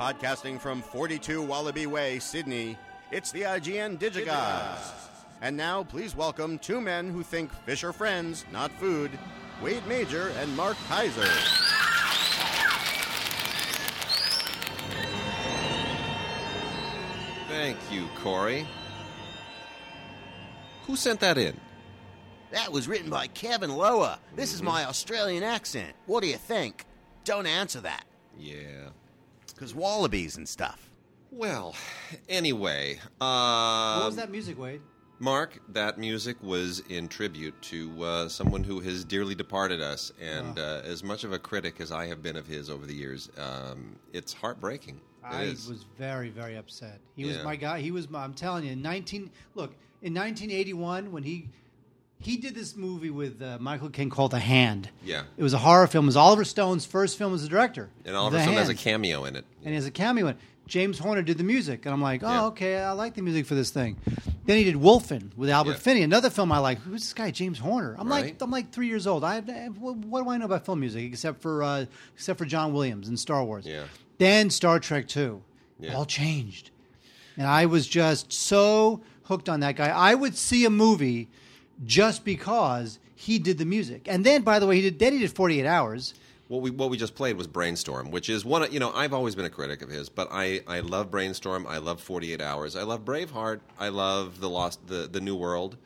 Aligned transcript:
Podcasting 0.00 0.58
from 0.58 0.80
42 0.80 1.42
Wallaby 1.42 1.86
Way, 1.86 2.20
Sydney, 2.20 2.78
it's 3.10 3.32
the 3.32 3.42
IGN 3.42 3.98
Digiguys. 3.98 4.92
And 5.42 5.54
now, 5.54 5.84
please 5.84 6.16
welcome 6.16 6.58
two 6.58 6.80
men 6.80 7.10
who 7.10 7.22
think 7.22 7.52
fish 7.66 7.84
are 7.84 7.92
friends, 7.92 8.46
not 8.50 8.72
food 8.80 9.10
Wade 9.62 9.86
Major 9.86 10.32
and 10.38 10.56
Mark 10.56 10.78
Kaiser. 10.88 11.28
Thank 17.50 17.76
you, 17.92 18.08
Corey. 18.22 18.66
Who 20.86 20.96
sent 20.96 21.20
that 21.20 21.36
in? 21.36 21.60
That 22.52 22.72
was 22.72 22.88
written 22.88 23.10
by 23.10 23.26
Kevin 23.26 23.76
Lower. 23.76 24.16
This 24.34 24.54
is 24.54 24.60
mm-hmm. 24.60 24.70
my 24.70 24.84
Australian 24.86 25.42
accent. 25.42 25.92
What 26.06 26.22
do 26.22 26.28
you 26.28 26.38
think? 26.38 26.86
Don't 27.24 27.46
answer 27.46 27.82
that. 27.82 28.06
Yeah. 28.38 28.88
Because 29.60 29.74
wallabies 29.74 30.38
and 30.38 30.48
stuff. 30.48 30.88
Well, 31.30 31.74
anyway, 32.30 32.98
uh, 33.20 33.98
What 33.98 34.06
was 34.06 34.16
that 34.16 34.30
music, 34.30 34.58
Wade? 34.58 34.80
Mark, 35.18 35.60
that 35.74 35.98
music 35.98 36.42
was 36.42 36.82
in 36.88 37.08
tribute 37.08 37.60
to 37.60 38.02
uh, 38.02 38.28
someone 38.30 38.64
who 38.64 38.80
has 38.80 39.04
dearly 39.04 39.34
departed 39.34 39.82
us, 39.82 40.14
and 40.18 40.58
uh, 40.58 40.80
as 40.82 41.04
much 41.04 41.24
of 41.24 41.34
a 41.34 41.38
critic 41.38 41.78
as 41.78 41.92
I 41.92 42.06
have 42.06 42.22
been 42.22 42.36
of 42.36 42.46
his 42.46 42.70
over 42.70 42.86
the 42.86 42.94
years, 42.94 43.28
um, 43.36 43.96
it's 44.14 44.32
heartbreaking. 44.32 44.96
It 44.96 45.26
I 45.26 45.42
is. 45.42 45.68
was 45.68 45.84
very, 45.98 46.30
very 46.30 46.56
upset. 46.56 46.98
He 47.14 47.26
was 47.26 47.44
my 47.44 47.54
guy. 47.54 47.80
He 47.82 47.90
was 47.90 48.08
my. 48.08 48.24
I'm 48.24 48.32
telling 48.32 48.64
you, 48.64 48.72
in 48.72 48.80
19. 48.80 49.30
Look, 49.54 49.72
in 50.00 50.14
1981, 50.14 51.12
when 51.12 51.22
he 51.22 51.50
he 52.20 52.36
did 52.36 52.54
this 52.54 52.76
movie 52.76 53.10
with 53.10 53.40
uh, 53.42 53.56
Michael 53.60 53.88
Caine 53.90 54.10
called 54.10 54.30
The 54.32 54.38
Hand. 54.38 54.90
Yeah. 55.04 55.22
It 55.36 55.42
was 55.42 55.54
a 55.54 55.58
horror 55.58 55.86
film. 55.86 56.04
It 56.04 56.08
was 56.08 56.16
Oliver 56.16 56.44
Stone's 56.44 56.84
first 56.86 57.16
film 57.18 57.34
as 57.34 57.44
a 57.44 57.48
director. 57.48 57.88
and 58.04 58.14
Oliver 58.14 58.36
The 58.36 58.42
Stone 58.42 58.54
has 58.54 58.68
a 58.68 58.72
Hand. 58.72 58.78
cameo 58.78 59.24
in 59.24 59.36
it. 59.36 59.44
and 59.62 59.68
he 59.70 59.74
has 59.74 59.86
a 59.86 59.90
cameo 59.90 60.26
in. 60.26 60.32
it. 60.34 60.40
James 60.66 61.00
Horner 61.00 61.22
did 61.22 61.36
the 61.36 61.42
music, 61.42 61.84
and 61.84 61.92
I'm 61.92 62.00
like, 62.00 62.22
oh, 62.22 62.28
Yeah. 62.30 62.44
okay, 62.46 62.78
I 62.78 62.92
like 62.92 63.14
the 63.14 63.22
music 63.22 63.44
for 63.46 63.56
this 63.56 63.70
thing. 63.70 63.96
Then 64.46 64.56
he 64.56 64.62
did 64.62 64.76
Wolfen 64.76 65.36
with 65.36 65.50
Albert 65.50 65.72
Yeah. 65.72 65.76
Finney, 65.78 66.02
another 66.02 66.30
film 66.30 66.52
I 66.52 66.58
like. 66.58 66.78
Who's 66.78 67.00
this 67.02 67.12
guy, 67.12 67.32
James 67.32 67.58
Horner? 67.58 67.96
I'm 67.98 68.08
Right. 68.08 68.26
like, 68.26 68.36
I'm 68.42 68.52
like 68.52 68.70
three 68.70 68.86
years 68.86 69.06
old. 69.08 69.24
I, 69.24 69.38
I 69.38 69.68
what, 69.76 69.96
what 69.96 70.22
do 70.22 70.30
I 70.30 70.36
know 70.36 70.44
about 70.44 70.64
film 70.64 70.78
music 70.78 71.02
except 71.04 71.42
for 71.42 71.64
uh, 71.64 71.86
except 72.14 72.38
for 72.38 72.44
John 72.44 72.72
Williams 72.72 73.08
and 73.08 73.18
Star 73.18 73.42
Wars? 73.44 73.66
Yeah. 73.66 73.84
Then 74.18 74.48
Star 74.50 74.78
Trek 74.78 75.08
Two, 75.08 75.42
Yeah. 75.80 75.94
all 75.94 76.04
changed, 76.04 76.70
and 77.36 77.48
I 77.48 77.66
was 77.66 77.88
just 77.88 78.32
so 78.32 79.00
hooked 79.24 79.48
on 79.48 79.60
that 79.60 79.74
guy. 79.74 79.88
I 79.88 80.14
would 80.14 80.36
see 80.36 80.64
a 80.66 80.70
movie 80.70 81.28
just 81.84 82.24
because 82.24 82.98
he 83.14 83.38
did 83.38 83.58
the 83.58 83.64
music, 83.64 84.06
and 84.06 84.24
then 84.24 84.42
by 84.42 84.58
the 84.58 84.66
way, 84.66 84.76
he 84.76 84.82
did 84.82 84.98
then 84.98 85.12
he 85.12 85.18
did 85.18 85.32
48 85.32 85.66
Hours. 85.66 86.14
What 86.48 86.62
we 86.62 86.70
what 86.70 86.90
we 86.90 86.96
just 86.96 87.14
played 87.14 87.36
was 87.36 87.46
Brainstorm, 87.46 88.10
which 88.10 88.28
is 88.28 88.44
one. 88.44 88.64
Of, 88.64 88.72
you 88.72 88.80
know, 88.80 88.92
I've 88.92 89.12
always 89.12 89.36
been 89.36 89.44
a 89.44 89.50
critic 89.50 89.82
of 89.82 89.88
his, 89.88 90.08
but 90.08 90.28
I, 90.32 90.62
I 90.66 90.80
love 90.80 91.08
Brainstorm. 91.08 91.64
I 91.66 91.78
love 91.78 92.00
Forty 92.00 92.32
Eight 92.32 92.40
Hours. 92.40 92.74
I 92.74 92.82
love 92.82 93.04
Braveheart. 93.04 93.60
I 93.78 93.88
love 93.90 94.40
the 94.40 94.50
Lost 94.50 94.84
the 94.88 95.08
the 95.10 95.20
New 95.20 95.36
World. 95.36 95.76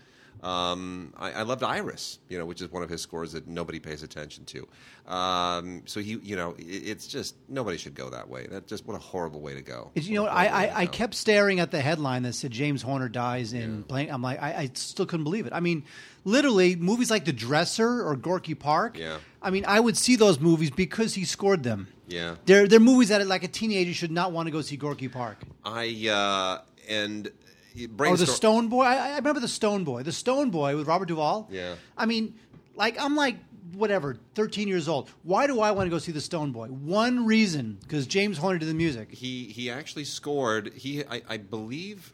Um, 0.43 1.15
I, 1.17 1.33
I 1.33 1.43
loved 1.43 1.63
Iris, 1.63 2.19
you 2.29 2.39
know, 2.39 2.45
which 2.45 2.61
is 2.61 2.71
one 2.71 2.83
of 2.83 2.91
his 2.91 3.01
scores 3.01 3.33
that 3.33 3.47
nobody 3.49 3.81
pays 3.81 4.03
attention 4.03 4.45
to. 4.47 4.69
Um, 5.13 5.83
so 5.87 6.01
he, 6.01 6.19
you 6.23 6.37
know, 6.37 6.55
it, 6.59 6.63
it's 6.65 7.07
just 7.07 7.35
nobody 7.49 7.77
should 7.79 7.95
go 7.95 8.11
that 8.11 8.29
way. 8.29 8.47
That's 8.51 8.67
just 8.69 8.87
what 8.87 8.95
a 8.95 8.99
horrible 8.99 9.41
way 9.41 9.55
to 9.55 9.63
go. 9.63 9.91
It's- 9.95 10.07
You 10.09 10.17
know, 10.17 10.23
What 10.25 10.33
I, 10.33 10.47
I, 10.47 10.81
I 10.83 10.87
kept 10.87 11.15
staring 11.15 11.61
at 11.61 11.71
the 11.71 11.81
headline 11.81 12.23
that 12.25 12.35
said 12.35 12.51
James 12.51 12.83
Horner 12.83 13.09
dies 13.09 13.53
in 13.53 13.85
playing. 13.85 14.11
I'm 14.11 14.23
like, 14.23 14.41
I, 14.43 14.55
I 14.55 14.71
still 14.75 15.07
couldn't 15.07 15.25
believe 15.25 15.47
it. 15.47 15.53
I 15.53 15.61
mean, 15.61 15.85
literally, 16.25 16.77
movies 16.77 17.11
like 17.11 17.25
The 17.25 17.33
Dresser 17.33 18.03
or 18.07 18.17
Gorky 18.17 18.55
Park. 18.55 18.99
Yeah. 18.99 19.19
I 19.43 19.51
mean, 19.51 19.65
I 19.67 19.81
would 19.81 19.97
see 19.97 20.17
those 20.17 20.41
movies 20.41 20.71
because 20.71 21.15
he 21.15 21.25
scored 21.25 21.63
them. 21.63 21.89
Yeah. 22.07 22.37
They're 22.45 22.69
they're 22.69 22.81
movies 22.81 23.09
that 23.09 23.27
like 23.27 23.45
a 23.45 23.49
teenager 23.49 23.95
should 23.95 24.11
not 24.11 24.31
want 24.33 24.47
to 24.47 24.51
go 24.51 24.61
see 24.61 24.77
Gorky 24.77 25.09
Park. 25.09 25.39
I 25.65 26.09
uh, 26.11 26.63
and 26.89 27.31
Or 27.77 27.83
oh, 27.83 27.87
Brainstorm. 27.89 28.27
the 28.27 28.33
Stone 28.33 28.69
Boy. 28.69 28.83
I, 28.83 29.11
I 29.11 29.17
remember 29.17 29.41
the 29.41 29.49
Stone 29.49 29.85
Boy. 29.85 30.03
The 30.03 30.13
Stone 30.13 30.51
Boy 30.51 30.77
with 30.77 30.87
Robert 30.87 31.09
Duvall. 31.09 31.49
Yeah. 31.51 31.75
I 31.97 32.07
mean, 32.07 32.35
like 32.75 33.01
I'm 33.01 33.17
like 33.17 33.37
whatever, 33.73 34.17
13 34.35 34.69
years 34.69 34.89
old. 34.89 35.11
Why 35.23 35.47
do 35.47 35.61
I 35.61 35.73
want 35.73 35.87
to 35.87 35.91
go 35.91 35.99
see 35.99 36.13
the 36.13 36.21
Stone 36.21 36.53
Boy? 36.53 36.69
One 36.69 37.27
reason, 37.27 37.79
because 37.83 38.07
James 38.07 38.39
Horner 38.39 38.59
did 38.59 38.69
the 38.69 38.75
music. 38.75 39.11
he 39.11 39.45
he 39.47 39.71
actually 39.71 40.05
scored. 40.05 40.73
He 40.75 41.05
I, 41.05 41.23
I 41.29 41.37
believe 41.37 42.13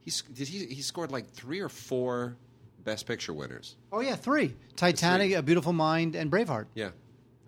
he 0.00 0.12
did 0.32 0.48
he 0.48 0.66
he 0.66 0.82
scored 0.82 1.10
like 1.10 1.30
three 1.30 1.60
or 1.60 1.68
four 1.68 2.36
Best 2.84 3.06
Picture 3.06 3.32
winners. 3.32 3.76
Oh 3.92 4.00
yeah, 4.00 4.16
three: 4.16 4.54
Titanic, 4.76 5.28
Three. 5.28 5.34
A 5.34 5.42
Beautiful 5.42 5.72
Mind, 5.72 6.14
and 6.14 6.30
Braveheart. 6.30 6.66
Yeah, 6.74 6.90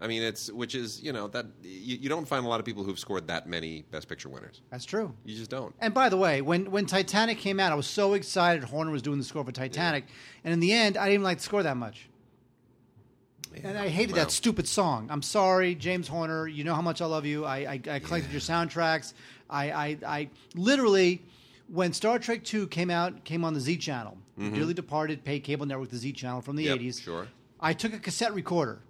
I 0.00 0.06
mean 0.06 0.22
it's 0.22 0.50
which 0.50 0.74
is 0.74 1.02
you 1.02 1.12
know 1.12 1.28
that 1.28 1.46
you, 1.62 1.96
you 1.96 2.08
don't 2.08 2.26
find 2.26 2.44
a 2.44 2.48
lot 2.48 2.58
of 2.60 2.66
people 2.66 2.82
who've 2.84 2.98
scored 2.98 3.26
that 3.28 3.48
many 3.48 3.84
Best 3.90 4.08
Picture 4.08 4.28
winners. 4.28 4.60
That's 4.70 4.84
true. 4.84 5.14
You 5.24 5.36
just 5.36 5.50
don't. 5.50 5.74
And 5.80 5.94
by 5.94 6.08
the 6.08 6.16
way, 6.16 6.42
when 6.42 6.70
when 6.70 6.84
Titanic 6.86 7.38
came 7.38 7.60
out, 7.60 7.72
I 7.72 7.74
was 7.76 7.86
so 7.86 8.14
excited 8.14 8.64
Horner 8.64 8.90
was 8.90 9.02
doing 9.02 9.18
the 9.18 9.24
score 9.24 9.44
for 9.44 9.52
Titanic, 9.52 10.04
and 10.42 10.52
in 10.52 10.60
the 10.60 10.72
end, 10.72 10.96
I 10.96 11.04
didn't 11.04 11.14
even 11.14 11.24
like 11.24 11.38
the 11.38 11.44
score 11.44 11.62
that 11.62 11.76
much. 11.76 12.08
And 13.62 13.78
I 13.78 13.86
hated 13.88 14.16
that 14.16 14.32
stupid 14.32 14.66
song. 14.66 15.06
I'm 15.10 15.22
sorry, 15.22 15.76
James 15.76 16.08
Horner. 16.08 16.48
You 16.48 16.64
know 16.64 16.74
how 16.74 16.82
much 16.82 17.00
I 17.00 17.04
love 17.06 17.24
you. 17.24 17.44
I, 17.44 17.56
I, 17.58 17.80
I 17.88 17.98
collected 18.00 18.32
your 18.32 18.40
soundtracks. 18.40 19.12
I, 19.48 19.70
I, 19.70 19.98
I 20.04 20.28
literally, 20.56 21.22
when 21.68 21.92
Star 21.92 22.18
Trek 22.18 22.42
Two 22.42 22.66
came 22.66 22.90
out, 22.90 23.22
came 23.22 23.44
on 23.44 23.54
the 23.54 23.60
Z 23.60 23.76
channel, 23.76 24.18
dearly 24.36 24.74
departed 24.74 25.22
pay 25.24 25.38
cable 25.38 25.66
network, 25.66 25.90
the 25.90 25.96
Z 25.98 26.12
channel 26.14 26.40
from 26.40 26.56
the 26.56 26.66
Mm-hmm. 26.66 26.82
Yep, 26.84 26.94
80s. 26.94 27.02
sure. 27.02 27.28
I 27.60 27.74
took 27.74 27.94
a 27.94 27.98
cassette 28.00 28.34
recorder, 28.34 28.80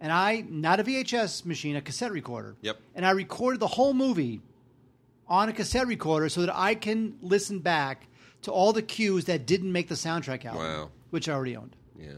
and 0.00 0.12
I 0.12 0.44
not 0.48 0.80
a 0.80 0.84
VHS 0.84 1.44
machine, 1.44 1.76
a 1.76 1.80
cassette 1.80 2.12
recorder. 2.12 2.56
Yep. 2.62 2.78
And 2.94 3.06
I 3.06 3.10
recorded 3.12 3.60
the 3.60 3.66
whole 3.68 3.94
movie 3.94 4.40
on 5.28 5.48
a 5.48 5.52
cassette 5.52 5.86
recorder 5.86 6.28
so 6.28 6.42
that 6.42 6.54
I 6.54 6.74
can 6.74 7.16
listen 7.22 7.58
back 7.60 8.06
to 8.42 8.52
all 8.52 8.72
the 8.72 8.82
cues 8.82 9.24
that 9.26 9.46
didn't 9.46 9.72
make 9.72 9.88
the 9.88 9.94
soundtrack 9.94 10.44
album, 10.44 10.62
Wow. 10.62 10.90
which 11.10 11.28
I 11.28 11.32
already 11.32 11.56
owned. 11.56 11.74
Yeah. 11.98 12.10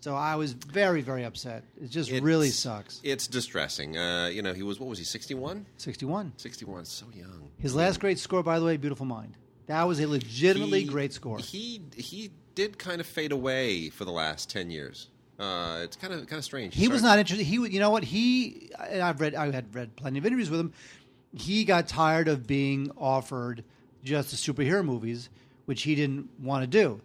So 0.00 0.14
I 0.16 0.34
was 0.34 0.52
very, 0.52 1.00
very 1.00 1.24
upset. 1.24 1.62
It 1.80 1.88
just 1.88 2.08
It's- 2.10 2.22
really 2.22 2.50
sucks. 2.50 3.00
It's 3.04 3.26
distressing. 3.28 3.96
Uh, 3.96 4.26
you 4.26 4.42
know, 4.42 4.52
he 4.52 4.62
was 4.64 4.78
what 4.80 4.88
was 4.88 4.98
he? 4.98 5.04
61? 5.04 5.64
61. 5.78 6.32
61, 6.36 6.84
so 6.84 7.06
young. 7.14 7.48
His 7.58 7.74
last 7.74 8.00
great 8.00 8.18
score, 8.18 8.42
by 8.42 8.58
the 8.58 8.64
way, 8.64 8.76
Beautiful 8.76 9.06
Mind. 9.06 9.36
That 9.66 9.84
was 9.84 10.00
a 10.00 10.06
legitimately 10.08 10.80
He- 10.80 10.86
great 10.88 11.12
score. 11.12 11.38
He 11.38 11.80
he 11.96 12.32
did 12.56 12.78
kind 12.78 13.00
of 13.00 13.06
fade 13.06 13.30
away 13.32 13.88
for 13.90 14.04
the 14.04 14.10
last 14.10 14.50
10 14.50 14.70
years. 14.70 15.08
Uh, 15.42 15.80
it's 15.82 15.96
kind 15.96 16.12
of 16.14 16.26
kind 16.26 16.38
of 16.38 16.44
strange. 16.44 16.74
He 16.74 16.88
was 16.88 17.02
not 17.02 17.18
interested. 17.18 17.44
He, 17.44 17.56
you 17.56 17.80
know 17.80 17.90
what? 17.90 18.04
He, 18.04 18.70
and 18.88 19.02
I've 19.02 19.20
read, 19.20 19.34
I 19.34 19.50
had 19.50 19.74
read 19.74 19.96
plenty 19.96 20.18
of 20.18 20.26
interviews 20.26 20.50
with 20.50 20.60
him. 20.60 20.72
He 21.34 21.64
got 21.64 21.88
tired 21.88 22.28
of 22.28 22.46
being 22.46 22.90
offered 22.96 23.64
just 24.04 24.30
the 24.30 24.36
superhero 24.36 24.84
movies, 24.84 25.30
which 25.64 25.82
he 25.82 25.94
didn't 25.94 26.28
want 26.40 26.62
to 26.62 26.66
do. 26.66 27.00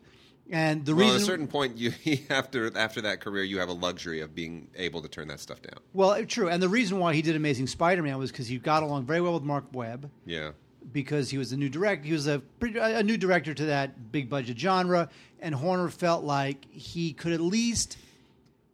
And 0.50 0.86
the 0.86 0.96
Well, 0.96 1.06
reason, 1.06 1.16
at 1.18 1.22
a 1.24 1.26
certain 1.26 1.48
point, 1.48 1.78
you 1.78 1.92
after 2.30 2.72
after 2.78 3.02
that 3.02 3.20
career, 3.22 3.44
you 3.44 3.60
have 3.60 3.70
a 3.70 3.74
luxury 3.74 4.22
of 4.22 4.34
being 4.36 4.68
able 4.76 5.02
to 5.02 5.08
turn 5.10 5.28
that 5.30 5.40
stuff 5.40 5.62
down. 5.62 5.80
well, 5.94 6.12
uh, 6.12 6.22
true. 6.28 6.48
And 6.50 6.62
the 6.64 6.70
reason 6.70 7.00
why 7.00 7.14
he 7.16 7.22
did 7.22 7.36
Amazing 7.36 7.68
Spider-Man 7.68 8.18
was 8.18 8.32
because 8.32 8.48
he 8.48 8.58
got 8.58 8.84
along 8.84 9.06
very 9.06 9.20
well 9.22 9.34
with 9.34 9.44
Mark 9.44 9.66
Webb. 9.74 10.10
Yeah, 10.26 10.52
because 10.94 11.30
he 11.30 11.38
was 11.38 11.52
a 11.52 11.58
new 11.58 11.68
director. 11.70 12.06
He 12.08 12.14
was 12.14 12.28
a 12.28 12.40
pretty- 12.60 12.80
a 12.80 13.04
new 13.04 13.18
director 13.18 13.54
to 13.54 13.66
that 13.66 14.12
big 14.12 14.30
budget 14.30 14.58
genre, 14.58 15.10
and 15.42 15.54
Horner 15.54 15.90
felt 15.90 16.24
like 16.24 16.66
he 16.72 17.12
could 17.12 17.34
at 17.34 17.42
least, 17.42 17.98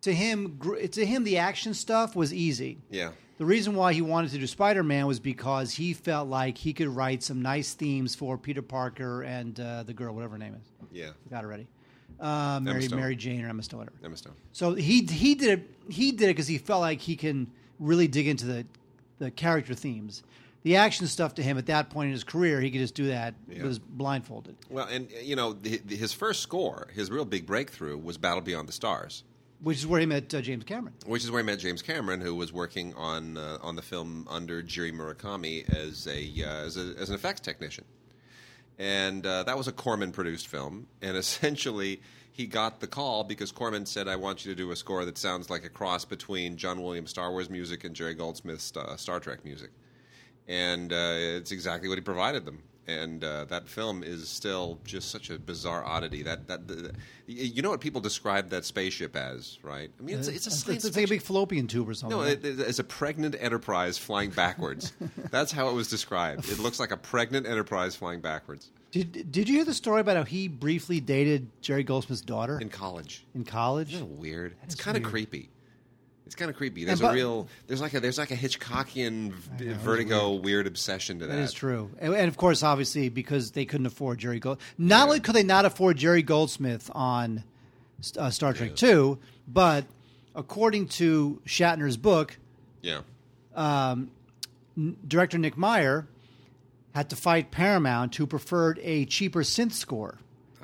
to 0.03 0.13
him, 0.13 0.55
gr- 0.57 0.77
to 0.79 1.05
him, 1.05 1.23
the 1.23 1.37
action 1.39 1.73
stuff 1.73 2.15
was 2.15 2.33
easy. 2.33 2.77
yeah, 2.89 3.11
The 3.37 3.45
reason 3.45 3.75
why 3.75 3.93
he 3.93 4.01
wanted 4.01 4.31
to 4.31 4.37
do 4.37 4.47
Spider 4.47 4.83
Man 4.83 5.05
was 5.07 5.19
because 5.19 5.73
he 5.73 5.93
felt 5.93 6.29
like 6.29 6.57
he 6.57 6.71
could 6.73 6.87
write 6.87 7.23
some 7.23 7.41
nice 7.41 7.73
themes 7.73 8.15
for 8.15 8.37
Peter 8.37 8.61
Parker 8.61 9.23
and 9.23 9.59
uh, 9.59 9.83
the 9.83 9.93
girl, 9.93 10.13
whatever 10.15 10.33
her 10.33 10.39
name 10.39 10.55
is. 10.55 10.87
yeah. 10.91 11.09
Got 11.29 11.43
it 11.43 11.47
ready. 11.47 11.67
Uh, 12.19 12.59
Mary, 12.61 12.83
Stone. 12.83 12.99
Mary 12.99 13.15
Jane 13.15 13.43
or 13.43 13.49
Emma 13.49 13.63
Stone, 13.63 13.79
whatever. 13.79 13.97
Emma 14.05 14.15
Stone. 14.15 14.33
So 14.53 14.75
he 14.75 15.01
he 15.03 15.35
did 15.35 15.59
it. 15.59 15.69
He 15.89 16.11
did 16.11 16.25
it 16.25 16.27
because 16.35 16.47
he 16.47 16.57
felt 16.57 16.79
like 16.79 17.01
he 17.01 17.15
can 17.15 17.47
really 17.79 18.07
dig 18.07 18.27
into 18.27 18.45
the 18.45 18.65
the 19.19 19.31
character 19.31 19.73
themes. 19.73 20.23
The 20.61 20.77
action 20.77 21.07
stuff 21.07 21.33
to 21.35 21.43
him 21.43 21.57
at 21.57 21.65
that 21.65 21.89
point 21.89 22.07
in 22.07 22.11
his 22.13 22.23
career, 22.23 22.61
he 22.61 22.71
could 22.71 22.79
just 22.79 22.95
do 22.95 23.07
that. 23.07 23.33
Yeah. 23.49 23.63
Was 23.63 23.79
blindfolded. 23.79 24.55
Well, 24.69 24.87
and 24.87 25.09
you 25.21 25.35
know, 25.35 25.53
the, 25.53 25.81
the- 25.85 25.95
his 25.97 26.13
first 26.13 26.41
score, 26.41 26.87
his 26.93 27.09
real 27.11 27.25
big 27.25 27.45
breakthrough, 27.45 27.97
was 27.97 28.17
Battle 28.17 28.41
Beyond 28.41 28.69
the 28.69 28.73
Stars, 28.73 29.23
which 29.63 29.77
is 29.77 29.87
where 29.87 29.99
he 29.99 30.05
met 30.05 30.33
uh, 30.33 30.41
James 30.41 30.63
Cameron. 30.63 30.93
which 31.05 31.23
is 31.23 31.31
where 31.31 31.41
he 31.41 31.45
met 31.45 31.59
James 31.59 31.81
Cameron, 31.81 32.21
who 32.21 32.35
was 32.35 32.53
working 32.53 32.93
on 32.93 33.37
uh, 33.37 33.57
on 33.61 33.75
the 33.75 33.81
film 33.81 34.27
under 34.29 34.61
Jimmy 34.61 34.91
Murakami 34.91 35.67
as 35.73 36.07
a, 36.07 36.43
uh, 36.43 36.65
as 36.65 36.77
a 36.77 36.93
as 36.99 37.09
an 37.09 37.15
effects 37.15 37.41
technician, 37.41 37.85
and 38.77 39.25
uh, 39.25 39.43
that 39.43 39.57
was 39.57 39.67
a 39.67 39.71
Corman 39.71 40.11
produced 40.11 40.47
film, 40.47 40.87
and 41.01 41.17
essentially. 41.23 42.01
He 42.35 42.47
got 42.47 42.79
the 42.79 42.87
call 42.87 43.23
because 43.23 43.51
Corman 43.51 43.85
said, 43.85 44.07
"I 44.07 44.15
want 44.15 44.43
you 44.43 44.51
to 44.51 44.55
do 44.55 44.71
a 44.71 44.75
score 44.75 45.05
that 45.05 45.19
sounds 45.19 45.51
like 45.51 45.63
a 45.65 45.69
cross 45.69 46.03
between 46.03 46.57
John 46.57 46.81
Williams' 46.81 47.11
Star 47.11 47.29
Wars 47.29 47.47
music 47.47 47.83
and 47.83 47.95
Jerry 47.95 48.15
Goldsmith's 48.15 48.75
uh, 48.75 48.97
Star 48.97 49.19
Trek 49.19 49.45
music." 49.45 49.69
and 50.47 50.91
uh, 50.91 51.13
it's 51.15 51.51
exactly 51.51 51.87
what 51.89 51.97
he 51.97 52.01
provided 52.01 52.43
them. 52.43 52.63
And 52.87 53.23
uh, 53.23 53.45
that 53.45 53.67
film 53.67 54.03
is 54.03 54.27
still 54.29 54.79
just 54.83 55.09
such 55.09 55.29
a 55.29 55.39
bizarre 55.39 55.83
oddity. 55.83 56.23
That 56.23 56.47
that 56.47 56.67
the, 56.67 56.91
you 57.27 57.61
know 57.61 57.69
what 57.69 57.81
people 57.81 58.01
describe 58.01 58.49
that 58.49 58.65
spaceship 58.65 59.15
as, 59.15 59.59
right? 59.63 59.89
I 59.99 60.03
mean, 60.03 60.19
it's, 60.19 60.27
it's 60.27 60.45
a 60.45 60.49
It's, 60.49 60.63
science 60.63 60.85
it's 60.85 60.95
like 60.95 61.05
a 61.05 61.09
big 61.09 61.21
fallopian 61.21 61.67
tube 61.67 61.89
or 61.89 61.93
something. 61.93 62.17
no, 62.17 62.23
it, 62.23 62.43
it's 62.43 62.79
a 62.79 62.83
pregnant 62.83 63.35
enterprise 63.39 63.97
flying 63.97 64.29
backwards. 64.29 64.93
That's 65.31 65.51
how 65.51 65.69
it 65.69 65.73
was 65.73 65.87
described. 65.87 66.49
It 66.49 66.59
looks 66.59 66.79
like 66.79 66.91
a 66.91 66.97
pregnant 66.97 67.47
enterprise 67.47 67.95
flying 67.95 68.21
backwards 68.21 68.69
did 68.93 69.31
Did 69.31 69.49
you 69.49 69.55
hear 69.55 69.65
the 69.65 69.73
story 69.73 70.01
about 70.01 70.17
how 70.17 70.23
he 70.23 70.47
briefly 70.47 70.99
dated 70.99 71.49
Jerry 71.61 71.83
Goldsmith's 71.83 72.21
daughter 72.21 72.59
in 72.59 72.69
college. 72.69 73.25
in 73.33 73.43
college? 73.43 73.99
Weird? 73.99 74.51
It's 74.63 74.75
That's 74.75 74.83
kind 74.83 74.95
of 74.97 75.03
creepy. 75.03 75.49
It's 76.33 76.39
kind 76.39 76.49
of 76.49 76.57
creepy. 76.57 76.83
There's 76.83 76.99
but- 76.99 77.11
a 77.11 77.13
real 77.13 77.47
there's 77.67 77.79
like 77.79 77.93
a 77.93 77.99
there's 77.99 78.17
like 78.17 78.31
a 78.31 78.35
Hitchcockian 78.35 79.33
v- 79.33 79.73
vertigo 79.73 80.33
weird. 80.33 80.65
obsession 80.65 81.19
to 81.19 81.27
that. 81.27 81.35
That 81.35 81.41
is 81.43 81.53
true, 81.53 81.91
and, 81.99 82.11
and 82.15 82.27
of 82.27 82.37
course, 82.37 82.63
obviously, 82.63 83.09
because 83.09 83.51
they 83.51 83.65
couldn't 83.65 83.85
afford 83.85 84.17
Jerry 84.17 84.39
Gold. 84.39 84.59
Not 84.75 85.03
only 85.09 85.19
could 85.19 85.35
they 85.35 85.43
not 85.43 85.65
afford 85.65 85.97
Jerry 85.97 86.23
Goldsmith 86.23 86.89
on 86.95 87.43
uh, 88.17 88.31
Star 88.31 88.51
Trek 88.53 88.75
Two, 88.75 89.19
but 89.47 89.85
according 90.33 90.87
to 90.87 91.39
Shatner's 91.45 91.97
book, 91.97 92.39
Yeah. 92.81 93.01
director 95.07 95.37
Nick 95.37 95.55
Meyer 95.55 96.07
had 96.95 97.11
to 97.11 97.15
fight 97.15 97.51
Paramount, 97.51 98.15
who 98.15 98.25
preferred 98.25 98.79
a 98.81 99.05
cheaper 99.05 99.41
synth 99.43 99.73
score. 99.73 100.17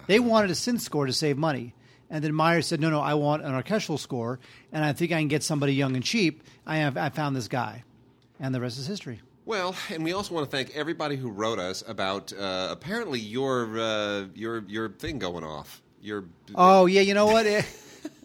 They 0.08 0.20
wanted 0.20 0.50
a 0.50 0.54
synth 0.54 0.82
score 0.82 1.06
to 1.06 1.14
save 1.14 1.38
money. 1.38 1.76
And 2.10 2.24
then 2.24 2.34
Meyer 2.34 2.62
said, 2.62 2.80
"No, 2.80 2.90
no, 2.90 3.02
I 3.02 3.14
want 3.14 3.44
an 3.44 3.54
orchestral 3.54 3.98
score, 3.98 4.40
and 4.72 4.84
I 4.84 4.94
think 4.94 5.12
I 5.12 5.20
can 5.20 5.28
get 5.28 5.44
somebody 5.44 5.74
young 5.74 5.96
and 5.96 6.04
cheap. 6.04 6.44
I 6.66 6.78
have, 6.78 6.98
I 6.98 7.10
found 7.10 7.36
this 7.36 7.48
guy, 7.48 7.84
and 8.40 8.54
the 8.54 8.60
rest 8.60 8.80
is 8.80 8.88
history." 8.88 9.22
Well, 9.46 9.76
and 9.90 10.04
we 10.04 10.14
also 10.14 10.34
want 10.36 10.50
to 10.50 10.56
thank 10.56 10.76
everybody 10.76 11.16
who 11.16 11.30
wrote 11.30 11.60
us 11.60 11.84
about 11.88 12.32
uh, 12.34 12.68
apparently 12.72 13.20
your 13.20 13.80
uh, 13.80 14.26
your 14.36 14.64
your 14.68 14.90
thing 14.90 15.20
going 15.20 15.44
off. 15.44 15.82
Your 16.02 16.26
Oh 16.56 16.86
yeah, 16.86 17.02
you 17.02 17.14
know 17.14 17.26
what? 17.28 17.46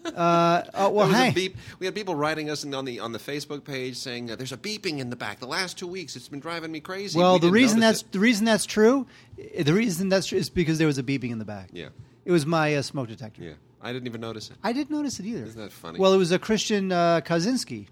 Uh, 0.05 0.63
oh, 0.75 0.89
well, 0.91 1.09
hey. 1.09 1.51
We 1.79 1.85
had 1.87 1.95
people 1.95 2.13
writing 2.13 2.49
us 2.51 2.63
on 2.63 2.85
the 2.85 2.99
on 2.99 3.11
the 3.11 3.17
Facebook 3.19 3.63
page 3.63 3.95
saying 3.95 4.29
uh, 4.29 4.35
there's 4.35 4.51
a 4.51 4.57
beeping 4.57 4.99
in 4.99 5.09
the 5.09 5.15
back. 5.15 5.39
The 5.39 5.47
last 5.47 5.79
two 5.79 5.87
weeks, 5.87 6.15
it's 6.15 6.27
been 6.27 6.39
driving 6.39 6.71
me 6.71 6.79
crazy. 6.79 7.17
well, 7.17 7.33
We 7.33 7.39
the 7.39 7.49
reason 7.51 7.79
that's 7.79 8.03
the 8.03 8.19
reason 8.19 8.45
that's 8.45 8.67
true, 8.67 9.07
the 9.35 9.73
reason 9.73 10.09
that's 10.09 10.27
true 10.27 10.37
is 10.37 10.49
because 10.49 10.77
there 10.77 10.85
was 10.85 10.99
a 10.99 11.03
beeping 11.03 11.31
in 11.31 11.39
the 11.39 11.45
back. 11.45 11.69
Yeah. 11.73 11.87
it 12.23 12.31
was 12.31 12.45
my 12.45 12.75
uh, 12.75 12.81
smoke 12.83 13.07
detector. 13.07 13.41
Yeah, 13.41 13.53
I 13.85 13.93
didn't 13.93 14.07
even 14.07 14.21
notice 14.21 14.49
it. 14.49 14.57
I 14.63 14.73
didn't 14.73 14.89
notice 14.91 15.19
it 15.19 15.25
either. 15.25 15.43
Isn't 15.45 15.61
that 15.61 15.71
funny? 15.71 15.99
Well, 15.99 16.13
it 16.13 16.17
was 16.17 16.31
a 16.31 16.39
Christian 16.39 16.91
uh, 16.91 17.21
Kaczynski. 17.23 17.87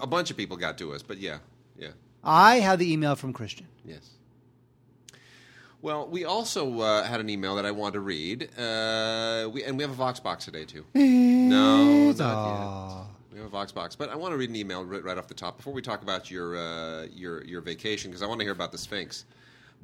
A 0.00 0.06
bunch 0.06 0.30
of 0.30 0.36
people 0.36 0.56
got 0.56 0.78
to 0.78 0.92
us, 0.94 1.02
but 1.02 1.18
yeah, 1.18 1.38
yeah, 1.76 1.88
I 2.24 2.60
had 2.60 2.78
the 2.78 2.90
email 2.92 3.16
from 3.16 3.32
Christian. 3.32 3.66
yes. 3.84 4.08
Well, 5.82 6.08
we 6.08 6.26
also 6.26 6.80
uh, 6.80 7.04
had 7.04 7.20
an 7.20 7.30
email 7.30 7.56
that 7.56 7.64
I 7.64 7.70
wanted 7.70 7.94
to 7.94 8.00
read. 8.00 8.50
Uh, 8.58 9.48
we, 9.50 9.64
and 9.64 9.78
we 9.78 9.82
have 9.82 9.90
a 9.90 9.94
Vox 9.94 10.20
box 10.20 10.44
today 10.44 10.64
too. 10.66 10.84
No, 10.94 12.12
not 12.12 13.00
yet. 13.00 13.06
We 13.32 13.38
have 13.38 13.46
a 13.46 13.50
Vox 13.50 13.72
box, 13.72 13.96
but 13.96 14.10
I 14.10 14.16
want 14.16 14.32
to 14.32 14.36
read 14.38 14.50
an 14.50 14.56
email 14.56 14.84
right, 14.84 15.02
right 15.02 15.16
off 15.16 15.26
the 15.28 15.34
top 15.34 15.56
before 15.56 15.72
we 15.72 15.80
talk 15.82 16.02
about 16.02 16.30
your 16.30 16.56
uh, 16.56 17.06
your 17.14 17.42
your 17.44 17.60
vacation 17.62 18.10
because 18.10 18.22
I 18.22 18.26
want 18.26 18.40
to 18.40 18.44
hear 18.44 18.52
about 18.52 18.72
the 18.72 18.78
Sphinx. 18.78 19.24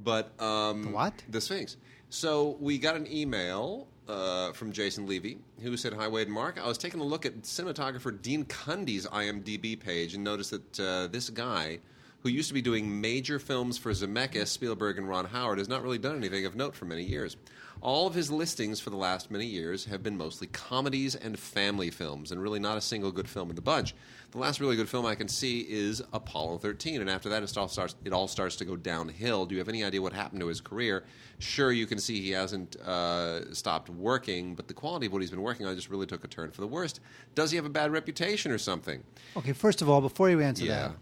But 0.03 0.39
um, 0.41 0.83
The 0.83 0.89
what? 0.91 1.15
The 1.31 1.41
Sphinx. 1.41 1.77
So 2.11 2.57
we 2.61 2.77
got 2.79 2.97
an 2.97 3.11
email 3.11 3.89
uh, 4.09 4.53
from 4.53 4.73
Jason 4.73 5.07
Levy 5.07 5.39
who 5.63 5.77
said, 5.77 5.93
"Hi 5.93 6.09
Wade 6.09 6.27
and 6.27 6.35
Mark. 6.35 6.61
I 6.63 6.67
was 6.67 6.79
taking 6.79 7.01
a 7.01 7.05
look 7.05 7.27
at 7.27 7.43
cinematographer 7.43 8.21
Dean 8.21 8.45
Cundey's 8.45 9.07
IMDb 9.07 9.79
page 9.79 10.15
and 10.15 10.25
noticed 10.25 10.51
that 10.51 10.81
uh, 10.81 11.07
this 11.09 11.31
guy." 11.31 11.81
Who 12.21 12.33
used 12.33 12.49
to 12.49 12.55
be 12.55 12.63
doing 12.63 13.01
major 13.01 13.39
films 13.39 13.79
for 13.79 13.93
Zemeckis, 13.93 14.49
Spielberg, 14.49 14.99
and 14.99 15.09
Ron 15.09 15.27
Howard 15.27 15.59
has 15.59 15.69
not 15.69 15.85
really 15.85 15.99
done 15.99 16.17
anything 16.17 16.45
of 16.45 16.57
note 16.57 16.75
for 16.75 16.85
many 16.85 17.05
years. 17.05 17.37
All 17.83 18.07
of 18.07 18.15
his 18.15 18.31
listings 18.31 18.81
for 18.81 18.91
the 18.91 18.97
last 18.97 19.31
many 19.31 19.45
years 19.47 19.85
have 19.85 20.03
been 20.03 20.17
mostly 20.17 20.47
comedies 20.49 21.15
and 21.15 21.39
family 21.39 21.91
films, 21.91 22.33
and 22.33 22.43
really 22.43 22.59
not 22.59 22.77
a 22.79 22.81
single 22.81 23.13
good 23.13 23.29
film 23.29 23.51
in 23.51 23.55
the 23.57 23.63
bunch. 23.63 23.95
The 24.33 24.39
last 24.39 24.61
really 24.61 24.77
good 24.77 24.89
film 24.89 25.07
I 25.07 25.15
can 25.15 25.29
see 25.29 25.61
is 25.61 26.03
Apollo 26.13 26.59
13, 26.59 27.01
and 27.01 27.09
after 27.09 27.29
that, 27.29 27.43
it 27.43 27.57
all 27.57 27.69
starts, 27.69 27.95
it 28.05 28.13
all 28.13 28.29
starts 28.29 28.57
to 28.57 28.65
go 28.65 28.77
downhill. 28.77 29.47
Do 29.47 29.55
you 29.55 29.59
have 29.61 29.69
any 29.69 29.85
idea 29.85 30.01
what 30.03 30.13
happened 30.15 30.41
to 30.41 30.47
his 30.47 30.61
career? 30.61 31.05
Sure, 31.39 31.71
you 31.71 31.87
can 31.87 31.99
see 31.99 32.21
he 32.21 32.31
hasn't 32.31 32.77
uh, 32.77 33.53
stopped 33.55 33.89
working, 33.91 34.55
but 34.55 34.69
the 34.69 34.75
quality 34.75 35.07
of 35.07 35.13
what 35.13 35.21
he's 35.21 35.31
been 35.31 35.43
working 35.43 35.67
on 35.67 35.75
just 35.77 35.91
really 35.91 36.07
took 36.07 36.25
a 36.25 36.29
turn 36.29 36.51
for 36.51 36.63
the 36.63 36.67
worst. 36.67 37.01
Does 37.35 37.51
he 37.51 37.57
have 37.57 37.67
a 37.67 37.71
bad 37.71 37.93
reputation 37.93 38.51
or 38.51 38.59
something? 38.59 39.03
Okay, 39.37 39.53
first 39.53 39.83
of 39.83 39.89
all, 39.89 40.01
before 40.01 40.31
you 40.31 40.41
answer 40.41 40.65
Yeah. 40.65 40.89
that, 40.89 40.93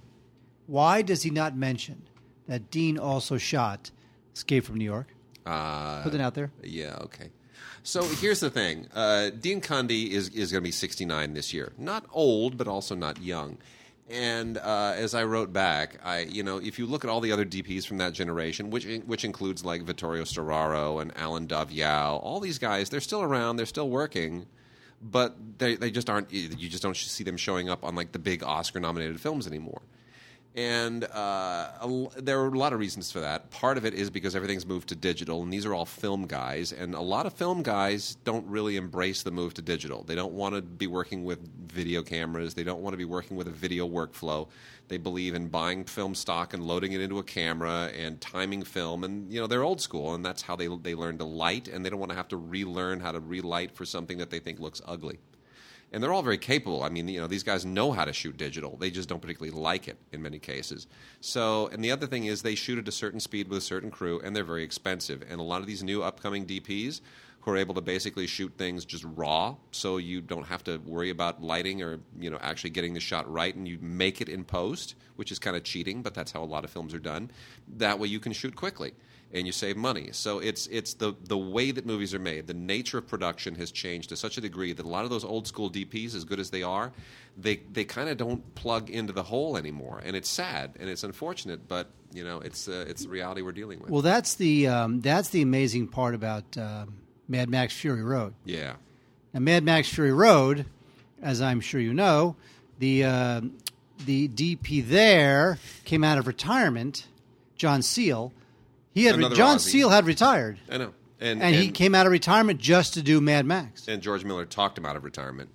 why 0.67 1.03
does 1.03 1.23
he 1.23 1.31
not 1.31 1.56
mention 1.56 2.03
that 2.49 2.71
Dean 2.71 2.99
also 2.99 3.38
shot 3.38 3.91
Escape 4.35 4.65
from 4.65 4.75
New 4.76 4.85
York? 4.85 5.13
Uh, 5.46 6.02
Put 6.02 6.14
it 6.14 6.20
out 6.20 6.35
there. 6.35 6.50
Yeah, 6.62 6.96
okay. 7.02 7.31
So 7.82 8.02
here's 8.02 8.41
the 8.41 8.50
thing: 8.50 8.88
uh, 8.94 9.31
Dean 9.31 9.61
Cundey 9.61 10.11
is 10.11 10.29
is 10.31 10.50
going 10.50 10.62
to 10.62 10.67
be 10.67 10.73
69 10.73 11.35
this 11.35 11.52
year. 11.52 11.73
Not 11.79 12.06
old, 12.12 12.56
but 12.56 12.67
also 12.67 12.94
not 12.94 13.20
young. 13.20 13.58
And 14.08 14.58
uh, 14.58 14.93
as 14.96 15.14
I 15.14 15.25
wrote 15.25 15.52
back, 15.52 15.99
I 16.05 16.20
you 16.20 16.43
know 16.43 16.58
if 16.58 16.79
you 16.79 16.87
look 16.87 17.05
at 17.05 17.11
all 17.11 17.20
the 17.20 17.32
other 17.32 17.44
DPs 17.44 17.87
from 17.87 17.99
that 17.99 18.12
generation, 18.12 18.70
which 18.70 18.87
which 19.06 19.25
includes 19.25 19.64
like 19.64 19.82
Vittorio 19.82 20.25
Storaro 20.25 21.00
and 21.00 21.12
Allen 21.17 21.47
Daviau, 21.47 22.23
all 22.23 22.40
these 22.40 22.58
guys, 22.58 22.88
they're 22.90 23.00
still 23.00 23.23
around, 23.23 23.56
they're 23.56 23.67
still 23.67 23.88
working, 23.88 24.47
but 25.02 25.37
they 25.58 25.76
they 25.76 25.90
just 25.90 26.11
aren't. 26.11 26.32
You 26.32 26.69
just 26.69 26.82
don't 26.82 26.97
see 26.97 27.25
them 27.25 27.37
showing 27.37 27.69
up 27.69 27.85
on 27.85 27.94
like 27.94 28.12
the 28.12 28.19
big 28.19 28.43
Oscar 28.43 28.81
nominated 28.81 29.20
films 29.20 29.47
anymore. 29.47 29.82
And 30.56 31.02
uh, 31.02 31.68
a 31.80 32.06
there 32.16 32.40
are 32.40 32.46
a 32.46 32.58
lot 32.58 32.72
of 32.72 32.78
reasons 32.78 33.10
for 33.10 33.18
that. 33.18 33.50
Part 33.50 33.76
of 33.76 33.84
it 33.84 33.92
is 33.92 34.08
because 34.08 34.36
everything's 34.36 34.64
moved 34.64 34.88
to 34.90 34.94
digital, 34.94 35.42
and 35.42 35.52
these 35.52 35.66
are 35.66 35.74
all 35.74 35.84
film 35.84 36.26
guys. 36.26 36.72
And 36.72 36.94
a 36.94 37.00
lot 37.00 37.26
of 37.26 37.32
film 37.32 37.64
guys 37.64 38.16
don't 38.22 38.46
really 38.46 38.76
embrace 38.76 39.24
the 39.24 39.32
move 39.32 39.54
to 39.54 39.62
digital. 39.62 40.04
They 40.04 40.14
don't 40.14 40.32
want 40.32 40.54
to 40.54 40.62
be 40.62 40.86
working 40.86 41.24
with 41.24 41.40
video 41.68 42.02
cameras. 42.02 42.54
They 42.54 42.62
don't 42.62 42.82
want 42.82 42.92
to 42.92 42.98
be 42.98 43.04
working 43.04 43.36
with 43.36 43.48
a 43.48 43.52
video 43.52 43.88
workflow. 43.88 44.46
They 44.86 44.96
believe 44.96 45.34
in 45.34 45.48
buying 45.48 45.86
film 45.86 46.14
stock 46.14 46.54
and 46.54 46.62
loading 46.62 46.92
it 46.92 47.00
into 47.00 47.18
a 47.18 47.24
camera 47.24 47.90
and 47.98 48.20
timing 48.20 48.62
film. 48.62 49.02
And 49.02 49.32
you 49.32 49.40
know 49.40 49.49
they're 49.49 49.64
old 49.64 49.80
school, 49.80 50.14
and 50.14 50.25
that's 50.25 50.42
how 50.42 50.54
they 50.54 50.68
they 50.68 50.94
learn 50.94 51.18
to 51.18 51.25
light. 51.25 51.66
And 51.66 51.84
they 51.84 51.90
don't 51.90 51.99
want 51.99 52.12
to 52.12 52.16
have 52.16 52.28
to 52.28 52.37
relearn 52.37 53.00
how 53.00 53.11
to 53.11 53.18
relight 53.18 53.75
for 53.75 53.84
something 53.84 54.18
that 54.18 54.30
they 54.30 54.38
think 54.38 54.61
looks 54.61 54.80
ugly 54.87 55.18
and 55.94 56.02
they're 56.02 56.12
all 56.12 56.22
very 56.22 56.38
capable. 56.38 56.82
I 56.82 56.88
mean, 56.88 57.06
you 57.06 57.20
know, 57.20 57.28
these 57.28 57.44
guys 57.44 57.64
know 57.64 57.92
how 57.92 58.04
to 58.04 58.12
shoot 58.12 58.36
digital. 58.36 58.76
They 58.76 58.90
just 58.90 59.08
don't 59.08 59.22
particularly 59.22 59.56
like 59.56 59.86
it 59.86 59.96
in 60.10 60.20
many 60.22 60.40
cases. 60.40 60.88
So, 61.20 61.68
and 61.68 61.84
the 61.84 61.92
other 61.92 62.08
thing 62.08 62.24
is 62.24 62.42
they 62.42 62.56
shoot 62.56 62.80
at 62.80 62.88
a 62.88 62.92
certain 62.92 63.20
speed 63.20 63.46
with 63.46 63.58
a 63.58 63.60
certain 63.60 63.92
crew, 63.92 64.20
and 64.22 64.34
they're 64.34 64.42
very 64.42 64.64
expensive. 64.64 65.22
And 65.30 65.40
a 65.40 65.44
lot 65.44 65.60
of 65.60 65.68
these 65.68 65.84
new 65.84 66.02
upcoming 66.02 66.46
DPs 66.46 67.00
who 67.42 67.52
are 67.52 67.56
able 67.56 67.74
to 67.74 67.80
basically 67.80 68.26
shoot 68.26 68.52
things 68.58 68.84
just 68.84 69.04
raw, 69.04 69.54
so 69.70 69.98
you 69.98 70.20
don't 70.20 70.46
have 70.46 70.64
to 70.64 70.78
worry 70.78 71.10
about 71.10 71.40
lighting 71.40 71.80
or 71.80 72.00
you 72.18 72.28
know 72.28 72.38
actually 72.40 72.70
getting 72.70 72.94
the 72.94 73.00
shot 73.00 73.30
right, 73.32 73.54
and 73.54 73.68
you 73.68 73.78
make 73.80 74.20
it 74.20 74.28
in 74.28 74.42
post, 74.42 74.96
which 75.14 75.30
is 75.30 75.38
kind 75.38 75.56
of 75.56 75.62
cheating, 75.62 76.02
but 76.02 76.12
that's 76.12 76.32
how 76.32 76.42
a 76.42 76.44
lot 76.44 76.64
of 76.64 76.70
films 76.70 76.92
are 76.92 76.98
done. 76.98 77.30
That 77.76 78.00
way, 78.00 78.08
you 78.08 78.18
can 78.18 78.32
shoot 78.32 78.56
quickly 78.56 78.94
and 79.35 79.47
you 79.47 79.53
save 79.53 79.76
money. 79.76 80.11
So 80.12 80.38
it's 80.38 80.67
it's 80.69 80.95
the 80.95 81.14
the 81.25 81.37
way 81.37 81.73
that 81.73 81.85
movies 81.85 82.14
are 82.14 82.19
made. 82.21 82.47
The 82.47 82.55
nature 82.55 82.99
of 82.99 83.09
production 83.09 83.57
has 83.57 83.71
changed 83.71 84.09
to 84.11 84.17
such 84.17 84.38
a 84.38 84.41
degree 84.41 84.73
that 84.73 84.87
a 84.87 84.88
lot 84.88 85.05
of 85.05 85.11
those 85.11 85.25
old 85.25 85.47
school 85.47 85.71
DPs, 85.71 86.14
as 86.14 86.25
good 86.25 86.38
as 86.38 86.50
they 86.50 86.62
are, 86.62 86.93
they 87.37 87.57
they 87.73 87.85
kind 87.85 88.09
of 88.09 88.17
don't 88.17 88.55
plug 88.55 88.88
into 88.88 89.12
the 89.12 89.25
hole 89.25 89.57
anymore, 89.57 90.00
and 90.05 90.14
it's 90.17 90.29
sad 90.29 90.76
and 90.79 90.88
it's 90.88 91.03
unfortunate, 91.03 91.67
but 91.69 91.91
you 92.12 92.25
know 92.25 92.38
it's 92.38 92.69
uh, 92.69 92.85
it's 92.88 93.03
the 93.03 93.09
reality 93.09 93.43
we're 93.43 93.53
dealing 93.53 93.81
with. 93.81 93.91
Well, 93.91 94.03
that's 94.03 94.37
the 94.37 94.69
um, 94.69 95.00
that's 95.00 95.31
the 95.31 95.43
amazing 95.43 95.88
part 95.88 96.14
about 96.14 96.57
um 96.57 96.95
Mad 97.29 97.49
Max 97.49 97.75
Fury 97.75 98.03
Road. 98.03 98.35
yeah, 98.45 98.75
Now, 99.33 99.41
Mad 99.41 99.64
Max 99.64 99.88
Fury 99.88 100.12
Road, 100.12 100.67
as 101.21 101.41
I'm 101.43 101.61
sure 101.61 101.81
you 101.81 101.93
know, 101.95 102.37
the 102.79 103.05
uh, 103.05 103.41
the 104.07 104.29
DP 104.29 104.87
there 104.87 105.59
came 105.85 106.05
out 106.05 106.19
of 106.19 106.26
retirement. 106.26 107.09
John 107.57 107.83
Seale, 107.83 108.33
he 108.94 109.04
had 109.04 109.16
Another 109.16 109.34
John 109.36 109.56
Aussie. 109.58 109.70
Seale 109.70 109.90
had 109.90 110.06
retired, 110.06 110.58
I 110.70 110.78
know, 110.78 110.94
and 111.20 111.42
and, 111.42 111.54
he 111.54 111.70
came 111.70 111.94
out 111.94 112.06
of 112.06 112.12
retirement 112.12 112.60
just 112.60 112.94
to 112.94 113.02
do 113.02 113.20
Mad 113.20 113.44
Max. 113.44 113.86
and 113.88 114.00
George 114.00 114.24
Miller 114.24 114.44
talked 114.46 114.78
him 114.78 114.86
out 114.86 114.96
of 114.96 115.04
retirement. 115.04 115.50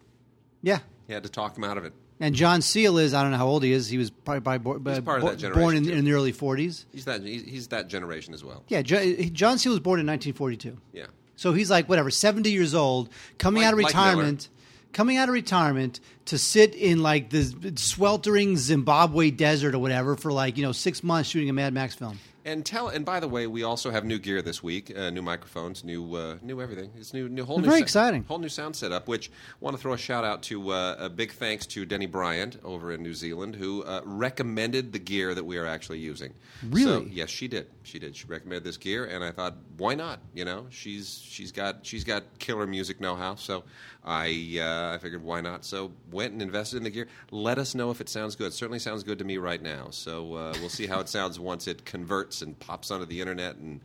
Yeah. 0.61 0.79
He 1.07 1.13
had 1.13 1.23
to 1.23 1.29
talk 1.29 1.57
him 1.57 1.63
out 1.63 1.77
of 1.77 1.85
it. 1.85 1.93
And 2.19 2.35
John 2.35 2.61
Seale 2.61 2.97
is 2.97 3.13
I 3.13 3.21
don't 3.23 3.31
know 3.31 3.37
how 3.37 3.47
old 3.47 3.63
he 3.63 3.71
is. 3.71 3.87
He 3.87 3.97
was 3.97 4.09
probably, 4.09 4.57
bo- 4.59 4.73
He's 4.93 4.99
part 4.99 5.23
of 5.23 5.29
that 5.29 5.37
generation, 5.37 5.61
born 5.61 5.75
in, 5.77 5.85
too. 5.85 5.91
in 5.93 6.03
the 6.05 6.11
early 6.11 6.33
40s. 6.33 6.83
He's 6.91 7.05
that 7.05 7.23
he's, 7.23 7.43
he's 7.43 7.67
that 7.69 7.87
generation 7.87 8.33
as 8.33 8.43
well. 8.43 8.63
Yeah, 8.67 8.81
Jo- 8.81 9.15
John 9.31 9.57
Seale 9.57 9.71
was 9.71 9.79
born 9.79 10.01
in 10.01 10.05
1942. 10.05 10.77
Yeah. 10.91 11.05
So 11.37 11.53
he's 11.53 11.69
like 11.71 11.87
whatever, 11.87 12.11
70 12.11 12.51
years 12.51 12.75
old, 12.75 13.09
coming 13.37 13.61
Like- 13.61 13.67
out 13.69 13.73
of 13.73 13.79
like 13.79 13.95
Miller. 13.95 14.05
retirement, 14.09 14.49
coming 14.91 15.15
out 15.15 15.29
of 15.29 15.33
retirement 15.33 16.01
to 16.25 16.37
sit 16.37 16.75
in 16.75 17.01
like 17.01 17.29
the 17.29 17.71
sweltering 17.77 18.57
Zimbabwe 18.57 19.31
desert 19.31 19.73
or 19.73 19.79
whatever 19.79 20.15
for 20.17 20.31
like 20.33 20.57
you 20.57 20.63
know 20.63 20.73
six 20.73 21.01
months 21.03 21.29
shooting 21.29 21.49
a 21.49 21.53
Mad 21.53 21.73
Max 21.73 21.95
film. 21.95 22.19
And 22.45 22.65
tell 22.65 22.87
and 22.87 23.05
by 23.05 23.19
the 23.19 23.27
way, 23.27 23.47
we 23.47 23.63
also 23.63 23.91
have 23.91 24.05
new 24.05 24.17
gear 24.17 24.41
this 24.41 24.63
week, 24.63 24.97
uh, 24.97 25.09
new 25.09 25.21
microphones, 25.21 25.83
new 25.83 26.15
uh, 26.15 26.37
new 26.41 26.61
everything. 26.61 26.91
It's 26.95 27.13
new, 27.13 27.27
new 27.27 27.43
whole 27.43 27.57
new 27.57 27.65
Very 27.65 27.79
sa- 27.79 27.83
exciting. 27.83 28.23
whole 28.23 28.39
new 28.39 28.49
sound 28.49 28.75
setup. 28.75 29.07
Which 29.09 29.29
I 29.29 29.55
want 29.59 29.75
to 29.75 29.81
throw 29.81 29.93
a 29.93 29.97
shout 29.97 30.23
out 30.23 30.41
to 30.43 30.69
uh, 30.71 30.95
a 30.99 31.09
big 31.09 31.33
thanks 31.33 31.65
to 31.67 31.85
Denny 31.85 32.05
Bryant 32.05 32.57
over 32.63 32.93
in 32.93 33.03
New 33.03 33.13
Zealand, 33.13 33.55
who 33.55 33.83
uh, 33.83 34.01
recommended 34.05 34.93
the 34.93 34.99
gear 34.99 35.35
that 35.35 35.43
we 35.43 35.57
are 35.57 35.65
actually 35.65 35.99
using. 35.99 36.33
Really? 36.69 37.05
So, 37.05 37.07
yes, 37.11 37.29
she 37.29 37.47
did. 37.49 37.67
She 37.83 37.99
did. 37.99 38.15
She 38.15 38.25
recommended 38.27 38.63
this 38.63 38.77
gear, 38.77 39.05
and 39.05 39.23
I 39.23 39.31
thought, 39.31 39.55
why 39.77 39.95
not? 39.95 40.19
You 40.33 40.45
know, 40.45 40.67
she's 40.69 41.21
she's 41.23 41.51
got 41.51 41.85
she's 41.85 42.05
got 42.05 42.23
killer 42.39 42.65
music 42.65 43.01
know 43.01 43.15
how. 43.15 43.35
So 43.35 43.63
I 44.03 44.57
uh, 44.61 44.95
I 44.95 44.97
figured 44.97 45.23
why 45.23 45.41
not? 45.41 45.65
So 45.65 45.91
went 46.11 46.33
and 46.33 46.41
invested 46.41 46.77
in 46.77 46.83
the 46.83 46.89
gear. 46.89 47.07
Let 47.31 47.57
us 47.57 47.75
know 47.75 47.91
if 47.91 47.99
it 48.01 48.09
sounds 48.09 48.35
good. 48.35 48.47
It 48.47 48.53
certainly 48.53 48.79
sounds 48.79 49.03
good 49.03 49.19
to 49.19 49.25
me 49.25 49.37
right 49.37 49.61
now. 49.61 49.87
So 49.91 50.35
uh, 50.35 50.53
we'll 50.59 50.69
see 50.69 50.87
how 50.87 50.99
it 50.99 51.09
sounds 51.09 51.39
once 51.39 51.67
it 51.67 51.83
converts 51.85 52.41
and 52.41 52.57
pops 52.59 52.91
onto 52.91 53.05
the 53.05 53.19
internet 53.19 53.57
and 53.57 53.81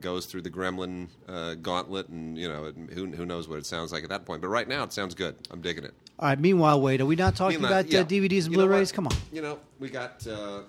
goes 0.00 0.26
through 0.26 0.42
the 0.42 0.50
gremlin 0.50 1.06
uh, 1.28 1.54
gauntlet 1.54 2.08
and 2.08 2.36
you 2.36 2.48
know 2.48 2.64
it, 2.64 2.74
who, 2.92 3.06
who 3.12 3.24
knows 3.24 3.48
what 3.48 3.58
it 3.60 3.64
sounds 3.64 3.92
like 3.92 4.02
at 4.02 4.08
that 4.10 4.26
point 4.26 4.42
but 4.42 4.48
right 4.48 4.66
now 4.66 4.82
it 4.82 4.92
sounds 4.92 5.14
good 5.14 5.36
i'm 5.52 5.60
digging 5.60 5.84
it 5.84 5.94
All 6.18 6.26
right. 6.28 6.40
Meanwhile, 6.40 6.80
Wade, 6.80 7.00
are 7.00 7.06
we 7.06 7.14
not 7.14 7.36
talking 7.36 7.60
Meanwhile, 7.60 7.80
about 7.82 7.92
yeah. 7.92 8.00
uh, 8.00 8.04
DVDs 8.04 8.46
and 8.46 8.52
You 8.54 8.58
Blu-rays? 8.58 8.90
Come 8.90 9.06
on. 9.06 9.14
you 9.32 9.40
know 9.40 9.60
we 9.78 9.88
got 9.88 10.26
uh, 10.26 10.62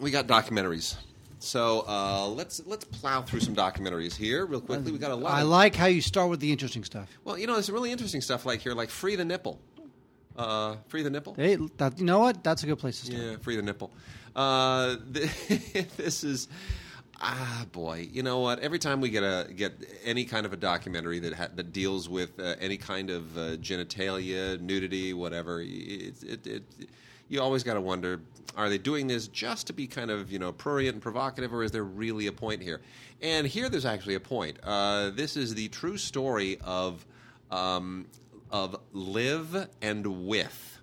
we 0.00 0.10
got 0.10 0.26
documentaries 0.26 0.96
so 1.44 1.84
uh, 1.86 2.26
let's 2.28 2.62
let's 2.66 2.84
plow 2.84 3.22
through 3.22 3.40
some 3.40 3.54
documentaries 3.54 4.14
here 4.16 4.46
real 4.46 4.60
quickly 4.60 4.90
we 4.92 4.98
got 4.98 5.10
a 5.10 5.14
lot 5.14 5.32
I 5.34 5.42
of- 5.42 5.48
like 5.48 5.74
how 5.76 5.86
you 5.86 6.00
start 6.00 6.30
with 6.30 6.40
the 6.40 6.50
interesting 6.50 6.84
stuff. 6.84 7.08
well 7.24 7.36
you 7.38 7.46
know 7.46 7.52
there's 7.54 7.66
some 7.66 7.74
really 7.74 7.92
interesting 7.92 8.20
stuff 8.20 8.44
like 8.46 8.60
here 8.60 8.72
like 8.74 8.90
free 8.90 9.16
the 9.16 9.24
nipple 9.24 9.60
uh, 10.36 10.76
free 10.88 11.02
the 11.02 11.10
nipple 11.10 11.34
Hey, 11.34 11.56
that, 11.76 11.98
you 11.98 12.04
know 12.04 12.18
what? 12.18 12.42
That's 12.42 12.64
a 12.64 12.66
good 12.66 12.78
place 12.80 12.98
to 13.00 13.06
start. 13.06 13.22
Yeah, 13.22 13.36
free 13.36 13.54
the 13.54 13.62
nipple. 13.62 13.92
Uh, 14.34 14.96
th- 15.12 15.86
this 15.96 16.24
is 16.24 16.48
ah 17.20 17.64
boy. 17.70 18.08
You 18.10 18.24
know 18.24 18.40
what? 18.40 18.58
Every 18.58 18.80
time 18.80 19.00
we 19.00 19.10
get 19.10 19.22
a 19.22 19.46
get 19.54 19.72
any 20.04 20.24
kind 20.24 20.44
of 20.44 20.52
a 20.52 20.56
documentary 20.56 21.20
that 21.20 21.34
ha- 21.34 21.50
that 21.54 21.72
deals 21.72 22.08
with 22.08 22.40
uh, 22.40 22.56
any 22.60 22.76
kind 22.76 23.10
of 23.10 23.38
uh, 23.38 23.40
genitalia, 23.58 24.60
nudity, 24.60 25.14
whatever, 25.14 25.60
it, 25.60 26.20
it, 26.24 26.46
it, 26.48 26.62
you 27.28 27.40
always 27.40 27.62
got 27.62 27.74
to 27.74 27.80
wonder: 27.80 28.20
Are 28.56 28.68
they 28.68 28.78
doing 28.78 29.06
this 29.06 29.28
just 29.28 29.66
to 29.68 29.72
be 29.72 29.86
kind 29.86 30.10
of 30.10 30.30
you 30.30 30.38
know 30.38 30.52
prurient 30.52 30.94
and 30.94 31.02
provocative, 31.02 31.52
or 31.52 31.62
is 31.62 31.70
there 31.70 31.84
really 31.84 32.26
a 32.26 32.32
point 32.32 32.62
here? 32.62 32.80
And 33.22 33.46
here, 33.46 33.68
there's 33.68 33.86
actually 33.86 34.14
a 34.14 34.20
point. 34.20 34.58
Uh, 34.62 35.10
this 35.10 35.36
is 35.36 35.54
the 35.54 35.68
true 35.68 35.96
story 35.96 36.58
of 36.62 37.04
um, 37.50 38.06
of 38.50 38.80
live 38.92 39.68
and 39.82 40.26
with 40.26 40.74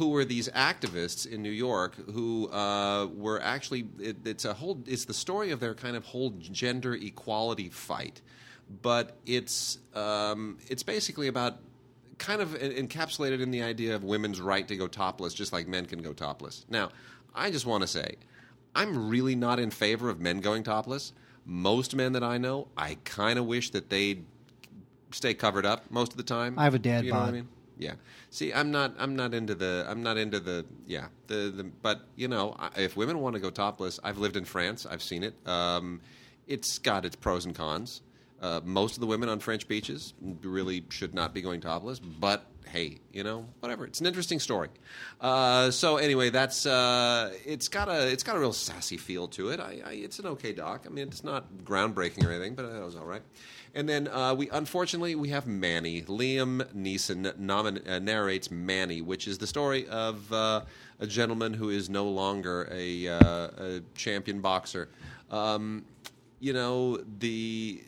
who 0.00 0.08
were 0.08 0.24
these 0.24 0.48
activists 0.50 1.26
in 1.26 1.42
New 1.42 1.50
York 1.50 1.94
who 2.12 2.48
uh, 2.48 3.06
were 3.14 3.38
actually 3.42 3.86
it, 3.98 4.16
it's 4.24 4.46
a 4.46 4.54
whole 4.54 4.82
it's 4.86 5.04
the 5.04 5.12
story 5.12 5.50
of 5.50 5.60
their 5.60 5.74
kind 5.74 5.94
of 5.94 6.06
whole 6.06 6.30
gender 6.40 6.94
equality 6.94 7.68
fight, 7.68 8.22
but 8.80 9.18
it's 9.26 9.76
um, 9.94 10.56
it's 10.68 10.82
basically 10.82 11.28
about 11.28 11.58
kind 12.20 12.40
of 12.40 12.50
encapsulated 12.50 13.40
in 13.40 13.50
the 13.50 13.62
idea 13.62 13.96
of 13.96 14.04
women's 14.04 14.40
right 14.40 14.68
to 14.68 14.76
go 14.76 14.86
topless, 14.86 15.34
just 15.34 15.52
like 15.52 15.66
men 15.66 15.86
can 15.86 16.02
go 16.02 16.12
topless. 16.12 16.64
Now, 16.68 16.90
I 17.34 17.50
just 17.50 17.66
want 17.66 17.80
to 17.82 17.88
say, 17.88 18.16
I'm 18.76 19.08
really 19.08 19.34
not 19.34 19.58
in 19.58 19.70
favor 19.70 20.08
of 20.08 20.20
men 20.20 20.38
going 20.38 20.62
topless. 20.62 21.12
Most 21.44 21.96
men 21.96 22.12
that 22.12 22.22
I 22.22 22.38
know, 22.38 22.68
I 22.76 22.98
kind 23.04 23.38
of 23.38 23.46
wish 23.46 23.70
that 23.70 23.88
they'd 23.90 24.24
stay 25.10 25.34
covered 25.34 25.66
up 25.66 25.90
most 25.90 26.12
of 26.12 26.18
the 26.18 26.22
time. 26.22 26.56
I 26.58 26.64
have 26.64 26.74
a 26.74 26.78
dad 26.78 27.04
You 27.04 27.12
know 27.12 27.18
what 27.18 27.22
I 27.22 27.26
bod. 27.26 27.34
mean? 27.34 27.48
Yeah. 27.78 27.94
See, 28.28 28.52
I'm 28.52 28.70
not. 28.70 28.94
I'm 28.98 29.16
not 29.16 29.32
into 29.32 29.54
the. 29.54 29.86
I'm 29.88 30.02
not 30.02 30.18
into 30.18 30.38
the. 30.38 30.66
Yeah. 30.86 31.06
The. 31.28 31.50
the 31.56 31.64
but 31.64 32.02
you 32.14 32.28
know, 32.28 32.54
if 32.76 32.94
women 32.94 33.20
want 33.20 33.34
to 33.36 33.40
go 33.40 33.48
topless, 33.48 33.98
I've 34.04 34.18
lived 34.18 34.36
in 34.36 34.44
France. 34.44 34.84
I've 34.84 35.02
seen 35.02 35.24
it. 35.24 35.34
Um, 35.48 36.02
it's 36.46 36.78
got 36.78 37.06
its 37.06 37.16
pros 37.16 37.46
and 37.46 37.54
cons. 37.54 38.02
Uh, 38.40 38.60
most 38.64 38.94
of 38.94 39.00
the 39.00 39.06
women 39.06 39.28
on 39.28 39.38
French 39.38 39.68
beaches 39.68 40.14
really 40.42 40.82
should 40.88 41.14
not 41.14 41.34
be 41.34 41.42
going 41.42 41.60
topless, 41.60 41.98
but 41.98 42.46
hey, 42.66 42.98
you 43.12 43.22
know, 43.22 43.46
whatever. 43.60 43.84
It's 43.84 44.00
an 44.00 44.06
interesting 44.06 44.38
story. 44.38 44.68
Uh, 45.20 45.70
so 45.70 45.96
anyway, 45.98 46.30
that's 46.30 46.64
uh, 46.64 47.34
it's 47.44 47.68
got 47.68 47.88
a 47.88 48.10
it's 48.10 48.22
got 48.22 48.36
a 48.36 48.38
real 48.38 48.52
sassy 48.54 48.96
feel 48.96 49.28
to 49.28 49.50
it. 49.50 49.60
I, 49.60 49.80
I, 49.84 49.92
it's 49.92 50.18
an 50.20 50.26
okay 50.26 50.52
doc. 50.52 50.84
I 50.86 50.88
mean, 50.88 51.08
it's 51.08 51.22
not 51.22 51.52
groundbreaking 51.64 52.24
or 52.26 52.30
anything, 52.30 52.54
but 52.54 52.64
it 52.64 52.82
was 52.82 52.96
all 52.96 53.04
right. 53.04 53.22
And 53.74 53.88
then 53.88 54.08
uh, 54.08 54.34
we 54.34 54.48
unfortunately 54.50 55.14
we 55.14 55.28
have 55.28 55.46
Manny. 55.46 56.02
Liam 56.02 56.62
Neeson 56.74 57.32
nomin- 57.38 57.86
uh, 57.88 57.98
narrates 57.98 58.50
Manny, 58.50 59.02
which 59.02 59.28
is 59.28 59.36
the 59.38 59.46
story 59.46 59.86
of 59.88 60.32
a 60.32 60.64
gentleman 61.06 61.52
who 61.52 61.68
is 61.68 61.90
no 61.90 62.08
longer 62.08 62.68
a, 62.72 63.06
a 63.06 63.82
champion 63.94 64.40
boxer. 64.40 64.88
Um, 65.30 65.84
you 66.40 66.52
know 66.54 66.96
the- 67.18 67.82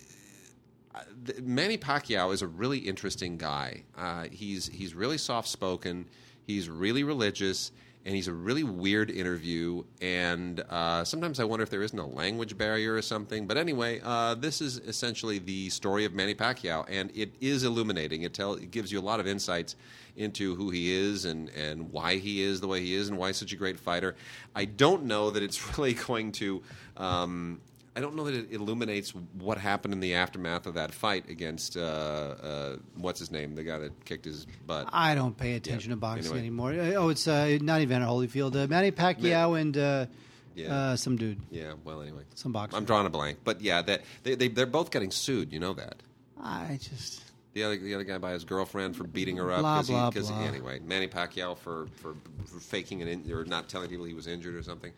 Manny 1.43 1.79
Pacquiao 1.79 2.33
is 2.33 2.43
a 2.43 2.47
really 2.47 2.79
interesting 2.79 3.37
guy. 3.37 3.85
Uh, 3.97 4.25
he's 4.31 4.69
he's 4.69 4.95
really 4.95 5.19
soft 5.19 5.49
spoken. 5.49 6.07
He's 6.45 6.69
really 6.69 7.05
religious, 7.05 7.71
and 8.05 8.15
he's 8.15 8.29
a 8.29 8.33
really 8.33 8.65
weird 8.65 9.11
interview. 9.11 9.85
And 10.01 10.61
uh, 10.69 11.05
sometimes 11.05 11.41
I 11.41 11.45
wonder 11.45 11.63
if 11.63 11.71
there 11.71 11.83
isn't 11.83 11.99
a 11.99 12.07
language 12.07 12.59
barrier 12.59 12.95
or 12.95 13.03
something. 13.03 13.47
But 13.47 13.57
anyway, 13.57 14.01
uh, 14.03 14.35
this 14.35 14.61
is 14.61 14.79
essentially 14.79 15.39
the 15.39 15.71
story 15.71 16.05
of 16.05 16.13
Manny 16.13 16.35
Pacquiao, 16.35 16.85
and 16.89 17.11
it 17.15 17.33
is 17.41 17.65
illuminating. 17.65 18.23
It 18.23 18.35
tell 18.35 18.55
it 18.55 18.71
gives 18.71 18.93
you 18.93 18.99
a 18.99 19.03
lot 19.03 19.21
of 19.21 19.27
insights 19.27 19.77
into 20.17 20.55
who 20.57 20.71
he 20.71 20.93
is 20.93 21.25
and 21.25 21.49
and 21.51 21.91
why 21.91 22.17
he 22.17 22.43
is 22.43 22.61
the 22.61 22.69
way 22.69 22.81
he 22.81 22.95
is, 22.95 23.09
and 23.09 23.17
why 23.17 23.29
he's 23.29 23.37
such 23.37 23.53
a 23.53 23.57
great 23.57 23.79
fighter. 23.79 24.15
I 24.55 24.67
don't 24.67 25.05
know 25.05 25.31
that 25.31 25.43
it's 25.43 25.79
really 25.79 25.95
going 25.95 26.33
to. 26.33 26.63
Um, 26.97 27.61
I 27.95 28.01
don't 28.01 28.17
know 28.17 28.25
that 28.25 28.35
it 28.35 28.53
illuminates 28.53 29.11
what 29.39 29.59
happened 29.59 29.93
in 29.93 30.01
the 30.01 30.15
aftermath 30.15 30.67
of 30.67 30.75
that 30.75 30.93
fight 30.95 31.29
against 31.29 31.77
uh, 31.77 31.81
uh, 31.81 32.77
what's 32.97 33.19
his 33.21 33.31
name, 33.31 33.55
the 33.55 33.65
guy 33.65 33.79
that 33.79 34.05
kicked 34.07 34.25
his 34.25 34.47
butt. 34.67 34.89
I 34.93 35.15
don't 35.15 35.37
pay 35.37 35.55
attention 35.57 35.91
Yeah, 35.91 35.97
to 35.97 36.01
boxing 36.01 36.25
anyway. 36.33 36.39
anymore. 36.39 36.73
Uh, 36.73 36.93
Oh, 37.03 37.09
it's 37.11 37.29
uh, 37.29 37.59
not 37.61 37.83
Evander 37.83 38.07
Holyfield. 38.07 38.57
Uh, 38.57 38.67
Manny 38.67 38.93
Pacquiao 38.93 39.61
and 39.61 39.77
uh, 39.77 40.07
Yeah. 40.55 40.75
uh, 40.75 40.97
some 40.97 41.17
dude. 41.17 41.39
yeah, 41.51 41.75
well, 41.85 42.01
anyway, 42.01 42.23
Some 42.35 42.53
boxer. 42.53 42.77
I'm 42.79 42.87
drawing 42.87 43.07
a 43.07 43.11
blank, 43.11 43.41
but 43.45 43.61
yeah, 43.61 43.83
that 43.83 44.01
they, 44.23 44.37
they 44.37 44.49
they're 44.49 44.65
both 44.65 44.91
getting 44.91 45.11
sued. 45.11 45.53
You 45.53 45.61
know 45.61 45.75
that. 45.75 45.97
I 46.43 46.79
just. 46.81 47.21
The 47.53 47.65
other, 47.65 47.77
the 47.77 47.95
other 47.95 48.05
guy 48.05 48.17
by 48.17 48.33
his 48.33 48.45
girlfriend 48.47 48.97
for 48.97 49.05
beating 49.05 49.37
her 49.37 49.53
up. 49.53 49.61
Blah, 49.61 49.83
he- 49.83 49.93
blah, 49.93 50.11
'cause- 50.11 50.31
blah. 50.31 50.41
Anyway, 50.45 50.81
Manny 50.83 51.09
Pacquiao 51.09 51.59
for, 51.59 51.89
for, 51.97 52.15
for 52.47 52.59
faking 52.61 53.03
an 53.03 53.09
in, 53.09 53.31
or 53.31 53.45
not 53.45 53.69
telling 53.69 53.91
people 53.91 54.07
he 54.07 54.15
was 54.15 54.27
injured 54.27 54.55
or 54.55 54.63
something. 54.63 54.93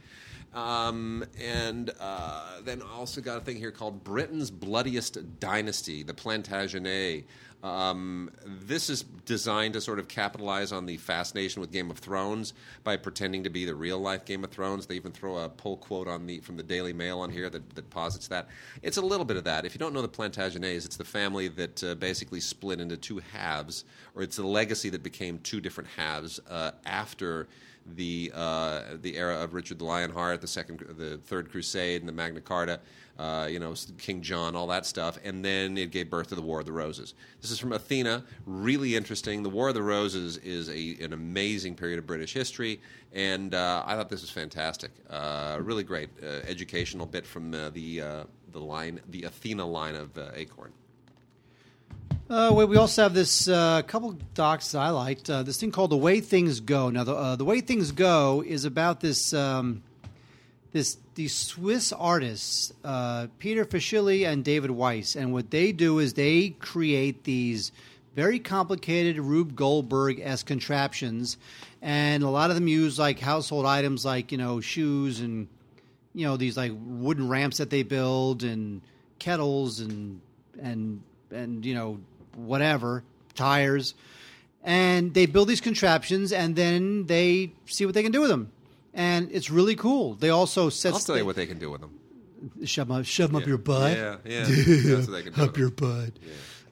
Um, 0.55 1.25
and 1.43 1.93
uh, 1.99 2.61
then 2.65 2.81
also 2.81 3.21
got 3.21 3.39
a 3.39 3.41
thing 3.41 3.57
here 3.57 3.73
called 3.73 4.05
Britain's 4.05 4.53
Bloodiest 4.53 5.41
Dynasty, 5.41 6.05
the 6.05 6.15
Plantagenet. 6.15 7.25
Um, 7.65 8.31
this 8.45 8.91
is 8.91 9.03
designed 9.03 9.73
to 9.73 9.81
sort 9.81 9.99
of 9.99 10.07
capitalize 10.07 10.71
on 10.71 10.85
the 10.85 10.99
fascination 10.99 11.63
with 11.63 11.73
Game 11.73 11.91
of 11.91 11.99
Thrones 11.99 12.53
by 12.85 12.99
pretending 12.99 13.43
to 13.45 13.51
be 13.51 13.65
the 13.65 13.75
real 13.75 13.99
life 13.99 14.27
Game 14.27 14.45
of 14.45 14.51
Thrones. 14.51 14.87
They 14.87 14.97
even 14.97 15.13
throw 15.13 15.39
a 15.39 15.49
pull 15.49 15.79
quote 15.79 16.07
on 16.07 16.27
the 16.27 16.41
from 16.41 16.59
the 16.59 16.63
Daily 16.63 16.93
Mail 16.93 17.21
on 17.21 17.31
here 17.31 17.49
that, 17.49 17.75
that 17.75 17.89
posits 17.89 18.29
that. 18.29 18.49
It's 18.83 18.99
a 18.99 19.03
little 19.03 19.25
bit 19.25 19.39
of 19.39 19.45
that. 19.45 19.65
If 19.65 19.75
you 19.75 19.79
don't 19.79 19.95
know 19.95 20.03
the 20.03 20.09
Plantagenets, 20.09 20.85
it's 20.85 20.99
the 20.99 21.05
family 21.05 21.49
that 21.49 21.83
uh, 21.83 21.95
basically 21.95 22.41
split 22.41 22.81
into 22.81 22.99
two 22.99 23.23
halves, 23.33 23.87
or 24.15 24.23
it's 24.23 24.37
the 24.37 24.47
legacy 24.47 24.91
that 24.91 25.03
became 25.03 25.39
two 25.39 25.63
different 25.63 25.89
halves 25.97 26.41
uh, 26.51 26.73
after 26.85 27.49
the 27.87 28.33
uh, 28.35 28.83
the 29.01 29.17
era 29.17 29.37
of 29.43 29.55
Richard 29.55 29.79
the 29.79 29.85
Lionheart, 29.85 30.41
the 30.41 30.47
second, 30.47 30.85
the 30.97 31.19
Third 31.19 31.51
Crusade, 31.51 32.01
and 32.01 32.09
the 32.09 32.13
Magna 32.13 32.41
Carta. 32.41 32.81
Uh, 33.17 33.47
you 33.49 33.61
know, 33.61 33.73
King 33.97 34.23
John, 34.23 34.57
all 34.57 34.67
that 34.67 34.85
stuff, 34.85 35.21
and 35.23 35.45
then 35.45 35.79
it 35.79 35.93
gave 35.93 36.11
birth 36.11 36.31
to 36.31 36.35
the 36.35 36.43
War 36.43 36.59
of 36.59 36.67
the 36.67 36.73
Roses. 36.73 37.15
This 37.41 37.53
is 37.53 37.61
from 37.61 37.73
Athena, 37.73 38.25
really 38.45 38.97
interesting. 38.97 39.45
The 39.45 39.51
War 39.51 39.69
of 39.69 39.75
the 39.75 39.85
Roses 39.85 40.37
is 40.39 40.69
a, 40.69 40.97
an 41.01 41.13
amazing 41.13 41.77
period 41.77 42.01
of 42.01 42.09
British 42.09 42.33
history, 42.33 42.81
and 43.13 43.55
uh, 43.55 43.85
I 43.87 43.95
thought 43.95 44.09
this 44.09 44.23
was 44.23 44.31
fantastic. 44.31 44.91
Uh, 45.09 45.59
really 45.61 45.85
great 45.85 46.09
uh, 46.25 46.27
educational 46.49 47.07
bit 47.07 47.25
from 47.25 47.55
uh, 47.55 47.71
the 47.71 48.03
the 48.51 48.61
line, 48.61 49.01
the 49.11 49.25
Athena 49.25 49.65
line 49.65 49.95
of 49.95 50.19
Acorn. 50.35 50.73
Uh, 52.29 52.65
we 52.67 52.77
also 52.79 53.03
have 53.03 53.13
this 53.13 53.49
uh, 53.49 53.83
couple 53.83 54.17
docs 54.33 54.73
that 54.73 54.79
I 54.79 54.89
liked. 54.89 55.29
Uh, 55.29 55.43
this 55.43 55.61
thing 55.61 55.71
called 55.71 55.91
"The 55.91 55.97
Way 55.97 56.21
Things 56.21 56.61
Go." 56.61 56.89
Now, 56.89 57.05
the, 57.05 57.15
uh, 57.15 57.37
the 57.37 57.45
Way 57.45 57.61
Things 57.61 57.93
Go 57.93 58.43
is 58.47 58.65
about 58.65 59.01
this 59.01 59.35
um, 59.35 59.83
this 60.73 60.97
these 61.15 61.35
Swiss 61.35 61.93
artists, 61.93 62.73
uh, 62.83 63.27
Peter 63.39 63.67
Fischli 63.67 64.27
and 64.27 64.43
David 64.43 64.71
Weiss, 64.71 65.17
and 65.17 65.35
what 65.35 65.51
they 65.51 65.71
do 65.71 65.99
is 65.99 66.15
they 66.15 66.49
create 66.49 67.25
these 67.25 67.73
very 68.17 68.39
complicated 68.39 69.19
Rube 69.19 69.55
Goldberg 69.55 70.19
esque 70.19 70.47
contraptions, 70.47 71.37
and 71.83 72.23
a 72.23 72.31
lot 72.31 72.49
of 72.49 72.57
them 72.57 72.69
use 72.69 72.99
like 72.99 73.19
household 73.19 73.67
items 73.67 74.03
like 74.03 74.33
you 74.33 74.39
know 74.39 74.63
shoes 74.63 75.21
and 75.21 75.47
you 76.15 76.27
know 76.27 76.39
these 76.39 76.57
like 76.57 76.73
wooden 76.75 77.29
ramps 77.29 77.59
that 77.59 77.69
they 77.69 77.83
build 77.83 78.45
and 78.45 78.81
kettles 79.19 79.81
and 79.81 80.23
and 80.59 81.03
and 81.31 81.67
you 81.67 81.75
know 81.75 82.01
whatever 82.37 83.03
tires 83.35 83.95
and 84.63 85.13
they 85.13 85.27
build 85.27 85.47
these 85.49 85.61
contraptions, 85.61 86.33
and 86.33 86.57
then 86.57 87.05
they 87.07 87.53
see 87.67 87.85
what 87.85 87.95
they 87.95 88.03
can 88.03 88.13
do 88.13 88.23
with 88.23 88.31
them, 88.31 88.51
and 88.95 89.29
it's 89.31 89.51
really 89.51 89.75
cool. 89.77 90.15
They 90.15 90.31
also 90.31 90.71
set 90.71 90.95
I'll 90.95 90.99
tell 91.01 91.19
you 91.19 91.27
what 91.27 91.37
they 91.37 91.47
can 91.47 91.59
do 91.59 91.71
with 91.71 91.83
them. 91.83 91.99
shove 92.65 92.91
'em 92.91 92.97
up, 92.97 93.05
shove 93.05 93.29
'em 93.31 93.37
up 93.37 93.47
your 93.47 93.59
butt, 93.59 93.95
Yeah, 93.97 94.17
yeah. 94.25 94.45
That's 94.49 95.07
what 95.07 95.13
they 95.13 95.23
can 95.23 95.35
do. 95.35 95.43
up 95.43 95.59
your 95.59 95.69
them. 95.69 96.13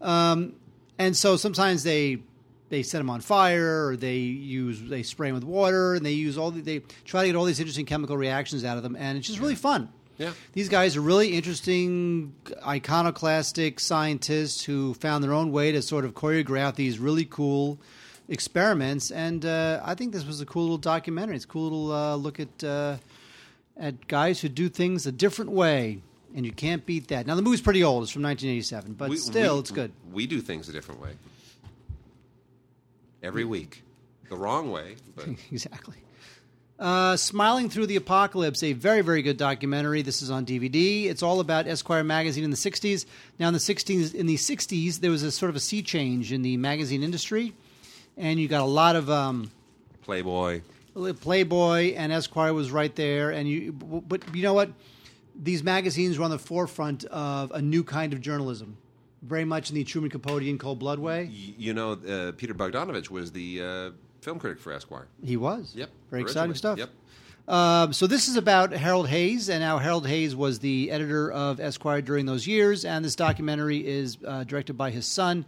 butt. 0.01 0.09
Um, 0.09 0.53
and 0.99 1.15
so 1.17 1.37
sometimes 1.37 1.83
they 1.83 2.19
they 2.71 2.83
set 2.83 2.97
them 2.99 3.11
on 3.11 3.21
fire, 3.21 3.89
or 3.89 3.97
they 3.99 4.17
use 4.17 4.81
they 4.81 5.03
spray 5.03 5.29
them 5.29 5.35
with 5.35 5.45
water, 5.45 5.95
and 5.95 6.05
they 6.07 6.13
use 6.13 6.39
all 6.39 6.51
the, 6.51 6.63
they 6.63 6.79
try 7.05 7.23
to 7.23 7.29
get 7.29 7.37
all 7.37 7.45
these 7.45 7.61
interesting 7.61 7.85
chemical 7.85 8.17
reactions 8.17 8.65
out 8.65 8.79
of 8.79 8.83
them, 8.83 8.97
and 8.97 9.19
it's 9.19 9.27
just 9.27 9.39
really 9.39 9.55
fun. 9.55 9.91
Yeah. 10.23 10.33
These 10.53 10.69
guys 10.69 10.97
are 10.97 11.01
really 11.01 11.33
interesting, 11.35 12.33
iconoclastic 12.65 13.81
scientists 13.81 14.65
who 14.65 14.95
found 14.95 15.25
their 15.25 15.33
own 15.33 15.51
way 15.51 15.73
to 15.73 15.83
sort 15.83 16.05
of 16.05 16.15
choreograph 16.15 16.77
these 16.77 16.99
really 17.01 17.25
cool 17.25 17.79
experiments. 18.29 19.11
And 19.11 19.45
uh, 19.45 19.81
I 19.85 19.95
think 19.97 20.13
this 20.13 20.25
was 20.25 20.41
a 20.41 20.47
cool 20.47 20.63
little 20.63 20.79
documentary. 20.79 21.35
It's 21.37 21.45
a 21.45 21.49
cool 21.49 21.65
little 21.65 21.93
uh, 21.93 22.15
look 22.17 22.39
at 22.39 22.63
uh, 22.63 22.99
at 23.77 24.07
guys 24.07 24.41
who 24.41 24.49
do 24.49 24.69
things 24.69 25.07
a 25.07 25.13
different 25.13 25.51
way, 25.51 26.03
and 26.37 26.47
you 26.47 26.53
can't 26.53 26.87
beat 26.87 27.09
that. 27.09 27.27
Now 27.27 27.35
the 27.35 27.43
movie's 27.43 27.61
pretty 27.63 27.83
old; 27.83 28.05
it's 28.05 28.13
from 28.13 28.23
1987, 28.23 28.93
but 28.93 29.11
We- 29.11 29.17
still, 29.17 29.55
we- 29.55 29.61
it's 29.61 29.71
good. 29.73 29.91
We 30.13 30.27
do 30.29 30.41
things 30.41 30.69
a 30.69 30.73
different 30.73 31.01
way. 31.01 31.11
Every 33.23 33.45
week. 33.45 33.83
The 34.29 34.37
wrong 34.37 34.71
way, 34.71 34.97
but 35.17 35.27
exactly. 35.51 35.97
Uh, 36.83 37.17
Smiling 37.17 37.71
Through 37.71 37.87
the 37.87 37.95
Apocalypse, 37.95 38.61
a 38.65 38.73
very, 38.73 39.03
very 39.03 39.23
good 39.23 39.37
documentary. 39.37 40.03
This 40.03 40.21
is 40.21 40.33
on 40.33 40.45
DVD. 40.45 41.05
It's 41.05 41.23
all 41.23 41.39
about 41.39 41.69
Esquire 41.69 42.03
magazine 42.03 42.43
in 42.43 42.51
the 42.51 42.57
60s. 42.57 43.07
Now, 43.39 43.47
in 43.47 43.55
the 43.55 43.61
60s, 43.61 44.13
in 44.13 44.27
the 44.27 44.35
60s, 44.35 44.99
there 44.99 45.13
was 45.13 45.23
a 45.23 45.31
sort 45.31 45.51
of 45.51 45.55
a 45.55 45.61
sea 45.61 45.81
change 45.81 46.33
in 46.33 46.43
the 46.43 46.57
magazine 46.57 47.05
industry, 47.05 47.53
and 48.17 48.41
you 48.41 48.49
got 48.49 48.63
a 48.63 48.65
lot 48.65 48.97
of 48.97 49.09
um, 49.09 49.53
Playboy. 50.03 50.63
Playboy 51.21 51.95
and 51.95 52.11
Esquire 52.11 52.53
was 52.53 52.73
right 52.73 52.95
there. 52.97 53.31
And 53.31 53.49
you, 53.49 53.71
but 53.71 54.23
you 54.35 54.43
know 54.43 54.55
what? 54.55 54.73
These 55.41 55.63
magazines 55.63 56.19
were 56.19 56.25
on 56.25 56.33
the 56.33 56.39
forefront 56.39 57.05
of 57.05 57.53
a 57.53 57.63
new 57.63 57.85
kind 57.85 58.13
of 58.13 58.21
journalism, 58.21 58.77
very 59.23 59.45
much 59.45 59.71
in 59.71 59.77
the 59.77 59.85
Truman 59.85 60.11
Capote 60.11 60.59
Cold 60.59 60.81
Blood 60.81 60.99
way. 60.99 61.31
You 61.31 61.75
know, 61.75 61.93
uh, 61.93 62.33
Peter 62.33 62.55
Bogdanovich 62.55 63.09
was 63.09 63.31
the 63.31 63.63
uh, 63.63 63.91
film 64.23 64.39
critic 64.39 64.61
for 64.61 64.73
Esquire. 64.73 65.09
He 65.23 65.37
was. 65.37 65.73
Yep. 65.75 65.91
Very 66.11 66.23
exciting 66.23 66.55
stuff. 66.55 66.79
Yep. 66.79 66.91
Um, 67.49 67.93
so 67.93 68.07
this 68.07 68.29
is 68.29 68.37
about 68.37 68.73
Harold 68.73 69.09
Hayes, 69.09 69.49
and 69.51 69.61
now 69.61 69.79
Harold 69.79 70.07
Hayes 70.07 70.35
was 70.35 70.61
the 70.61 70.93
editor 70.93 71.31
of 71.31 71.59
Esquire 71.59 72.01
during 72.01 72.25
those 72.25 72.47
years, 72.47 72.85
and 72.85 73.05
this 73.05 73.17
documentary 73.17 73.85
is 73.85 74.17
uh, 74.25 74.45
directed 74.45 74.75
by 74.75 74.93
his 74.93 75.07
son, 75.07 75.45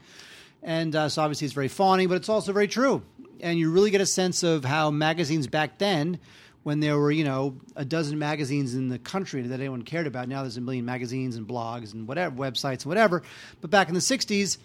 and 0.60 0.94
uh, 0.96 1.08
so 1.08 1.22
obviously 1.22 1.44
it's 1.44 1.54
very 1.54 1.68
fawning, 1.68 2.08
but 2.08 2.16
it's 2.16 2.28
also 2.28 2.52
very 2.52 2.66
true, 2.66 3.00
and 3.40 3.60
you 3.60 3.70
really 3.70 3.92
get 3.92 4.00
a 4.00 4.06
sense 4.06 4.42
of 4.42 4.64
how 4.64 4.90
magazines 4.90 5.46
back 5.46 5.78
then, 5.78 6.18
when 6.64 6.80
there 6.80 6.98
were 6.98 7.12
you 7.12 7.22
know 7.22 7.54
a 7.76 7.84
dozen 7.84 8.18
magazines 8.18 8.74
in 8.74 8.88
the 8.88 8.98
country 8.98 9.42
that 9.42 9.60
anyone 9.60 9.82
cared 9.82 10.08
about, 10.08 10.28
now 10.28 10.42
there's 10.42 10.56
a 10.56 10.60
million 10.60 10.84
magazines 10.84 11.36
and 11.36 11.46
blogs 11.46 11.94
and 11.94 12.08
whatever 12.08 12.34
websites 12.34 12.82
and 12.82 12.86
whatever, 12.86 13.22
but 13.60 13.70
back 13.70 13.86
in 13.86 13.94
the 13.94 14.00
'60s 14.00 14.58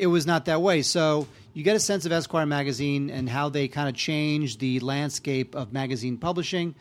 it 0.00 0.06
was 0.06 0.26
not 0.26 0.46
that 0.46 0.62
way. 0.62 0.80
So 0.80 1.28
you 1.52 1.62
get 1.62 1.76
a 1.76 1.80
sense 1.80 2.06
of 2.06 2.12
Esquire 2.12 2.46
magazine 2.46 3.10
and 3.10 3.28
how 3.28 3.50
they 3.50 3.68
kind 3.68 3.88
of 3.88 3.94
changed 3.94 4.58
the 4.58 4.80
landscape 4.80 5.54
of 5.54 5.72
magazine 5.72 6.16
publishing 6.16 6.74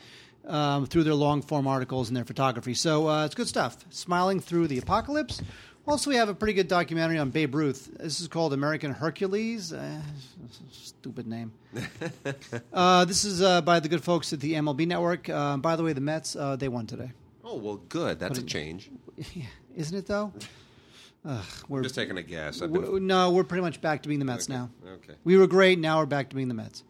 um, 0.48 0.86
through 0.86 1.04
their 1.04 1.14
long 1.14 1.42
form 1.42 1.68
articles 1.68 2.08
and 2.08 2.16
their 2.16 2.24
photography. 2.24 2.74
So 2.74 3.10
uh, 3.10 3.26
it's 3.26 3.36
good 3.36 3.48
stuff. 3.48 3.78
Smiling 3.90 4.40
through 4.40 4.68
the 4.68 4.78
apocalypse. 4.78 5.42
Also, 5.86 6.10
we 6.10 6.16
have 6.16 6.30
a 6.30 6.34
pretty 6.34 6.54
good 6.54 6.68
documentary 6.68 7.18
on 7.18 7.30
Babe 7.30 7.56
Ruth. 7.56 7.90
This 8.00 8.22
is 8.22 8.28
called 8.28 8.54
American 8.54 8.92
Hercules. 8.92 9.74
Uh, 9.74 10.02
stupid 10.72 11.28
name. 11.28 11.52
uh, 12.74 13.04
this 13.06 13.26
is 13.26 13.42
uh, 13.42 13.62
by 13.62 13.80
the 13.80 13.90
good 13.90 14.04
folks 14.04 14.32
at 14.32 14.40
the 14.40 14.54
MLB 14.54 14.88
Network. 14.88 15.28
Uh, 15.28 15.58
by 15.58 15.76
the 15.76 15.84
way, 15.84 15.92
the 15.92 16.02
Mets 16.02 16.36
uh, 16.36 16.56
they 16.56 16.70
won 16.70 16.86
today. 16.86 17.12
Oh, 17.44 17.58
well, 17.58 17.82
good. 17.90 18.20
That's 18.20 18.40
a 18.40 18.44
change. 18.44 18.92
Isn't 19.76 19.98
it 19.98 20.06
though? 20.06 20.32
Ugh, 21.26 21.44
we're 21.68 21.80
I'm 21.80 21.84
just 21.84 21.96
taking 21.96 22.18
a 22.18 22.24
guess. 22.24 22.62
I've 22.62 22.72
been, 22.72 23.06
no, 23.06 23.32
we're 23.32 23.44
pretty 23.44 23.62
much 23.62 23.82
back 23.82 24.04
to 24.04 24.10
being 24.10 24.20
the 24.20 24.26
Mets 24.26 24.50
Okay, 24.50 24.58
now. 24.58 24.70
okay. 24.86 25.16
We 25.26 25.36
were 25.38 25.48
great. 25.48 25.78
Now 25.78 26.00
we're 26.00 26.06
back 26.06 26.30
to 26.30 26.36
being 26.36 26.48
the 26.48 26.54
Mets. 26.54 26.84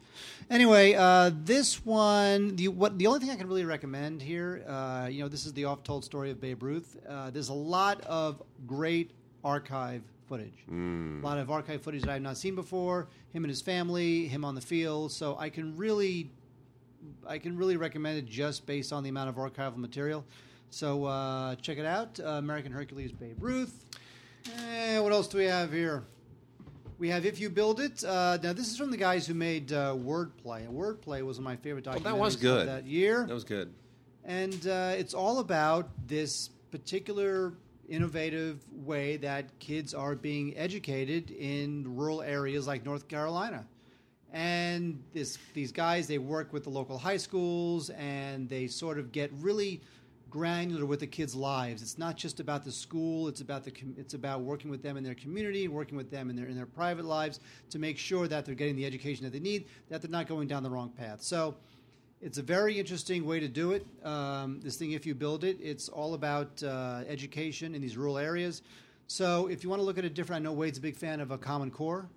Anyway, 0.49 0.93
uh, 0.93 1.31
this 1.43 1.83
one, 1.85 2.55
the, 2.55 2.67
what, 2.67 2.97
the 2.99 3.07
only 3.07 3.19
thing 3.19 3.31
I 3.31 3.35
can 3.35 3.47
really 3.47 3.65
recommend 3.65 4.21
here, 4.21 4.63
uh, 4.67 5.07
you 5.09 5.21
know, 5.23 5.29
this 5.29 5.45
is 5.45 5.53
the 5.53 5.65
oft-told 5.65 6.03
story 6.03 6.29
of 6.31 6.39
Babe 6.39 6.61
Ruth. 6.61 6.97
Uh, 7.07 7.29
there's 7.31 7.49
a 7.49 7.53
lot 7.53 8.01
of 8.01 8.41
great 8.67 9.11
archive 9.43 10.03
footage. 10.27 10.53
Hmm. 10.67 11.21
A 11.23 11.25
lot 11.25 11.37
of 11.37 11.49
archive 11.49 11.81
footage 11.81 12.01
that 12.03 12.11
I've 12.11 12.21
not 12.21 12.37
seen 12.37 12.53
before. 12.55 13.07
Him 13.33 13.43
and 13.43 13.49
his 13.49 13.61
family, 13.61 14.27
him 14.27 14.45
on 14.45 14.53
the 14.53 14.61
field. 14.61 15.11
So 15.11 15.37
I 15.39 15.49
can 15.49 15.75
really, 15.75 16.29
I 17.27 17.39
can 17.39 17.57
really 17.57 17.77
recommend 17.77 18.19
it 18.19 18.25
just 18.25 18.65
based 18.65 18.93
on 18.93 19.03
the 19.03 19.09
amount 19.09 19.29
of 19.29 19.35
archival 19.35 19.77
material. 19.77 20.23
So 20.69 21.05
uh, 21.05 21.55
check 21.55 21.77
it 21.79 21.85
out. 21.85 22.19
Uh, 22.19 22.29
American 22.33 22.71
Hercules, 22.71 23.11
Babe 23.11 23.41
Ruth. 23.41 23.85
Eh, 24.47 24.99
what 24.99 25.11
else 25.11 25.27
do 25.27 25.37
we 25.37 25.45
have 25.45 25.71
here? 25.71 26.03
We 26.97 27.09
have 27.09 27.25
If 27.25 27.39
You 27.39 27.49
Build 27.49 27.79
It. 27.79 28.03
Uh, 28.03 28.37
now, 28.43 28.53
this 28.53 28.69
is 28.69 28.77
from 28.77 28.91
the 28.91 28.97
guys 28.97 29.25
who 29.25 29.33
made 29.33 29.71
uh, 29.71 29.95
Wordplay. 29.95 30.65
And 30.65 30.73
Wordplay 30.73 31.21
was 31.23 31.37
one 31.37 31.45
of 31.45 31.51
my 31.51 31.55
favorite 31.55 31.85
documentaries 31.85 32.03
that 32.03 32.17
was 32.17 32.35
good. 32.35 32.67
that 32.67 32.85
year. 32.85 33.25
that 33.25 33.33
was 33.33 33.43
good. 33.43 33.73
And 34.25 34.67
uh, 34.67 34.93
it's 34.97 35.13
all 35.13 35.39
about 35.39 35.89
this 36.07 36.49
particular 36.71 37.53
innovative 37.87 38.59
way 38.85 39.17
that 39.17 39.57
kids 39.59 39.93
are 39.93 40.15
being 40.15 40.55
educated 40.57 41.31
in 41.31 41.95
rural 41.95 42.21
areas 42.21 42.67
like 42.67 42.85
North 42.85 43.07
Carolina. 43.07 43.65
And 44.31 45.01
this, 45.13 45.39
these 45.53 45.71
guys, 45.71 46.05
they 46.07 46.19
work 46.19 46.53
with 46.53 46.65
the 46.65 46.69
local 46.69 46.99
high 46.99 47.17
schools 47.17 47.89
and 47.91 48.47
they 48.47 48.67
sort 48.67 48.99
of 48.99 49.11
get 49.11 49.31
really 49.39 49.81
granular 50.29 50.85
with 50.85 50.99
the 50.99 51.07
kids' 51.07 51.35
lives. 51.35 51.81
It's 51.81 51.97
not 51.97 52.17
just 52.17 52.39
about 52.39 52.63
the 52.63 52.71
school; 52.71 53.27
it's 53.27 53.41
about 53.41 53.63
the 53.63 53.73
it's 53.97 54.13
about 54.13 54.41
working 54.41 54.69
with 54.69 54.81
them 54.81 54.97
in 54.97 55.03
their 55.03 55.15
community, 55.15 55.67
working 55.67 55.97
with 55.97 56.11
them 56.11 56.29
in 56.29 56.35
their 56.35 56.47
in 56.47 56.55
their 56.55 56.65
private 56.65 57.05
lives 57.05 57.39
to 57.69 57.79
make 57.79 57.97
sure 57.97 58.27
that 58.27 58.45
they're 58.45 58.55
getting 58.55 58.75
the 58.75 58.85
education 58.85 59.23
that 59.25 59.33
they 59.33 59.39
need, 59.39 59.65
that 59.89 60.01
they're 60.01 60.11
not 60.11 60.27
going 60.27 60.47
down 60.47 60.63
the 60.63 60.69
wrong 60.69 60.89
path. 60.89 61.21
So. 61.21 61.55
It's 62.21 62.37
a 62.37 62.43
very 62.43 62.77
interesting 62.77 63.25
way 63.25 63.39
to 63.39 63.47
do 63.47 63.71
it. 63.71 63.87
Um, 64.03 64.59
this 64.61 64.75
thing, 64.75 64.91
if 64.91 65.05
you 65.05 65.15
build 65.15 65.45
it, 65.45 65.57
it's 65.61 65.87
all 65.87 66.15
about 66.15 66.61
uh, 66.61 67.03
education 67.07 67.73
in 67.73 67.81
these 67.81 67.95
rural 67.95 68.17
areas. 68.17 68.61
So, 69.07 69.47
if 69.47 69.63
you 69.63 69.69
want 69.69 69.79
to 69.79 69.85
look 69.85 69.97
at 69.97 70.03
it 70.03 70.15
different, 70.15 70.41
I 70.41 70.43
know 70.43 70.51
Wade's 70.51 70.77
a 70.77 70.81
big 70.81 70.97
fan 70.97 71.21
of 71.21 71.31
a 71.31 71.37
Common 71.37 71.71
Core. 71.71 72.09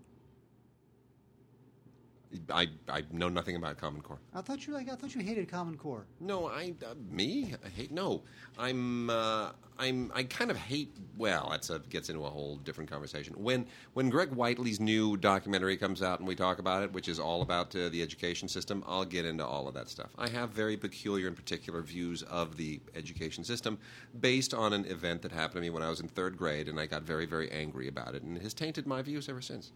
I, 2.50 2.68
I 2.88 3.02
know 3.12 3.28
nothing 3.28 3.56
about 3.56 3.78
Common 3.78 4.00
Core. 4.00 4.18
I 4.34 4.40
thought 4.40 4.66
you 4.66 4.72
like 4.72 4.90
I 4.90 4.94
thought 4.94 5.14
you 5.14 5.20
hated 5.22 5.48
Common 5.48 5.76
Core. 5.76 6.06
No, 6.20 6.48
I 6.48 6.74
uh, 6.84 6.94
me 7.10 7.54
I 7.64 7.68
hate 7.68 7.90
no. 7.90 8.22
I'm 8.58 9.10
uh, 9.10 9.50
I'm 9.78 10.10
I 10.14 10.22
kind 10.24 10.50
of 10.50 10.56
hate. 10.56 10.96
Well, 11.16 11.48
that's 11.50 11.70
a, 11.70 11.78
gets 11.78 12.08
into 12.08 12.24
a 12.24 12.30
whole 12.30 12.56
different 12.56 12.90
conversation. 12.90 13.34
When 13.36 13.66
when 13.92 14.08
Greg 14.08 14.30
Whiteley's 14.30 14.80
new 14.80 15.16
documentary 15.16 15.76
comes 15.76 16.02
out 16.02 16.20
and 16.20 16.28
we 16.28 16.34
talk 16.34 16.58
about 16.58 16.82
it, 16.82 16.92
which 16.92 17.08
is 17.08 17.18
all 17.18 17.42
about 17.42 17.74
uh, 17.76 17.88
the 17.90 18.02
education 18.02 18.48
system, 18.48 18.82
I'll 18.86 19.04
get 19.04 19.24
into 19.26 19.46
all 19.46 19.68
of 19.68 19.74
that 19.74 19.88
stuff. 19.88 20.10
I 20.16 20.28
have 20.28 20.50
very 20.50 20.76
peculiar 20.76 21.26
and 21.26 21.36
particular 21.36 21.82
views 21.82 22.22
of 22.24 22.56
the 22.56 22.80
education 22.94 23.44
system 23.44 23.78
based 24.20 24.54
on 24.54 24.72
an 24.72 24.86
event 24.86 25.22
that 25.22 25.32
happened 25.32 25.56
to 25.56 25.60
me 25.60 25.70
when 25.70 25.82
I 25.82 25.90
was 25.90 26.00
in 26.00 26.08
third 26.08 26.36
grade, 26.36 26.68
and 26.68 26.80
I 26.80 26.86
got 26.86 27.02
very 27.02 27.26
very 27.26 27.50
angry 27.50 27.88
about 27.88 28.14
it, 28.14 28.22
and 28.22 28.36
it 28.36 28.42
has 28.42 28.54
tainted 28.54 28.86
my 28.86 29.02
views 29.02 29.28
ever 29.28 29.42
since. 29.42 29.72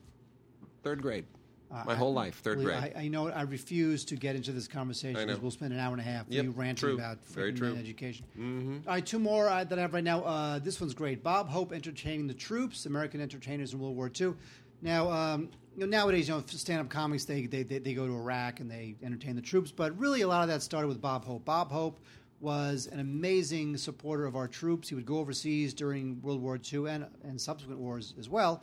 Third 0.83 1.03
grade, 1.03 1.25
my 1.70 1.92
I- 1.92 1.94
whole 1.96 2.12
life, 2.12 2.40
third 2.40 2.61
grade. 2.62 2.76
I, 2.76 2.92
I 3.05 3.09
know 3.09 3.29
I 3.29 3.42
refuse 3.42 4.05
to 4.07 4.16
get 4.16 4.37
into 4.37 4.52
this 4.52 4.68
conversation 4.68 5.16
I 5.16 5.20
know. 5.20 5.26
because 5.26 5.42
we'll 5.42 5.50
spend 5.50 5.72
an 5.72 5.79
hour 5.81 5.92
and 5.92 6.00
a 6.00 6.05
half 6.05 6.26
Yep, 6.29 6.44
you 6.44 6.50
ranting 6.52 6.76
true. 6.88 6.94
about 6.94 7.24
Very 7.26 7.52
true. 7.52 7.70
Mm-hmm. 7.72 7.81
education. 7.81 8.83
All 8.87 8.94
right, 8.94 9.05
two 9.05 9.18
more 9.18 9.48
uh, 9.48 9.64
that 9.64 9.79
I 9.79 9.83
have 9.83 9.92
right 9.94 10.05
now. 10.05 10.22
Uh, 10.22 10.59
this 10.59 10.81
one's 10.81 10.94
great. 10.94 11.22
Bob 11.22 11.48
Hope 11.48 11.72
entertaining 11.72 12.26
the 12.26 12.35
troops, 12.35 12.87
American 12.87 13.20
entertainers 13.20 13.72
in 13.72 13.79
World 13.81 13.96
War 13.96 14.11
II. 14.20 14.35
Now, 14.83 15.11
um, 15.11 15.48
you 15.76 15.81
know, 15.81 15.87
nowadays, 15.87 16.29
you 16.29 16.35
know, 16.35 16.42
stand-up 16.46 16.88
comics 16.88 17.24
they, 17.24 17.46
they 17.46 17.62
they 17.62 17.79
they 17.79 17.94
go 17.94 18.07
to 18.07 18.12
Iraq 18.14 18.61
and 18.61 18.70
they 18.70 18.94
entertain 19.02 19.35
the 19.37 19.42
troops, 19.42 19.70
but 19.70 19.98
really 19.98 20.22
a 20.22 20.29
lot 20.29 20.42
of 20.42 20.48
that 20.48 20.62
started 20.62 20.88
with 20.88 21.00
Bob 21.00 21.24
Hope. 21.24 21.44
Bob 21.44 21.70
Hope 21.70 21.98
was 22.40 22.87
an 22.92 23.00
amazing 23.00 23.76
supporter 23.79 24.26
of 24.26 24.37
our 24.37 24.46
troops. 24.46 24.88
He 24.90 24.94
would 24.94 25.07
go 25.07 25.18
overseas 25.18 25.72
during 25.72 26.20
World 26.22 26.40
War 26.42 26.59
II 26.72 26.87
and 26.88 27.07
and 27.24 27.40
subsequent 27.40 27.81
wars 27.81 28.14
as 28.18 28.29
well. 28.29 28.62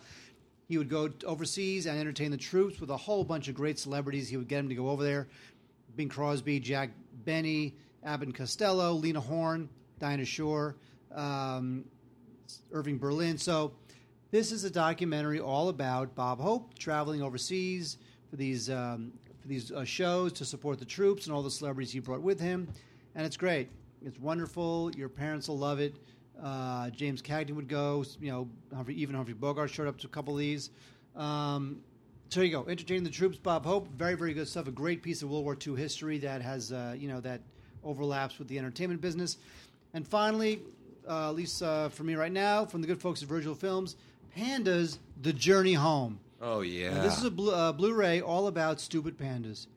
He 0.73 0.79
would 0.79 0.89
go 0.89 1.07
overseas 1.27 1.85
and 1.85 1.99
entertain 1.99 2.31
the 2.31 2.37
troops 2.37 2.81
with 2.81 2.89
a 2.89 2.97
whole 2.97 3.23
bunch 3.23 3.47
of 3.47 3.53
great 3.53 3.77
celebrities. 3.77 4.27
He 4.27 4.37
would 4.37 4.47
get 4.47 4.57
them 4.57 4.69
to 4.69 4.73
go 4.73 4.89
over 4.89 5.03
there. 5.03 5.27
Bing 5.95 6.09
Crosby, 6.09 6.59
Jack 6.59 6.89
Benny, 7.25 7.75
Abbott 8.03 8.29
and 8.29 8.35
Costello, 8.35 8.93
Lena 8.93 9.19
Horne, 9.19 9.69
Dinah 9.99 10.25
Shore, 10.25 10.75
um, 11.13 11.85
Irving 12.71 12.97
Berlin. 12.97 13.37
So 13.37 13.73
this 14.31 14.51
is 14.51 14.63
a 14.63 14.69
documentary 14.71 15.39
all 15.39 15.69
about 15.69 16.15
Bob 16.15 16.39
Hope 16.39 16.73
traveling 16.79 17.21
overseas 17.21 17.99
for 18.31 18.37
these 18.37 18.67
um, 18.71 19.13
for 19.43 19.47
these 19.47 19.71
uh, 19.71 19.83
shows 19.83 20.33
to 20.33 20.43
support 20.43 20.79
the 20.79 20.85
troops 20.85 21.27
and 21.27 21.35
all 21.35 21.43
the 21.43 21.51
celebrities 21.51 21.91
he 21.91 21.99
brought 21.99 22.23
with 22.23 22.39
him, 22.39 22.67
and 23.13 23.27
it's 23.27 23.37
great. 23.37 23.69
It's 24.03 24.17
wonderful. 24.17 24.89
Your 24.97 25.07
parents 25.07 25.49
will 25.49 25.59
love 25.59 25.79
it. 25.79 25.97
Uh, 26.43 26.89
James 26.89 27.21
Cagney 27.21 27.51
would 27.51 27.67
go. 27.69 28.03
You 28.19 28.31
know, 28.31 28.49
Humphrey, 28.75 28.95
even 28.95 29.15
Humphrey 29.15 29.33
Bogart 29.33 29.69
showed 29.69 29.87
up 29.87 29.97
to 29.99 30.07
a 30.07 30.09
couple 30.09 30.33
of 30.33 30.39
these. 30.39 30.69
Um, 31.15 31.81
So 32.29 32.39
there 32.39 32.45
you 32.47 32.51
go. 32.51 32.65
Entertaining 32.67 33.03
the 33.03 33.09
Troops, 33.09 33.37
Bob 33.37 33.65
Hope. 33.65 33.87
Very, 33.97 34.15
very 34.15 34.33
good 34.33 34.47
stuff. 34.47 34.67
A 34.67 34.71
great 34.71 35.01
piece 35.03 35.21
of 35.21 35.29
World 35.29 35.45
War 35.45 35.55
II 35.65 35.75
history 35.75 36.17
that 36.19 36.41
has, 36.41 36.71
uh, 36.71 36.95
you 36.97 37.07
know, 37.07 37.19
that 37.21 37.41
overlaps 37.83 38.39
with 38.39 38.47
the 38.47 38.57
entertainment 38.57 38.99
business. 39.01 39.37
And 39.93 40.07
finally, 40.07 40.61
uh, 41.07 41.29
at 41.29 41.35
least 41.35 41.61
uh, 41.61 41.89
for 41.89 42.03
me 42.03 42.15
right 42.15 42.31
now, 42.31 42.65
from 42.65 42.81
the 42.81 42.87
good 42.87 42.99
folks 42.99 43.21
at 43.21 43.29
Virgil 43.29 43.53
Films, 43.55 43.95
Pandas: 44.35 44.97
The 45.21 45.31
Journey 45.33 45.73
Home. 45.73 46.19
Oh 46.41 46.61
yeah. 46.61 46.95
Now, 46.95 47.03
this 47.03 47.17
is 47.17 47.23
a 47.23 47.31
blu- 47.31 47.53
uh, 47.53 47.71
Blu-ray 47.71 48.19
all 48.21 48.47
about 48.47 48.81
stupid 48.81 49.17
pandas. 49.17 49.67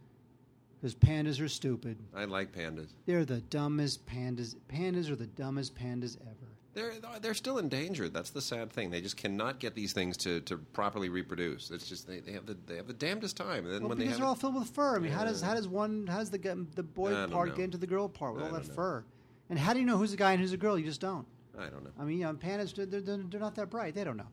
Because 0.81 0.95
pandas 0.95 1.41
are 1.41 1.49
stupid. 1.49 1.97
I 2.15 2.25
like 2.25 2.53
pandas. 2.53 2.89
They're 3.07 3.25
the 3.25 3.41
dumbest 3.41 4.07
pandas. 4.07 4.57
Pandas 4.73 5.11
are 5.11 5.17
the 5.17 5.27
dumbest 5.27 5.75
pandas 5.75 6.17
ever. 6.23 6.46
They're 6.77 6.93
they're 7.23 7.33
still 7.33 7.57
endangered. 7.57 8.13
That's 8.13 8.29
the 8.29 8.43
sad 8.43 8.71
thing. 8.71 8.91
They 8.91 9.01
just 9.01 9.17
cannot 9.17 9.61
get 9.61 9.75
these 9.75 9.95
things 9.95 10.15
to, 10.19 10.41
to 10.43 10.59
properly 10.59 11.09
reproduce. 11.09 11.71
It's 11.71 11.89
just 11.89 12.07
they, 12.07 12.21
they 12.21 12.33
have 12.33 12.45
the 12.45 12.55
they 12.67 12.77
have 12.77 12.87
the 12.87 12.93
damnedest 12.93 13.35
time. 13.35 13.65
And 13.65 13.73
then 13.73 13.81
Well, 13.81 13.89
when 13.89 13.99
they 13.99 14.05
because 14.05 14.19
they're 14.19 14.27
all 14.27 14.35
filled 14.35 14.57
with 14.57 14.69
fur. 14.69 14.95
I 14.95 14.99
mean, 14.99 15.11
how 15.11 15.25
does 15.25 15.41
how 15.41 15.55
does 15.55 15.67
one 15.67 16.07
how 16.07 16.19
does 16.19 16.29
the 16.31 16.67
the 16.75 16.83
boy 16.83 17.15
part 17.29 17.49
know. 17.49 17.55
get 17.55 17.65
into 17.65 17.79
the 17.79 17.87
girl 17.87 18.11
part 18.11 18.35
with 18.35 18.43
I 18.43 18.49
all 18.49 18.53
that 18.53 18.69
know. 18.69 18.75
fur? 18.75 19.05
And 19.49 19.59
how 19.59 19.73
do 19.73 19.81
you 19.81 19.87
know 19.87 19.97
who's 19.97 20.13
a 20.13 20.19
guy 20.19 20.33
and 20.33 20.41
who's 20.41 20.53
a 20.53 20.59
girl? 20.59 20.79
You 20.79 20.85
just 20.85 21.01
don't. 21.01 21.27
I 21.59 21.69
don't 21.69 21.83
know. 21.83 21.93
I 21.99 22.05
mean, 22.05 22.19
you 22.19 22.25
know, 22.25 22.35
pandas 22.35 22.75
they're, 22.75 22.85
they're, 22.85 23.01
they're 23.01 23.41
not 23.41 23.55
that 23.55 23.71
bright. 23.71 23.95
They 23.95 24.05
don't 24.05 24.19
know. 24.19 24.29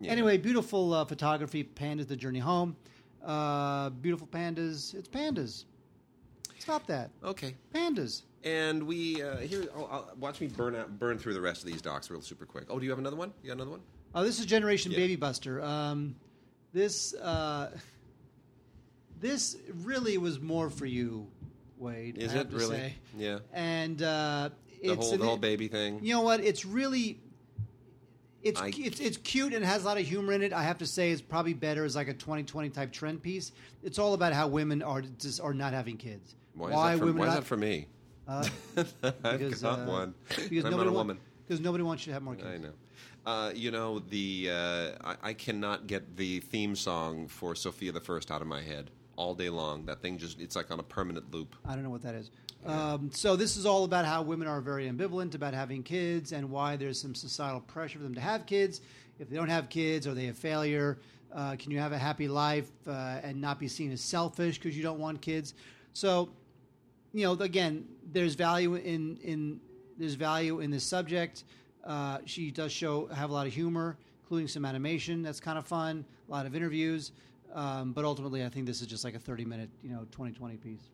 Yeah. 0.00 0.10
Anyway, 0.10 0.38
beautiful 0.38 0.92
uh, 0.92 1.04
photography. 1.04 1.62
Pandas: 1.62 2.08
The 2.08 2.16
Journey 2.16 2.40
Home. 2.40 2.74
Uh, 3.24 3.90
beautiful 3.90 4.26
pandas. 4.26 4.92
It's 4.92 5.08
pandas. 5.08 5.66
Stop 6.58 6.84
that. 6.88 7.10
Okay. 7.22 7.54
Pandas. 7.72 8.22
And 8.46 8.86
we 8.86 9.20
uh, 9.20 9.38
here. 9.38 9.64
I'll, 9.74 9.88
I'll, 9.90 10.12
watch 10.20 10.40
me 10.40 10.46
burn 10.46 10.76
out, 10.76 11.00
burn 11.00 11.18
through 11.18 11.34
the 11.34 11.40
rest 11.40 11.62
of 11.62 11.66
these 11.66 11.82
docs 11.82 12.08
real 12.10 12.20
super 12.22 12.46
quick. 12.46 12.66
Oh, 12.70 12.78
do 12.78 12.84
you 12.84 12.90
have 12.90 13.00
another 13.00 13.16
one? 13.16 13.32
You 13.42 13.48
got 13.48 13.54
another 13.54 13.72
one? 13.72 13.80
Oh, 14.14 14.22
this 14.22 14.38
is 14.38 14.46
Generation 14.46 14.92
Yeah. 14.92 14.98
Baby 14.98 15.16
Buster. 15.16 15.60
Um, 15.60 16.14
this 16.72 17.12
uh, 17.14 17.72
this 19.18 19.56
really 19.82 20.16
was 20.16 20.38
more 20.38 20.70
for 20.70 20.86
you, 20.86 21.26
Wade. 21.76 22.18
Is 22.18 22.36
I 22.36 22.38
it 22.38 22.50
to 22.50 22.56
really? 22.56 22.76
say. 22.76 22.94
Yeah. 23.18 23.40
And 23.52 24.00
uh, 24.00 24.50
The 24.80 24.92
it's 24.92 25.08
whole 25.08 25.18
the 25.18 25.24
whole 25.24 25.36
baby 25.38 25.66
thing. 25.66 25.98
You 26.02 26.14
know 26.14 26.20
what? 26.20 26.38
It's 26.38 26.64
really. 26.64 27.18
It's, 28.44 28.60
I- 28.60 28.72
it's 28.76 29.00
it's 29.00 29.16
cute 29.16 29.54
and 29.54 29.64
has 29.64 29.82
a 29.82 29.86
lot 29.86 29.98
of 29.98 30.06
humor 30.06 30.32
in 30.32 30.42
it. 30.42 30.52
I 30.52 30.62
have 30.62 30.78
to 30.78 30.86
say, 30.86 31.10
it's 31.10 31.20
probably 31.20 31.52
better 31.52 31.84
as 31.84 31.96
like 31.96 32.06
a 32.06 32.14
2020 32.14 32.68
type 32.70 32.92
trend 32.92 33.22
piece. 33.22 33.50
It's 33.82 33.98
all 33.98 34.14
about 34.14 34.34
how 34.34 34.46
women 34.46 34.82
are 34.82 35.02
just 35.02 35.40
are 35.40 35.52
not 35.52 35.72
having 35.72 35.96
kids. 35.96 36.36
Why, 36.54 36.68
is 36.68 36.74
that 36.74 36.98
for, 37.00 37.04
women 37.06 37.18
why 37.18 37.26
are 37.26 37.28
is 37.30 37.34
that 37.34 37.44
for 37.44 37.56
me? 37.56 37.88
Uh, 38.28 38.48
I've 39.02 39.38
because, 39.38 39.62
got 39.62 39.80
uh, 39.80 39.84
one. 39.84 40.14
because 40.28 40.64
I'm 40.64 40.70
nobody 40.70 40.90
not 40.90 40.94
a 40.94 40.98
woman. 40.98 41.18
Because 41.46 41.60
nobody 41.60 41.84
wants 41.84 42.06
you 42.06 42.10
to 42.10 42.14
have 42.14 42.22
more 42.22 42.34
kids. 42.34 42.48
I 42.48 42.58
know. 42.58 42.72
Uh, 43.24 43.52
you 43.54 43.70
know 43.70 43.98
the 43.98 44.48
uh, 44.50 44.90
I, 45.04 45.30
I 45.30 45.32
cannot 45.32 45.86
get 45.86 46.16
the 46.16 46.40
theme 46.40 46.76
song 46.76 47.26
for 47.28 47.54
Sofia 47.54 47.92
the 47.92 48.00
First 48.00 48.30
out 48.30 48.40
of 48.40 48.46
my 48.46 48.62
head 48.62 48.90
all 49.16 49.34
day 49.34 49.50
long. 49.50 49.84
That 49.86 50.00
thing 50.00 50.18
just 50.18 50.40
it's 50.40 50.54
like 50.56 50.70
on 50.70 50.78
a 50.78 50.84
permanent 50.84 51.32
loop. 51.32 51.56
I 51.64 51.74
don't 51.74 51.82
know 51.82 51.90
what 51.90 52.02
that 52.02 52.14
is. 52.14 52.30
Um, 52.64 53.10
so 53.12 53.36
this 53.36 53.56
is 53.56 53.64
all 53.64 53.84
about 53.84 54.04
how 54.04 54.22
women 54.22 54.48
are 54.48 54.60
very 54.60 54.88
ambivalent 54.88 55.34
about 55.34 55.54
having 55.54 55.82
kids 55.82 56.32
and 56.32 56.50
why 56.50 56.76
there's 56.76 57.00
some 57.00 57.14
societal 57.14 57.60
pressure 57.60 57.98
for 57.98 58.04
them 58.04 58.14
to 58.14 58.20
have 58.20 58.46
kids. 58.46 58.80
If 59.20 59.30
they 59.30 59.36
don't 59.36 59.48
have 59.48 59.68
kids, 59.68 60.06
are 60.06 60.14
they 60.14 60.28
a 60.28 60.34
failure? 60.34 60.98
Uh, 61.32 61.56
can 61.56 61.70
you 61.70 61.78
have 61.78 61.92
a 61.92 61.98
happy 61.98 62.28
life 62.28 62.68
uh, 62.86 63.20
and 63.22 63.40
not 63.40 63.60
be 63.60 63.68
seen 63.68 63.92
as 63.92 64.00
selfish 64.00 64.58
because 64.58 64.76
you 64.76 64.82
don't 64.82 64.98
want 64.98 65.20
kids? 65.20 65.54
So, 65.92 66.30
you 67.16 67.24
know, 67.24 67.32
again, 67.32 67.86
there's 68.12 68.34
value 68.34 68.74
in 68.74 69.16
in 69.22 69.60
there's 69.98 70.14
value 70.14 70.60
in 70.60 70.70
this 70.70 70.84
subject. 70.84 71.44
Uh, 71.82 72.18
she 72.26 72.50
does 72.50 72.72
show 72.72 73.06
have 73.06 73.30
a 73.30 73.32
lot 73.32 73.46
of 73.46 73.54
humor, 73.54 73.96
including 74.22 74.48
some 74.48 74.66
animation 74.66 75.22
that's 75.22 75.40
kind 75.40 75.56
of 75.56 75.66
fun, 75.66 76.04
a 76.28 76.30
lot 76.30 76.44
of 76.44 76.54
interviews. 76.54 77.12
Um, 77.54 77.92
but 77.92 78.04
ultimately, 78.04 78.44
I 78.44 78.50
think 78.50 78.66
this 78.66 78.82
is 78.82 78.86
just 78.86 79.02
like 79.02 79.14
a 79.14 79.18
30 79.18 79.46
minute, 79.46 79.70
you 79.82 79.90
know, 79.90 80.00
2020 80.10 80.56
piece. 80.58 80.90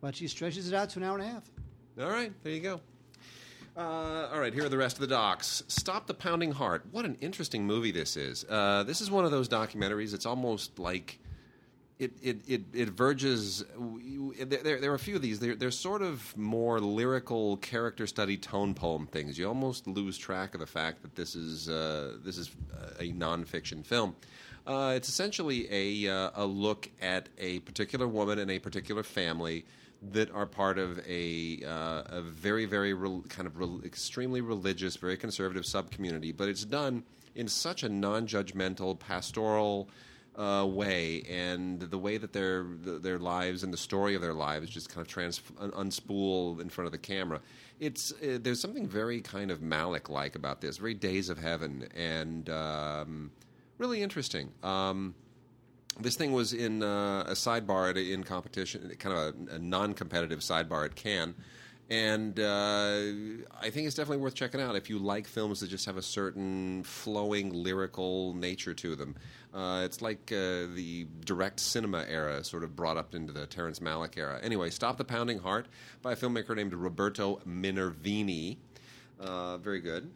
But 0.00 0.14
she 0.14 0.28
stretches 0.28 0.68
it 0.68 0.74
out 0.74 0.90
to 0.90 1.00
an 1.00 1.04
hour 1.04 1.18
and 1.18 1.24
a 1.24 1.28
half. 1.28 1.50
All 2.00 2.08
right, 2.08 2.32
there 2.44 2.52
you 2.52 2.60
go. 2.60 2.80
Uh, 3.76 4.28
all 4.32 4.38
right, 4.38 4.54
here 4.54 4.64
are 4.64 4.68
the 4.68 4.78
rest 4.78 4.96
of 4.96 5.00
the 5.00 5.08
docs. 5.08 5.64
Stop 5.66 6.06
the 6.06 6.14
Pounding 6.14 6.52
Heart. 6.52 6.84
What 6.92 7.04
an 7.04 7.16
interesting 7.20 7.66
movie 7.66 7.90
this 7.90 8.16
is. 8.16 8.44
Uh, 8.48 8.84
this 8.84 9.00
is 9.00 9.10
one 9.10 9.24
of 9.24 9.32
those 9.32 9.48
documentaries. 9.48 10.14
It's 10.14 10.26
almost 10.26 10.78
like 10.78 11.18
it 11.98 12.12
it 12.22 12.40
it, 12.46 12.62
it 12.72 12.88
verges. 12.90 13.64
There, 14.38 14.78
there, 14.78 14.90
are 14.90 14.94
a 14.94 14.98
few 14.98 15.16
of 15.16 15.22
these. 15.22 15.40
They're, 15.40 15.56
they're 15.56 15.70
sort 15.70 16.02
of 16.02 16.36
more 16.36 16.80
lyrical 16.80 17.56
character 17.56 18.06
study 18.06 18.36
tone 18.36 18.74
poem 18.74 19.06
things. 19.06 19.38
You 19.38 19.48
almost 19.48 19.86
lose 19.86 20.16
track 20.16 20.54
of 20.54 20.60
the 20.60 20.66
fact 20.66 21.02
that 21.02 21.16
this 21.16 21.34
is 21.34 21.68
uh, 21.68 22.18
this 22.24 22.38
is 22.38 22.50
a 23.00 23.12
nonfiction 23.12 23.84
film. 23.84 24.14
Uh, 24.66 24.92
it's 24.94 25.08
essentially 25.08 25.66
a 25.70 26.12
uh, 26.12 26.30
a 26.34 26.46
look 26.46 26.88
at 27.00 27.28
a 27.38 27.58
particular 27.60 28.06
woman 28.06 28.38
and 28.38 28.50
a 28.50 28.58
particular 28.58 29.02
family 29.02 29.64
that 30.12 30.30
are 30.30 30.46
part 30.46 30.78
of 30.78 31.00
a 31.08 31.60
uh, 31.66 32.02
a 32.06 32.22
very 32.22 32.64
very 32.64 32.94
rel- 32.94 33.24
kind 33.28 33.48
of 33.48 33.56
rel- 33.56 33.80
extremely 33.84 34.40
religious, 34.40 34.96
very 34.96 35.16
conservative 35.16 35.66
sub 35.66 35.90
community. 35.90 36.30
But 36.30 36.48
it's 36.48 36.64
done 36.64 37.02
in 37.34 37.48
such 37.48 37.82
a 37.82 37.88
non-judgmental, 37.88 38.98
pastoral 38.98 39.88
uh, 40.38 40.64
way, 40.64 41.22
and 41.28 41.80
the 41.80 41.98
way 41.98 42.16
that 42.16 42.32
their 42.32 42.64
their 42.64 43.18
lives 43.18 43.64
and 43.64 43.72
the 43.72 43.78
story 43.78 44.14
of 44.14 44.22
their 44.22 44.32
lives 44.32 44.70
just 44.70 44.88
kind 44.88 45.04
of 45.04 45.08
trans 45.08 45.40
unspool 45.58 46.60
in 46.60 46.68
front 46.68 46.86
of 46.86 46.92
the 46.92 46.98
camera. 46.98 47.40
It's 47.80 48.12
uh, 48.12 48.38
there's 48.40 48.60
something 48.60 48.86
very 48.86 49.20
kind 49.20 49.50
of 49.50 49.60
Malick 49.60 50.08
like 50.08 50.36
about 50.36 50.60
this, 50.60 50.78
very 50.78 50.94
Days 50.94 51.28
of 51.28 51.38
Heaven, 51.38 51.88
and 51.94 52.48
um, 52.50 53.32
really 53.78 54.00
interesting. 54.00 54.52
Um, 54.62 55.14
this 56.00 56.14
thing 56.14 56.32
was 56.32 56.52
in 56.52 56.84
uh, 56.84 57.24
a 57.26 57.32
sidebar 57.32 57.90
at, 57.90 57.96
in 57.96 58.22
competition, 58.22 58.88
kind 59.00 59.16
of 59.16 59.48
a, 59.48 59.56
a 59.56 59.58
non-competitive 59.58 60.38
sidebar 60.38 60.84
at 60.84 60.94
Cannes, 60.94 61.34
and 61.90 62.38
uh, 62.38 63.00
I 63.60 63.70
think 63.70 63.86
it's 63.86 63.96
definitely 63.96 64.22
worth 64.22 64.34
checking 64.34 64.60
out 64.60 64.76
if 64.76 64.90
you 64.90 64.98
like 64.98 65.26
films 65.26 65.60
that 65.60 65.70
just 65.70 65.86
have 65.86 65.96
a 65.96 66.02
certain 66.02 66.82
flowing 66.82 67.52
lyrical 67.52 68.34
nature 68.34 68.74
to 68.74 68.94
them. 68.94 69.16
Uh, 69.54 69.82
it's 69.84 70.02
like 70.02 70.30
uh, 70.30 70.68
the 70.74 71.06
direct 71.24 71.60
cinema 71.60 72.04
era, 72.08 72.44
sort 72.44 72.62
of 72.62 72.76
brought 72.76 72.98
up 72.98 73.14
into 73.14 73.32
the 73.32 73.46
Terrence 73.46 73.78
Malick 73.78 74.18
era. 74.18 74.38
Anyway, 74.42 74.68
"Stop 74.68 74.98
the 74.98 75.04
Pounding 75.04 75.38
Heart" 75.38 75.66
by 76.02 76.12
a 76.12 76.16
filmmaker 76.16 76.54
named 76.54 76.74
Roberto 76.74 77.40
Minervini. 77.46 78.58
Uh, 79.18 79.56
very 79.58 79.80
good 79.80 80.10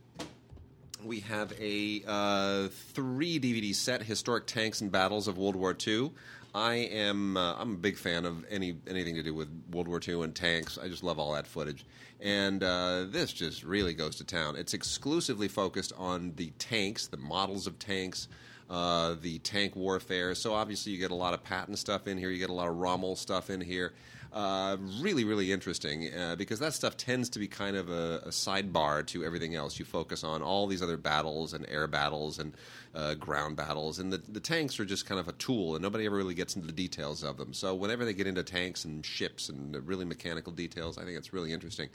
we 1.04 1.20
have 1.20 1.52
a 1.60 2.02
uh, 2.06 2.68
three 2.92 3.38
DVD 3.40 3.74
set: 3.74 4.02
historic 4.02 4.46
tanks 4.46 4.80
and 4.80 4.90
battles 4.90 5.28
of 5.28 5.38
World 5.38 5.56
War 5.56 5.76
II. 5.86 6.12
I 6.54 6.74
am 6.74 7.36
uh, 7.36 7.54
I'm 7.54 7.72
a 7.72 7.76
big 7.76 7.96
fan 7.96 8.26
of 8.26 8.44
any 8.50 8.76
anything 8.86 9.14
to 9.14 9.22
do 9.22 9.34
with 9.34 9.48
World 9.70 9.88
War 9.88 10.00
II 10.06 10.22
and 10.22 10.34
tanks. 10.34 10.78
I 10.78 10.88
just 10.88 11.02
love 11.02 11.18
all 11.18 11.32
that 11.32 11.46
footage, 11.46 11.86
and 12.20 12.62
uh, 12.62 13.04
this 13.08 13.32
just 13.32 13.64
really 13.64 13.94
goes 13.94 14.16
to 14.16 14.24
town. 14.24 14.56
It's 14.56 14.74
exclusively 14.74 15.48
focused 15.48 15.92
on 15.96 16.32
the 16.36 16.52
tanks, 16.58 17.06
the 17.06 17.16
models 17.16 17.66
of 17.66 17.78
tanks. 17.78 18.28
Uh, 18.70 19.16
the 19.20 19.38
tank 19.40 19.76
warfare. 19.76 20.34
So 20.34 20.54
obviously, 20.54 20.92
you 20.92 20.98
get 20.98 21.10
a 21.10 21.14
lot 21.14 21.34
of 21.34 21.44
Patton 21.44 21.76
stuff 21.76 22.06
in 22.06 22.16
here. 22.16 22.30
You 22.30 22.38
get 22.38 22.48
a 22.48 22.54
lot 22.54 22.68
of 22.68 22.76
Rommel 22.76 23.16
stuff 23.16 23.50
in 23.50 23.60
here. 23.60 23.92
Uh, 24.32 24.78
really, 24.98 25.24
really 25.24 25.52
interesting 25.52 26.08
uh, 26.14 26.34
because 26.36 26.58
that 26.58 26.72
stuff 26.72 26.96
tends 26.96 27.28
to 27.28 27.38
be 27.38 27.46
kind 27.46 27.76
of 27.76 27.90
a, 27.90 28.22
a 28.24 28.30
sidebar 28.30 29.06
to 29.06 29.22
everything 29.22 29.54
else. 29.54 29.78
You 29.78 29.84
focus 29.84 30.24
on 30.24 30.40
all 30.40 30.66
these 30.66 30.80
other 30.80 30.96
battles 30.96 31.52
and 31.52 31.68
air 31.68 31.86
battles 31.86 32.38
and 32.38 32.56
uh, 32.94 33.12
ground 33.12 33.56
battles, 33.56 33.98
and 33.98 34.10
the, 34.10 34.16
the 34.16 34.40
tanks 34.40 34.80
are 34.80 34.86
just 34.86 35.04
kind 35.04 35.20
of 35.20 35.28
a 35.28 35.32
tool, 35.32 35.74
and 35.74 35.82
nobody 35.82 36.06
ever 36.06 36.16
really 36.16 36.34
gets 36.34 36.56
into 36.56 36.66
the 36.66 36.72
details 36.72 37.22
of 37.22 37.36
them. 37.36 37.52
So 37.52 37.74
whenever 37.74 38.06
they 38.06 38.14
get 38.14 38.26
into 38.26 38.42
tanks 38.42 38.86
and 38.86 39.04
ships 39.04 39.50
and 39.50 39.86
really 39.86 40.06
mechanical 40.06 40.52
details, 40.52 40.96
I 40.96 41.04
think 41.04 41.18
it's 41.18 41.34
really 41.34 41.52
interesting. 41.52 41.90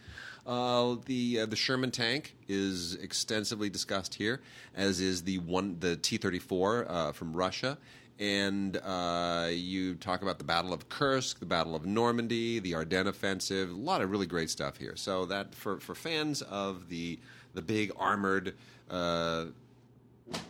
Uh, 0.45 0.97
the 1.07 1.39
uh, 1.41 1.45
the 1.47 1.55
Sherman 1.55 1.89
tank 1.89 2.35
is 2.47 2.93
extensively 2.95 3.71
discussed 3.71 4.13
here, 4.13 4.41
as 4.75 4.99
is 4.99 5.23
the 5.23 5.39
one 5.39 5.77
the 5.79 5.95
T 5.95 6.17
thirty 6.17 6.39
four 6.39 6.85
from 7.13 7.33
Russia 7.33 7.79
and 8.19 8.77
uh, 8.77 9.47
you 9.51 9.95
talk 9.95 10.21
about 10.21 10.37
the 10.37 10.43
Battle 10.43 10.73
of 10.73 10.89
Kursk, 10.89 11.39
the 11.39 11.45
Battle 11.45 11.75
of 11.75 11.85
Normandy, 11.85 12.59
the 12.59 12.73
Ardennes 12.73 13.07
Offensive. 13.07 13.69
A 13.69 13.73
lot 13.73 14.01
of 14.01 14.09
really 14.09 14.25
great 14.25 14.49
stuff 14.49 14.77
here. 14.77 14.95
So 14.95 15.25
that 15.25 15.53
for 15.53 15.79
for 15.79 15.95
fans 15.95 16.41
of 16.41 16.89
the 16.89 17.19
the 17.53 17.61
big 17.61 17.91
armored 17.97 18.55
uh, 18.89 19.45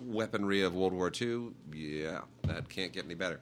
weaponry 0.06 0.62
of 0.62 0.73
World 0.75 0.93
War 0.93 1.12
II, 1.19 1.49
yeah, 1.73 2.21
that 2.43 2.69
can't 2.69 2.93
get 2.93 3.06
any 3.06 3.15
better. 3.15 3.39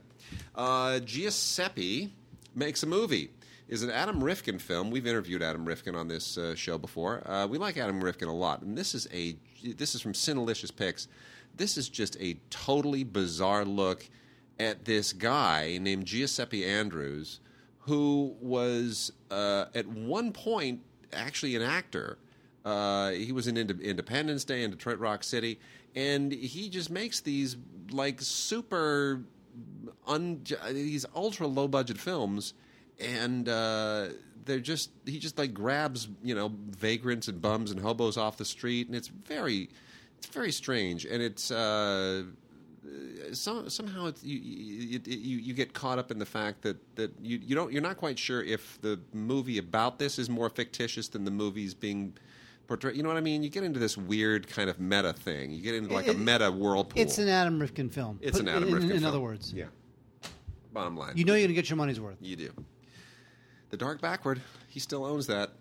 Uh, 0.56 1.00
Giuseppe 1.00 2.14
makes 2.56 2.84
a 2.84 2.88
movie. 2.88 3.30
Is 3.68 3.82
an 3.82 3.90
Adam 3.90 4.24
Rifkin 4.24 4.60
film. 4.60 4.92
We've 4.92 5.08
interviewed 5.08 5.42
Adam 5.42 5.66
Rifkin 5.66 5.96
on 5.96 6.08
this 6.08 6.38
uh, 6.38 6.54
show 6.54 6.78
before. 6.78 7.28
Uh, 7.28 7.48
we 7.48 7.58
like 7.58 7.78
Adam 7.78 8.00
Rifkin 8.04 8.28
a 8.28 8.34
lot, 8.34 8.62
and 8.62 8.78
this 8.78 8.94
is 8.94 9.08
a 9.12 9.36
this 9.64 9.96
is 9.96 10.02
from 10.02 10.14
Cinelicious 10.14 10.70
Pics. 10.70 11.08
This 11.58 11.78
is 11.78 11.90
just 11.90 12.18
a 12.20 12.38
totally 12.50 13.04
bizarre 13.04 13.66
look 13.66 14.10
at 14.60 14.86
this 14.86 15.14
guy 15.14 15.78
named 15.82 16.06
Giuseppe 16.06 16.66
Andrews, 16.66 17.40
who 17.80 18.36
was 18.42 19.12
uh, 19.30 19.66
at 19.74 19.88
one 19.88 20.32
point 20.32 20.82
actually 21.14 21.56
an 21.56 21.62
actor. 21.62 22.18
Uh, 22.64 23.12
he 23.12 23.32
was 23.32 23.48
in 23.48 23.58
Inde- 23.58 23.82
Independence 23.82 24.44
Day 24.44 24.64
in 24.64 24.72
Detroit 24.72 25.00
Rock 25.00 25.24
City, 25.24 25.60
and 25.96 26.32
he 26.32 26.70
just 26.70 26.90
makes 26.90 27.20
these 27.20 27.58
like 27.92 28.22
super 28.22 29.22
un, 30.08 30.42
these 30.72 31.06
ultra 31.16 31.48
low 31.48 31.68
budget 31.68 31.98
films, 31.98 32.54
and 33.00 33.48
uh, 33.48 34.08
they're 34.46 34.60
just 34.60 34.90
he 35.06 35.20
just 35.20 35.38
like 35.38 35.54
grabs 35.54 36.08
you 36.24 36.34
know 36.34 36.52
vagrants 36.70 37.28
and 37.28 37.42
bums 37.42 37.72
and 37.72 37.80
hobos 37.80 38.18
off 38.18 38.38
the 38.38 38.46
street, 38.46 38.88
and 38.88 38.96
it's 38.96 39.10
very 39.10 39.70
it's 40.18 40.28
very 40.28 40.52
strange, 40.52 41.06
and 41.06 41.22
it's. 41.22 41.52
Uh, 41.52 42.24
some, 43.34 43.68
somehow 43.70 44.06
it's, 44.06 44.24
you, 44.24 44.38
you, 44.38 45.02
you 45.06 45.38
you 45.38 45.54
get 45.54 45.74
caught 45.74 45.98
up 45.98 46.12
in 46.12 46.20
the 46.20 46.26
fact 46.26 46.62
that, 46.62 46.78
that 46.96 47.12
you, 47.20 47.40
you 47.44 47.56
don't 47.56 47.74
you're 47.74 47.82
not 47.82 47.98
quite 47.98 48.18
sure 48.20 48.44
if 48.44 48.80
the 48.82 49.00
movie 49.12 49.58
about 49.58 49.98
this 49.98 50.20
is 50.20 50.30
more 50.30 50.50
fictitious 50.50 51.08
than 51.08 51.26
the 51.26 51.32
movies 51.32 51.74
being 51.74 52.14
portrayed. 52.68 52.96
You 52.96 53.02
know 53.02 53.10
what 53.10 53.18
I 53.18 53.22
mean? 53.22 53.42
You 53.42 53.50
get 53.50 53.64
into 53.64 53.80
this 53.80 53.98
weird 53.98 54.48
kind 54.48 54.70
of 54.70 54.80
meta 54.80 55.14
thing. 55.14 55.52
You 55.52 55.62
get 55.64 55.74
into 55.74 55.94
like 55.94 56.08
a 56.08 56.14
meta 56.14 56.52
whirlpool. 56.52 57.02
It's 57.02 57.18
an 57.18 57.28
Adam 57.28 57.60
Rifkin 57.60 57.90
film. 57.90 58.20
It's 58.22 58.38
Put- 58.38 58.48
an 58.48 58.50
Adam 58.56 58.70
in, 58.70 58.74
Rifkin 58.76 58.92
In, 58.92 58.98
film. 59.00 59.10
other 59.10 59.20
words, 59.20 59.52
yeah. 59.52 59.66
Bottom 60.72 60.96
line, 60.96 61.14
you 61.18 61.26
know 61.26 61.34
you're 61.34 61.48
gonna 61.48 61.54
get 61.56 61.70
your 61.70 61.78
money's 61.78 62.00
worth. 62.00 62.18
you 62.22 62.36
do. 62.36 62.52
The 63.72 63.78
Dark 63.78 64.00
Backward, 64.00 64.42
he 64.68 64.80
still 64.80 65.06
owns 65.06 65.26
that. 65.28 65.52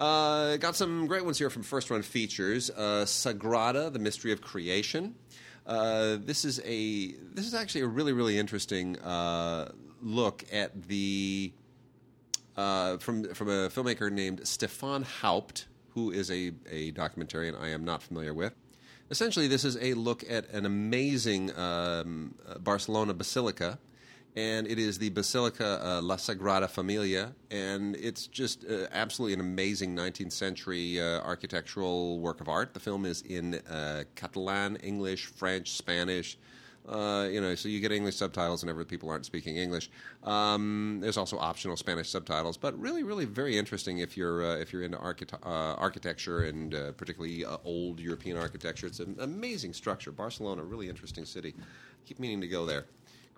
Uh, 0.00 0.56
got 0.56 0.74
some 0.74 1.06
great 1.06 1.26
ones 1.26 1.38
here 1.38 1.50
from 1.50 1.62
First 1.62 1.90
Run 1.90 2.00
Features. 2.00 2.70
Uh, 2.70 3.04
Sagrada, 3.04 3.92
The 3.92 3.98
Mystery 3.98 4.32
of 4.32 4.40
Creation. 4.40 5.14
Uh, 5.66 6.16
this 6.18 6.46
is 6.46 6.58
a 6.64 7.12
this 7.34 7.46
is 7.46 7.52
actually 7.52 7.82
a 7.82 7.86
really 7.86 8.14
really 8.14 8.38
interesting 8.38 8.98
uh, 9.00 9.70
look 10.00 10.42
at 10.50 10.84
the 10.88 11.52
uh, 12.56 12.96
from 12.96 13.34
from 13.34 13.50
a 13.50 13.68
filmmaker 13.68 14.10
named 14.10 14.48
Stefan 14.48 15.02
Haupt, 15.02 15.66
who 15.90 16.10
is 16.10 16.30
a, 16.30 16.52
a 16.70 16.92
documentarian 16.92 17.60
I 17.60 17.68
am 17.68 17.84
not 17.84 18.02
familiar 18.02 18.32
with. 18.32 18.54
Essentially, 19.10 19.48
this 19.48 19.66
is 19.66 19.76
a 19.82 19.92
look 19.92 20.24
at 20.30 20.48
an 20.50 20.64
amazing 20.64 21.54
um, 21.58 22.34
uh, 22.48 22.58
Barcelona 22.58 23.12
basilica, 23.12 23.78
and 24.36 24.66
it 24.66 24.78
is 24.78 24.98
the 24.98 25.10
Basilica 25.10 25.80
uh, 25.84 26.02
La 26.02 26.16
Sagrada 26.16 26.68
Familia, 26.68 27.32
and 27.50 27.96
it's 27.96 28.26
just 28.26 28.64
uh, 28.64 28.86
absolutely 28.92 29.34
an 29.34 29.40
amazing 29.40 29.94
19th 29.96 30.32
century 30.32 31.00
uh, 31.00 31.20
architectural 31.22 32.20
work 32.20 32.40
of 32.40 32.48
art. 32.48 32.72
The 32.72 32.80
film 32.80 33.04
is 33.04 33.22
in 33.22 33.54
uh, 33.68 34.04
Catalan, 34.14 34.76
English, 34.76 35.26
French, 35.26 35.72
Spanish. 35.72 36.38
Uh, 36.88 37.28
you 37.30 37.40
know, 37.40 37.54
so 37.54 37.68
you 37.68 37.78
get 37.78 37.92
English 37.92 38.16
subtitles 38.16 38.62
whenever 38.62 38.84
people 38.84 39.10
aren't 39.10 39.26
speaking 39.26 39.56
English. 39.56 39.90
Um, 40.24 40.98
there's 41.00 41.18
also 41.18 41.38
optional 41.38 41.76
Spanish 41.76 42.08
subtitles, 42.08 42.56
but 42.56 42.78
really, 42.80 43.02
really 43.02 43.26
very 43.26 43.58
interesting 43.58 43.98
if 43.98 44.16
you're 44.16 44.42
uh, 44.44 44.56
if 44.56 44.72
you're 44.72 44.82
into 44.82 44.96
archite- 44.96 45.38
architecture 45.44 46.44
and 46.44 46.72
particularly 46.96 47.44
old 47.64 48.00
European 48.00 48.36
architecture. 48.36 48.86
It's 48.86 49.00
an 49.00 49.16
amazing 49.20 49.72
structure. 49.72 50.10
Barcelona, 50.10 50.64
really 50.64 50.88
interesting 50.88 51.24
city. 51.26 51.54
Keep 52.06 52.18
meaning 52.18 52.40
to 52.40 52.48
go 52.48 52.64
there. 52.64 52.86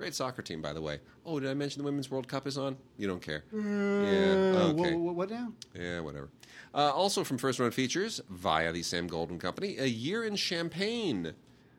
Great 0.03 0.17
soccer 0.17 0.43
team, 0.43 0.61
by 0.61 0.73
the 0.73 0.83
way. 0.83 0.99
Oh, 1.25 1.39
did 1.39 1.49
I 1.49 1.55
mention 1.55 1.79
the 1.81 1.85
Women's 1.85 2.11
World 2.11 2.27
Cup 2.27 2.49
is 2.49 2.59
on? 2.59 2.77
You 2.99 3.07
don't 3.07 3.23
care. 3.23 3.45
yeah. 3.53 3.59
Uh, 3.61 4.73
Okay. 4.73 4.97
what, 4.97 5.15
what 5.15 5.31
now? 5.31 5.53
Yeah, 5.79 6.01
whatever. 6.01 6.29
Uh, 6.75 6.91
also 6.91 7.23
from 7.23 7.39
First 7.39 7.61
Run 7.61 7.71
Features, 7.71 8.21
via 8.29 8.73
the 8.73 8.83
Sam 8.83 9.07
Golden 9.07 9.39
Company, 9.39 9.77
A 9.79 9.87
Year 9.87 10.25
in 10.25 10.35
Champagne. 10.35 11.35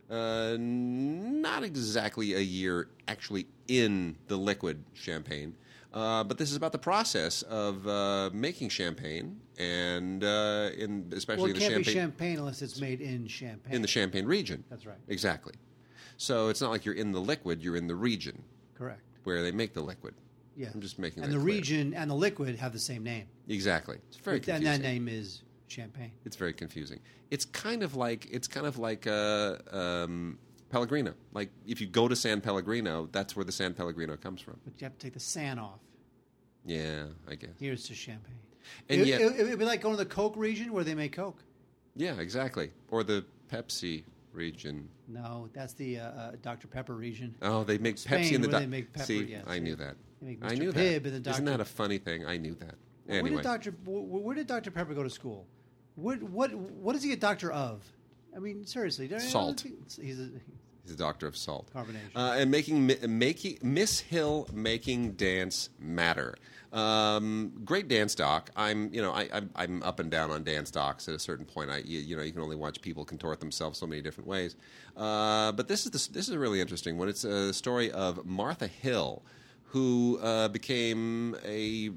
Uh, 0.09 0.55
not 0.57 1.63
exactly 1.63 2.33
a 2.33 2.39
year 2.39 2.87
actually 3.09 3.45
in 3.67 4.15
the 4.29 4.37
liquid 4.37 4.81
champagne, 4.93 5.53
uh, 5.93 6.23
but 6.23 6.37
this 6.37 6.49
is 6.49 6.55
about 6.55 6.71
the 6.71 6.77
process 6.77 7.41
of 7.43 7.85
uh, 7.87 8.29
making 8.31 8.69
champagne, 8.69 9.39
and 9.57 10.23
uh, 10.23 10.69
in 10.77 11.11
especially 11.13 11.41
Well, 11.43 11.51
it 11.51 11.53
the 11.55 11.59
can't 11.59 11.75
be 11.77 11.83
champagne 11.83 11.93
champagne 12.11 12.37
unless 12.39 12.61
it's 12.61 12.79
made 12.79 13.01
in 13.01 13.27
Champagne. 13.27 13.73
in 13.75 13.81
the 13.81 13.87
Champagne 13.87 14.25
region. 14.25 14.63
That's 14.69 14.85
right. 14.85 14.97
Exactly. 15.09 15.55
So 16.23 16.47
it's 16.47 16.61
not 16.61 16.71
like 16.71 16.85
you're 16.85 16.95
in 16.95 17.11
the 17.11 17.19
liquid; 17.19 17.61
you're 17.61 17.75
in 17.75 17.87
the 17.87 17.95
region 17.95 18.43
Correct. 18.75 19.01
where 19.25 19.43
they 19.43 19.51
make 19.51 19.73
the 19.73 19.81
liquid. 19.81 20.13
Yeah. 20.55 20.69
I'm 20.73 20.79
just 20.79 20.97
making 20.97 21.21
And 21.21 21.33
that 21.33 21.35
the 21.37 21.43
clear. 21.43 21.55
region 21.55 21.93
and 21.93 22.09
the 22.09 22.15
liquid 22.15 22.55
have 22.59 22.71
the 22.71 22.79
same 22.79 23.03
name. 23.03 23.25
Exactly. 23.49 23.97
It's 24.07 24.17
very 24.17 24.37
and 24.37 24.45
confusing. 24.45 24.81
that 24.81 24.87
name 24.87 25.07
is 25.09 25.41
Champagne. 25.67 26.11
It's 26.23 26.37
very 26.37 26.53
confusing. 26.53 27.01
It's 27.29 27.43
kind 27.43 27.83
of 27.83 27.97
like 27.97 28.29
it's 28.31 28.47
kind 28.47 28.65
of 28.65 28.77
like 28.77 29.05
uh, 29.05 29.57
um, 29.71 30.37
Pellegrino. 30.69 31.13
Like 31.33 31.49
if 31.67 31.81
you 31.81 31.87
go 31.87 32.07
to 32.07 32.15
San 32.15 32.39
Pellegrino, 32.39 33.09
that's 33.11 33.35
where 33.35 33.43
the 33.43 33.51
San 33.51 33.73
Pellegrino 33.73 34.15
comes 34.15 34.39
from. 34.39 34.61
But 34.63 34.79
you 34.79 34.85
have 34.85 34.97
to 34.97 35.05
take 35.05 35.13
the 35.15 35.19
San 35.19 35.59
off. 35.59 35.79
Yeah, 36.65 37.05
I 37.29 37.35
guess. 37.35 37.49
Here's 37.59 37.83
to 37.87 37.95
Champagne. 37.95 38.39
And 38.87 39.01
it, 39.01 39.07
yet, 39.07 39.19
it, 39.19 39.49
would 39.49 39.59
be 39.59 39.65
like 39.65 39.81
going 39.81 39.97
to 39.97 40.01
the 40.01 40.09
Coke 40.09 40.37
region 40.37 40.71
where 40.71 40.85
they 40.85 40.95
make 40.95 41.11
Coke. 41.11 41.43
yeah, 41.97 42.13
exactly. 42.21 42.71
Or 42.89 43.03
the 43.03 43.25
Pepsi 43.51 44.03
region. 44.33 44.89
No, 45.07 45.49
that's 45.53 45.73
the 45.73 45.99
uh, 45.99 46.09
uh, 46.09 46.31
Dr. 46.41 46.67
Pepper 46.67 46.95
region. 46.95 47.35
Oh, 47.41 47.63
they 47.63 47.77
make 47.77 47.97
Spain, 47.97 48.23
Pepsi 48.25 48.31
in 48.33 48.41
the. 48.41 48.47
where 48.49 48.65
make 48.65 48.91
pepper, 48.93 49.05
See, 49.05 49.23
yes, 49.23 49.43
I 49.47 49.59
knew 49.59 49.75
that. 49.75 49.95
I 50.41 50.55
knew 50.55 50.71
Pibb 50.71 51.03
that. 51.23 51.27
Isn't 51.27 51.45
that 51.45 51.59
a 51.59 51.65
funny 51.65 51.97
thing? 51.97 52.25
I 52.25 52.37
knew 52.37 52.55
that. 52.55 52.75
Where 53.05 53.19
Anyway, 53.19 53.37
did 53.37 53.43
Dr. 53.43 53.71
Where, 53.85 54.01
where 54.01 54.35
did 54.35 54.47
Dr. 54.47 54.71
Pepper 54.71 54.93
go 54.93 55.03
to 55.03 55.09
school? 55.09 55.45
What 55.95 56.23
what 56.23 56.53
what 56.53 56.95
is 56.95 57.03
he 57.03 57.13
a 57.13 57.17
doctor 57.17 57.51
of? 57.51 57.83
I 58.35 58.39
mean, 58.39 58.65
seriously, 58.65 59.07
Salt. 59.19 59.65
He's 60.01 60.19
a 60.19 60.29
he's 60.83 60.93
a 60.93 60.97
doctor 60.97 61.27
of 61.27 61.35
salt. 61.35 61.69
Carbonation. 61.73 62.15
Uh, 62.15 62.35
and 62.37 62.51
making 62.51 62.91
making 63.07 63.57
Miss 63.61 63.99
Hill 63.99 64.47
making 64.53 65.13
dance 65.13 65.69
matter. 65.79 66.35
Um, 66.71 67.53
great 67.63 67.87
dance 67.87 68.15
doc. 68.15 68.49
I'm 68.55 68.91
you 68.93 69.01
know 69.01 69.11
I, 69.11 69.29
I'm, 69.31 69.49
I'm 69.55 69.83
up 69.83 69.99
and 69.99 70.09
down 70.09 70.31
on 70.31 70.43
dance 70.43 70.71
docs. 70.71 71.07
At 71.07 71.15
a 71.15 71.19
certain 71.19 71.45
point, 71.45 71.69
I 71.69 71.77
you, 71.77 71.99
you 71.99 72.17
know 72.17 72.23
you 72.23 72.31
can 72.31 72.41
only 72.41 72.55
watch 72.55 72.81
people 72.81 73.05
contort 73.05 73.39
themselves 73.39 73.77
so 73.77 73.85
many 73.85 74.01
different 74.01 74.27
ways. 74.27 74.55
Uh, 74.97 75.51
but 75.51 75.67
this 75.67 75.85
is 75.85 75.91
the, 75.91 76.13
this 76.13 76.27
is 76.27 76.33
a 76.33 76.39
really 76.39 76.61
interesting 76.61 76.97
one. 76.97 77.07
It's 77.09 77.23
a 77.23 77.53
story 77.53 77.91
of 77.91 78.25
Martha 78.25 78.67
Hill, 78.67 79.21
who 79.73 80.19
uh, 80.21 80.47
became 80.49 81.35
a 81.43 81.89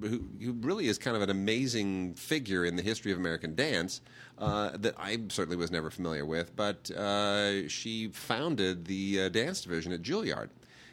who, 0.00 0.24
who 0.40 0.52
really 0.60 0.86
is 0.86 0.98
kind 0.98 1.16
of 1.16 1.22
an 1.22 1.30
amazing 1.30 2.14
figure 2.14 2.64
in 2.64 2.76
the 2.76 2.82
history 2.82 3.10
of 3.10 3.18
American 3.18 3.56
dance 3.56 4.02
uh, 4.38 4.70
that 4.76 4.94
I 4.96 5.18
certainly 5.28 5.56
was 5.56 5.72
never 5.72 5.90
familiar 5.90 6.24
with. 6.24 6.54
But 6.54 6.90
uh, 6.92 7.68
she 7.68 8.08
founded 8.08 8.84
the 8.84 9.22
uh, 9.22 9.28
dance 9.30 9.62
division 9.62 9.92
at 9.92 10.02
Juilliard. 10.02 10.50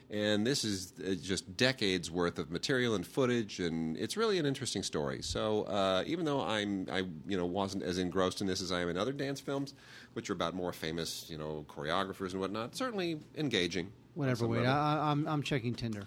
And 0.09 0.45
this 0.45 0.63
is 0.63 0.93
uh, 0.99 1.13
just 1.21 1.55
decades 1.57 2.09
worth 2.09 2.39
of 2.39 2.49
material 2.49 2.95
and 2.95 3.05
footage, 3.05 3.59
and 3.59 3.95
it's 3.95 4.17
really 4.17 4.39
an 4.39 4.45
interesting 4.47 4.81
story. 4.81 5.21
So 5.21 5.63
uh, 5.63 6.03
even 6.07 6.25
though 6.25 6.41
I'm, 6.41 6.87
I 6.91 7.05
you 7.27 7.37
know 7.37 7.45
wasn't 7.45 7.83
as 7.83 7.99
engrossed 7.99 8.41
in 8.41 8.47
this 8.47 8.61
as 8.61 8.71
I 8.71 8.81
am 8.81 8.89
in 8.89 8.97
other 8.97 9.13
dance 9.13 9.39
films, 9.39 9.73
which 10.13 10.29
are 10.29 10.33
about 10.33 10.53
more 10.55 10.73
famous 10.73 11.29
you 11.29 11.37
know 11.37 11.65
choreographers 11.69 12.31
and 12.31 12.41
whatnot, 12.41 12.75
certainly 12.75 13.21
engaging. 13.37 13.91
Whatever. 14.15 14.47
Wait. 14.47 14.65
I, 14.65 15.11
I'm 15.11 15.27
I'm 15.27 15.43
checking 15.43 15.73
Tinder. 15.73 16.03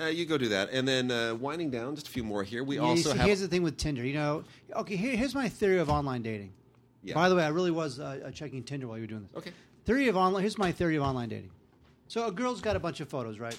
Uh, 0.00 0.06
you 0.06 0.24
go 0.26 0.38
do 0.38 0.48
that, 0.50 0.70
and 0.70 0.86
then 0.86 1.10
uh, 1.10 1.34
winding 1.34 1.70
down, 1.70 1.94
just 1.96 2.06
a 2.06 2.10
few 2.10 2.22
more 2.22 2.44
here. 2.44 2.62
We 2.62 2.76
Yeah, 2.76 2.82
also 2.82 3.10
see, 3.12 3.18
have 3.18 3.26
here's 3.26 3.40
the 3.40 3.48
thing 3.48 3.62
with 3.64 3.76
Tinder. 3.76 4.04
You 4.04 4.14
know, 4.14 4.44
okay, 4.76 4.94
here, 4.96 5.16
here's 5.16 5.34
my 5.34 5.48
theory 5.48 5.78
of 5.78 5.90
online 5.90 6.22
dating. 6.22 6.52
Yeah. 7.02 7.14
By 7.14 7.28
the 7.28 7.34
way, 7.34 7.42
I 7.42 7.48
really 7.48 7.70
was 7.72 7.98
uh, 7.98 8.20
uh, 8.26 8.30
checking 8.30 8.62
Tinder 8.62 8.86
while 8.86 8.96
you 8.96 9.02
were 9.02 9.08
doing 9.08 9.22
this. 9.22 9.36
Okay. 9.36 9.50
Theory 9.86 10.06
of 10.08 10.16
online. 10.16 10.42
Here's 10.42 10.58
my 10.58 10.70
theory 10.70 10.96
of 10.96 11.02
online 11.02 11.28
dating. 11.30 11.50
So 12.06 12.26
a 12.26 12.32
girl's 12.32 12.60
got 12.60 12.76
a 12.76 12.80
bunch 12.80 13.00
of 13.00 13.08
photos, 13.08 13.38
right? 13.40 13.56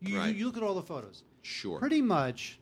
You, 0.00 0.18
Right. 0.18 0.34
you 0.34 0.46
look 0.46 0.56
at 0.56 0.62
all 0.62 0.74
the 0.74 0.82
photos. 0.82 1.22
Sure. 1.42 1.78
Pretty 1.78 2.02
much, 2.02 2.58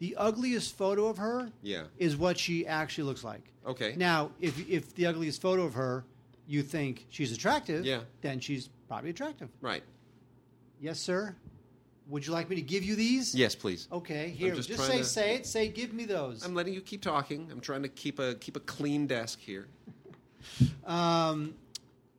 the 0.00 0.16
ugliest 0.16 0.76
photo 0.76 1.06
of 1.06 1.16
her 1.18 1.50
Yeah. 1.62 1.84
is 1.98 2.16
what 2.16 2.38
she 2.38 2.66
actually 2.66 3.04
looks 3.04 3.22
like. 3.24 3.42
Okay. 3.66 3.94
Now, 3.96 4.30
if 4.40 4.68
if 4.68 4.94
the 4.96 5.06
ugliest 5.06 5.40
photo 5.40 5.62
of 5.64 5.74
her 5.74 6.04
you 6.46 6.62
think 6.62 7.06
she's 7.10 7.30
attractive, 7.32 7.84
Yeah. 7.86 8.00
then 8.20 8.40
she's 8.40 8.68
probably 8.88 9.10
attractive. 9.10 9.48
Right. 9.60 9.82
Yes, 10.80 11.00
sir. 11.00 11.34
Would 12.08 12.26
you 12.26 12.32
like 12.32 12.48
me 12.48 12.56
to 12.56 12.62
give 12.62 12.82
you 12.82 12.96
these? 12.96 13.34
Yes, 13.34 13.54
please. 13.54 13.86
Okay. 13.92 14.30
Here, 14.30 14.54
just 14.54 14.68
just, 14.68 14.86
say 14.86 14.98
to- 14.98 15.04
say 15.04 15.34
it. 15.34 15.46
Say, 15.46 15.68
give 15.68 15.92
me 15.92 16.06
those. 16.06 16.44
I'm 16.44 16.54
letting 16.54 16.72
you 16.72 16.80
keep 16.80 17.02
talking. 17.02 17.48
I'm 17.52 17.60
trying 17.60 17.82
to 17.82 17.88
keep 17.88 18.18
a 18.18 18.34
keep 18.34 18.56
a 18.56 18.60
clean 18.60 19.06
desk 19.06 19.38
here. 19.40 19.66
Um, 20.86 21.54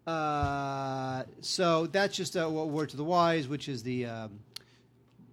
uh, 0.06 1.24
so 1.42 1.88
that's 1.88 2.16
just 2.16 2.36
a 2.36 2.48
word 2.48 2.90
to 2.90 2.98
the 2.98 3.04
wise, 3.04 3.48
which 3.48 3.68
is 3.68 3.82
the 3.82 4.06
um, 4.06 4.40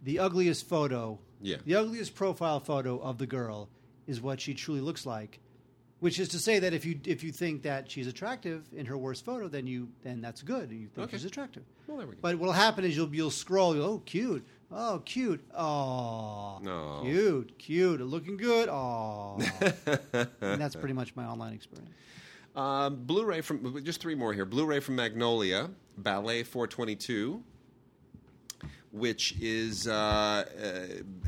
the 0.05 0.19
ugliest 0.19 0.69
photo. 0.69 1.19
Yeah. 1.43 1.57
The 1.65 1.75
ugliest 1.75 2.15
profile 2.15 2.61
photo 2.61 2.99
of 2.99 3.19
the 3.19 3.27
girl 3.27 3.69
is 4.07 4.21
what 4.21 4.41
she 4.41 4.55
truly 4.55 4.81
looks 4.81 5.05
like. 5.05 5.41
Which 6.01 6.21
is 6.21 6.29
to 6.31 6.39
say 6.39 6.59
that 6.59 6.75
if 6.75 6.85
you 6.85 7.01
if 7.07 7.25
you 7.25 7.33
think 7.33 7.63
that 7.63 7.91
she's 7.91 8.07
attractive 8.07 8.65
in 8.75 8.85
her 8.87 8.99
worst 8.99 9.25
photo, 9.25 9.49
then 9.49 9.67
you 9.67 9.89
then 10.03 10.21
that's 10.21 10.43
good. 10.43 10.71
You 10.71 10.89
think 10.95 11.09
Okay. 11.09 11.17
she's 11.17 11.25
attractive. 11.25 11.63
Well, 11.87 11.97
there 11.97 12.07
we 12.07 12.13
go. 12.15 12.19
But 12.21 12.37
what'll 12.39 12.53
happen 12.53 12.85
is 12.85 12.95
you'll 12.95 13.15
you'll 13.15 13.31
scroll. 13.31 13.75
You'll, 13.75 13.85
oh, 13.87 14.03
cute. 14.05 14.47
Oh, 14.71 15.01
cute. 15.07 15.43
Oh, 15.57 16.59
No. 16.63 17.01
cute, 17.03 17.57
cute. 17.59 18.01
Looking 18.03 18.37
good. 18.37 18.69
Oh, 18.69 19.39
and 20.43 20.61
that's 20.61 20.75
pretty 20.77 20.93
much 20.93 21.17
my 21.17 21.25
online 21.25 21.55
experience. 21.55 21.91
Um, 22.55 22.97
Blu-ray 23.05 23.41
from 23.43 23.83
just 23.85 24.01
three 24.01 24.15
more 24.15 24.33
here. 24.35 24.45
Blu-ray 24.45 24.81
from 24.81 24.97
Magnolia, 24.97 25.71
Ballet 25.99 26.43
422, 26.43 27.43
which 28.93 29.35
is 29.41 29.87
uh, 29.87 29.93
uh, 29.95 30.43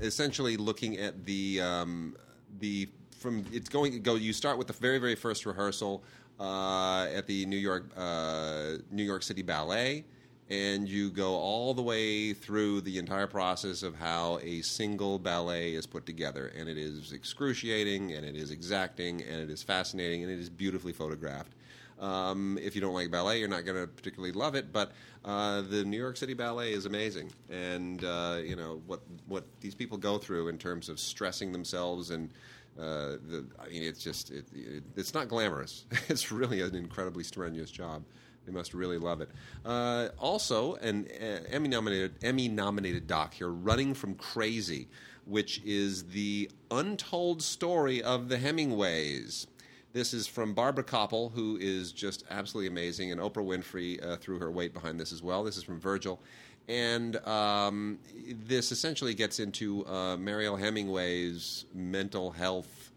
essentially 0.02 0.56
looking 0.56 0.96
at 0.98 1.24
the 1.24 1.60
um, 1.60 2.16
the 2.58 2.88
from 3.18 3.44
it's 3.52 3.68
going 3.68 3.92
to 3.92 3.98
go. 3.98 4.14
You 4.14 4.32
start 4.32 4.58
with 4.58 4.66
the 4.66 4.72
very 4.72 4.98
very 4.98 5.14
first 5.16 5.44
rehearsal 5.46 6.02
uh, 6.40 7.06
at 7.14 7.26
the 7.26 7.44
New 7.46 7.56
York 7.56 7.90
uh, 7.96 8.78
New 8.90 9.04
York 9.04 9.22
City 9.22 9.42
Ballet. 9.42 10.04
and 10.50 10.88
you 10.88 11.10
go 11.10 11.34
all 11.34 11.74
the 11.74 11.82
way 11.82 12.32
through 12.32 12.80
the 12.80 12.98
entire 12.98 13.26
process 13.26 13.82
of 13.82 13.94
how 13.94 14.38
a 14.42 14.62
single 14.62 15.18
ballet 15.18 15.74
is 15.74 15.86
put 15.86 16.06
together. 16.06 16.52
And 16.56 16.68
it 16.68 16.78
is 16.78 17.12
excruciating, 17.12 18.12
and 18.12 18.24
it 18.24 18.34
is 18.34 18.50
exacting, 18.50 19.22
and 19.22 19.42
it 19.42 19.50
is 19.50 19.62
fascinating, 19.62 20.22
and 20.22 20.32
it 20.32 20.38
is 20.38 20.48
beautifully 20.48 20.92
photographed. 20.92 21.52
Um, 22.00 22.58
if 22.62 22.74
you 22.74 22.80
don't 22.80 22.94
like 22.94 23.10
ballet, 23.10 23.40
you're 23.40 23.48
not 23.48 23.64
going 23.66 23.78
to 23.78 23.88
particularly 23.88 24.32
love 24.32 24.54
it. 24.54 24.72
But 24.72 24.92
uh, 25.24 25.62
the 25.62 25.84
New 25.84 25.98
York 25.98 26.16
City 26.16 26.32
Ballet 26.32 26.72
is 26.72 26.86
amazing, 26.86 27.30
and 27.50 28.02
uh, 28.04 28.38
you 28.42 28.56
know 28.56 28.80
what 28.86 29.00
what 29.26 29.44
these 29.60 29.74
people 29.74 29.98
go 29.98 30.16
through 30.16 30.48
in 30.48 30.58
terms 30.58 30.88
of 30.88 30.98
stressing 30.98 31.52
themselves 31.52 32.10
and. 32.10 32.30
Uh, 32.78 33.16
the, 33.28 33.46
I 33.58 33.68
mean, 33.68 33.82
it's 33.82 34.02
just 34.02 34.30
it, 34.30 34.46
it, 34.54 34.84
it's 34.96 35.14
not 35.14 35.28
glamorous. 35.28 35.84
It's 36.08 36.30
really 36.30 36.60
an 36.60 36.74
incredibly 36.74 37.24
strenuous 37.24 37.70
job. 37.70 38.04
They 38.46 38.52
must 38.52 38.72
really 38.72 38.98
love 38.98 39.20
it. 39.20 39.30
Uh, 39.64 40.08
also, 40.16 40.76
an 40.76 41.06
uh, 41.20 41.40
Emmy 41.50 41.68
nominated 41.68 42.14
Emmy 42.22 42.48
nominated 42.48 43.06
doc 43.06 43.34
here, 43.34 43.48
"Running 43.48 43.94
from 43.94 44.14
Crazy," 44.14 44.88
which 45.26 45.60
is 45.64 46.04
the 46.04 46.50
untold 46.70 47.42
story 47.42 48.02
of 48.02 48.28
the 48.28 48.38
Hemingways. 48.38 49.48
This 49.92 50.14
is 50.14 50.26
from 50.26 50.54
Barbara 50.54 50.84
Kopple, 50.84 51.32
who 51.32 51.58
is 51.60 51.92
just 51.92 52.24
absolutely 52.30 52.68
amazing, 52.68 53.10
and 53.10 53.20
Oprah 53.20 53.44
Winfrey 53.44 54.04
uh, 54.06 54.16
threw 54.16 54.38
her 54.38 54.50
weight 54.50 54.72
behind 54.72 55.00
this 55.00 55.12
as 55.12 55.22
well. 55.22 55.42
This 55.42 55.56
is 55.56 55.64
from 55.64 55.80
Virgil. 55.80 56.20
And 56.68 57.16
um, 57.26 57.98
this 58.46 58.72
essentially 58.72 59.14
gets 59.14 59.40
into 59.40 59.86
uh, 59.86 60.16
Mariel 60.16 60.56
Hemingway's 60.56 61.64
mental 61.74 62.30
health 62.30 62.92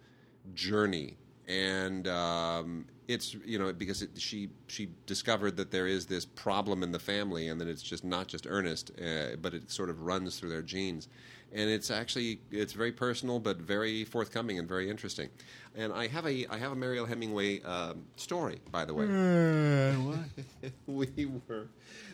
journey. 0.54 1.18
And 1.48 2.08
um, 2.08 2.86
it's, 3.08 3.34
you 3.46 3.58
know, 3.58 3.72
because 3.72 4.02
it, 4.02 4.10
she, 4.18 4.50
she 4.68 4.90
discovered 5.06 5.56
that 5.58 5.72
there 5.72 5.88
is 5.88 6.06
this 6.06 6.26
problem 6.26 6.84
in 6.84 6.92
the 6.92 7.00
family 7.00 7.48
and 7.48 7.60
that 7.62 7.68
it's 7.68 7.82
just 7.82 8.04
not 8.04 8.28
just 8.28 8.46
Ernest, 8.48 8.92
uh, 9.00 9.38
but 9.42 9.54
it 9.54 9.72
sort 9.72 9.90
of 9.90 10.02
runs 10.02 10.38
through 10.38 10.50
their 10.50 10.62
genes 10.62 11.08
and 11.54 11.70
it's 11.70 11.92
actually 11.92 12.40
it's 12.50 12.74
very 12.74 12.92
personal 12.92 13.40
but 13.40 13.58
very 13.58 14.06
forthcoming 14.06 14.60
and 14.60 14.68
very 14.68 14.90
interesting. 14.90 15.30
And 15.76 15.92
I 15.94 16.08
have 16.08 16.26
a 16.26 16.46
I 16.48 16.58
have 16.58 16.72
a 16.72 16.76
Mariel 16.76 17.06
Hemingway 17.06 17.62
um, 17.64 18.04
story, 18.16 18.60
by 18.72 18.86
the 18.86 18.94
way. 18.94 19.06
we 20.88 21.26
were 21.48 21.68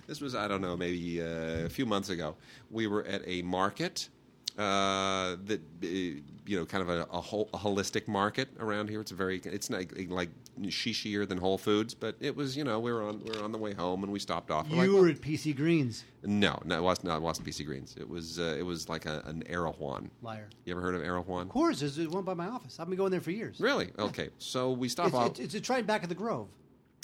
this 0.08 0.22
was 0.22 0.36
I 0.36 0.48
don't 0.48 0.62
know 0.62 0.76
maybe 0.76 1.22
uh, 1.22 1.66
a 1.66 1.70
few 1.70 1.86
months 1.86 2.10
ago. 2.10 2.36
We 2.72 2.88
were 2.88 3.06
at 3.06 3.22
a 3.26 3.42
market 3.44 4.10
uh, 4.58 5.36
that 5.46 5.62
uh, 5.84 5.88
you 6.48 6.58
know, 6.58 6.66
kind 6.66 6.82
of 6.82 6.90
a, 6.90 7.04
a, 7.12 7.22
whole, 7.22 7.50
a, 7.54 7.58
holistic 7.58 8.08
market 8.08 8.48
around 8.60 8.90
here. 8.90 9.02
It's 9.02 9.12
very, 9.12 9.40
it's 9.44 9.70
not 9.70 9.84
like 10.10 10.30
shishier 10.62 11.28
than 11.28 11.38
Whole 11.38 11.58
Foods, 11.58 11.94
but 11.94 12.16
it 12.20 12.36
was, 12.36 12.58
you 12.58 12.64
know, 12.64 12.80
we 12.80 12.92
were 12.92 13.04
on 13.04 13.22
we 13.24 13.38
were 13.38 13.44
on 13.44 13.52
the 13.52 13.58
way 13.58 13.74
home 13.74 14.04
and 14.04 14.12
we 14.12 14.18
stopped 14.18 14.50
off. 14.50 14.68
You 14.70 14.78
like, 14.78 14.90
were 14.90 15.10
at 15.10 15.22
PC 15.22 15.56
Greens. 15.56 16.06
No, 16.24 16.60
no, 16.66 16.78
it 16.78 16.82
wasn't. 16.82 17.08
No, 17.08 17.18
it 17.18 17.22
wasn't 17.22 17.48
PC 17.48 17.66
Greens. 17.66 17.96
It 18.00 18.10
was 18.10 18.40
uh, 18.40 18.56
it 18.58 18.64
was 18.64 18.90
like 18.90 19.06
a, 19.06 19.22
an 19.26 19.44
Erewhon. 19.48 20.10
Liar. 20.22 20.50
You 20.66 20.74
ever 20.74 20.82
heard 20.82 20.96
of 20.96 21.04
Erewhon? 21.04 21.44
Of 21.44 21.50
course, 21.50 21.82
there's 21.82 22.00
one 22.08 22.24
by 22.24 22.34
my 22.34 22.48
office. 22.48 22.80
I've 22.80 22.88
been 22.88 22.98
going 22.98 23.12
there 23.12 23.22
for 23.22 23.32
years. 23.32 23.60
Really? 23.60 23.92
Okay, 24.00 24.30
so 24.40 24.72
we 24.72 24.90
stop 24.90 25.08
it's, 25.08 25.16
off. 25.16 25.40
It's, 25.40 25.54
it's, 25.54 25.70
right 25.70 25.86
back 25.86 26.04
at 26.04 26.10
the 26.10 26.16
Grove. 26.16 26.48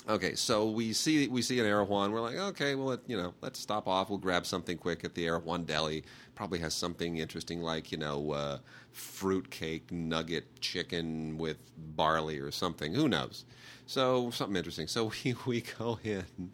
Okay, 0.08 0.36
so 0.36 0.70
we 0.70 0.92
see 0.92 1.30
we 1.30 1.42
see 1.42 1.60
an 1.60 1.66
Erewhon. 1.66 2.12
We're 2.12 2.20
like, 2.20 2.36
okay, 2.36 2.76
well, 2.76 2.88
let, 2.88 3.00
you 3.08 3.16
know, 3.16 3.34
let's 3.42 3.60
stop 3.60 3.88
off. 3.88 4.10
We'll 4.10 4.20
grab 4.20 4.46
something 4.46 4.78
quick 4.78 5.06
at 5.06 5.16
the 5.16 5.26
Erewhon 5.26 5.64
Deli. 5.64 6.04
Probably 6.36 6.60
has 6.60 6.74
something 6.74 7.18
interesting 7.18 7.62
like 7.62 7.92
you 7.92 7.98
know, 7.98 8.32
uh, 8.32 8.58
fruitcake 8.92 9.92
nugget 9.94 10.60
chicken 10.60 11.38
with 11.38 11.58
barley 11.96 12.40
or 12.40 12.52
something. 12.52 12.94
Who 12.94 13.08
knows? 13.08 13.46
So 13.86 14.30
something 14.32 14.58
interesting. 14.58 14.88
So 14.88 15.12
we 15.24 15.36
we 15.46 15.62
go 15.62 16.00
in, 16.04 16.52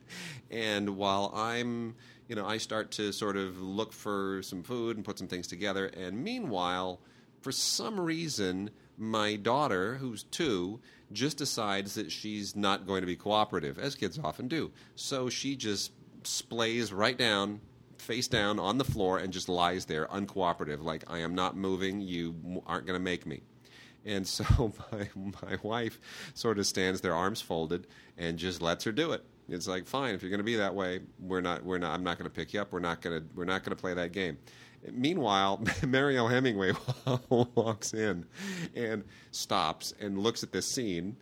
and 0.51 0.95
while 0.95 1.31
I'm 1.35 1.95
you 2.27 2.35
know, 2.35 2.45
I 2.45 2.57
start 2.57 2.91
to 2.91 3.11
sort 3.11 3.35
of 3.35 3.59
look 3.59 3.91
for 3.91 4.41
some 4.43 4.61
food 4.61 4.95
and 4.95 5.03
put 5.03 5.17
some 5.17 5.27
things 5.27 5.47
together. 5.47 5.87
And 5.87 6.23
meanwhile, 6.23 6.99
for 7.41 7.51
some 7.51 7.99
reason, 7.99 8.69
my 8.99 9.35
daughter, 9.35 9.95
who's 9.95 10.23
two, 10.23 10.79
just 11.11 11.37
decides 11.37 11.95
that 11.95 12.11
she's 12.11 12.55
not 12.55 12.85
going 12.85 13.01
to 13.01 13.07
be 13.07 13.15
cooperative, 13.15 13.77
as 13.79 13.95
kids 13.95 14.19
often 14.23 14.47
do. 14.47 14.71
So 14.95 15.29
she 15.29 15.55
just 15.55 15.91
splays 16.23 16.93
right 16.93 17.17
down, 17.17 17.61
face 17.97 18.27
down 18.27 18.59
on 18.59 18.77
the 18.77 18.83
floor, 18.83 19.17
and 19.17 19.33
just 19.33 19.49
lies 19.49 19.85
there, 19.85 20.07
uncooperative, 20.07 20.83
like, 20.83 21.03
I 21.07 21.19
am 21.19 21.35
not 21.35 21.55
moving, 21.55 22.01
you 22.01 22.61
aren't 22.65 22.85
going 22.85 22.99
to 22.99 23.03
make 23.03 23.25
me. 23.25 23.41
And 24.05 24.27
so 24.27 24.73
my, 24.91 25.09
my 25.15 25.57
wife 25.63 25.99
sort 26.33 26.59
of 26.59 26.67
stands 26.67 27.01
there, 27.01 27.13
arms 27.13 27.41
folded, 27.41 27.87
and 28.17 28.37
just 28.37 28.61
lets 28.61 28.83
her 28.83 28.91
do 28.91 29.11
it. 29.11 29.23
It's 29.47 29.67
like, 29.67 29.87
fine, 29.87 30.13
if 30.13 30.21
you're 30.21 30.29
going 30.29 30.39
to 30.39 30.43
be 30.43 30.57
that 30.57 30.75
way, 30.75 30.99
we're 31.19 31.41
not, 31.41 31.63
we're 31.63 31.79
not, 31.79 31.93
I'm 31.93 32.03
not 32.03 32.17
going 32.17 32.29
to 32.29 32.35
pick 32.35 32.53
you 32.53 32.61
up. 32.61 32.71
We're 32.71 32.79
not 32.79 33.01
going 33.01 33.19
to, 33.19 33.27
we're 33.35 33.45
not 33.45 33.63
going 33.63 33.75
to 33.75 33.81
play 33.81 33.95
that 33.95 34.11
game. 34.11 34.37
Meanwhile, 34.91 35.63
Mariel 35.87 36.27
Hemingway 36.27 36.73
walks 37.29 37.93
in 37.93 38.25
and 38.75 39.03
stops 39.31 39.93
and 39.99 40.19
looks 40.19 40.43
at 40.43 40.51
this 40.51 40.65
scene 40.65 41.15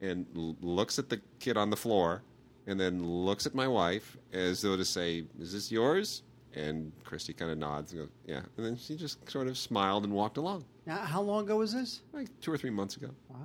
and 0.00 0.26
l- 0.36 0.56
looks 0.60 0.98
at 0.98 1.08
the 1.08 1.20
kid 1.38 1.56
on 1.56 1.70
the 1.70 1.76
floor 1.76 2.22
and 2.66 2.78
then 2.78 3.04
looks 3.04 3.46
at 3.46 3.54
my 3.54 3.68
wife 3.68 4.16
as 4.32 4.62
though 4.62 4.76
to 4.76 4.84
say, 4.84 5.24
Is 5.38 5.52
this 5.52 5.70
yours? 5.70 6.22
And 6.54 6.92
Christy 7.04 7.32
kind 7.32 7.50
of 7.50 7.58
nods 7.58 7.92
and 7.92 8.02
goes, 8.02 8.10
Yeah. 8.26 8.42
And 8.56 8.66
then 8.66 8.76
she 8.76 8.96
just 8.96 9.28
sort 9.30 9.46
of 9.46 9.56
smiled 9.58 10.04
and 10.04 10.12
walked 10.12 10.36
along. 10.36 10.64
Now, 10.86 10.98
how 10.98 11.20
long 11.22 11.44
ago 11.44 11.56
was 11.58 11.72
this? 11.72 12.02
Like 12.12 12.28
two 12.40 12.52
or 12.52 12.58
three 12.58 12.70
months 12.70 12.96
ago. 12.96 13.10
Wow. 13.28 13.38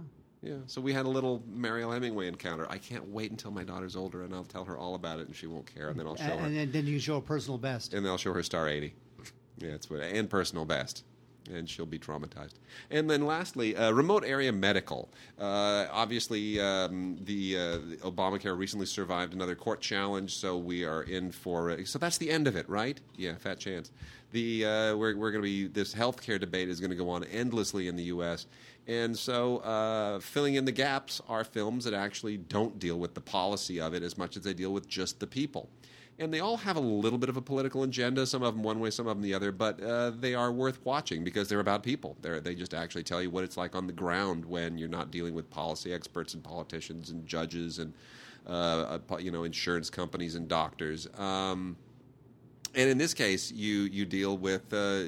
Yeah, 0.44 0.58
so 0.68 0.80
we 0.80 0.94
had 0.94 1.06
a 1.08 1.10
little 1.10 1.44
Mariel 1.48 1.92
Hemingway 1.92 2.28
encounter. 2.28 2.68
I 2.70 2.78
can't 2.78 3.08
wait 3.10 3.32
until 3.32 3.50
my 3.50 3.64
daughter's 3.64 3.96
older, 3.96 4.22
and 4.24 4.34
I'll 4.36 4.44
tell 4.44 4.64
her 4.66 4.78
all 4.78 4.94
about 4.94 5.20
it, 5.20 5.26
and 5.28 5.36
she 5.36 5.48
won't 5.48 5.66
care, 5.66 5.90
and 5.90 6.00
then 6.00 6.06
I'll 6.06 6.16
show 6.16 6.38
her. 6.38 6.46
And 6.46 6.72
then 6.72 6.86
you 6.86 7.00
show 7.00 7.16
her 7.16 7.22
personal 7.22 7.58
best. 7.58 7.96
And 7.96 8.06
then 8.06 8.12
I'll 8.12 8.20
show 8.20 8.34
her 8.34 8.44
star 8.44 8.70
eighty. 8.70 8.94
Yeah, 9.60 9.70
it's 9.70 9.90
what 9.90 10.02
and 10.02 10.30
personal 10.30 10.66
best. 10.66 11.04
And 11.54 11.70
she'll 11.70 11.86
be 11.86 11.98
traumatized. 11.98 12.56
And 12.92 13.10
then, 13.10 13.26
lastly, 13.26 13.74
uh, 13.74 13.92
remote 13.92 14.26
area 14.26 14.52
medical. 14.52 15.08
Uh, 15.40 15.86
obviously, 15.90 16.60
um, 16.60 17.18
the, 17.24 17.58
uh, 17.58 17.62
the, 17.78 17.98
Obamacare 18.04 18.58
recently 18.58 18.86
survived 18.86 19.34
another 19.34 19.56
court 19.56 19.80
challenge, 19.80 20.36
so 20.36 20.58
we 20.58 20.84
are 20.84 21.04
in 21.04 21.32
for. 21.32 21.86
So 21.86 22.00
that's 22.00 22.18
the 22.18 22.32
end 22.32 22.48
of 22.48 22.58
it, 22.58 22.68
right? 22.68 23.00
Yeah, 23.16 23.36
fat 23.36 23.60
chance. 23.60 23.92
The 24.34 24.66
uh, 24.66 24.96
we're 24.98 25.16
we're 25.16 25.32
going 25.32 25.42
to 25.42 25.50
be 25.50 25.68
this 25.68 25.96
healthcare 25.96 26.38
debate 26.38 26.68
is 26.68 26.82
going 26.82 26.90
to 26.90 26.98
go 26.98 27.10
on 27.10 27.24
endlessly 27.24 27.88
in 27.88 27.96
the 27.96 28.04
U.S. 28.04 28.46
And 28.86 29.18
so, 29.18 29.60
uh, 29.60 30.20
filling 30.20 30.56
in 30.56 30.66
the 30.66 30.74
gaps 30.74 31.22
are 31.30 31.46
films 31.46 31.86
that 31.86 31.94
actually 31.94 32.36
don't 32.36 32.78
deal 32.78 33.00
with 33.00 33.14
the 33.14 33.22
policy 33.22 33.80
of 33.80 33.94
it 33.94 34.04
as 34.04 34.18
much 34.18 34.36
as 34.36 34.44
they 34.44 34.54
deal 34.54 34.74
with 34.74 34.90
just 34.90 35.22
the 35.22 35.28
people 35.28 35.70
and 36.20 36.34
they 36.34 36.40
all 36.40 36.58
have 36.58 36.76
a 36.76 36.82
little 36.82 37.20
bit 37.20 37.30
of 37.30 37.38
a 37.38 37.42
political 37.42 37.84
agenda. 37.84 38.26
Some 38.26 38.42
of 38.42 38.56
them 38.56 38.64
one 38.64 38.80
way, 38.80 38.90
some 38.90 39.08
of 39.08 39.16
them 39.16 39.22
the 39.22 39.34
other, 39.34 39.52
but 39.52 39.82
uh, 39.82 40.12
they 40.12 40.34
are 40.34 40.52
worth 40.52 40.80
watching 40.84 41.24
because 41.24 41.48
they're 41.48 41.60
about 41.60 41.84
people. 41.84 42.18
They're, 42.22 42.40
they 42.40 42.56
just 42.56 42.74
actually 42.74 43.04
tell 43.04 43.22
you 43.22 43.30
what 43.30 43.44
it's 43.44 43.58
like 43.58 43.76
on 43.76 43.86
the 43.88 43.94
ground 43.94 44.44
when 44.46 44.78
you're 44.78 44.90
not 44.90 45.12
dealing 45.12 45.34
with 45.34 45.50
policy 45.50 45.94
experts 45.94 46.34
and 46.34 46.44
politicians 46.44 47.12
and 47.12 47.26
judges 47.26 47.80
and 47.80 47.94
uh, 48.48 49.00
uh 49.10 49.18
you 49.18 49.30
know 49.30 49.44
insurance 49.44 49.90
companies 49.90 50.36
and 50.36 50.48
doctors. 50.48 51.08
Um, 51.18 51.78
and 52.78 52.90
in 52.92 52.98
this 52.98 53.14
case, 53.14 53.52
you 53.52 53.82
you 53.92 54.06
deal 54.06 54.38
with 54.38 54.72
uh, 54.72 55.02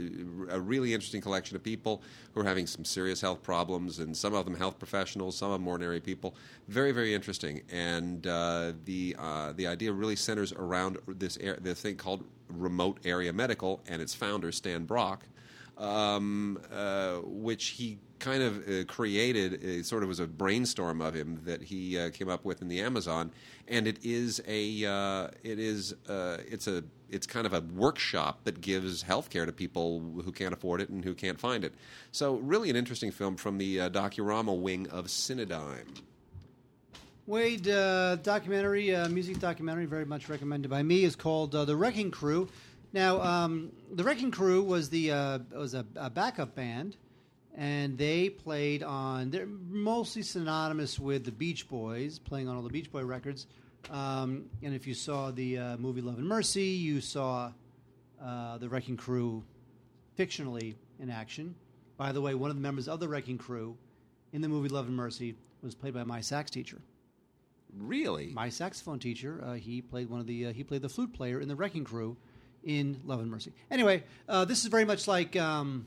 a 0.49 0.59
really 0.59 0.93
interesting 0.93 1.21
collection 1.21 1.55
of 1.55 1.63
people 1.63 2.01
who 2.33 2.41
are 2.41 2.43
having 2.43 2.65
some 2.65 2.83
serious 2.83 3.21
health 3.21 3.43
problems, 3.43 3.99
and 3.99 4.17
some 4.17 4.33
of 4.33 4.45
them 4.45 4.55
health 4.55 4.79
professionals, 4.79 5.37
some 5.37 5.51
of 5.51 5.59
them 5.59 5.67
ordinary 5.67 6.01
people. 6.01 6.35
Very 6.67 6.91
very 6.91 7.13
interesting, 7.13 7.61
and 7.71 8.25
uh, 8.25 8.73
the 8.85 9.15
uh, 9.19 9.53
the 9.53 9.67
idea 9.67 9.93
really 9.93 10.15
centers 10.15 10.51
around 10.53 10.97
this 11.07 11.37
air, 11.37 11.57
this 11.61 11.79
thing 11.81 11.95
called 11.95 12.25
remote 12.49 12.99
area 13.05 13.31
medical, 13.31 13.81
and 13.87 14.01
its 14.01 14.15
founder 14.15 14.51
Stan 14.51 14.85
Brock, 14.85 15.27
um, 15.77 16.59
uh, 16.73 17.17
which 17.23 17.67
he 17.67 17.99
kind 18.17 18.43
of 18.43 18.67
uh, 18.67 18.83
created 18.85 19.63
it 19.63 19.85
sort 19.85 20.03
of 20.03 20.09
was 20.09 20.19
a 20.19 20.27
brainstorm 20.27 21.01
of 21.01 21.13
him 21.13 21.39
that 21.45 21.61
he 21.61 21.97
uh, 21.97 22.09
came 22.09 22.29
up 22.29 22.43
with 22.45 22.63
in 22.63 22.67
the 22.67 22.81
Amazon, 22.81 23.31
and 23.67 23.87
it 23.87 23.99
is 24.03 24.41
a 24.47 24.85
uh, 24.85 25.27
it 25.43 25.59
is 25.59 25.93
uh, 26.09 26.37
it's 26.47 26.67
a 26.67 26.83
it's 27.11 27.27
kind 27.27 27.45
of 27.45 27.53
a 27.53 27.61
workshop 27.61 28.43
that 28.43 28.61
gives 28.61 29.03
healthcare 29.03 29.45
to 29.45 29.51
people 29.51 29.99
who 30.23 30.31
can't 30.31 30.53
afford 30.53 30.81
it 30.81 30.89
and 30.89 31.03
who 31.03 31.13
can't 31.13 31.39
find 31.39 31.63
it. 31.63 31.73
So 32.11 32.35
really 32.35 32.69
an 32.69 32.75
interesting 32.75 33.11
film 33.11 33.35
from 33.35 33.57
the 33.57 33.81
uh, 33.81 33.89
Docurama 33.89 34.57
wing 34.57 34.87
of 34.89 35.07
Cinedigm. 35.07 35.85
Wade, 37.25 37.67
uh, 37.67 38.15
documentary, 38.17 38.95
music 39.07 39.39
documentary, 39.39 39.85
very 39.85 40.05
much 40.05 40.29
recommended 40.29 40.69
by 40.69 40.81
me, 40.81 41.03
is 41.03 41.15
called 41.15 41.51
The 41.51 41.75
Wrecking 41.75 42.09
Crew. 42.09 42.49
Now, 42.91 43.21
um, 43.21 43.71
the 43.93 44.03
Wrecking 44.03 44.31
Crew 44.31 44.63
was 44.63 44.89
the 44.89 45.09
was 45.53 45.75
a, 45.75 45.85
a 45.95 46.09
backup 46.09 46.55
band 46.55 46.95
and 47.59 47.97
they 47.97 48.29
played 48.29 48.83
on. 48.83 49.29
They're 49.29 49.45
mostly 49.45 50.21
synonymous 50.21 50.97
with 50.97 51.25
the 51.25 51.31
Beach 51.31 51.67
Boys, 51.67 52.17
playing 52.17 52.47
on 52.47 52.55
all 52.55 52.61
the 52.61 52.69
Beach 52.69 52.89
Boy 52.89 53.03
records. 53.03 53.47
Um, 53.89 54.45
and 54.61 54.75
if 54.75 54.85
you 54.85 54.93
saw 54.93 55.31
the 55.31 55.57
uh, 55.57 55.77
movie 55.77 56.01
Love 56.01 56.17
and 56.17 56.27
Mercy, 56.27 56.65
you 56.65 57.01
saw 57.01 57.51
uh, 58.23 58.57
the 58.57 58.69
Wrecking 58.69 58.97
Crew 58.97 59.43
fictionally 60.17 60.75
in 60.99 61.09
action. 61.09 61.55
By 61.97 62.11
the 62.11 62.21
way, 62.21 62.35
one 62.35 62.49
of 62.49 62.55
the 62.55 62.61
members 62.61 62.87
of 62.87 62.99
the 62.99 63.07
Wrecking 63.07 63.37
Crew 63.37 63.77
in 64.31 64.41
the 64.41 64.47
movie 64.47 64.69
Love 64.69 64.87
and 64.87 64.95
Mercy 64.95 65.35
was 65.63 65.75
played 65.75 65.93
by 65.93 66.03
my 66.03 66.21
sax 66.21 66.51
teacher. 66.51 66.77
Really? 67.77 68.27
My 68.27 68.49
saxophone 68.49 68.99
teacher, 68.99 69.41
uh, 69.45 69.53
he 69.53 69.81
played 69.81 70.09
one 70.09 70.19
of 70.19 70.27
the 70.27 70.47
uh, 70.47 70.53
he 70.53 70.63
played 70.63 70.81
the 70.81 70.89
flute 70.89 71.13
player 71.13 71.39
in 71.39 71.47
the 71.47 71.55
Wrecking 71.55 71.83
Crew 71.83 72.17
in 72.63 72.99
Love 73.05 73.19
and 73.19 73.29
Mercy. 73.29 73.53
Anyway, 73.69 74.03
uh, 74.27 74.45
this 74.45 74.63
is 74.63 74.65
very 74.65 74.85
much 74.85 75.07
like 75.07 75.35
um, 75.35 75.85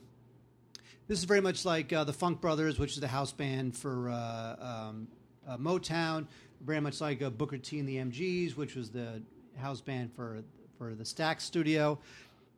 this 1.09 1.19
is 1.19 1.25
very 1.25 1.41
much 1.41 1.65
like 1.65 1.93
uh, 1.93 2.05
the 2.05 2.13
Funk 2.13 2.41
Brothers, 2.41 2.79
which 2.79 2.93
is 2.93 3.01
the 3.01 3.09
house 3.09 3.33
band 3.33 3.77
for 3.77 4.11
uh, 4.11 4.57
um, 4.61 5.09
uh, 5.47 5.57
Motown. 5.57 6.27
Very 6.65 6.81
much 6.81 7.01
like 7.01 7.21
a 7.21 7.31
Booker 7.31 7.59
T 7.59 7.79
and 7.79 7.89
the 7.89 7.97
MGs, 7.97 8.57
which 8.57 8.77
was 8.77 8.91
the 8.91 9.23
house 9.57 9.81
band 9.81 10.13
for 10.15 10.43
for 10.79 10.95
the 10.95 11.05
Stax 11.05 11.43
Studio. 11.43 11.99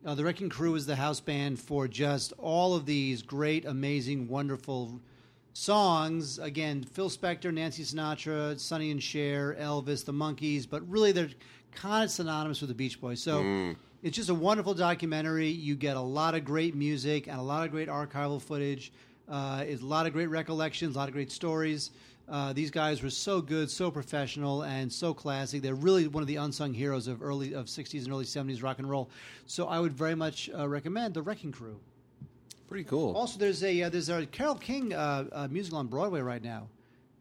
Uh, 0.04 0.14
the 0.14 0.22
Wrecking 0.22 0.50
Crew 0.50 0.74
is 0.74 0.84
the 0.84 0.96
house 0.96 1.20
band 1.20 1.58
for 1.58 1.88
just 1.88 2.34
all 2.38 2.74
of 2.74 2.84
these 2.84 3.22
great, 3.22 3.64
amazing, 3.64 4.28
wonderful 4.28 5.00
songs. 5.54 6.38
Again, 6.38 6.82
Phil 6.82 7.08
Spector, 7.08 7.52
Nancy 7.52 7.82
Sinatra, 7.82 8.58
Sonny 8.60 8.90
and 8.90 9.02
Cher, 9.02 9.56
Elvis, 9.58 10.04
the 10.04 10.12
Monkees, 10.12 10.68
but 10.68 10.86
really 10.90 11.12
they're 11.12 11.30
kind 11.72 12.04
of 12.04 12.10
synonymous 12.10 12.60
with 12.60 12.68
the 12.68 12.74
Beach 12.74 13.00
Boys. 13.00 13.22
So 13.22 13.40
it's 14.02 14.16
just 14.16 14.28
a 14.28 14.34
wonderful 14.34 14.74
documentary. 14.74 15.48
You 15.48 15.74
get 15.74 15.96
a 15.96 16.00
lot 16.00 16.34
of 16.34 16.44
great 16.44 16.74
music 16.74 17.26
and 17.26 17.38
a 17.38 17.42
lot 17.42 17.64
of 17.64 17.70
great 17.70 17.88
archival 17.88 18.40
footage. 18.42 18.92
Uh, 19.26 19.64
it's 19.66 19.80
a 19.80 19.86
lot 19.86 20.06
of 20.06 20.12
great 20.12 20.26
recollections, 20.26 20.96
a 20.96 20.98
lot 20.98 21.08
of 21.08 21.14
great 21.14 21.32
stories. 21.32 21.90
Uh, 22.28 22.52
these 22.52 22.70
guys 22.70 23.02
were 23.02 23.10
so 23.10 23.40
good, 23.40 23.70
so 23.70 23.90
professional, 23.90 24.62
and 24.62 24.90
so 24.90 25.12
classic. 25.12 25.60
They're 25.60 25.74
really 25.74 26.08
one 26.08 26.22
of 26.22 26.26
the 26.26 26.36
unsung 26.36 26.72
heroes 26.72 27.06
of 27.06 27.22
early 27.22 27.54
of 27.54 27.66
'60s 27.66 28.04
and 28.04 28.12
early 28.12 28.24
'70s 28.24 28.62
rock 28.62 28.78
and 28.78 28.88
roll. 28.88 29.10
So 29.46 29.66
I 29.66 29.78
would 29.78 29.92
very 29.92 30.14
much 30.14 30.48
uh, 30.56 30.66
recommend 30.66 31.14
the 31.14 31.22
Wrecking 31.22 31.52
Crew. 31.52 31.78
Pretty 32.66 32.84
cool. 32.84 33.14
Also, 33.14 33.38
there's 33.38 33.62
a 33.62 33.82
uh, 33.82 33.88
there's 33.90 34.08
a 34.08 34.24
Carole 34.26 34.54
King 34.54 34.94
uh, 34.94 35.26
uh, 35.32 35.48
musical 35.50 35.78
on 35.78 35.86
Broadway 35.86 36.20
right 36.20 36.42
now. 36.42 36.68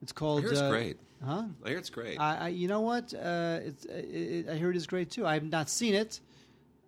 It's 0.01 0.13
I 0.13 0.15
called. 0.15 0.41
hear 0.41 0.51
it's 0.51 0.61
uh, 0.61 0.69
great. 0.69 0.97
Huh? 1.23 1.43
I 1.65 1.69
hear 1.69 1.77
it's 1.77 1.89
great. 1.89 2.19
I, 2.19 2.37
I 2.37 2.47
you 2.49 2.67
know 2.67 2.81
what? 2.81 3.13
Uh, 3.13 3.59
it's, 3.61 3.85
it, 3.85 4.05
it, 4.05 4.49
I 4.49 4.55
hear 4.55 4.69
it 4.69 4.77
is 4.77 4.87
great 4.87 5.09
too. 5.09 5.25
I 5.25 5.33
have 5.33 5.43
not 5.43 5.69
seen 5.69 5.95
it 5.95 6.21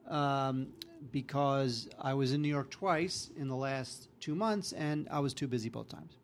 um, 0.08 0.68
because 1.12 1.90
I 2.00 2.14
was 2.14 2.32
in 2.32 2.42
New 2.42 2.50
York 2.50 2.70
twice 2.70 3.30
in 3.38 3.50
the 3.50 3.56
last 3.56 4.08
two 4.22 4.36
months, 4.36 4.72
and 4.72 5.08
I 5.12 5.20
was 5.20 5.34
too 5.34 5.48
busy 5.48 5.68
both 5.68 5.90
times. 5.90 6.16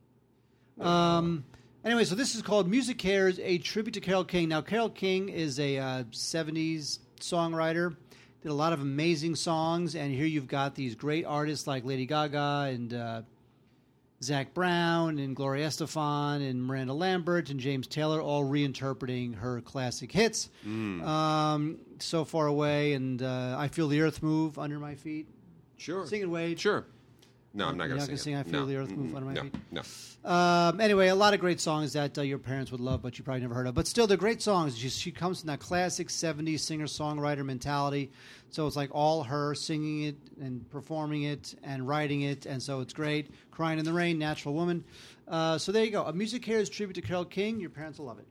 Um, 0.79 1.43
anyway, 1.85 2.03
so 2.03 2.15
this 2.15 2.35
is 2.35 2.41
called 2.41 2.69
MusiCares, 2.71 3.39
a 3.41 3.57
tribute 3.59 3.93
to 3.93 4.01
Carole 4.01 4.23
King. 4.23 4.49
Now, 4.49 4.61
Carole 4.61 4.89
King 4.89 5.29
is 5.29 5.59
a 5.59 5.77
uh, 5.77 6.03
70s 6.11 6.99
songwriter, 7.19 7.95
did 8.41 8.49
a 8.49 8.53
lot 8.53 8.73
of 8.73 8.81
amazing 8.81 9.35
songs, 9.35 9.95
and 9.95 10.11
here 10.13 10.25
you've 10.25 10.47
got 10.47 10.75
these 10.75 10.95
great 10.95 11.25
artists 11.25 11.67
like 11.67 11.85
Lady 11.85 12.05
Gaga 12.05 12.71
and 12.73 12.93
uh, 12.93 13.21
Zac 14.23 14.53
Brown 14.53 15.17
and 15.19 15.35
Gloria 15.35 15.67
Estefan 15.67 16.47
and 16.47 16.63
Miranda 16.63 16.93
Lambert 16.93 17.49
and 17.49 17.59
James 17.59 17.87
Taylor 17.87 18.21
all 18.21 18.43
reinterpreting 18.43 19.35
her 19.35 19.61
classic 19.61 20.11
hits. 20.11 20.49
Um, 20.65 21.79
so 21.99 22.23
far 22.25 22.47
away, 22.47 22.93
and 22.93 23.21
uh, 23.21 23.55
I 23.57 23.67
feel 23.67 23.87
the 23.87 24.01
earth 24.01 24.21
move 24.23 24.57
under 24.59 24.79
my 24.79 24.95
feet. 24.95 25.27
sure. 25.77 26.05
Sing 26.05 26.21
it, 26.21 26.29
Wade. 26.29 26.59
Sure. 26.59 26.85
No, 27.53 27.67
I'm 27.67 27.77
not 27.77 27.87
going 27.89 27.99
to 27.99 28.05
sing. 28.05 28.07
gonna 28.07 28.17
sing 28.17 28.35
I 28.35 28.43
Feel 28.43 28.61
no. 28.61 28.65
the 28.65 28.75
Earth 28.77 28.91
Move. 28.91 29.13
Under 29.13 29.27
My 29.27 29.33
no. 29.33 29.41
Feet? 29.41 29.55
No. 29.71 29.81
Um, 30.23 30.79
anyway, 30.79 31.09
a 31.09 31.15
lot 31.15 31.33
of 31.33 31.41
great 31.41 31.59
songs 31.59 31.91
that 31.93 32.17
uh, 32.17 32.21
your 32.21 32.37
parents 32.37 32.71
would 32.71 32.79
love, 32.79 33.01
but 33.01 33.17
you 33.17 33.25
probably 33.25 33.41
never 33.41 33.53
heard 33.53 33.67
of. 33.67 33.73
But 33.75 33.87
still, 33.87 34.07
they're 34.07 34.15
great 34.15 34.41
songs. 34.41 34.77
She, 34.77 34.87
she 34.87 35.11
comes 35.11 35.41
from 35.41 35.47
that 35.47 35.59
classic 35.59 36.07
70s 36.07 36.61
singer 36.61 36.85
songwriter 36.85 37.43
mentality. 37.43 38.11
So 38.51 38.67
it's 38.67 38.75
like 38.77 38.89
all 38.93 39.23
her 39.23 39.53
singing 39.53 40.03
it 40.03 40.15
and 40.39 40.69
performing 40.69 41.23
it 41.23 41.55
and 41.63 41.85
writing 41.87 42.21
it. 42.21 42.45
And 42.45 42.61
so 42.61 42.79
it's 42.79 42.93
great. 42.93 43.31
Crying 43.51 43.79
in 43.79 43.85
the 43.85 43.93
Rain, 43.93 44.17
Natural 44.17 44.53
Woman. 44.53 44.83
Uh, 45.27 45.57
so 45.57 45.71
there 45.71 45.83
you 45.83 45.91
go. 45.91 46.03
A 46.03 46.13
Music 46.13 46.45
Here 46.45 46.57
is 46.59 46.69
tribute 46.69 46.93
to 46.95 47.01
Carole 47.01 47.25
King. 47.25 47.59
Your 47.59 47.69
parents 47.69 47.99
will 47.99 48.05
love 48.05 48.19
it. 48.19 48.27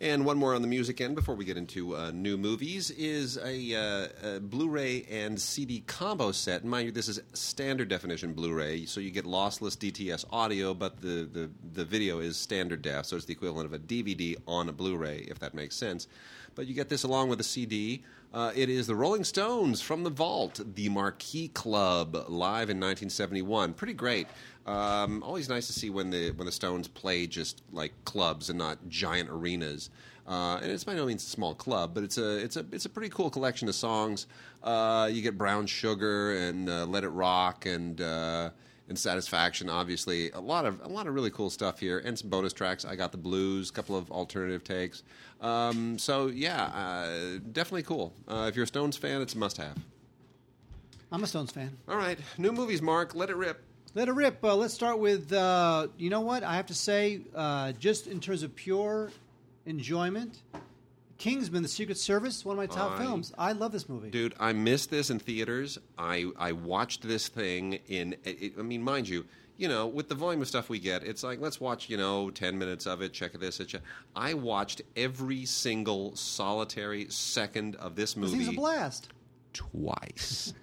And 0.00 0.24
one 0.24 0.38
more 0.38 0.54
on 0.54 0.62
the 0.62 0.68
music 0.68 1.00
end 1.00 1.16
before 1.16 1.34
we 1.34 1.44
get 1.44 1.56
into 1.56 1.96
uh, 1.96 2.12
new 2.12 2.38
movies 2.38 2.92
is 2.92 3.36
a, 3.38 3.74
uh, 3.74 4.36
a 4.36 4.40
Blu-ray 4.40 5.04
and 5.10 5.40
CD 5.40 5.80
combo 5.88 6.30
set. 6.30 6.62
And 6.62 6.70
mind 6.70 6.86
you, 6.86 6.92
this 6.92 7.08
is 7.08 7.20
standard 7.32 7.88
definition 7.88 8.32
Blu-ray, 8.32 8.86
so 8.86 9.00
you 9.00 9.10
get 9.10 9.24
lossless 9.24 9.76
DTS 9.76 10.24
audio, 10.30 10.72
but 10.72 11.00
the, 11.00 11.28
the, 11.32 11.50
the 11.74 11.84
video 11.84 12.20
is 12.20 12.36
standard 12.36 12.80
def, 12.80 13.06
so 13.06 13.16
it's 13.16 13.24
the 13.24 13.32
equivalent 13.32 13.66
of 13.66 13.72
a 13.72 13.78
DVD 13.80 14.36
on 14.46 14.68
a 14.68 14.72
Blu-ray, 14.72 15.26
if 15.28 15.40
that 15.40 15.52
makes 15.52 15.74
sense. 15.74 16.06
But 16.54 16.68
you 16.68 16.74
get 16.74 16.88
this 16.88 17.02
along 17.02 17.28
with 17.28 17.40
a 17.40 17.44
CD. 17.44 18.04
Uh, 18.32 18.52
it 18.54 18.68
is 18.68 18.86
the 18.86 18.94
Rolling 18.94 19.24
Stones 19.24 19.80
from 19.80 20.04
the 20.04 20.10
Vault, 20.10 20.60
the 20.74 20.88
Marquee 20.90 21.48
Club, 21.48 22.14
live 22.28 22.70
in 22.70 22.78
1971. 22.78 23.72
Pretty 23.72 23.94
great. 23.94 24.28
Um, 24.68 25.22
always 25.22 25.48
nice 25.48 25.66
to 25.68 25.72
see 25.72 25.88
when 25.88 26.10
the 26.10 26.30
when 26.32 26.44
the 26.44 26.52
Stones 26.52 26.88
play 26.88 27.26
just 27.26 27.62
like 27.72 27.92
clubs 28.04 28.50
and 28.50 28.58
not 28.58 28.76
giant 28.88 29.30
arenas. 29.30 29.88
Uh, 30.26 30.58
and 30.62 30.70
it's 30.70 30.84
by 30.84 30.92
no 30.94 31.06
means 31.06 31.24
a 31.24 31.26
small 31.26 31.54
club, 31.54 31.94
but 31.94 32.04
it's 32.04 32.18
a 32.18 32.36
it's 32.36 32.56
a 32.56 32.66
it's 32.70 32.84
a 32.84 32.88
pretty 32.90 33.08
cool 33.08 33.30
collection 33.30 33.66
of 33.66 33.74
songs. 33.74 34.26
Uh, 34.62 35.08
you 35.10 35.22
get 35.22 35.38
Brown 35.38 35.66
Sugar 35.66 36.36
and 36.36 36.68
uh, 36.68 36.84
Let 36.84 37.02
It 37.02 37.08
Rock 37.08 37.64
and 37.64 37.98
uh, 38.02 38.50
and 38.90 38.98
Satisfaction. 38.98 39.70
Obviously, 39.70 40.30
a 40.32 40.40
lot 40.40 40.66
of 40.66 40.84
a 40.84 40.88
lot 40.88 41.06
of 41.06 41.14
really 41.14 41.30
cool 41.30 41.48
stuff 41.48 41.80
here, 41.80 42.00
and 42.00 42.18
some 42.18 42.28
bonus 42.28 42.52
tracks. 42.52 42.84
I 42.84 42.94
got 42.94 43.10
the 43.10 43.16
blues, 43.16 43.70
a 43.70 43.72
couple 43.72 43.96
of 43.96 44.10
alternative 44.10 44.64
takes. 44.64 45.02
Um, 45.40 45.98
so 45.98 46.26
yeah, 46.26 46.64
uh, 46.64 47.38
definitely 47.52 47.84
cool. 47.84 48.12
Uh, 48.28 48.46
if 48.50 48.54
you're 48.54 48.64
a 48.64 48.68
Stones 48.68 48.98
fan, 48.98 49.22
it's 49.22 49.34
a 49.34 49.38
must 49.38 49.56
have. 49.56 49.78
I'm 51.10 51.24
a 51.24 51.26
Stones 51.26 51.52
fan. 51.52 51.74
All 51.88 51.96
right, 51.96 52.18
new 52.36 52.52
movies, 52.52 52.82
Mark. 52.82 53.14
Let 53.14 53.30
it 53.30 53.36
rip. 53.36 53.64
Let 53.94 54.08
it 54.08 54.12
rip. 54.12 54.42
Uh, 54.44 54.54
let's 54.54 54.74
start 54.74 54.98
with, 54.98 55.32
uh, 55.32 55.88
you 55.98 56.10
know 56.10 56.20
what? 56.20 56.42
I 56.42 56.54
have 56.56 56.66
to 56.66 56.74
say, 56.74 57.22
uh, 57.34 57.72
just 57.72 58.06
in 58.06 58.20
terms 58.20 58.42
of 58.42 58.54
pure 58.54 59.10
enjoyment, 59.66 60.42
Kingsman: 61.16 61.62
The 61.62 61.68
Secret 61.68 61.98
Service, 61.98 62.44
one 62.44 62.54
of 62.54 62.58
my 62.58 62.66
top 62.66 62.92
I- 62.92 62.98
films. 63.02 63.32
I 63.36 63.52
love 63.52 63.72
this 63.72 63.88
movie. 63.88 64.10
Dude, 64.10 64.34
I 64.38 64.52
missed 64.52 64.90
this 64.90 65.10
in 65.10 65.18
theaters. 65.18 65.78
I 65.98 66.30
I 66.38 66.52
watched 66.52 67.06
this 67.06 67.28
thing 67.28 67.80
in. 67.88 68.16
It, 68.24 68.54
I 68.58 68.62
mean, 68.62 68.82
mind 68.82 69.08
you, 69.08 69.24
you 69.56 69.68
know, 69.68 69.86
with 69.86 70.08
the 70.08 70.14
volume 70.14 70.40
of 70.42 70.48
stuff 70.48 70.68
we 70.68 70.78
get, 70.78 71.02
it's 71.02 71.24
like 71.24 71.40
let's 71.40 71.60
watch, 71.60 71.90
you 71.90 71.96
know, 71.96 72.30
ten 72.30 72.56
minutes 72.56 72.86
of 72.86 73.02
it. 73.02 73.12
Check 73.12 73.32
this. 73.32 73.58
Check. 73.58 73.82
I 74.14 74.34
watched 74.34 74.82
every 74.96 75.44
single 75.44 76.14
solitary 76.14 77.06
second 77.10 77.74
of 77.76 77.96
this 77.96 78.14
this 78.14 78.16
movie 78.16 78.44
thing's 78.44 78.48
a 78.48 78.52
blast. 78.52 79.08
Twice. 79.52 80.54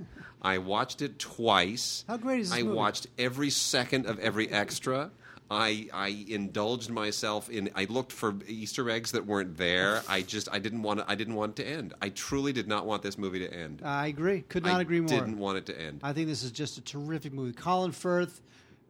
I 0.42 0.60
watched 0.60 1.02
it 1.02 1.18
twice. 1.20 2.06
How 2.08 2.18
great 2.18 2.42
is 2.42 2.50
this 2.50 2.60
I 2.60 2.64
movie? 2.64 2.76
watched 2.76 3.08
every 3.18 3.50
second 3.50 4.06
of 4.06 4.20
every 4.20 4.50
extra. 4.50 5.12
I 5.50 5.88
I 5.94 6.26
indulged 6.28 6.90
myself 6.90 7.50
in. 7.50 7.70
I 7.76 7.86
looked 7.86 8.12
for 8.12 8.36
Easter 8.48 8.90
eggs 8.90 9.12
that 9.12 9.26
weren't 9.26 9.58
there. 9.58 10.02
I 10.10 10.22
just 10.22 10.50
I 10.52 10.60
didn't 10.60 10.82
want 10.82 11.02
it, 11.02 11.06
I 11.08 11.16
didn't 11.16 11.36
want 11.36 11.60
it 11.60 11.64
to 11.64 11.70
end. 11.70 11.94
I 12.02 12.10
truly 12.10 12.52
did 12.52 12.68
not 12.68 12.86
want 12.86 13.04
this 13.04 13.18
movie 13.18 13.40
to 13.40 13.54
end. 13.54 13.82
I 13.84 14.08
agree. 14.08 14.42
Could 14.42 14.64
not 14.64 14.78
I 14.78 14.82
agree 14.82 15.02
more. 15.02 15.10
Didn't 15.10 15.38
want 15.38 15.58
it 15.60 15.66
to 15.68 15.80
end. 15.80 16.00
I 16.04 16.14
think 16.14 16.28
this 16.28 16.44
is 16.44 16.52
just 16.52 16.78
a 16.78 16.82
terrific 16.82 17.32
movie. 17.34 17.54
Colin 17.54 17.92
Firth 17.92 18.42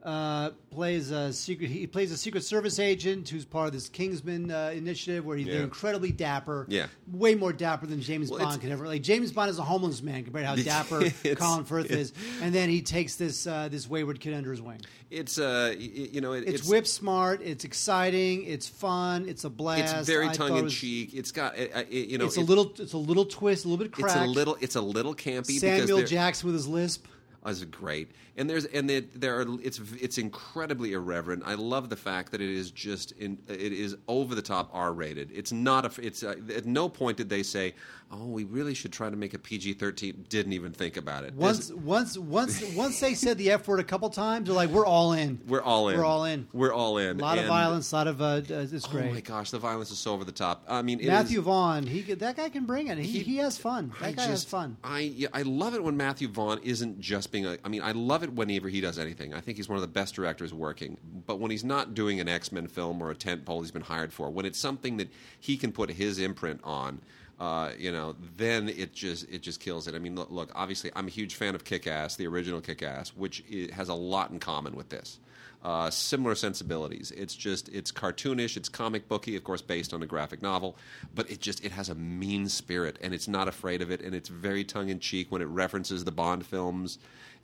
uh, 0.05 0.51
plays 0.69 1.09
a 1.09 1.33
secret. 1.33 1.69
He 1.71 1.87
plays 1.87 2.11
a 2.11 2.17
Secret 2.17 2.43
Service 2.43 2.77
agent 2.77 3.27
who's 3.27 3.43
part 3.43 3.65
of 3.67 3.73
this 3.73 3.89
Kingsman 3.89 4.51
uh, 4.51 4.71
initiative, 4.73 5.25
where 5.25 5.35
he's 5.35 5.47
Yeah. 5.47 5.63
incredibly 5.63 6.11
dapper. 6.11 6.67
Yeah. 6.69 6.85
way 7.11 7.33
more 7.33 7.51
dapper 7.51 7.87
than 7.87 8.01
James 8.01 8.29
Well, 8.29 8.39
Bond 8.39 8.49
it's- 8.49 8.61
can 8.61 8.71
ever. 8.71 8.85
Like 8.85 9.01
James 9.01 9.31
Bond 9.31 9.49
is 9.49 9.57
a 9.57 9.63
homeless 9.63 10.03
man 10.03 10.23
compared 10.23 10.43
to 10.45 10.47
how 10.47 10.55
dapper 10.83 11.09
Colin 11.35 11.65
Firth 11.65 11.89
is, 11.89 12.13
and 12.41 12.53
then 12.53 12.69
he 12.69 12.81
takes 12.83 13.15
this 13.15 13.47
uh, 13.47 13.67
this 13.69 13.89
wayward 13.89 14.19
kid 14.19 14.35
under 14.35 14.51
his 14.51 14.61
wing. 14.61 14.79
It's 15.09 15.39
uh, 15.39 15.73
you 15.77 16.21
know, 16.21 16.33
it, 16.33 16.43
It's, 16.47 16.67
whip 16.67 16.85
smart. 16.85 17.41
It's 17.41 17.63
exciting. 17.63 18.43
It's 18.45 18.67
fun. 18.67 19.27
It's 19.27 19.43
a 19.43 19.49
blast. 19.49 19.95
It's 19.95 20.07
very 20.07 20.29
tongue 20.29 20.57
in 20.57 20.69
cheek. 20.69 21.13
It's 21.13 21.31
got 21.31 21.57
it, 21.57 21.71
it, 21.89 22.09
you 22.09 22.17
know, 22.17 22.25
It's 22.25 22.37
a 22.37 22.41
little. 22.41 22.73
It's 22.77 22.93
a 22.93 22.97
little 22.97 23.25
twist. 23.25 23.65
A 23.65 23.69
little 23.69 23.85
bit 23.85 23.93
It's 23.97 24.15
a 24.15 24.25
little. 24.25 24.57
It's 24.61 24.75
a 24.75 24.81
little 24.81 25.15
campy. 25.15 25.59
Samuel 25.59 26.03
Jackson 26.03 26.47
with 26.47 26.55
his 26.55 26.67
lisp. 26.67 27.05
Is 27.51 27.63
great, 27.65 28.11
and 28.37 28.49
there's 28.49 28.65
and 28.65 28.89
there, 28.89 29.01
there 29.13 29.39
are 29.39 29.45
it's 29.61 29.79
it's 30.01 30.17
incredibly 30.17 30.93
irreverent. 30.93 31.43
I 31.45 31.53
love 31.55 31.89
the 31.89 31.95
fact 31.95 32.31
that 32.31 32.41
it 32.41 32.49
is 32.49 32.71
just 32.71 33.11
in 33.13 33.37
it 33.47 33.73
is 33.73 33.95
over 34.07 34.35
the 34.35 34.41
top 34.41 34.69
R 34.73 34.93
rated. 34.93 35.31
It's 35.31 35.51
not 35.51 35.85
a 35.85 36.05
it's 36.05 36.23
uh 36.23 36.35
at 36.55 36.65
no 36.65 36.89
point 36.89 37.17
did 37.17 37.29
they 37.29 37.43
say, 37.43 37.73
oh, 38.11 38.25
we 38.27 38.43
really 38.43 38.73
should 38.73 38.93
try 38.93 39.09
to 39.09 39.15
make 39.15 39.33
a 39.33 39.39
PG 39.39 39.73
thirteen. 39.73 40.25
Didn't 40.29 40.53
even 40.53 40.71
think 40.71 40.97
about 40.97 41.23
it. 41.23 41.33
Once, 41.33 41.71
once, 41.71 42.17
once, 42.17 42.63
once 42.73 42.99
they 42.99 43.13
said 43.13 43.37
the 43.37 43.51
F 43.51 43.67
word 43.67 43.79
a 43.79 43.83
couple 43.83 44.09
times, 44.09 44.47
they're 44.47 44.55
like, 44.55 44.69
"We're 44.69 44.85
all 44.85 45.13
in. 45.13 45.39
we're 45.47 45.61
all 45.61 45.89
in. 45.89 45.97
We're 45.97 46.03
all 46.05 46.25
in. 46.25 46.47
We're 46.53 46.73
all 46.73 46.97
in. 46.97 47.19
A 47.19 47.21
lot 47.21 47.37
of 47.37 47.45
violence, 47.45 47.91
a 47.91 47.95
lot 47.95 48.07
of 48.07 48.21
uh, 48.21 48.25
uh, 48.25 48.41
it's 48.47 48.85
Oh 48.85 48.89
great." 48.91 49.11
my 49.13 49.21
gosh, 49.21 49.51
the 49.51 49.59
violence 49.59 49.91
is 49.91 49.97
so 49.97 50.13
over 50.13 50.23
the 50.23 50.31
top. 50.31 50.63
I 50.67 50.81
mean, 50.81 50.99
Matthew 51.05 51.39
is- 51.39 51.45
Vaughn, 51.45 51.85
he 51.85 52.01
that 52.01 52.35
guy 52.37 52.49
can 52.49 52.65
bring 52.65 52.87
it. 52.87 52.97
He, 52.97 53.03
He- 53.05 53.19
he, 53.19 53.37
has 53.37 53.57
fun. 53.57 53.91
That 53.99 54.05
I 54.07 54.11
guy 54.13 54.23
has 54.27 54.43
fun. 54.43 54.77
I 54.83 54.99
yeah, 54.99 55.27
I 55.33 55.41
love 55.43 55.73
it 55.75 55.83
when 55.83 55.97
Matthew 55.97 56.27
Vaughn 56.27 56.59
isn't 56.63 56.99
just 56.99 57.31
being 57.31 57.45
a. 57.45 57.57
I 57.63 57.69
mean, 57.69 57.81
I 57.81 57.91
love 57.91 58.23
it 58.23 58.31
whenever 58.33 58.69
he 58.69 58.81
does 58.81 58.97
anything. 58.99 59.33
I 59.33 59.41
think 59.41 59.57
he's 59.57 59.67
one 59.69 59.77
of 59.77 59.81
the 59.81 59.87
best 59.87 60.15
directors 60.15 60.53
working. 60.53 60.97
But 61.25 61.39
when 61.39 61.51
he's 61.51 61.63
not 61.63 61.93
doing 61.93 62.19
an 62.19 62.29
X 62.29 62.51
Men 62.51 62.67
film 62.67 63.01
or 63.01 63.09
a 63.11 63.15
tent 63.15 63.45
pole 63.45 63.61
he's 63.61 63.71
been 63.71 63.81
hired 63.81 64.13
for, 64.13 64.29
when 64.29 64.45
it's 64.45 64.59
something 64.59 64.97
that 64.97 65.09
he 65.39 65.57
can 65.57 65.71
put 65.71 65.89
his 65.91 66.19
imprint 66.19 66.61
on, 66.63 67.01
uh, 67.39 67.71
you 67.77 67.91
know, 67.91 68.15
then 68.37 68.69
it 68.69 68.93
just 68.93 69.29
it 69.29 69.41
just 69.41 69.59
kills 69.59 69.87
it. 69.87 69.95
I 69.95 69.99
mean, 69.99 70.15
look, 70.15 70.31
look 70.31 70.51
obviously, 70.55 70.91
I'm 70.95 71.07
a 71.07 71.11
huge 71.11 71.35
fan 71.35 71.55
of 71.55 71.63
Kick 71.63 71.87
Ass, 71.87 72.15
the 72.15 72.27
original 72.27 72.61
Kick 72.61 72.81
Ass, 72.81 73.09
which 73.09 73.43
has 73.73 73.89
a 73.89 73.93
lot 73.93 74.31
in 74.31 74.39
common 74.39 74.75
with 74.75 74.89
this. 74.89 75.19
Uh, 75.63 75.89
similar 75.89 76.35
sensibilities. 76.35 77.11
It's 77.11 77.35
just 77.35 77.69
it's 77.69 77.91
cartoonish, 77.91 78.55
it's 78.55 78.69
comic 78.69 79.09
booky, 79.09 79.35
of 79.35 79.43
course, 79.43 79.61
based 79.61 79.93
on 79.93 80.03
a 80.03 80.05
graphic 80.05 80.41
novel, 80.41 80.77
but 81.13 81.29
it 81.29 81.41
just 81.41 81.65
it 81.65 81.71
has 81.71 81.89
a 81.89 81.95
mean 81.95 82.47
spirit, 82.47 82.97
and 83.01 83.13
it's 83.13 83.27
not 83.27 83.47
afraid 83.47 83.81
of 83.81 83.91
it, 83.91 84.01
and 84.01 84.13
it's 84.13 84.29
very 84.29 84.63
tongue 84.63 84.89
in 84.89 84.99
cheek 84.99 85.31
when 85.31 85.41
it 85.41 85.45
references 85.45 86.03
the 86.03 86.11
Bond 86.11 86.45
films. 86.45 86.99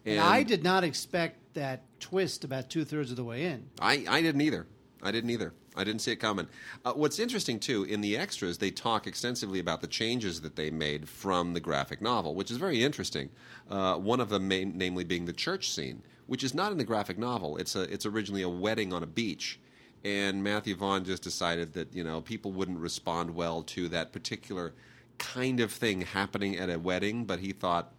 And 0.05 0.19
I 0.19 0.43
did 0.43 0.63
not 0.63 0.83
expect 0.83 1.53
that 1.55 1.81
twist 1.99 2.43
about 2.43 2.69
two 2.69 2.85
thirds 2.85 3.11
of 3.11 3.17
the 3.17 3.23
way 3.23 3.45
in. 3.45 3.69
I, 3.79 4.05
I 4.07 4.21
didn't 4.21 4.41
either. 4.41 4.67
I 5.03 5.11
didn't 5.11 5.29
either. 5.29 5.53
I 5.75 5.83
didn't 5.83 6.01
see 6.01 6.11
it 6.11 6.17
coming. 6.17 6.47
Uh, 6.85 6.93
what's 6.93 7.19
interesting 7.19 7.59
too 7.59 7.83
in 7.83 8.01
the 8.01 8.17
extras, 8.17 8.57
they 8.57 8.71
talk 8.71 9.07
extensively 9.07 9.59
about 9.59 9.81
the 9.81 9.87
changes 9.87 10.41
that 10.41 10.55
they 10.55 10.69
made 10.69 11.07
from 11.07 11.53
the 11.53 11.59
graphic 11.59 12.01
novel, 12.01 12.35
which 12.35 12.51
is 12.51 12.57
very 12.57 12.83
interesting. 12.83 13.29
Uh, 13.69 13.95
one 13.95 14.19
of 14.19 14.29
them, 14.29 14.47
main, 14.47 14.73
namely, 14.75 15.03
being 15.03 15.25
the 15.25 15.33
church 15.33 15.69
scene, 15.69 16.01
which 16.27 16.43
is 16.43 16.53
not 16.53 16.71
in 16.71 16.77
the 16.77 16.83
graphic 16.83 17.17
novel. 17.17 17.57
It's 17.57 17.75
a, 17.75 17.83
it's 17.83 18.05
originally 18.05 18.41
a 18.41 18.49
wedding 18.49 18.93
on 18.93 19.03
a 19.03 19.07
beach, 19.07 19.59
and 20.03 20.43
Matthew 20.43 20.75
Vaughn 20.75 21.03
just 21.05 21.23
decided 21.23 21.73
that 21.73 21.93
you 21.93 22.03
know 22.03 22.21
people 22.21 22.51
wouldn't 22.51 22.79
respond 22.79 23.33
well 23.33 23.63
to 23.63 23.87
that 23.89 24.11
particular 24.11 24.73
kind 25.17 25.59
of 25.59 25.71
thing 25.71 26.01
happening 26.01 26.57
at 26.57 26.69
a 26.69 26.77
wedding, 26.77 27.25
but 27.25 27.39
he 27.39 27.53
thought 27.53 27.93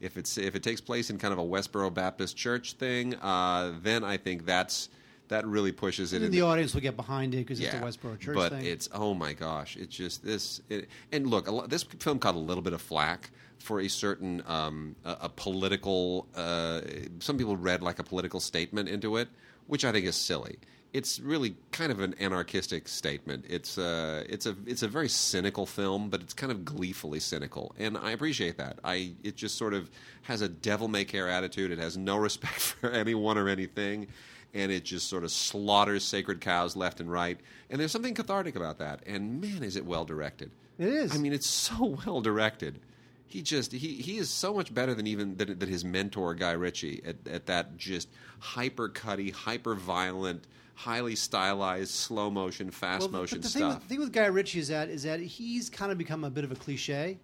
if 0.00 0.16
it's 0.16 0.38
if 0.38 0.54
it 0.54 0.62
takes 0.62 0.80
place 0.80 1.10
in 1.10 1.18
kind 1.18 1.32
of 1.32 1.38
a 1.38 1.44
Westboro 1.44 1.92
Baptist 1.92 2.36
church 2.36 2.74
thing, 2.74 3.14
uh, 3.16 3.72
then 3.82 4.02
I 4.02 4.16
think 4.16 4.46
that's 4.46 4.88
that 5.30 5.46
really 5.46 5.72
pushes 5.72 6.12
it. 6.12 6.22
And 6.22 6.32
the 6.32 6.42
audience 6.42 6.74
will 6.74 6.80
get 6.82 6.96
behind 6.96 7.34
it 7.34 7.38
because 7.38 7.60
it's 7.60 7.72
a 7.72 7.78
Westboro 7.78 8.18
church 8.18 8.34
but 8.34 8.52
thing. 8.52 8.66
it's 8.66 8.88
oh 8.92 9.14
my 9.14 9.32
gosh, 9.32 9.76
it's 9.76 9.96
just 9.96 10.24
this. 10.24 10.60
It, 10.68 10.88
and 11.12 11.28
look, 11.28 11.48
a, 11.48 11.66
this 11.66 11.84
film 11.84 12.18
caught 12.18 12.34
a 12.34 12.38
little 12.38 12.62
bit 12.62 12.72
of 12.72 12.82
flack 12.82 13.30
for 13.58 13.80
a 13.80 13.88
certain 13.88 14.42
um, 14.46 14.96
a, 15.04 15.16
a, 15.22 15.28
political. 15.28 16.26
Uh, 16.34 16.80
some 17.20 17.38
people 17.38 17.56
read 17.56 17.82
like 17.82 17.98
a 17.98 18.02
political 18.02 18.40
statement 18.40 18.88
into 18.88 19.16
it, 19.16 19.28
which 19.68 19.84
I 19.84 19.92
think 19.92 20.04
is 20.04 20.16
silly. 20.16 20.58
It's 20.92 21.20
really 21.20 21.54
kind 21.70 21.92
of 21.92 22.00
an 22.00 22.16
anarchistic 22.18 22.88
statement. 22.88 23.44
It's 23.48 23.78
uh, 23.78 24.24
it's 24.28 24.46
a 24.46 24.56
it's 24.66 24.82
a 24.82 24.88
very 24.88 25.08
cynical 25.08 25.64
film, 25.64 26.10
but 26.10 26.22
it's 26.22 26.34
kind 26.34 26.50
of 26.50 26.64
gleefully 26.64 27.20
cynical, 27.20 27.72
and 27.78 27.96
I 27.96 28.10
appreciate 28.10 28.58
that. 28.58 28.80
I 28.82 29.12
it 29.22 29.36
just 29.36 29.56
sort 29.56 29.74
of 29.74 29.88
has 30.22 30.40
a 30.40 30.48
devil 30.48 30.88
may 30.88 31.04
care 31.04 31.28
attitude. 31.28 31.70
It 31.70 31.78
has 31.78 31.96
no 31.96 32.16
respect 32.28 32.58
for 32.58 32.90
anyone 32.90 33.38
or 33.38 33.48
anything 33.48 34.08
and 34.54 34.72
it 34.72 34.84
just 34.84 35.08
sort 35.08 35.24
of 35.24 35.30
slaughters 35.30 36.04
sacred 36.04 36.40
cows 36.40 36.76
left 36.76 37.00
and 37.00 37.10
right. 37.10 37.38
And 37.68 37.80
there's 37.80 37.92
something 37.92 38.14
cathartic 38.14 38.56
about 38.56 38.78
that. 38.78 39.02
And 39.06 39.40
man, 39.40 39.62
is 39.62 39.76
it 39.76 39.84
well 39.84 40.04
directed. 40.04 40.50
It 40.78 40.88
is. 40.88 41.14
I 41.14 41.18
mean, 41.18 41.32
it's 41.32 41.46
so 41.46 41.98
well 42.06 42.20
directed. 42.20 42.80
He 43.26 43.42
just 43.42 43.70
he 43.70 43.94
he 43.94 44.18
is 44.18 44.28
so 44.28 44.52
much 44.52 44.74
better 44.74 44.92
than 44.92 45.06
even 45.06 45.36
than, 45.36 45.58
than 45.58 45.68
his 45.68 45.84
mentor 45.84 46.34
Guy 46.34 46.52
Ritchie 46.52 47.02
at, 47.04 47.28
at 47.28 47.46
that 47.46 47.76
just 47.76 48.08
hyper 48.40 48.88
cutty, 48.88 49.30
hyper 49.30 49.76
violent, 49.76 50.48
highly 50.74 51.14
stylized, 51.14 51.92
slow 51.92 52.28
motion, 52.28 52.72
fast 52.72 53.02
well, 53.02 53.20
motion 53.20 53.40
the 53.40 53.48
stuff. 53.48 53.60
Thing 53.60 53.68
with, 53.68 53.82
the 53.82 53.88
thing 53.88 54.00
with 54.00 54.12
Guy 54.12 54.26
Ritchie 54.26 54.58
is 54.58 54.68
that 54.68 54.88
is 54.88 55.04
that 55.04 55.20
he's 55.20 55.70
kind 55.70 55.92
of 55.92 55.98
become 55.98 56.24
a 56.24 56.30
bit 56.30 56.42
of 56.42 56.50
a 56.50 56.56
cliche. 56.56 57.18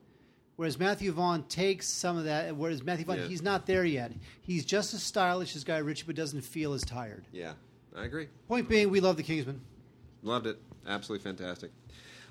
Whereas 0.57 0.79
Matthew 0.79 1.13
Vaughn 1.13 1.43
takes 1.45 1.87
some 1.87 2.17
of 2.17 2.25
that. 2.25 2.57
Whereas 2.57 2.83
Matthew 2.83 3.05
Vaughn, 3.05 3.19
Yeah. 3.19 3.27
he's 3.29 3.43
not 3.43 3.67
there 3.67 3.85
yet. 3.85 4.13
He's 4.41 4.65
just 4.65 4.95
as 4.95 5.03
stylish 5.03 5.55
as 5.55 5.65
Guy 5.65 5.79
Ritchie, 5.79 6.05
but 6.07 6.17
doesn't 6.17 6.41
feel 6.43 6.73
as 6.73 6.83
tired. 6.83 7.25
yeah, 7.33 7.53
I 7.95 8.05
agree. 8.05 8.29
Point 8.49 8.69
being, 8.69 8.91
we 8.91 9.01
love 9.01 9.17
the 9.17 9.23
Kingsman. 9.23 9.61
Loved 10.23 10.47
it. 10.47 10.59
Absolutely 10.87 11.23
fantastic. 11.25 11.71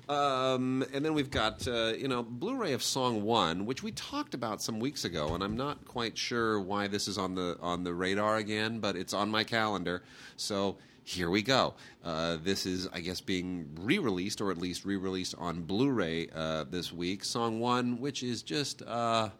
Um, 0.08 0.84
and 0.92 1.04
then 1.04 1.14
we've 1.14 1.30
got 1.30 1.66
uh, 1.66 1.92
you 1.98 2.06
know 2.06 2.22
Blu-ray 2.22 2.72
of 2.72 2.82
Song 2.82 3.24
One, 3.24 3.66
which 3.66 3.82
we 3.82 3.90
talked 3.92 4.34
about 4.34 4.62
some 4.62 4.78
weeks 4.78 5.04
ago, 5.04 5.34
and 5.34 5.42
I'm 5.42 5.56
not 5.56 5.84
quite 5.84 6.16
sure 6.16 6.60
why 6.60 6.86
this 6.86 7.08
is 7.08 7.18
on 7.18 7.34
the 7.34 7.56
on 7.60 7.82
the 7.82 7.92
radar 7.92 8.36
again, 8.36 8.78
but 8.78 8.94
it's 8.96 9.12
on 9.12 9.30
my 9.30 9.42
calendar. 9.42 10.02
So 10.36 10.76
here 11.02 11.30
we 11.30 11.42
go. 11.42 11.74
Uh, 12.04 12.36
this 12.42 12.66
is, 12.66 12.88
I 12.92 12.98
guess, 12.98 13.20
being 13.20 13.68
re-released 13.76 14.40
or 14.40 14.50
at 14.50 14.58
least 14.58 14.84
re-released 14.84 15.36
on 15.38 15.62
Blu-ray 15.62 16.28
uh, 16.34 16.64
this 16.64 16.92
week. 16.92 17.22
Song 17.24 17.60
One, 17.60 18.00
which 18.00 18.22
is 18.22 18.42
just. 18.42 18.82
Uh, 18.82 19.30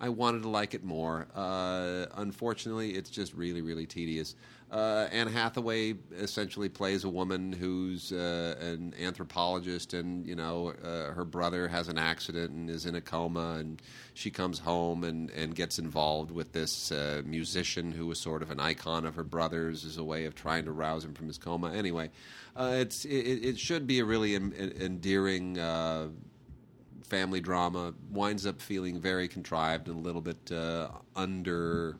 I 0.00 0.08
wanted 0.10 0.42
to 0.42 0.48
like 0.48 0.74
it 0.74 0.84
more. 0.84 1.28
Uh, 1.34 2.06
unfortunately, 2.16 2.90
it's 2.90 3.08
just 3.08 3.32
really, 3.32 3.62
really 3.62 3.86
tedious. 3.86 4.34
Uh, 4.74 5.08
Anne 5.12 5.28
Hathaway 5.28 5.94
essentially 6.18 6.68
plays 6.68 7.04
a 7.04 7.08
woman 7.08 7.52
who's 7.52 8.10
uh, 8.10 8.56
an 8.60 8.92
anthropologist, 9.00 9.94
and 9.94 10.26
you 10.26 10.34
know 10.34 10.74
uh, 10.82 11.12
her 11.12 11.24
brother 11.24 11.68
has 11.68 11.86
an 11.86 11.96
accident 11.96 12.50
and 12.50 12.68
is 12.68 12.84
in 12.84 12.96
a 12.96 13.00
coma, 13.00 13.58
and 13.60 13.80
she 14.14 14.32
comes 14.32 14.58
home 14.58 15.04
and, 15.04 15.30
and 15.30 15.54
gets 15.54 15.78
involved 15.78 16.32
with 16.32 16.50
this 16.50 16.90
uh, 16.90 17.22
musician 17.24 17.92
who 17.92 18.08
was 18.08 18.18
sort 18.18 18.42
of 18.42 18.50
an 18.50 18.58
icon 18.58 19.06
of 19.06 19.14
her 19.14 19.22
brother's 19.22 19.84
as 19.84 19.96
a 19.96 20.02
way 20.02 20.24
of 20.24 20.34
trying 20.34 20.64
to 20.64 20.72
rouse 20.72 21.04
him 21.04 21.14
from 21.14 21.28
his 21.28 21.38
coma. 21.38 21.72
Anyway, 21.72 22.10
uh, 22.56 22.72
it's 22.74 23.04
it, 23.04 23.44
it 23.44 23.58
should 23.60 23.86
be 23.86 24.00
a 24.00 24.04
really 24.04 24.34
en- 24.34 24.52
en- 24.58 24.72
endearing 24.80 25.56
uh, 25.56 26.08
family 27.04 27.40
drama 27.40 27.94
winds 28.10 28.44
up 28.44 28.60
feeling 28.60 28.98
very 28.98 29.28
contrived 29.28 29.86
and 29.86 29.98
a 29.98 30.00
little 30.00 30.20
bit 30.20 30.50
under 31.14 31.96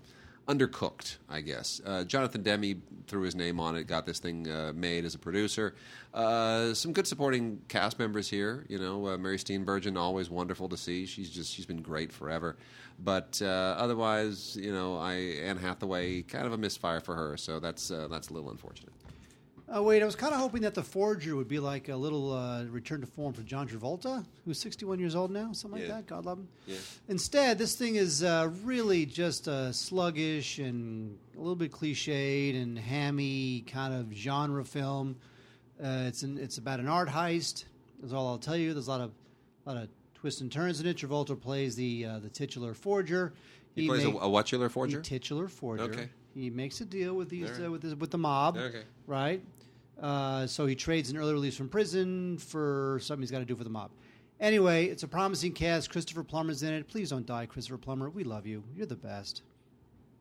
undercooked, 0.47 1.17
I 1.29 1.41
guess. 1.41 1.81
Uh, 1.85 2.05
Jonathan 2.05 2.43
Demme 2.43 2.83
threw 3.07 3.23
his 3.23 3.35
name 3.35 3.61
on 3.61 3.77
it, 3.77 3.87
got 3.87 4.07
this 4.07 4.19
thing 4.19 4.49
uh, 4.51 4.73
made 4.75 5.05
as 5.05 5.15
a 5.15 5.19
producer. 5.19 5.75
Uh, 6.13 6.75
some 6.75 6.93
good 6.93 7.07
supporting 7.07 7.61
cast 7.69 7.99
members 7.99 8.29
here. 8.29 8.65
You 8.69 8.79
know, 8.79 9.09
uh, 9.09 9.19
Mary 9.19 9.39
Steenburgen, 9.39 9.99
always 9.99 10.31
wonderful 10.31 10.69
to 10.69 10.77
see. 10.77 11.07
She's 11.07 11.31
just 11.31 11.53
she's 11.53 11.67
been 11.67 11.83
great 11.83 12.13
forever. 12.13 12.57
But 12.99 13.41
uh, 13.43 13.75
otherwise, 13.79 14.57
you 14.57 14.73
know, 14.73 14.99
I 14.99 15.15
Anne 15.15 15.57
Hathaway, 15.57 16.23
kind 16.23 16.47
of 16.47 16.53
a 16.53 16.59
misfire 16.59 17.01
for 17.01 17.15
her. 17.15 17.37
So 17.37 17.59
that's 17.59 17.91
uh, 17.91 18.09
that's 18.09 18.29
a 18.29 18.33
little 18.33 18.51
unfortunate. 18.51 18.93
Oh 19.67 19.83
wait, 19.83 20.03
I 20.03 20.05
was 20.05 20.15
kind 20.15 20.35
of 20.35 20.41
hoping 20.41 20.61
that 20.63 20.75
the 20.75 20.83
Forger 20.83 21.37
would 21.37 21.49
be 21.49 21.59
like 21.59 21.89
a 21.89 21.97
little 21.97 22.33
uh, 22.33 22.65
return 22.65 23.01
to 23.01 23.07
form 23.07 23.33
for 23.33 23.43
John 23.43 23.67
Travolta, 23.67 24.25
who's 24.45 24.59
61 24.59 24.99
years 24.99 25.15
old 25.15 25.31
now, 25.31 25.53
something 25.53 25.81
like 25.81 25.89
Yeah. 25.89 25.97
that. 25.97 26.07
God 26.07 26.27
love 26.27 26.39
him. 26.39 26.49
Yeah. 26.67 26.77
Instead, 27.09 27.57
this 27.57 27.75
thing 27.75 27.95
is 27.97 28.23
uh, 28.23 28.51
really 28.63 29.07
just 29.07 29.49
uh, 29.49 29.73
sluggish 29.73 30.59
and 30.59 31.17
a 31.35 31.39
little 31.39 31.57
bit 31.57 31.73
cliched 31.73 32.61
and 32.61 32.79
hammy 32.79 33.63
kind 33.67 33.95
of 33.95 34.13
genre 34.13 34.65
film. 34.65 35.17
Uh, 35.83 36.05
it's 36.09 36.23
an, 36.23 36.37
it's 36.39 36.59
about 36.59 36.79
an 36.79 36.87
art 36.87 37.09
heist. 37.09 37.65
That's 38.01 38.13
all 38.13 38.29
I'll 38.29 38.39
tell 38.39 38.57
you. 38.57 38.75
There's 38.75 38.87
a 38.87 38.91
lot 38.91 39.01
of 39.01 39.13
lot 39.65 39.79
of 39.79 39.89
twists 40.15 40.43
and 40.43 40.53
turns 40.53 40.79
in 40.81 40.87
it. 40.87 40.99
Travolta 40.99 41.41
plays 41.41 41.75
the 41.75 42.05
uh, 42.05 42.19
the 42.19 42.29
titular 42.29 42.75
forger. 42.75 43.33
He, 43.75 43.89
plays 43.89 44.05
a, 44.05 44.09
a 44.11 44.29
whatchular 44.29 44.71
forger. 44.71 44.99
the 44.99 45.03
titular 45.03 45.49
forger. 45.49 45.85
Okay. 45.85 46.09
He 46.35 46.51
makes 46.51 46.81
a 46.81 46.85
deal 46.85 47.15
with 47.15 47.29
these 47.29 47.51
right. 47.51 47.67
uh, 47.67 47.71
with 47.71 47.83
this, 47.83 47.95
with 47.95 48.11
the 48.11 48.19
mob. 48.19 48.57
Okay. 48.57 48.83
Right. 49.07 49.43
Uh, 50.01 50.47
so 50.47 50.67
he 50.67 50.75
trades 50.75 51.11
an 51.11 51.17
early 51.17 51.33
release 51.33 51.57
from 51.57 51.69
prison 51.69 52.39
for 52.39 52.99
something 53.01 53.23
he's 53.23 53.31
got 53.31 53.39
to 53.39 53.45
do 53.45 53.55
for 53.55 53.65
the 53.65 53.71
mob. 53.71 53.91
Anyway, 54.41 54.87
it's 54.87 55.05
a 55.05 55.09
promising 55.09 55.53
cast. 55.53 55.91
Christopher 55.91 56.25
Plummer's 56.25 56.63
in 56.65 56.75
it. 56.75 56.89
Please 56.89 57.11
don't 57.11 57.25
die, 57.25 57.47
Christopher 57.47 57.79
Plummer. 57.79 58.11
We 58.11 58.25
love 58.25 58.47
you. 58.47 58.65
You're 58.75 58.87
the 58.87 58.97
best. 58.97 59.43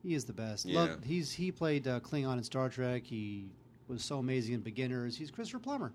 He 0.02 0.14
is 0.14 0.24
the 0.24 0.32
best. 0.32 0.66
Yeah. 0.66 0.80
Love, 0.80 1.04
he's 1.04 1.32
he 1.32 1.50
played 1.50 1.88
uh, 1.88 1.98
Klingon 2.00 2.36
in 2.38 2.44
Star 2.44 2.68
Trek. 2.68 3.02
He 3.04 3.46
was 3.88 4.04
so 4.04 4.18
amazing 4.18 4.54
in 4.54 4.60
Beginners. 4.60 5.16
He's 5.16 5.30
Christopher 5.30 5.58
Plummer. 5.58 5.92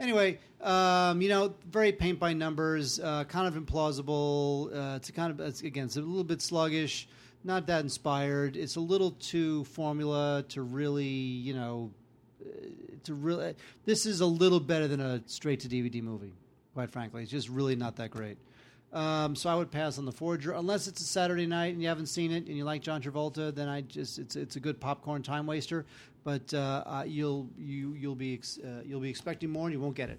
Anyway, 0.00 0.38
um, 0.62 1.20
you 1.20 1.28
know, 1.28 1.54
very 1.70 1.92
paint 1.92 2.18
by 2.18 2.32
numbers, 2.32 2.98
uh, 2.98 3.24
kind 3.24 3.46
of 3.46 3.62
implausible. 3.62 4.74
Uh, 4.74 4.96
it's 4.96 5.10
a 5.10 5.12
kind 5.12 5.30
of 5.30 5.40
it's, 5.40 5.60
again, 5.60 5.84
it's 5.84 5.96
a 5.96 6.00
little 6.00 6.24
bit 6.24 6.40
sluggish, 6.40 7.06
not 7.44 7.66
that 7.66 7.84
inspired. 7.84 8.56
It's 8.56 8.76
a 8.76 8.80
little 8.80 9.10
too 9.12 9.64
formula 9.64 10.42
to 10.48 10.62
really, 10.62 11.04
you 11.04 11.52
know, 11.52 11.90
uh, 12.42 12.48
to 13.04 13.14
really. 13.14 13.54
This 13.84 14.06
is 14.06 14.22
a 14.22 14.26
little 14.26 14.58
better 14.58 14.88
than 14.88 15.00
a 15.00 15.22
straight 15.26 15.60
to 15.60 15.68
DVD 15.68 16.02
movie. 16.02 16.32
Quite 16.72 16.90
frankly, 16.90 17.22
it's 17.22 17.30
just 17.30 17.50
really 17.50 17.76
not 17.76 17.96
that 17.96 18.10
great. 18.10 18.38
Um, 18.92 19.36
so 19.36 19.48
I 19.48 19.54
would 19.54 19.70
pass 19.70 19.98
on 19.98 20.04
the 20.04 20.12
Forger 20.12 20.52
unless 20.52 20.88
it's 20.88 21.00
a 21.00 21.04
Saturday 21.04 21.46
night 21.46 21.72
and 21.74 21.82
you 21.82 21.88
haven't 21.88 22.06
seen 22.06 22.32
it 22.32 22.46
and 22.46 22.56
you 22.56 22.64
like 22.64 22.82
John 22.82 23.00
Travolta. 23.00 23.54
Then 23.54 23.68
I 23.68 23.82
just 23.82 24.18
it's 24.18 24.34
it's 24.34 24.56
a 24.56 24.60
good 24.60 24.80
popcorn 24.80 25.22
time 25.22 25.46
waster. 25.46 25.86
But 26.24 26.52
uh, 26.52 26.82
uh, 26.84 27.04
you'll 27.06 27.48
you 27.56 27.94
you'll 27.94 28.16
be 28.16 28.34
ex- 28.34 28.58
uh, 28.58 28.82
you'll 28.84 29.00
be 29.00 29.10
expecting 29.10 29.50
more 29.50 29.66
and 29.66 29.72
you 29.72 29.80
won't 29.80 29.94
get 29.94 30.10
it. 30.10 30.18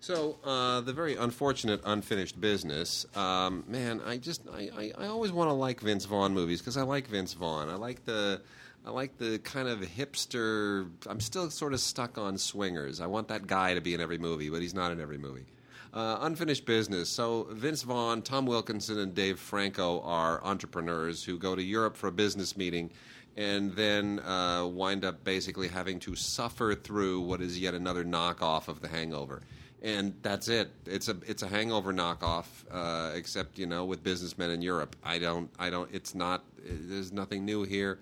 So 0.00 0.36
uh, 0.44 0.80
the 0.80 0.92
very 0.92 1.16
unfortunate 1.16 1.80
unfinished 1.84 2.40
business, 2.40 3.06
um, 3.16 3.64
man. 3.66 4.00
I 4.04 4.18
just 4.18 4.42
I, 4.52 4.68
I, 4.76 5.04
I 5.04 5.06
always 5.06 5.32
want 5.32 5.48
to 5.48 5.54
like 5.54 5.80
Vince 5.80 6.04
Vaughn 6.04 6.34
movies 6.34 6.60
because 6.60 6.76
I 6.76 6.82
like 6.82 7.06
Vince 7.06 7.32
Vaughn. 7.32 7.68
I 7.68 7.76
like 7.76 8.04
the 8.04 8.42
I 8.84 8.90
like 8.90 9.16
the 9.16 9.38
kind 9.38 9.68
of 9.68 9.80
hipster. 9.80 10.90
I'm 11.06 11.20
still 11.20 11.48
sort 11.50 11.72
of 11.72 11.80
stuck 11.80 12.18
on 12.18 12.36
swingers. 12.36 13.00
I 13.00 13.06
want 13.06 13.28
that 13.28 13.46
guy 13.46 13.74
to 13.74 13.80
be 13.80 13.94
in 13.94 14.00
every 14.00 14.18
movie, 14.18 14.50
but 14.50 14.60
he's 14.60 14.74
not 14.74 14.92
in 14.92 15.00
every 15.00 15.18
movie. 15.18 15.46
Uh, 15.92 16.16
unfinished 16.22 16.64
business. 16.64 17.10
So 17.10 17.48
Vince 17.50 17.82
Vaughn, 17.82 18.22
Tom 18.22 18.46
Wilkinson, 18.46 18.98
and 18.98 19.14
Dave 19.14 19.38
Franco 19.38 20.00
are 20.00 20.42
entrepreneurs 20.42 21.22
who 21.22 21.38
go 21.38 21.54
to 21.54 21.62
Europe 21.62 21.96
for 21.98 22.06
a 22.08 22.12
business 22.12 22.56
meeting, 22.56 22.90
and 23.36 23.72
then 23.76 24.18
uh, 24.20 24.66
wind 24.66 25.04
up 25.04 25.22
basically 25.22 25.68
having 25.68 25.98
to 26.00 26.16
suffer 26.16 26.74
through 26.74 27.20
what 27.20 27.42
is 27.42 27.58
yet 27.58 27.74
another 27.74 28.04
knockoff 28.04 28.68
of 28.68 28.80
The 28.80 28.88
Hangover. 28.88 29.42
and 29.82 30.14
that's 30.22 30.48
it. 30.48 30.70
It's 30.86 31.08
a 31.08 31.16
it's 31.26 31.42
a 31.42 31.48
Hangover 31.48 31.92
knockoff, 31.92 32.46
uh, 32.70 33.12
except 33.14 33.58
you 33.58 33.66
know 33.66 33.84
with 33.84 34.02
businessmen 34.02 34.50
in 34.50 34.62
Europe. 34.62 34.96
I 35.04 35.18
don't 35.18 35.50
I 35.58 35.68
don't. 35.70 35.90
It's 35.92 36.14
not. 36.14 36.44
There's 36.64 37.12
nothing 37.12 37.44
new 37.44 37.64
here. 37.64 37.98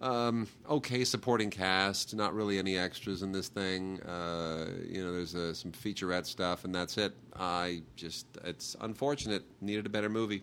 Um, 0.00 0.46
okay, 0.68 1.04
supporting 1.04 1.50
cast. 1.50 2.14
Not 2.14 2.34
really 2.34 2.58
any 2.58 2.76
extras 2.78 3.22
in 3.22 3.32
this 3.32 3.48
thing. 3.48 4.00
Uh, 4.02 4.68
you 4.88 5.04
know, 5.04 5.12
there's 5.12 5.34
uh, 5.34 5.52
some 5.52 5.72
featurette 5.72 6.24
stuff, 6.26 6.64
and 6.64 6.74
that's 6.74 6.96
it. 6.96 7.12
I 7.38 7.82
just 7.96 8.26
it's 8.44 8.76
unfortunate. 8.80 9.44
Needed 9.60 9.84
a 9.86 9.90
better 9.90 10.08
movie. 10.08 10.42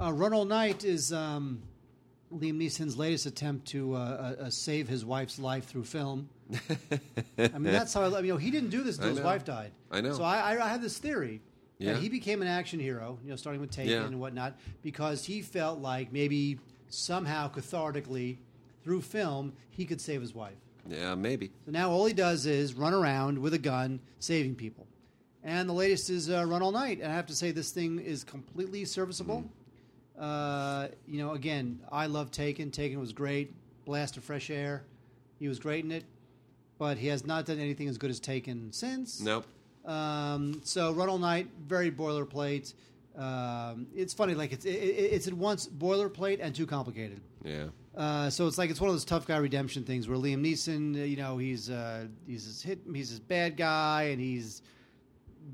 Uh, 0.00 0.12
Run 0.12 0.32
All 0.32 0.44
Night 0.44 0.82
is 0.84 1.12
um, 1.12 1.62
Liam 2.34 2.54
Neeson's 2.54 2.96
latest 2.96 3.26
attempt 3.26 3.68
to 3.68 3.94
uh, 3.94 3.98
uh, 3.98 4.42
uh, 4.44 4.50
save 4.50 4.88
his 4.88 5.04
wife's 5.04 5.38
life 5.38 5.66
through 5.66 5.84
film. 5.84 6.28
I 7.38 7.48
mean, 7.58 7.64
that's 7.64 7.94
how 7.94 8.02
I. 8.02 8.20
You 8.20 8.32
know, 8.32 8.38
he 8.38 8.50
didn't 8.50 8.70
do 8.70 8.82
this 8.82 8.96
until 8.96 9.14
his 9.14 9.20
wife 9.20 9.44
died. 9.44 9.70
I 9.90 10.00
know. 10.00 10.14
So 10.14 10.24
I, 10.24 10.54
I, 10.56 10.64
I 10.66 10.68
had 10.68 10.82
this 10.82 10.98
theory 10.98 11.42
Yeah. 11.78 11.92
that 11.92 12.02
he 12.02 12.08
became 12.08 12.42
an 12.42 12.48
action 12.48 12.80
hero. 12.80 13.18
You 13.22 13.30
know, 13.30 13.36
starting 13.36 13.60
with 13.60 13.70
Taken 13.70 13.92
Yeah. 13.92 14.04
and 14.06 14.18
whatnot, 14.18 14.58
because 14.82 15.24
he 15.24 15.42
felt 15.42 15.78
like 15.80 16.12
maybe 16.12 16.58
somehow 16.90 17.48
cathartically 17.50 18.36
through 18.84 19.02
film 19.02 19.52
he 19.70 19.84
could 19.84 20.00
save 20.00 20.20
his 20.20 20.34
wife. 20.34 20.56
Yeah, 20.88 21.14
maybe. 21.14 21.50
So 21.64 21.72
now 21.72 21.90
all 21.90 22.06
he 22.06 22.12
does 22.12 22.46
is 22.46 22.74
run 22.74 22.94
around 22.94 23.38
with 23.38 23.54
a 23.54 23.58
gun 23.58 24.00
saving 24.18 24.54
people. 24.56 24.86
And 25.42 25.68
the 25.68 25.72
latest 25.72 26.10
is 26.10 26.28
uh, 26.28 26.44
Run 26.44 26.62
All 26.62 26.72
Night. 26.72 27.00
And 27.00 27.10
I 27.10 27.14
have 27.14 27.26
to 27.26 27.34
say, 27.34 27.50
this 27.50 27.70
thing 27.70 27.98
is 27.98 28.24
completely 28.24 28.84
serviceable. 28.84 29.44
Uh, 30.18 30.88
you 31.06 31.18
know, 31.18 31.32
again, 31.32 31.80
I 31.90 32.06
love 32.06 32.30
Taken. 32.30 32.70
Taken 32.70 33.00
was 33.00 33.12
great. 33.12 33.54
Blast 33.86 34.18
of 34.18 34.24
fresh 34.24 34.50
air. 34.50 34.82
He 35.38 35.48
was 35.48 35.58
great 35.58 35.84
in 35.84 35.92
it. 35.92 36.04
But 36.78 36.98
he 36.98 37.06
has 37.06 37.26
not 37.26 37.46
done 37.46 37.58
anything 37.58 37.88
as 37.88 37.96
good 37.96 38.10
as 38.10 38.20
Taken 38.20 38.72
since. 38.72 39.20
Nope. 39.20 39.46
Um, 39.86 40.60
so 40.62 40.92
Run 40.92 41.08
All 41.08 41.18
Night, 41.18 41.48
very 41.66 41.90
boilerplate. 41.90 42.74
Um, 43.16 43.88
it's 43.94 44.14
funny, 44.14 44.34
like 44.34 44.52
it's 44.52 44.64
it, 44.64 44.70
it- 44.70 45.12
it's 45.12 45.26
at 45.26 45.34
once 45.34 45.66
boilerplate 45.68 46.38
and 46.40 46.54
too 46.54 46.66
complicated. 46.66 47.20
Yeah. 47.44 47.66
Uh, 47.96 48.30
so 48.30 48.46
it's 48.46 48.56
like 48.56 48.70
it's 48.70 48.80
one 48.80 48.88
of 48.88 48.94
those 48.94 49.04
tough 49.04 49.26
guy 49.26 49.36
redemption 49.38 49.82
things 49.84 50.08
where 50.08 50.16
Liam 50.16 50.40
Neeson, 50.44 50.94
uh, 51.00 51.04
you 51.04 51.16
know, 51.16 51.38
he's 51.38 51.68
uh, 51.70 52.06
he's 52.26 52.46
this 52.46 52.62
hit, 52.62 52.78
he's 52.94 53.10
this 53.10 53.18
bad 53.18 53.56
guy, 53.56 54.04
and 54.12 54.20
he's 54.20 54.62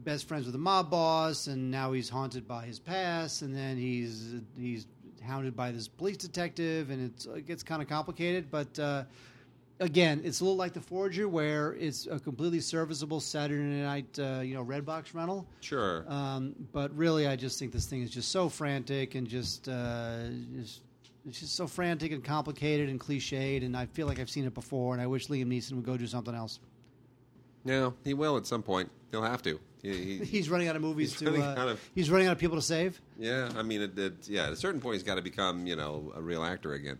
best 0.04 0.28
friends 0.28 0.44
with 0.44 0.52
the 0.52 0.58
mob 0.58 0.90
boss, 0.90 1.46
and 1.46 1.70
now 1.70 1.92
he's 1.92 2.08
haunted 2.10 2.46
by 2.46 2.66
his 2.66 2.78
past, 2.78 3.40
and 3.42 3.54
then 3.56 3.76
he's 3.78 4.34
he's 4.58 4.86
hounded 5.24 5.56
by 5.56 5.72
this 5.72 5.88
police 5.88 6.18
detective, 6.18 6.90
and 6.90 7.10
it's, 7.10 7.24
it 7.26 7.46
gets 7.46 7.62
kind 7.62 7.80
of 7.82 7.88
complicated. 7.88 8.50
But 8.50 8.78
uh, 8.78 9.04
again, 9.80 10.20
it's 10.24 10.40
a 10.40 10.44
little 10.44 10.56
like 10.56 10.72
the 10.72 10.80
Forger, 10.80 11.28
where 11.28 11.74
it's 11.74 12.06
a 12.06 12.18
completely 12.18 12.60
serviceable 12.60 13.20
Saturday 13.20 13.62
night, 13.62 14.18
uh, 14.18 14.40
you 14.40 14.54
know, 14.54 14.62
red 14.62 14.84
box 14.86 15.14
rental. 15.14 15.46
Sure. 15.60 16.04
Um, 16.08 16.54
but 16.72 16.94
really, 16.96 17.26
I 17.26 17.36
just 17.36 17.58
think 17.58 17.72
this 17.72 17.86
thing 17.86 18.02
is 18.02 18.10
just 18.10 18.30
so 18.30 18.48
frantic 18.48 19.14
and 19.14 19.26
just, 19.26 19.68
uh, 19.68 20.28
just 20.56 20.82
it's 21.28 21.40
just 21.40 21.54
so 21.56 21.66
frantic 21.66 22.12
and 22.12 22.22
complicated 22.22 22.88
and 22.88 23.00
cliched. 23.00 23.64
And 23.64 23.76
I 23.76 23.86
feel 23.86 24.06
like 24.06 24.18
I've 24.20 24.30
seen 24.30 24.44
it 24.44 24.54
before, 24.54 24.92
and 24.94 25.02
I 25.02 25.06
wish 25.06 25.26
Liam 25.28 25.46
Neeson 25.46 25.72
would 25.72 25.84
go 25.84 25.96
do 25.96 26.06
something 26.06 26.34
else. 26.34 26.60
no, 27.64 27.94
he 28.04 28.14
will 28.14 28.36
at 28.36 28.46
some 28.46 28.62
point. 28.62 28.90
He'll 29.10 29.22
have 29.22 29.42
to. 29.42 29.58
He, 29.82 30.18
he, 30.18 30.24
He's 30.24 30.48
running 30.50 30.68
out 30.68 30.76
of 30.76 30.82
movies 30.82 31.10
He's 31.12 31.18
to. 31.20 31.26
running 31.26 31.42
Uh, 31.42 31.54
out 31.58 31.68
of- 31.68 31.90
he's 31.94 32.10
running 32.10 32.26
out 32.28 32.32
of 32.32 32.38
people 32.38 32.56
to 32.56 32.62
save. 32.62 33.00
Yeah, 33.18 33.50
I 33.56 33.62
mean, 33.62 33.82
it, 33.82 33.98
it, 33.98 34.28
yeah. 34.28 34.46
At 34.46 34.52
a 34.52 34.56
certain 34.56 34.80
point, 34.80 34.94
he's 34.94 35.02
got 35.04 35.14
to 35.16 35.22
become, 35.22 35.66
you 35.66 35.76
know, 35.76 36.12
a 36.16 36.20
real 36.22 36.42
actor 36.44 36.72
again. 36.74 36.98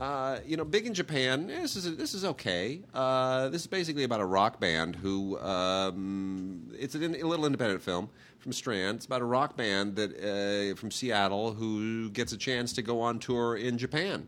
Uh, 0.00 0.40
you 0.44 0.56
know, 0.56 0.64
big 0.64 0.86
in 0.86 0.94
Japan. 0.94 1.48
eh, 1.50 1.62
This 1.62 1.76
is 1.76 1.96
this 1.96 2.14
is 2.14 2.24
okay. 2.24 2.82
Uh, 2.92 3.48
this 3.48 3.60
is 3.62 3.66
basically 3.68 4.02
about 4.04 4.20
a 4.20 4.24
rock 4.26 4.58
band 4.58 4.96
who. 4.96 5.38
Um, 5.38 6.72
it's 6.76 6.94
an, 6.96 7.14
a 7.14 7.22
little 7.22 7.46
independent 7.46 7.80
film 7.80 8.10
from 8.40 8.52
Strand. 8.52 8.96
It's 8.96 9.06
about 9.06 9.22
a 9.22 9.24
rock 9.24 9.56
band 9.56 9.94
that 9.96 10.10
uh, 10.18 10.74
from 10.76 10.90
Seattle 10.90 11.52
who 11.54 12.10
gets 12.10 12.32
a 12.32 12.36
chance 12.36 12.72
to 12.72 12.82
go 12.82 13.00
on 13.00 13.18
tour 13.20 13.56
in 13.56 13.78
Japan. 13.78 14.26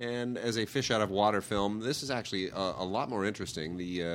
And 0.00 0.36
as 0.36 0.58
a 0.58 0.66
fish 0.66 0.90
out 0.90 1.00
of 1.00 1.10
water 1.10 1.40
film, 1.40 1.78
this 1.78 2.02
is 2.02 2.10
actually 2.10 2.48
a, 2.48 2.74
a 2.78 2.84
lot 2.84 3.08
more 3.08 3.24
interesting. 3.24 3.76
The 3.76 4.02
uh, 4.02 4.06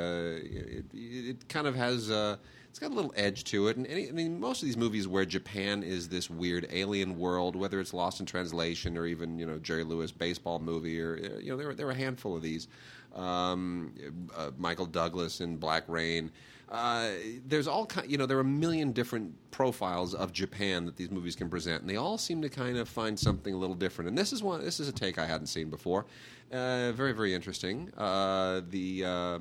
it, 0.45 0.85
it 0.93 1.47
kind 1.47 1.65
of 1.65 1.75
has 1.75 2.11
uh, 2.11 2.35
it's 2.69 2.79
got 2.79 2.91
a 2.91 2.93
little 2.93 3.13
edge 3.15 3.43
to 3.45 3.67
it. 3.67 3.77
And 3.77 3.87
any, 3.87 4.07
I 4.07 4.11
mean, 4.11 4.39
most 4.39 4.61
of 4.61 4.67
these 4.67 4.77
movies 4.77 5.07
where 5.07 5.25
Japan 5.25 5.81
is 5.83 6.07
this 6.07 6.29
weird 6.29 6.67
alien 6.71 7.17
world, 7.17 7.55
whether 7.55 7.79
it's 7.79 7.93
Lost 7.93 8.19
in 8.19 8.25
Translation 8.25 8.97
or 8.97 9.07
even 9.07 9.39
you 9.39 9.45
know 9.45 9.57
Jerry 9.57 9.83
Lewis 9.83 10.11
baseball 10.11 10.59
movie, 10.59 11.01
or 11.01 11.17
uh, 11.17 11.39
you 11.39 11.49
know 11.51 11.57
there 11.57 11.67
were, 11.67 11.75
there 11.75 11.85
were 11.87 11.91
a 11.91 11.95
handful 11.95 12.35
of 12.35 12.41
these. 12.41 12.67
Um, 13.15 13.91
uh, 14.37 14.51
Michael 14.59 14.85
Douglas 14.85 15.41
in 15.41 15.57
Black 15.57 15.83
Rain. 15.87 16.31
Uh, 16.69 17.09
there's 17.47 17.67
all 17.67 17.87
kind, 17.87 18.09
you 18.09 18.15
know, 18.15 18.27
there 18.27 18.37
are 18.37 18.41
a 18.41 18.43
million 18.43 18.91
different 18.91 19.33
profiles 19.49 20.13
of 20.13 20.31
Japan 20.31 20.85
that 20.85 20.95
these 20.95 21.09
movies 21.09 21.35
can 21.35 21.49
present, 21.49 21.81
and 21.81 21.89
they 21.89 21.95
all 21.95 22.19
seem 22.19 22.39
to 22.43 22.49
kind 22.49 22.77
of 22.77 22.87
find 22.87 23.17
something 23.17 23.55
a 23.55 23.57
little 23.57 23.75
different. 23.75 24.09
And 24.09 24.15
this 24.15 24.31
is 24.31 24.43
one. 24.43 24.63
This 24.63 24.79
is 24.79 24.87
a 24.87 24.91
take 24.91 25.17
I 25.17 25.25
hadn't 25.25 25.47
seen 25.47 25.71
before. 25.71 26.05
Uh, 26.51 26.91
very, 26.91 27.13
very 27.13 27.33
interesting. 27.33 27.91
Uh, 27.97 28.61
the 28.69 29.03
uh, 29.03 29.39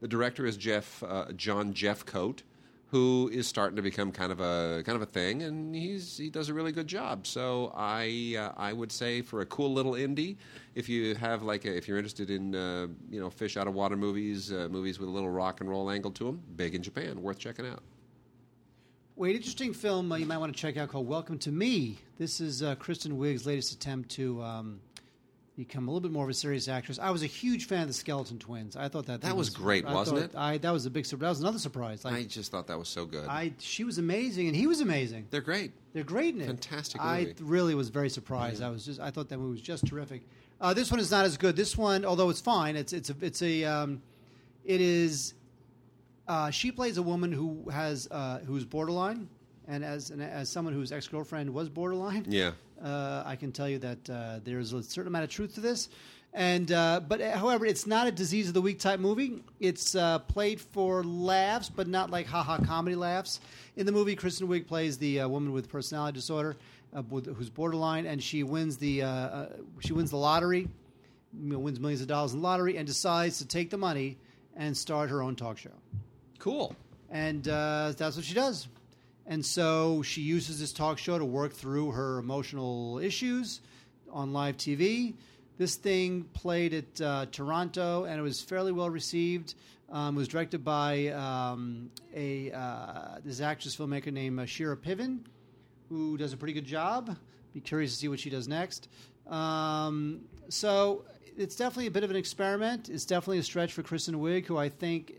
the 0.00 0.08
director 0.08 0.44
is 0.44 0.56
Jeff 0.56 1.04
John 1.36 1.72
Jeffcoat, 1.72 2.40
who 2.94 3.28
is 3.32 3.48
starting 3.48 3.74
to 3.74 3.82
become 3.82 4.12
kind 4.12 4.30
of 4.30 4.38
a 4.38 4.80
kind 4.86 4.94
of 4.94 5.02
a 5.02 5.06
thing, 5.06 5.42
and 5.42 5.74
he's 5.74 6.16
he 6.16 6.30
does 6.30 6.48
a 6.48 6.54
really 6.54 6.70
good 6.70 6.86
job. 6.86 7.26
So 7.26 7.72
I 7.74 8.36
uh, 8.38 8.52
I 8.56 8.72
would 8.72 8.92
say 8.92 9.20
for 9.20 9.40
a 9.40 9.46
cool 9.46 9.72
little 9.72 9.94
indie, 9.94 10.36
if 10.76 10.88
you 10.88 11.16
have 11.16 11.42
like 11.42 11.64
a, 11.64 11.76
if 11.76 11.88
you're 11.88 11.98
interested 11.98 12.30
in 12.30 12.54
uh, 12.54 12.86
you 13.10 13.18
know 13.18 13.30
fish 13.30 13.56
out 13.56 13.66
of 13.66 13.74
water 13.74 13.96
movies, 13.96 14.52
uh, 14.52 14.68
movies 14.70 15.00
with 15.00 15.08
a 15.08 15.10
little 15.10 15.28
rock 15.28 15.60
and 15.60 15.68
roll 15.68 15.90
angle 15.90 16.12
to 16.12 16.22
them, 16.22 16.40
big 16.54 16.76
in 16.76 16.84
Japan, 16.84 17.20
worth 17.20 17.40
checking 17.40 17.66
out. 17.66 17.82
Wait, 19.16 19.34
interesting 19.34 19.74
film 19.74 20.12
uh, 20.12 20.14
you 20.14 20.26
might 20.26 20.38
want 20.38 20.54
to 20.54 20.60
check 20.60 20.76
out 20.76 20.88
called 20.88 21.08
Welcome 21.08 21.38
to 21.38 21.50
Me. 21.50 21.98
This 22.16 22.40
is 22.40 22.62
uh, 22.62 22.76
Kristen 22.76 23.18
Wiig's 23.18 23.44
latest 23.44 23.72
attempt 23.72 24.10
to 24.10 24.40
um, 24.40 24.78
become 25.56 25.86
a 25.86 25.90
little 25.90 26.00
bit 26.00 26.10
more 26.12 26.24
of 26.24 26.30
a 26.30 26.34
serious 26.34 26.66
actress. 26.68 26.98
I 26.98 27.10
was 27.10 27.22
a 27.22 27.26
huge 27.26 27.66
fan 27.66 27.82
of 27.82 27.88
the 27.88 27.94
Skeleton 27.94 28.38
Twins. 28.38 28.76
I 28.76 28.88
thought 28.88 29.06
that 29.06 29.20
That 29.20 29.28
thing 29.28 29.36
was 29.36 29.50
great, 29.50 29.84
I 29.86 29.94
wasn't 29.94 30.20
it? 30.20 30.34
I 30.36 30.58
that 30.58 30.72
was 30.72 30.86
a 30.86 30.90
big 30.90 31.06
surprise. 31.06 31.26
That 31.26 31.30
was 31.30 31.40
another 31.40 31.58
surprise. 31.58 32.04
Like 32.04 32.14
I 32.14 32.22
just 32.24 32.50
thought 32.50 32.66
that 32.66 32.78
was 32.78 32.88
so 32.88 33.04
good. 33.06 33.26
I, 33.28 33.52
she 33.58 33.84
was 33.84 33.98
amazing, 33.98 34.48
and 34.48 34.56
he 34.56 34.66
was 34.66 34.80
amazing. 34.80 35.26
They're 35.30 35.40
great. 35.40 35.72
They're 35.92 36.02
great 36.02 36.34
in 36.34 36.40
it. 36.40 36.46
Fantastic 36.46 37.00
I 37.00 37.34
really 37.40 37.74
was 37.74 37.88
very 37.88 38.10
surprised. 38.10 38.62
I 38.62 38.70
was 38.70 38.84
just 38.84 39.00
I 39.00 39.10
thought 39.10 39.28
that 39.28 39.38
movie 39.38 39.52
was 39.52 39.60
just 39.62 39.86
terrific. 39.86 40.22
Uh, 40.60 40.74
this 40.74 40.90
one 40.90 40.98
is 40.98 41.10
not 41.10 41.24
as 41.24 41.36
good. 41.36 41.56
This 41.56 41.76
one, 41.76 42.04
although 42.04 42.30
it's 42.30 42.40
fine, 42.40 42.74
it's 42.76 42.92
it's 42.92 43.10
a, 43.10 43.16
it's 43.20 43.42
a 43.42 43.64
um, 43.64 44.02
it 44.64 44.80
is. 44.80 45.34
Uh, 46.26 46.50
she 46.50 46.72
plays 46.72 46.96
a 46.96 47.02
woman 47.02 47.30
who 47.30 47.68
has 47.70 48.08
uh, 48.10 48.38
who's 48.40 48.64
borderline, 48.64 49.28
and 49.68 49.84
as 49.84 50.10
and 50.10 50.22
as 50.22 50.48
someone 50.48 50.72
whose 50.74 50.90
ex 50.90 51.06
girlfriend 51.06 51.52
was 51.52 51.68
borderline, 51.68 52.24
Yeah. 52.28 52.52
Uh, 52.82 53.22
I 53.26 53.36
can 53.36 53.52
tell 53.52 53.68
you 53.68 53.78
that 53.78 54.10
uh, 54.10 54.40
there's 54.44 54.72
a 54.72 54.82
certain 54.82 55.08
amount 55.08 55.24
of 55.24 55.30
truth 55.30 55.54
to 55.54 55.60
this. 55.60 55.88
And 56.32 56.72
uh, 56.72 57.00
but 57.06 57.20
uh, 57.20 57.36
however, 57.38 57.64
it's 57.64 57.86
not 57.86 58.08
a 58.08 58.10
disease 58.10 58.48
of 58.48 58.54
the 58.54 58.60
week 58.60 58.80
type 58.80 58.98
movie. 58.98 59.42
It's 59.60 59.94
uh, 59.94 60.18
played 60.18 60.60
for 60.60 61.04
laughs, 61.04 61.68
but 61.70 61.86
not 61.86 62.10
like 62.10 62.26
haha 62.26 62.58
comedy 62.58 62.96
laughs. 62.96 63.38
In 63.76 63.86
the 63.86 63.92
movie, 63.92 64.16
Kristen 64.16 64.48
Wiig 64.48 64.66
plays 64.66 64.98
the 64.98 65.20
uh, 65.20 65.28
woman 65.28 65.52
with 65.52 65.68
personality 65.68 66.16
disorder, 66.16 66.56
uh, 66.92 67.02
who's 67.02 67.50
borderline, 67.50 68.06
and 68.06 68.20
she 68.20 68.42
wins 68.42 68.76
the 68.78 69.04
she 69.78 69.92
wins 69.92 70.10
the 70.10 70.16
lottery, 70.16 70.68
you 71.40 71.52
know, 71.52 71.58
wins 71.60 71.78
millions 71.78 72.00
of 72.00 72.08
dollars 72.08 72.32
in 72.34 72.40
the 72.40 72.44
lottery, 72.44 72.78
and 72.78 72.86
decides 72.86 73.38
to 73.38 73.46
take 73.46 73.70
the 73.70 73.78
money 73.78 74.16
and 74.56 74.76
start 74.76 75.10
her 75.10 75.22
own 75.22 75.36
talk 75.36 75.56
show 75.58 75.70
Cool. 76.40 76.74
and 77.10 77.46
uh, 77.46 77.92
that's 77.96 78.16
what 78.16 78.24
she 78.24 78.34
does. 78.34 78.66
And 79.26 79.44
so 79.44 80.02
she 80.02 80.20
uses 80.20 80.60
this 80.60 80.72
talk 80.72 80.98
show 80.98 81.18
to 81.18 81.24
work 81.24 81.52
through 81.52 81.92
her 81.92 82.18
emotional 82.18 82.98
issues 82.98 83.60
on 84.12 84.32
live 84.32 84.56
TV. 84.56 85.14
This 85.56 85.76
thing 85.76 86.24
played 86.34 86.74
at 86.74 87.00
uh, 87.00 87.26
Toronto, 87.30 88.04
and 88.04 88.18
it 88.18 88.22
was 88.22 88.40
fairly 88.40 88.72
well 88.72 88.90
received. 88.90 89.54
Um, 89.90 90.16
it 90.16 90.18
was 90.18 90.28
directed 90.28 90.64
by 90.64 91.08
um, 91.08 91.90
a 92.14 92.50
uh, 92.50 93.18
this 93.24 93.40
actress 93.40 93.76
filmmaker 93.76 94.12
named 94.12 94.40
uh, 94.40 94.46
Shira 94.46 94.76
Piven, 94.76 95.20
who 95.88 96.16
does 96.16 96.32
a 96.32 96.36
pretty 96.36 96.54
good 96.54 96.64
job. 96.64 97.16
Be 97.52 97.60
curious 97.60 97.92
to 97.92 97.96
see 97.98 98.08
what 98.08 98.18
she 98.18 98.30
does 98.30 98.48
next. 98.48 98.88
Um, 99.28 100.22
so 100.48 101.04
it's 101.36 101.56
definitely 101.56 101.86
a 101.86 101.92
bit 101.92 102.04
of 102.04 102.10
an 102.10 102.16
experiment. 102.16 102.88
It's 102.88 103.04
definitely 103.04 103.38
a 103.38 103.42
stretch 103.44 103.72
for 103.72 103.82
Kristen 103.82 104.16
Wiig, 104.16 104.46
who 104.46 104.58
I 104.58 104.68
think. 104.68 105.14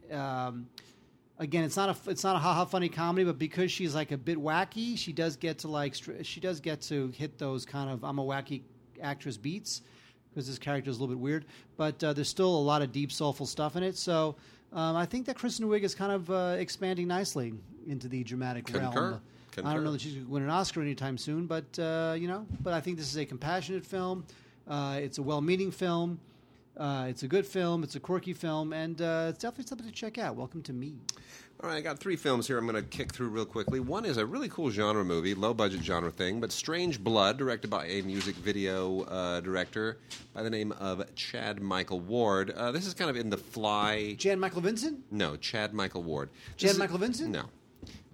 Again, 1.37 1.63
it's 1.65 1.75
not 1.75 1.89
a 1.89 2.09
it's 2.09 2.23
not 2.23 2.37
a 2.37 2.39
haha 2.39 2.63
funny 2.65 2.87
comedy, 2.87 3.25
but 3.25 3.37
because 3.37 3.71
she's 3.71 3.93
like 3.93 4.11
a 4.11 4.17
bit 4.17 4.37
wacky, 4.37 4.97
she 4.97 5.11
does 5.11 5.35
get 5.35 5.59
to 5.59 5.67
like 5.67 5.93
she 6.23 6.39
does 6.39 6.59
get 6.59 6.81
to 6.83 7.09
hit 7.09 7.37
those 7.37 7.65
kind 7.65 7.89
of 7.89 8.03
I'm 8.03 8.19
a 8.19 8.23
wacky 8.23 8.61
actress 9.01 9.35
beats 9.35 9.81
because 10.29 10.47
this 10.47 10.57
character 10.57 10.89
is 10.89 10.97
a 10.97 10.99
little 11.01 11.13
bit 11.13 11.21
weird. 11.21 11.45
But 11.75 12.01
uh, 12.03 12.13
there's 12.13 12.29
still 12.29 12.53
a 12.55 12.65
lot 12.65 12.81
of 12.81 12.91
deep 12.91 13.11
soulful 13.11 13.45
stuff 13.45 13.75
in 13.75 13.83
it. 13.83 13.97
So 13.97 14.35
um, 14.71 14.95
I 14.95 15.05
think 15.05 15.25
that 15.25 15.35
Kristen 15.37 15.67
Wiig 15.67 15.83
is 15.83 15.95
kind 15.95 16.11
of 16.11 16.29
uh, 16.29 16.55
expanding 16.57 17.07
nicely 17.07 17.53
into 17.87 18.07
the 18.07 18.23
dramatic 18.23 18.65
Concur. 18.65 19.11
realm. 19.11 19.21
I 19.63 19.73
don't 19.73 19.85
know 19.85 19.93
that 19.93 20.01
she's 20.01 20.13
going 20.13 20.25
to 20.25 20.31
win 20.31 20.43
an 20.43 20.49
Oscar 20.49 20.81
anytime 20.81 21.17
soon, 21.17 21.47
but 21.47 21.79
uh, 21.79 22.15
you 22.17 22.27
know, 22.27 22.45
but 22.61 22.73
I 22.73 22.81
think 22.81 22.97
this 22.97 23.09
is 23.09 23.17
a 23.17 23.25
compassionate 23.25 23.85
film. 23.85 24.25
Uh, 24.67 24.99
it's 25.01 25.17
a 25.17 25.21
well-meaning 25.21 25.71
film. 25.71 26.19
Uh, 26.77 27.05
it's 27.09 27.23
a 27.23 27.27
good 27.27 27.45
film. 27.45 27.83
It's 27.83 27.95
a 27.95 27.99
quirky 27.99 28.33
film, 28.33 28.73
and 28.73 29.01
uh, 29.01 29.27
it's 29.29 29.39
definitely 29.39 29.65
something 29.67 29.87
to 29.87 29.93
check 29.93 30.17
out. 30.17 30.35
Welcome 30.35 30.61
to 30.63 30.73
me. 30.73 30.95
All 31.63 31.69
right, 31.69 31.77
I 31.77 31.81
got 31.81 31.99
three 31.99 32.17
films 32.17 32.47
here 32.47 32.57
I'm 32.57 32.67
going 32.67 32.75
to 32.75 32.81
kick 32.89 33.13
through 33.13 33.29
real 33.29 33.45
quickly. 33.45 33.79
One 33.79 34.03
is 34.03 34.17
a 34.17 34.25
really 34.25 34.49
cool 34.49 34.69
genre 34.71 35.05
movie, 35.05 35.33
low 35.33 35.53
budget 35.53 35.83
genre 35.85 36.11
thing, 36.11 36.41
but 36.41 36.51
Strange 36.51 37.01
Blood, 37.01 37.37
directed 37.37 37.69
by 37.69 37.85
a 37.85 38.01
music 38.01 38.35
video 38.35 39.03
uh, 39.03 39.39
director 39.39 39.99
by 40.33 40.43
the 40.43 40.49
name 40.49 40.73
of 40.73 41.01
Chad 41.15 41.61
Michael 41.61 42.01
Ward. 42.01 42.51
Uh, 42.51 42.73
this 42.73 42.85
is 42.85 42.93
kind 42.93 43.09
of 43.09 43.15
in 43.15 43.29
the 43.29 43.37
fly. 43.37 44.15
Chad 44.19 44.37
Michael 44.37 44.59
Vincent. 44.61 44.99
No, 45.11 45.37
Chad 45.37 45.73
Michael 45.73 46.03
Ward. 46.03 46.29
This 46.59 46.71
is- 46.73 46.77
Michael 46.77 46.97
Vincent? 46.97 47.31
No. 47.31 47.45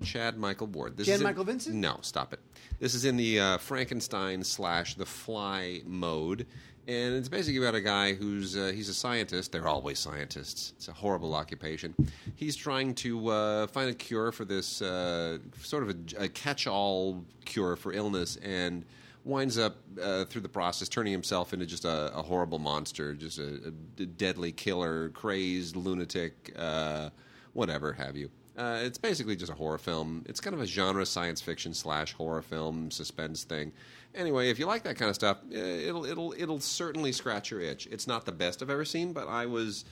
Chad 0.04 0.38
Michael 0.38 0.68
Ward. 0.68 0.98
This 0.98 1.06
Jan 1.08 1.16
is 1.16 1.22
in- 1.22 1.26
Michael 1.26 1.44
Vincent? 1.44 1.76
No, 1.76 1.98
stop 2.02 2.34
it. 2.34 2.40
This 2.80 2.94
is 2.96 3.06
in 3.06 3.18
the 3.18 3.40
uh, 3.40 3.58
Frankenstein 3.60 4.44
slash 4.44 4.96
The 4.96 5.06
Fly 5.06 5.82
mode, 5.86 6.48
and 6.88 7.16
it's 7.16 7.30
basically 7.30 7.60
about 7.60 7.76
a 7.76 7.82
guy 7.82 8.14
who's 8.14 8.58
uh, 8.58 8.72
he's 8.74 8.90
a 8.90 8.94
scientist. 8.94 9.52
They're 9.52 9.68
always 9.68 10.00
scientists. 10.00 10.74
It's 10.78 10.88
a 10.88 10.94
horrible 10.94 11.36
occupation. 11.36 11.94
He's 12.36 12.56
trying 12.56 12.96
to 12.96 13.28
uh, 13.30 13.68
find 13.68 13.90
a 13.90 13.94
cure 13.94 14.32
for 14.32 14.46
this 14.46 14.82
uh, 14.82 15.38
sort 15.62 15.84
of 15.84 15.90
a, 15.90 16.24
a 16.24 16.30
catch-all 16.30 17.24
cure 17.46 17.76
for 17.76 17.94
illness, 17.94 18.38
and 18.38 18.86
winds 19.24 19.58
up 19.58 19.78
uh, 20.02 20.26
through 20.26 20.42
the 20.42 20.50
process 20.50 20.90
turning 20.90 21.12
himself 21.12 21.54
into 21.54 21.66
just 21.66 21.86
a, 21.86 22.12
a 22.16 22.22
horrible 22.22 22.60
monster, 22.60 23.14
just 23.14 23.38
a, 23.38 23.74
a 24.00 24.06
deadly 24.06 24.52
killer, 24.52 25.10
crazed 25.10 25.76
lunatic, 25.76 26.54
uh, 26.58 27.10
whatever 27.54 27.94
have 27.94 28.16
you. 28.16 28.30
Uh, 28.58 28.80
it's 28.84 28.98
basically 28.98 29.36
just 29.36 29.52
a 29.52 29.56
horror 29.56 29.78
film. 29.78 30.24
It's 30.28 30.40
kind 30.40 30.54
of 30.54 30.62
a 30.62 30.66
genre 30.66 31.06
science 31.06 31.42
fiction 31.42 31.74
slash 31.74 32.14
horror 32.14 32.42
film 32.42 32.92
suspense 32.92 33.44
thing. 33.44 33.72
Anyway, 34.14 34.50
if 34.50 34.60
you 34.60 34.66
like 34.66 34.84
that 34.84 34.98
kind 34.98 35.10
of 35.10 35.16
stuff, 35.16 35.38
uh, 35.52 35.58
it'll 35.58 36.06
it'll 36.06 36.34
it'll 36.38 36.60
certainly 36.60 37.12
scratch 37.12 37.52
your 37.52 37.62
itch. 37.62 37.88
It's 37.92 38.08
not 38.08 38.26
the 38.26 38.32
best 38.32 38.62
I've 38.62 38.70
ever 38.70 38.86
seen, 38.86 39.14
but 39.14 39.28
I 39.28 39.46
was 39.46 39.86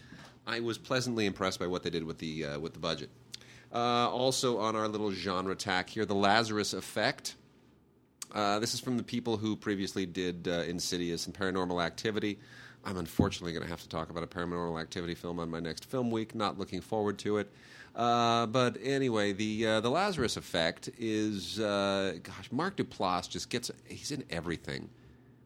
I 0.45 0.59
was 0.59 0.78
pleasantly 0.78 1.26
impressed 1.26 1.59
by 1.59 1.67
what 1.67 1.84
they 1.84 1.89
did 1.89 2.03
with 2.03 2.17
the 2.17 2.45
uh, 2.45 2.59
with 2.59 2.74
the 2.74 2.80
budget. 2.80 3.09
Uh, 3.74 4.09
also 4.09 4.57
on 4.57 4.76
our 4.76 4.88
little 4.88 5.11
genre 5.11 5.55
tack 5.55 5.89
here, 5.89 6.05
the 6.05 6.15
Lazarus 6.15 6.74
Effect. 6.74 7.36
Uh, 8.34 8.59
this 8.59 8.74
is 8.74 8.80
from 8.80 8.97
the 8.97 9.03
people 9.03 9.38
who 9.38 9.55
previously 9.55 10.05
did 10.05 10.47
uh, 10.47 10.63
Insidious 10.67 11.26
and 11.26 11.36
Paranormal 11.36 11.84
Activity. 11.84 12.39
I'm 12.86 12.97
unfortunately 12.97 13.53
going 13.53 13.63
to 13.63 13.70
have 13.70 13.82
to 13.82 13.89
talk 13.89 14.09
about 14.09 14.24
a 14.24 14.28
Paranormal 14.28 14.80
Activity 14.82 15.15
film 15.15 15.39
on 15.39 15.49
my 15.49 15.59
next 15.59 15.86
film 15.86 16.11
week. 16.11 16.34
Not 16.36 16.57
looking 16.57 16.82
forward 16.82 17.17
to 17.20 17.38
it. 17.38 17.51
Uh, 17.96 18.46
but 18.46 18.78
anyway, 18.84 19.34
the 19.34 19.66
uh, 19.66 19.80
the 19.82 19.90
Lazarus 19.90 20.38
Effect 20.38 20.90
is 20.98 21.60
uh, 21.60 22.18
gosh, 22.24 22.52
Mark 22.52 22.78
Duplass 22.78 23.28
just 23.30 23.50
gets 23.50 23.72
he's 23.86 24.12
in 24.12 24.24
everything. 24.30 24.90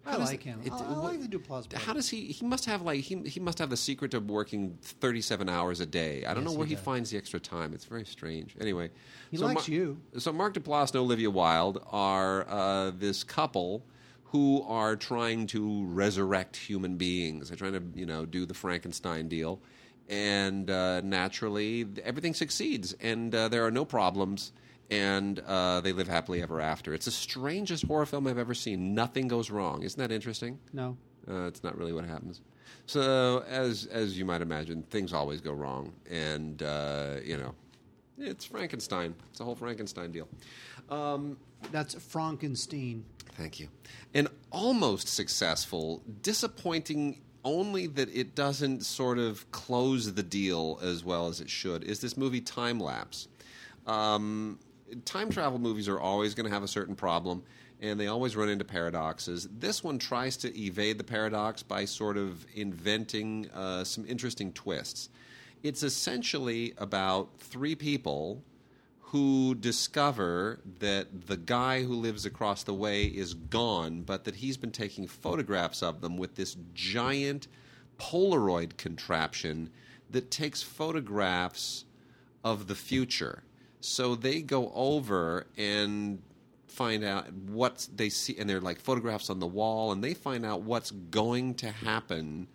I 0.05 0.11
How 0.11 0.17
does- 0.17 0.31
like 0.31 0.43
him. 0.43 0.59
it- 0.65 0.71
I, 0.73 0.77
I 0.79 0.89
like 0.97 1.21
the 1.21 1.27
Duplass. 1.37 1.69
brother. 1.69 1.77
How 1.79 1.93
does 1.93 2.09
he? 2.09 2.25
He 2.27 2.45
must 2.45 2.65
have 2.65 2.81
like 2.81 2.99
he 3.01 3.15
he 3.23 3.39
must 3.39 3.57
have 3.59 3.69
the 3.69 3.77
secret 3.77 4.11
to 4.11 4.19
working 4.19 4.77
thirty 4.81 5.21
seven 5.21 5.47
hours 5.47 5.79
a 5.79 5.85
day. 5.85 6.25
I 6.25 6.33
don't 6.33 6.43
Yes, 6.43 6.51
know 6.51 6.57
where 6.57 6.67
he 6.67 6.75
he, 6.75 6.81
finds 6.81 7.09
the 7.09 7.17
extra 7.17 7.39
time. 7.39 7.73
It's 7.73 7.85
very 7.85 8.05
strange. 8.05 8.55
Anyway, 8.59 8.89
He 9.31 9.37
so 9.37 9.45
likes 9.45 9.67
you. 9.69 9.97
So 10.17 10.33
Mark 10.33 10.53
Duplass 10.55 10.89
and 10.91 10.97
Olivia 10.99 11.29
Wilde 11.31 11.81
are 11.91 12.45
uh, 12.49 12.91
this 12.91 13.23
couple 13.23 13.85
who 14.25 14.63
are 14.63 14.95
trying 14.97 15.47
to 15.47 15.85
resurrect 15.85 16.57
human 16.57 16.97
beings. 16.97 17.47
They're 17.47 17.57
trying 17.57 17.73
to 17.73 17.83
you 17.97 18.05
know 18.05 18.25
do 18.25 18.45
the 18.45 18.53
Frankenstein 18.53 19.29
deal, 19.29 19.61
and 20.09 20.69
uh, 20.69 21.01
naturally 21.01 21.85
everything 22.03 22.33
succeeds, 22.33 22.93
and 23.01 23.33
uh, 23.33 23.47
there 23.49 23.65
are 23.65 23.71
no 23.71 23.85
problems. 23.85 24.51
And 24.91 25.39
uh, 25.39 25.81
they 25.81 25.91
live 25.93 26.07
happily 26.07 26.43
ever 26.43 26.59
after. 26.61 26.93
It's 26.93 27.05
the 27.05 27.11
strangest 27.11 27.85
horror 27.85 28.05
film 28.05 28.27
I've 28.27 28.37
ever 28.37 28.53
seen. 28.53 28.93
Nothing 28.93 29.27
goes 29.27 29.49
wrong. 29.49 29.81
Isn't 29.81 29.97
that 29.97 30.11
interesting? 30.11 30.59
No. 30.71 30.97
Uh, 31.27 31.45
it's 31.45 31.63
not 31.63 31.77
really 31.77 31.93
what 31.93 32.05
happens. 32.05 32.41
So, 32.85 33.43
as 33.47 33.85
as 33.85 34.17
you 34.17 34.25
might 34.25 34.41
imagine, 34.41 34.83
things 34.83 35.13
always 35.13 35.39
go 35.41 35.53
wrong, 35.53 35.93
and 36.09 36.61
uh, 36.61 37.15
you 37.23 37.37
know, 37.37 37.55
it's 38.19 38.45
Frankenstein. 38.45 39.15
It's 39.31 39.39
a 39.39 39.45
whole 39.45 39.55
Frankenstein 39.55 40.11
deal. 40.11 40.27
Um, 40.89 41.37
That's 41.71 41.93
Frankenstein. 41.95 43.05
thank 43.35 43.59
you. 43.61 43.69
An 44.13 44.27
almost 44.51 45.07
successful, 45.07 46.03
disappointing. 46.21 47.21
Only 47.43 47.87
that 47.87 48.09
it 48.15 48.35
doesn't 48.35 48.85
sort 48.85 49.17
of 49.17 49.49
close 49.51 50.13
the 50.13 50.23
deal 50.23 50.79
as 50.81 51.03
well 51.03 51.27
as 51.27 51.41
it 51.41 51.49
should. 51.49 51.83
Is 51.83 51.99
this 51.99 52.15
movie 52.15 52.41
Time 52.41 52.79
Lapse? 52.79 53.27
Um, 53.85 54.59
time 55.05 55.29
travel 55.29 55.59
movies 55.59 55.87
are 55.89 55.99
always 55.99 56.33
going 56.35 56.45
to 56.47 56.53
have 56.53 56.63
a 56.63 56.67
certain 56.67 56.95
problem, 56.95 57.43
and 57.81 57.99
they 57.99 58.07
always 58.07 58.35
run 58.35 58.49
into 58.49 58.63
paradoxes. 58.63 59.49
This 59.59 59.83
one 59.83 59.99
tries 59.99 60.37
to 60.37 60.57
evade 60.57 60.97
the 60.97 61.03
paradox 61.03 61.63
by 61.63 61.85
sort 61.85 62.17
of 62.17 62.45
inventing 62.55 63.49
uh, 63.53 63.83
some 63.83 64.05
interesting 64.07 64.53
twists. 64.53 65.09
It's 65.63 65.83
essentially 65.83 66.73
about 66.77 67.29
three 67.39 67.75
people 67.75 68.41
who 69.13 69.53
discover 69.53 70.59
that 70.79 71.27
the 71.27 71.37
guy 71.37 71.83
who 71.83 71.93
lives 71.93 72.25
across 72.25 72.63
the 72.63 72.73
way 72.73 73.03
is 73.05 73.35
gone, 73.35 74.01
but 74.01 74.23
that 74.23 74.33
he's 74.33 74.57
been 74.57 74.71
taking 74.71 75.05
photographs 75.05 75.83
of 75.83 76.01
them 76.01 76.17
with 76.17 76.33
this 76.33 76.57
giant 76.73 77.47
Polaroid 77.99 78.75
contraption 78.75 79.69
that 80.09 80.31
takes 80.31 80.63
photographs 80.63 81.85
of 82.43 82.65
the 82.65 82.73
future. 82.73 83.43
So 83.81 84.15
they 84.15 84.41
go 84.41 84.71
over 84.73 85.45
and 85.59 86.19
find 86.65 87.03
out 87.03 87.31
what 87.31 87.87
they 87.95 88.09
see, 88.09 88.35
and 88.39 88.49
they're 88.49 88.59
like 88.59 88.79
photographs 88.79 89.29
on 89.29 89.37
the 89.37 89.45
wall, 89.45 89.91
and 89.91 90.03
they 90.03 90.15
find 90.15 90.43
out 90.43 90.63
what's 90.63 90.89
going 90.89 91.53
to 91.53 91.69
happen 91.69 92.47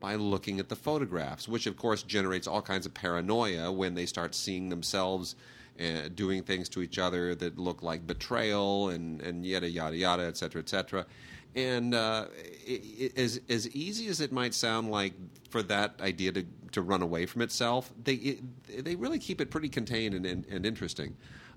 by 0.00 0.16
looking 0.16 0.58
at 0.58 0.70
the 0.70 0.76
photographs, 0.76 1.46
which 1.46 1.68
of 1.68 1.76
course 1.76 2.02
generates 2.02 2.48
all 2.48 2.62
kinds 2.62 2.84
of 2.84 2.94
paranoia 2.94 3.70
when 3.70 3.94
they 3.94 4.06
start 4.06 4.34
seeing 4.34 4.70
themselves 4.70 5.36
uh, 5.80 6.08
doing 6.14 6.42
things 6.42 6.68
to 6.70 6.82
each 6.82 6.98
other 6.98 7.34
that 7.34 7.58
look 7.58 7.82
like 7.82 8.06
betrayal 8.06 8.90
and, 8.90 9.20
and 9.22 9.44
yada 9.44 9.68
yada 9.68 9.96
yada, 9.96 10.24
et 10.24 10.36
cetera, 10.36 10.60
et 10.60 10.68
cetera. 10.68 11.06
And 11.54 11.94
uh, 11.94 12.26
it, 12.66 12.82
it, 12.98 13.18
as 13.18 13.40
as 13.48 13.68
easy 13.70 14.08
as 14.08 14.20
it 14.20 14.32
might 14.32 14.54
sound 14.54 14.90
like 14.90 15.14
for 15.48 15.62
that 15.64 15.94
idea 16.00 16.32
to, 16.32 16.44
to 16.72 16.82
run 16.82 17.02
away 17.02 17.26
from 17.26 17.42
itself, 17.42 17.92
they 18.04 18.14
it, 18.14 18.84
they 18.84 18.94
really 18.94 19.18
keep 19.18 19.40
it 19.40 19.50
pretty 19.50 19.68
contained 19.68 20.14
and, 20.14 20.26
and, 20.26 20.46
and 20.46 20.64
interesting. 20.64 21.16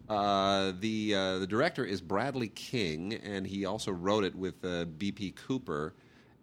Uh, 0.10 0.74
the 0.80 1.14
uh, 1.16 1.40
the 1.40 1.48
director 1.48 1.86
is 1.86 2.02
Bradley 2.02 2.50
King, 2.50 3.14
and 3.14 3.46
he 3.46 3.66
also 3.66 3.92
wrote 3.92 4.24
it 4.24 4.36
with 4.36 4.64
uh, 4.66 4.86
B.P. 4.86 5.32
Cooper 5.32 5.94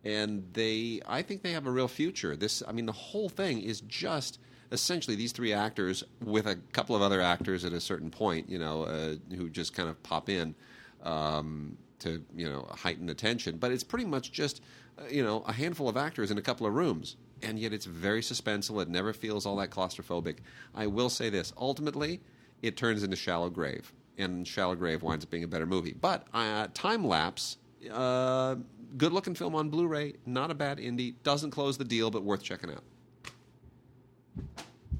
and 0.05 0.45
they 0.53 1.01
I 1.07 1.23
think 1.23 1.43
they 1.43 1.53
have 1.53 1.67
a 1.67 1.71
real 1.71 1.89
future. 1.89 2.37
This 2.37 2.63
I 2.67 2.73
mean 2.73 2.87
the 2.87 2.93
whole 2.93 3.29
thing 3.29 3.61
is 3.61 3.83
just 3.83 4.39
essentially 4.73 5.17
these 5.17 5.33
three 5.33 5.53
actors 5.53 6.05
with 6.23 6.47
a 6.47 6.57
couple 6.73 6.95
of 6.95 7.03
other 7.03 7.21
actors 7.21 7.65
at 7.65 7.73
a 7.73 7.81
certain 7.81 8.11
point, 8.11 8.49
you 8.49 8.59
know, 8.59 8.83
uh, 8.85 9.15
who 9.35 9.49
just 9.49 9.75
kind 9.75 9.89
of 9.89 10.01
pop 10.03 10.29
in 10.29 10.55
um, 11.03 11.77
to 12.01 12.23
you 12.35 12.49
know 12.49 12.67
heighten 12.71 13.09
attention. 13.09 13.59
But 13.59 13.73
it's 13.73 13.85
pretty 13.85 14.05
much 14.05 14.33
just 14.33 14.63
uh, 14.99 15.05
you 15.11 15.23
know 15.23 15.43
a 15.47 15.53
handful 15.53 15.89
of 15.89 15.97
actors 15.97 16.31
in 16.31 16.39
a 16.39 16.43
couple 16.43 16.67
of 16.67 16.75
rooms, 16.75 17.17
and 17.43 17.59
yet 17.59 17.73
it's 17.73 17.87
very 17.87 18.21
suspenseful. 18.21 18.83
It 18.83 18.89
never 18.89 19.13
feels 19.13 19.47
all 19.47 19.57
that 19.57 19.71
claustrophobic. 19.71 20.39
I 20.75 20.87
will 20.87 21.11
say 21.11 21.31
this: 21.31 21.53
ultimately, 21.57 22.21
it 22.63 22.77
turns 22.77 23.03
into 23.03 23.17
Shallow 23.17 23.51
Grave, 23.51 23.93
and 24.19 24.47
Shallow 24.47 24.75
Grave 24.75 25.03
winds 25.03 25.25
up 25.25 25.31
being 25.31 25.45
a 25.45 25.49
better 25.49 25.67
movie. 25.67 25.95
But 25.99 26.27
uh, 26.33 26.69
Time 26.75 27.07
Lapse. 27.07 27.57
Uh, 27.91 28.57
good 28.99 29.11
looking 29.11 29.35
film 29.35 29.55
on 29.55 29.71
Blu 29.71 29.87
ray, 29.87 30.15
not 30.27 30.51
a 30.51 30.55
bad 30.55 30.77
indie, 30.77 31.15
doesn't 31.23 31.51
close 31.51 31.79
the 31.79 31.85
deal, 31.85 32.11
but 32.11 32.23
worth 32.23 32.43
checking 32.43 32.69
out. 32.71 32.83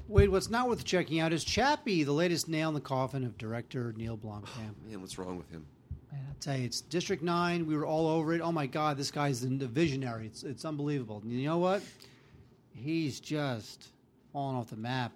Wait, 0.09 0.31
what's 0.31 0.51
not 0.51 0.69
worth 0.69 0.85
checking 0.85 1.21
out 1.21 1.33
is 1.33 1.45
Chappie, 1.45 2.03
the 2.03 2.13
latest 2.13 2.49
nail 2.49 2.69
in 2.69 2.75
the 2.75 2.81
coffin 2.81 3.25
of 3.25 3.39
director 3.39 3.95
Neil 3.97 4.17
Blomkamp. 4.17 4.75
Man, 4.89 5.01
what's 5.01 5.19
wrong 5.19 5.37
with 5.37 5.49
him? 5.51 5.65
Man, 6.11 6.21
I'll 6.29 6.35
tell 6.41 6.57
you, 6.57 6.65
it's 6.65 6.81
District 6.81 7.23
9. 7.23 7.67
We 7.67 7.77
were 7.77 7.87
all 7.87 8.09
over 8.09 8.33
it. 8.33 8.41
Oh 8.41 8.51
my 8.51 8.67
God, 8.67 8.97
this 8.97 9.11
guy's 9.11 9.41
the 9.41 9.49
visionary. 9.49 10.27
It's, 10.27 10.43
it's 10.43 10.65
unbelievable. 10.65 11.23
You 11.25 11.47
know 11.47 11.59
what? 11.59 11.83
He's 12.75 13.21
just 13.21 13.89
falling 14.33 14.57
off 14.57 14.71
the 14.71 14.77
map. 14.77 15.13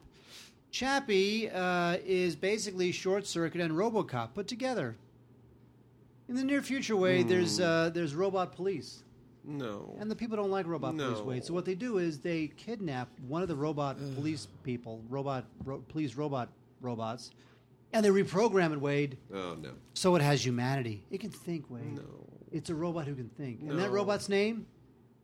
Chappie 0.70 1.50
uh, 1.50 1.98
is 2.04 2.34
basically 2.36 2.92
Short 2.92 3.26
Circuit 3.26 3.60
and 3.60 3.72
Robocop 3.72 4.34
put 4.34 4.46
together. 4.48 4.96
In 6.28 6.36
the 6.36 6.44
near 6.44 6.62
future, 6.62 6.96
Wade, 6.96 7.28
there's 7.28 7.60
uh, 7.60 7.90
there's 7.92 8.14
robot 8.14 8.56
police, 8.56 9.02
No. 9.46 9.96
and 10.00 10.10
the 10.10 10.16
people 10.16 10.36
don't 10.36 10.50
like 10.50 10.66
robot 10.66 10.96
police. 10.96 11.18
No. 11.18 11.24
Wade, 11.24 11.44
so 11.44 11.52
what 11.54 11.64
they 11.66 11.74
do 11.74 11.98
is 11.98 12.18
they 12.20 12.48
kidnap 12.56 13.08
one 13.28 13.42
of 13.42 13.48
the 13.48 13.54
robot 13.56 13.96
police 14.14 14.48
people, 14.62 15.02
robot 15.08 15.44
ro- 15.64 15.84
police 15.88 16.14
robot 16.14 16.48
robots, 16.80 17.30
and 17.92 18.04
they 18.04 18.08
reprogram 18.10 18.72
it. 18.72 18.80
Wade, 18.80 19.18
Oh, 19.32 19.54
no. 19.60 19.70
so 19.92 20.14
it 20.16 20.22
has 20.22 20.44
humanity. 20.44 21.02
It 21.10 21.20
can 21.20 21.30
think, 21.30 21.68
Wade. 21.70 21.96
No. 21.96 22.02
It's 22.52 22.70
a 22.70 22.74
robot 22.74 23.06
who 23.06 23.14
can 23.14 23.28
think. 23.30 23.60
And 23.62 23.78
that 23.78 23.90
robot's 23.90 24.28
name? 24.28 24.66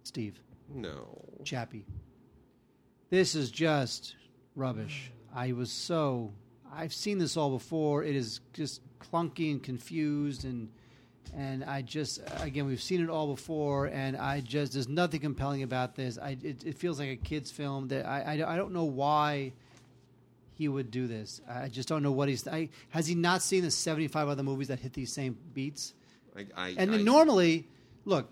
Steve. 0.02 0.40
No. 0.72 1.06
Chappie. 1.44 1.86
This 3.08 3.34
is 3.34 3.50
just 3.50 4.16
rubbish. 4.54 5.10
I 5.34 5.52
was 5.52 5.70
so. 5.70 6.32
I've 6.72 6.92
seen 6.94 7.18
this 7.18 7.36
all 7.36 7.50
before. 7.50 8.04
It 8.04 8.14
is 8.16 8.40
just 8.52 8.80
clunky 9.00 9.50
and 9.50 9.62
confused 9.62 10.44
and 10.44 10.68
and 11.36 11.64
I 11.64 11.82
just 11.82 12.20
again 12.40 12.66
we've 12.66 12.82
seen 12.82 13.02
it 13.02 13.10
all 13.10 13.28
before, 13.28 13.86
and 13.86 14.16
I 14.16 14.40
just 14.40 14.72
there's 14.72 14.88
nothing 14.88 15.20
compelling 15.20 15.62
about 15.62 15.94
this. 15.94 16.18
I 16.18 16.36
it, 16.42 16.64
it 16.64 16.78
feels 16.78 16.98
like 16.98 17.08
a 17.10 17.16
kids 17.16 17.50
film 17.50 17.88
that 17.88 18.06
I, 18.06 18.38
I 18.38 18.54
I 18.54 18.56
don't 18.56 18.72
know 18.72 18.84
why 18.84 19.52
he 20.60 20.68
would 20.68 20.90
do 20.90 21.06
this. 21.06 21.40
I 21.48 21.68
just 21.68 21.88
don't 21.88 22.02
know 22.02 22.12
what 22.12 22.28
he's. 22.28 22.46
I, 22.46 22.68
has 22.90 23.06
he 23.06 23.14
not 23.14 23.40
seen 23.40 23.62
the 23.62 23.70
75 23.70 24.28
other 24.28 24.42
movies 24.42 24.68
that 24.68 24.78
hit 24.78 24.92
these 24.92 25.10
same 25.10 25.38
beats? 25.54 25.94
I, 26.36 26.46
I, 26.54 26.74
And 26.76 26.92
then 26.92 27.02
normally, 27.02 27.66
look, 28.04 28.28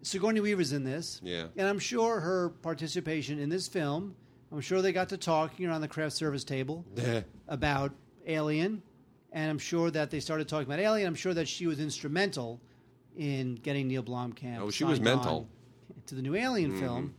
Sigourney 0.00 0.40
Weaver's 0.40 0.72
in 0.72 0.84
this. 0.84 1.20
Yeah. 1.22 1.48
And 1.58 1.68
I'm 1.68 1.78
sure 1.78 2.20
her 2.20 2.48
participation 2.62 3.38
in 3.38 3.50
this 3.50 3.68
film, 3.68 4.14
I'm 4.50 4.62
sure 4.62 4.80
they 4.80 4.92
got 4.92 5.10
to 5.10 5.18
talking 5.18 5.66
around 5.66 5.82
the 5.82 5.88
craft 5.88 6.14
service 6.14 6.42
table 6.42 6.86
about 7.48 7.92
Alien. 8.26 8.82
And 9.32 9.50
I'm 9.50 9.58
sure 9.58 9.90
that 9.90 10.10
they 10.10 10.20
started 10.20 10.48
talking 10.48 10.66
about 10.66 10.80
Alien. 10.80 11.06
I'm 11.06 11.14
sure 11.14 11.34
that 11.34 11.46
she 11.48 11.66
was 11.66 11.80
instrumental 11.80 12.60
in 13.16 13.56
getting 13.56 13.88
Neil 13.88 14.02
Blomkamp. 14.02 14.60
Oh, 14.60 14.70
she 14.70 14.84
was 14.84 15.00
mental. 15.00 15.48
To 16.06 16.14
the 16.14 16.22
new 16.22 16.34
Alien 16.34 16.70
mm-hmm. 16.70 16.80
film. 16.80 17.14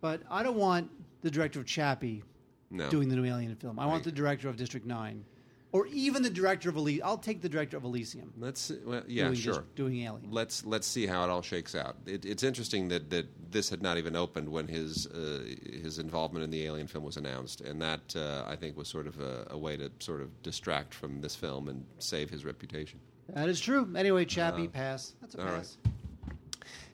But 0.00 0.22
I 0.30 0.42
don't 0.42 0.56
want 0.56 0.90
the 1.22 1.30
director 1.30 1.60
of 1.60 1.66
Chappie 1.66 2.22
no. 2.70 2.88
doing 2.90 3.08
the 3.08 3.16
new 3.16 3.24
Alien 3.24 3.54
film. 3.56 3.78
I 3.78 3.86
want 3.86 4.04
the 4.04 4.12
director 4.12 4.48
of 4.48 4.56
District 4.56 4.86
9. 4.86 5.24
Or 5.72 5.86
even 5.86 6.22
the 6.24 6.30
director 6.30 6.68
of 6.68 6.76
Elysium. 6.76 7.06
I'll 7.06 7.18
take 7.18 7.42
the 7.42 7.48
director 7.48 7.76
of 7.76 7.84
Elysium. 7.84 8.32
Let's 8.36 8.72
well, 8.84 9.02
yeah, 9.06 9.26
doing 9.26 9.36
sure. 9.36 9.64
Doing 9.76 10.00
Alien. 10.02 10.30
Let's 10.30 10.64
let's 10.66 10.86
see 10.86 11.06
how 11.06 11.22
it 11.22 11.30
all 11.30 11.42
shakes 11.42 11.76
out. 11.76 11.96
It, 12.06 12.24
it's 12.24 12.42
interesting 12.42 12.88
that, 12.88 13.08
that 13.10 13.26
this 13.52 13.70
had 13.70 13.80
not 13.80 13.96
even 13.96 14.16
opened 14.16 14.48
when 14.48 14.66
his 14.66 15.06
uh, 15.06 15.44
his 15.82 16.00
involvement 16.00 16.42
in 16.42 16.50
the 16.50 16.64
Alien 16.66 16.88
film 16.88 17.04
was 17.04 17.16
announced, 17.16 17.60
and 17.60 17.80
that 17.80 18.16
uh, 18.16 18.44
I 18.48 18.56
think 18.56 18.76
was 18.76 18.88
sort 18.88 19.06
of 19.06 19.20
a, 19.20 19.46
a 19.50 19.58
way 19.58 19.76
to 19.76 19.92
sort 20.00 20.22
of 20.22 20.42
distract 20.42 20.92
from 20.92 21.20
this 21.20 21.36
film 21.36 21.68
and 21.68 21.84
save 21.98 22.30
his 22.30 22.44
reputation. 22.44 22.98
That 23.28 23.48
is 23.48 23.60
true. 23.60 23.88
Anyway, 23.96 24.24
Chappie, 24.24 24.66
pass. 24.66 25.14
That's 25.20 25.36
a 25.36 25.40
all 25.40 25.52
right. 25.52 25.76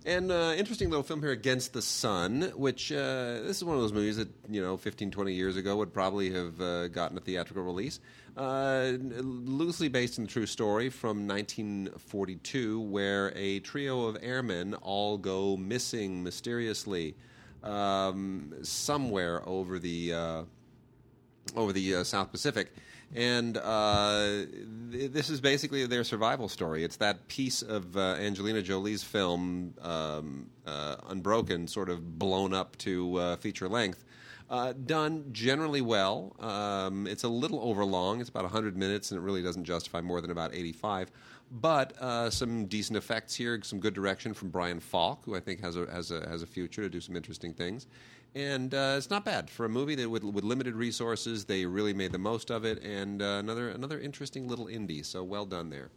And 0.07 0.31
uh, 0.31 0.55
interesting 0.57 0.89
little 0.89 1.03
film 1.03 1.21
here, 1.21 1.33
Against 1.33 1.73
the 1.73 1.83
Sun, 1.83 2.53
which 2.55 2.93
uh, 2.93 3.41
this 3.43 3.57
is 3.57 3.65
one 3.65 3.75
of 3.75 3.83
those 3.83 3.93
movies 3.93 4.19
that, 4.19 4.29
you 4.49 4.63
know, 4.63 4.77
15, 4.77 5.11
20 5.11 5.33
years 5.33 5.57
ago 5.57 5.75
would 5.79 5.93
probably 5.93 6.31
have 6.31 6.61
uh, 6.61 6.87
gotten 6.87 7.19
a 7.19 7.21
theatrical 7.21 7.65
release. 7.65 7.99
Uh, 8.37 8.93
loosely 9.01 9.89
based 9.89 10.17
on 10.21 10.27
the 10.27 10.31
true 10.31 10.47
story 10.47 10.91
from 10.91 11.27
1942, 11.27 12.83
where 12.83 13.33
a 13.35 13.59
trio 13.59 14.05
of 14.05 14.17
airmen 14.23 14.75
all 14.75 15.19
go 15.19 15.57
missing 15.57 16.23
mysteriously 16.23 17.17
um, 17.65 18.55
somewhere 18.63 19.43
over 19.49 19.81
the. 19.81 20.15
Uh, 20.15 20.43
over 21.55 21.73
the 21.73 21.97
uh, 21.97 22.05
South 22.05 22.33
Pacific. 22.33 22.73
And 23.17 23.57
uh, 23.57 24.45
th- 24.93 25.11
this 25.11 25.31
is 25.31 25.41
basically 25.41 25.87
their 25.87 26.05
survival 26.05 26.51
story. 26.51 26.85
It's 26.85 26.97
that 26.97 27.27
piece 27.29 27.63
of 27.63 27.97
uh, 27.97 28.17
Angelina 28.21 28.61
Jolie's 28.61 29.03
film, 29.03 29.73
um, 29.81 30.51
uh, 30.67 30.97
Unbroken, 31.09 31.67
sort 31.67 31.89
of 31.89 32.19
blown 32.19 32.53
up 32.53 32.77
to 32.79 33.17
uh, 33.17 33.37
feature 33.37 33.69
length. 33.71 34.05
Uh, 34.51 34.75
done 34.85 35.25
generally 35.33 35.81
well. 35.81 36.37
Um, 36.41 37.07
it's 37.07 37.25
a 37.25 37.29
little 37.29 37.59
overlong. 37.61 38.21
It's 38.21 38.29
about 38.29 38.45
100 38.45 38.77
minutes, 38.77 39.11
and 39.11 39.19
it 39.19 39.23
really 39.23 39.43
doesn't 39.43 39.65
justify 39.65 40.03
more 40.03 40.21
than 40.21 40.31
about 40.31 40.55
85. 40.55 41.11
But 41.51 41.95
uh, 41.99 42.29
some 42.29 42.67
decent 42.67 42.99
effects 42.99 43.35
here, 43.35 43.59
some 43.63 43.81
good 43.81 43.95
direction 43.95 44.35
from 44.35 44.51
Brian 44.51 44.79
Falk, 44.79 45.25
who 45.25 45.35
I 45.35 45.41
think 45.41 45.61
has 45.63 45.77
a 45.77 45.91
has 45.91 46.11
a 46.11 46.29
has 46.29 46.43
a 46.43 46.47
future 46.47 46.83
to 46.83 46.89
do 46.89 47.01
some 47.01 47.17
interesting 47.17 47.55
things. 47.55 47.87
And 48.37 48.75
uh, 48.75 48.97
it's 48.99 49.09
not 49.09 49.25
bad 49.25 49.49
for 49.49 49.65
a 49.65 49.69
movie 49.71 49.95
that 49.95 50.11
with, 50.11 50.23
with 50.23 50.45
limited 50.45 50.75
resources, 50.75 51.47
they 51.47 51.65
really 51.65 51.95
made 51.95 52.13
the 52.13 52.19
most 52.19 52.51
of 52.51 52.67
it. 52.67 52.83
And 52.83 53.23
uh, 53.23 53.39
another 53.41 53.71
another 53.71 53.99
interesting 53.99 54.47
little 54.47 54.67
indie. 54.67 55.03
So 55.07 55.25
well 55.25 55.47
done 55.47 55.71
there. 55.71 55.89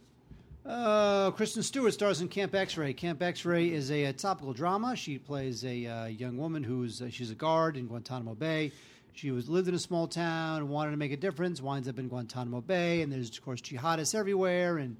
Uh, 0.64 1.32
Kristen 1.32 1.62
Stewart 1.62 1.92
stars 1.92 2.22
in 2.22 2.28
Camp 2.28 2.54
X-Ray. 2.54 2.94
Camp 2.94 3.20
X-Ray 3.20 3.70
is 3.70 3.90
a, 3.90 4.06
uh 4.06 4.12
topical 4.14 4.54
drama. 4.54 4.96
She 4.96 5.18
plays 5.18 5.66
a 5.66 5.86
uh, 5.86 6.06
young 6.06 6.38
woman 6.38 6.64
who's 6.64 7.02
uh, 7.02 7.10
she's 7.10 7.30
a 7.30 7.34
guard 7.34 7.76
in 7.76 7.86
Guantanamo 7.86 8.34
Bay. 8.34 8.72
She 9.12 9.32
was 9.32 9.50
lived 9.50 9.68
in 9.68 9.74
a 9.74 9.78
small 9.78 10.06
town, 10.06 10.70
wanted 10.70 10.92
to 10.92 10.96
make 10.96 11.12
a 11.12 11.18
difference, 11.18 11.60
winds 11.60 11.88
up 11.88 11.98
in 11.98 12.08
Guantanamo 12.08 12.62
Bay, 12.62 13.02
and 13.02 13.12
there's 13.12 13.28
of 13.36 13.44
course 13.44 13.60
jihadists 13.60 14.14
everywhere, 14.14 14.78
and 14.78 14.96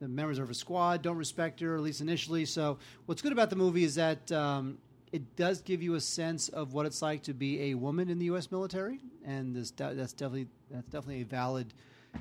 the 0.00 0.08
members 0.08 0.38
of 0.38 0.48
her 0.48 0.54
squad 0.54 1.02
don't 1.02 1.18
respect 1.18 1.60
her, 1.60 1.74
at 1.74 1.82
least 1.82 2.00
initially. 2.00 2.46
So, 2.46 2.78
what's 3.04 3.20
good 3.20 3.32
about 3.32 3.50
the 3.50 3.56
movie 3.56 3.84
is 3.84 3.96
that 3.96 4.32
um, 4.32 4.78
it 5.12 5.36
does 5.36 5.60
give 5.60 5.82
you 5.82 5.94
a 5.94 6.00
sense 6.00 6.48
of 6.48 6.74
what 6.74 6.86
it's 6.86 7.02
like 7.02 7.22
to 7.24 7.34
be 7.34 7.70
a 7.70 7.74
woman 7.74 8.10
in 8.10 8.18
the 8.18 8.26
U.S. 8.26 8.50
military, 8.50 9.00
and 9.24 9.54
this, 9.54 9.70
that's 9.70 10.12
definitely 10.12 10.48
that's 10.70 10.88
definitely 10.88 11.22
a 11.22 11.26
valid 11.26 11.72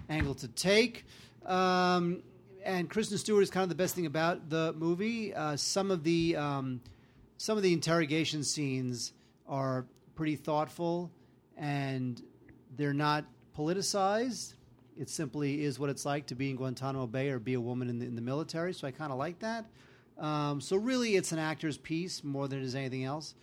angle 0.09 0.35
to 0.35 0.47
take. 0.47 1.05
Um, 1.45 2.23
and 2.63 2.89
Kristen 2.89 3.17
Stewart 3.17 3.43
is 3.43 3.49
kind 3.49 3.63
of 3.63 3.69
the 3.69 3.75
best 3.75 3.95
thing 3.95 4.05
about 4.05 4.49
the 4.49 4.73
movie. 4.73 5.33
Uh, 5.33 5.55
some 5.55 5.91
of 5.91 6.03
the 6.03 6.35
um, 6.35 6.81
some 7.37 7.57
of 7.57 7.63
the 7.63 7.73
interrogation 7.73 8.43
scenes 8.43 9.13
are 9.47 9.85
pretty 10.15 10.35
thoughtful, 10.35 11.11
and 11.55 12.21
they're 12.75 12.93
not 12.93 13.25
politicized. 13.57 14.53
It 14.99 15.09
simply 15.09 15.63
is 15.63 15.79
what 15.79 15.89
it's 15.89 16.05
like 16.05 16.25
to 16.27 16.35
be 16.35 16.49
in 16.49 16.55
Guantanamo 16.55 17.05
Bay 17.05 17.29
or 17.29 17.39
be 17.39 17.53
a 17.53 17.61
woman 17.61 17.89
in 17.89 17.99
the, 17.99 18.05
in 18.05 18.15
the 18.15 18.21
military. 18.21 18.73
So 18.73 18.87
I 18.87 18.91
kind 18.91 19.11
of 19.11 19.19
like 19.19 19.39
that. 19.39 19.65
Um, 20.19 20.59
so 20.61 20.77
really, 20.77 21.15
it's 21.15 21.31
an 21.31 21.39
actor's 21.39 21.77
piece 21.77 22.23
more 22.23 22.47
than 22.47 22.59
it 22.59 22.65
is 22.65 22.75
anything 22.75 23.03
else. 23.03 23.35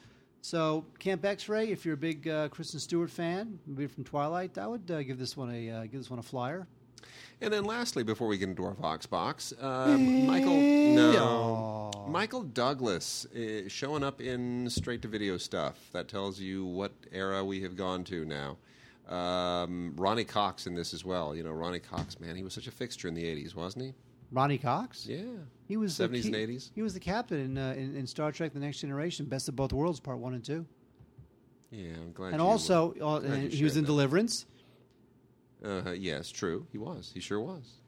So 0.44 0.84
Camp 0.98 1.24
X-Ray, 1.24 1.70
if 1.70 1.84
you're 1.84 1.94
a 1.94 1.96
big 1.96 2.28
uh, 2.28 2.48
Kristen 2.48 2.78
Stewart 2.78 3.10
fan, 3.10 3.58
maybe 3.66 3.86
from 3.86 4.04
Twilight, 4.04 4.58
I 4.58 4.66
would 4.66 4.90
uh, 4.90 5.02
give 5.02 5.18
this 5.18 5.36
one 5.36 5.50
a 5.50 5.70
uh, 5.70 5.82
give 5.84 5.94
this 5.94 6.10
one 6.10 6.18
a 6.18 6.22
flyer. 6.22 6.66
And 7.40 7.52
then 7.52 7.64
lastly, 7.64 8.02
before 8.02 8.28
we 8.28 8.38
get 8.38 8.48
into 8.48 8.64
our 8.64 8.74
Vox 8.74 9.06
box, 9.06 9.52
uh, 9.60 9.96
Michael 9.98 10.56
no 10.56 11.90
Michael 12.08 12.42
Douglas 12.42 13.26
uh, 13.34 13.68
showing 13.68 14.04
up 14.04 14.20
in 14.20 14.68
straight 14.68 15.02
to 15.02 15.08
video 15.08 15.38
stuff. 15.38 15.78
That 15.92 16.08
tells 16.08 16.38
you 16.40 16.64
what 16.64 16.92
era 17.10 17.44
we 17.44 17.62
have 17.62 17.76
gone 17.76 18.04
to 18.04 18.24
now. 18.24 18.58
Um, 19.08 19.94
Ronny 19.96 20.24
Cox 20.24 20.66
in 20.66 20.74
this 20.74 20.94
as 20.94 21.04
well. 21.04 21.34
You 21.34 21.42
know, 21.42 21.52
Ronny 21.52 21.78
Cox, 21.78 22.20
man, 22.20 22.36
he 22.36 22.42
was 22.42 22.52
such 22.52 22.66
a 22.66 22.70
fixture 22.70 23.08
in 23.08 23.14
the 23.14 23.24
'80s, 23.24 23.54
wasn't 23.54 23.86
he? 23.86 23.94
Ronny 24.34 24.58
Cox. 24.58 25.06
Yeah, 25.06 25.22
He 25.68 25.76
was 25.76 25.94
70s 25.94 26.24
and 26.26 26.34
80s. 26.34 26.70
He 26.74 26.82
was 26.82 26.92
the 26.92 27.00
captain 27.00 27.38
in, 27.40 27.56
uh, 27.58 27.74
in 27.76 27.96
in 27.96 28.06
Star 28.06 28.32
Trek: 28.32 28.52
The 28.52 28.58
Next 28.60 28.78
Generation, 28.80 29.26
Best 29.26 29.48
of 29.48 29.56
Both 29.56 29.72
Worlds, 29.72 30.00
Part 30.00 30.18
One 30.18 30.34
and 30.34 30.44
Two, 30.44 30.66
Yeah, 31.70 31.92
I'm 31.94 32.12
glad. 32.12 32.32
and 32.32 32.42
you, 32.42 32.46
also 32.48 32.92
uh, 33.00 33.20
glad 33.20 33.42
you 33.44 33.48
he 33.50 33.64
was 33.64 33.76
in 33.76 33.84
that. 33.84 33.86
Deliverance. 33.86 34.46
Uh, 35.64 35.92
yes, 35.92 36.30
true. 36.30 36.66
He 36.72 36.78
was. 36.78 37.10
He 37.14 37.20
sure 37.20 37.40
was. 37.40 37.78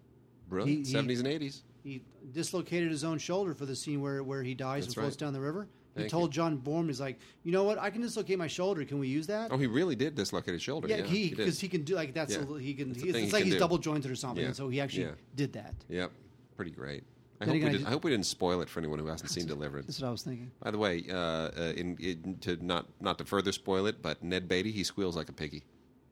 Brilliant. 0.49 0.87
'70s 0.87 1.19
and 1.19 1.27
'80s. 1.29 1.63
He 1.83 2.03
dislocated 2.33 2.91
his 2.91 3.05
own 3.05 3.19
shoulder 3.19 3.55
for 3.55 3.67
the 3.67 3.77
scene 3.77 4.01
where, 4.01 4.23
where 4.25 4.43
he 4.43 4.55
dies 4.55 4.85
That's 4.85 4.97
and 4.97 5.03
floats 5.03 5.15
right. 5.15 5.27
down 5.27 5.33
the 5.33 5.41
river. 5.41 5.69
He 5.95 6.01
Thank 6.03 6.11
told 6.11 6.31
John 6.33 6.59
Boorman, 6.59 6.89
he's 6.89 7.01
like, 7.01 7.19
you 7.43 7.53
know 7.53 7.65
what? 7.65 7.79
I 7.79 7.89
can 7.91 8.03
dislocate 8.03 8.39
my 8.39 8.49
shoulder. 8.49 8.85
Can 8.85 8.99
we 8.99 9.09
use 9.09 9.27
that? 9.29 9.51
Oh, 9.51 9.57
he 9.57 9.67
really 9.67 9.95
did 9.97 10.15
dislocate 10.15 10.53
his 10.53 10.61
shoulder. 10.63 10.89
yeah, 10.89 10.99
Yeah, 10.99 11.05
he 11.07 11.31
because 11.31 11.59
he 11.59 11.69
can 11.69 11.85
do 11.85 11.95
like 11.95 12.13
that's 12.13 12.35
Yeah. 12.35 12.43
a, 12.43 12.59
he 12.59 12.75
can. 12.75 12.93
He, 12.95 13.09
it's 13.09 13.19
he 13.19 13.25
like 13.25 13.31
can 13.31 13.45
he's 13.45 13.55
do. 13.55 13.59
double 13.61 13.79
jointed 13.79 14.11
or 14.11 14.15
something, 14.17 14.43
Yeah. 14.43 14.49
and 14.49 14.57
so 14.57 14.69
he 14.69 14.81
actually 14.81 15.09
did 15.35 15.53
that. 15.55 15.75
Yep, 15.89 16.11
pretty 16.57 16.71
great. 16.71 17.05
I 17.41 17.45
hope, 17.45 17.53
we 17.53 17.61
did, 17.61 17.87
I 17.87 17.91
hope, 17.91 18.05
we 18.05 18.11
didn't 18.11 18.25
spoil 18.25 18.63
it 18.63 18.69
for 18.71 18.81
anyone 18.81 18.99
who 18.99 19.07
hasn't 19.07 19.31
seen 19.31 19.47
Deliverance. 19.47 19.87
That's 19.89 20.01
what 20.01 20.09
I 20.09 20.11
was 20.11 20.23
thinking. 20.23 20.51
By 20.63 20.71
the 20.71 20.79
way, 20.79 21.05
uh, 21.11 21.15
uh, 21.17 21.73
in, 21.77 21.97
in, 21.99 22.39
to 22.41 22.57
not 22.65 22.87
not 22.99 23.19
to 23.19 23.27
further 23.27 23.53
spoil 23.53 23.85
it, 23.87 24.01
but 24.01 24.23
Ned 24.23 24.49
Beatty 24.49 24.73
he 24.73 24.83
squeals 24.85 25.17
like 25.17 25.29
a 25.29 25.35
piggy. 25.35 25.63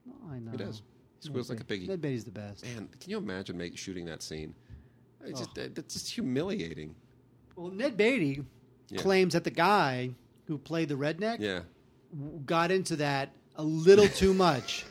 Oh, 0.07 0.31
I 0.33 0.39
know. 0.39 0.51
He 0.51 0.59
does. 0.59 0.83
He 1.23 1.29
squeals 1.29 1.49
like 1.49 1.61
a 1.61 1.65
piggy. 1.65 1.87
Ned 1.87 2.03
Beatty's 2.03 2.25
the 2.25 2.31
best. 2.31 2.63
Man, 2.65 2.89
can 3.01 3.11
you 3.11 3.17
imagine 3.17 3.57
make, 3.57 3.79
shooting 3.79 4.05
that 4.05 4.23
scene? 4.23 4.55
It's 5.25 5.41
Oh. 5.41 5.45
just 5.45 5.59
uh, 5.59 5.63
it's 5.77 5.95
just 5.95 6.11
humiliating. 6.11 6.95
Well, 7.57 7.71
Ned 7.71 7.97
Beatty 7.97 8.45
Yeah. 8.91 9.01
claims 9.01 9.33
that 9.33 9.45
the 9.45 9.51
guy 9.51 10.11
who 10.47 10.59
played 10.59 10.91
the 10.91 10.95
redneck 10.97 11.39
Yeah, 11.41 11.61
got 12.45 12.71
into 12.71 12.97
that 12.97 13.31
a 13.57 13.63
little 13.63 14.09
too 14.09 14.35
much. 14.35 14.85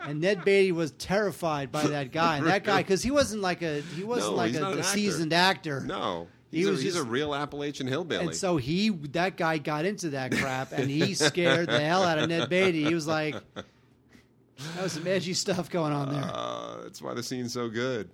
And 0.00 0.20
Ned 0.20 0.44
Beatty 0.44 0.72
was 0.72 0.92
terrified 0.92 1.72
by 1.72 1.86
that 1.88 2.12
guy. 2.12 2.36
And 2.38 2.46
that 2.46 2.62
guy, 2.64 2.78
because 2.82 3.02
he 3.02 3.10
wasn't 3.10 3.42
like 3.42 3.62
a 3.62 3.80
he 3.80 4.04
wasn't 4.04 4.32
No, 4.32 4.36
like 4.36 4.54
a, 4.54 4.62
a 4.64 4.70
actor. 4.70 4.82
seasoned 4.84 5.32
actor. 5.32 5.80
no, 5.80 6.28
He 6.50 6.58
he's, 6.58 6.66
a, 6.68 6.70
was 6.70 6.82
he's 6.82 6.94
just- 6.94 7.04
a 7.04 7.08
real 7.08 7.34
Appalachian 7.34 7.86
hillbilly. 7.88 8.26
And 8.26 8.34
so 8.34 8.56
he 8.58 8.90
that 8.90 9.36
guy 9.36 9.58
got 9.58 9.84
into 9.84 10.10
that 10.10 10.32
crap, 10.32 10.72
and 10.72 10.88
he 10.90 11.14
scared 11.14 11.68
the 11.68 11.80
hell 11.80 12.04
out 12.04 12.18
of 12.18 12.28
Ned 12.28 12.48
Beatty. 12.48 12.84
He 12.84 12.94
was 12.94 13.06
like, 13.08 13.34
"That 13.54 14.82
was 14.82 14.92
some 14.92 15.06
edgy 15.06 15.34
stuff 15.34 15.68
going 15.70 15.92
on 15.92 16.12
there." 16.12 16.30
Uh, 16.32 16.82
that's 16.84 17.02
why 17.02 17.14
the 17.14 17.22
scene's 17.22 17.52
so 17.52 17.68
good. 17.68 18.08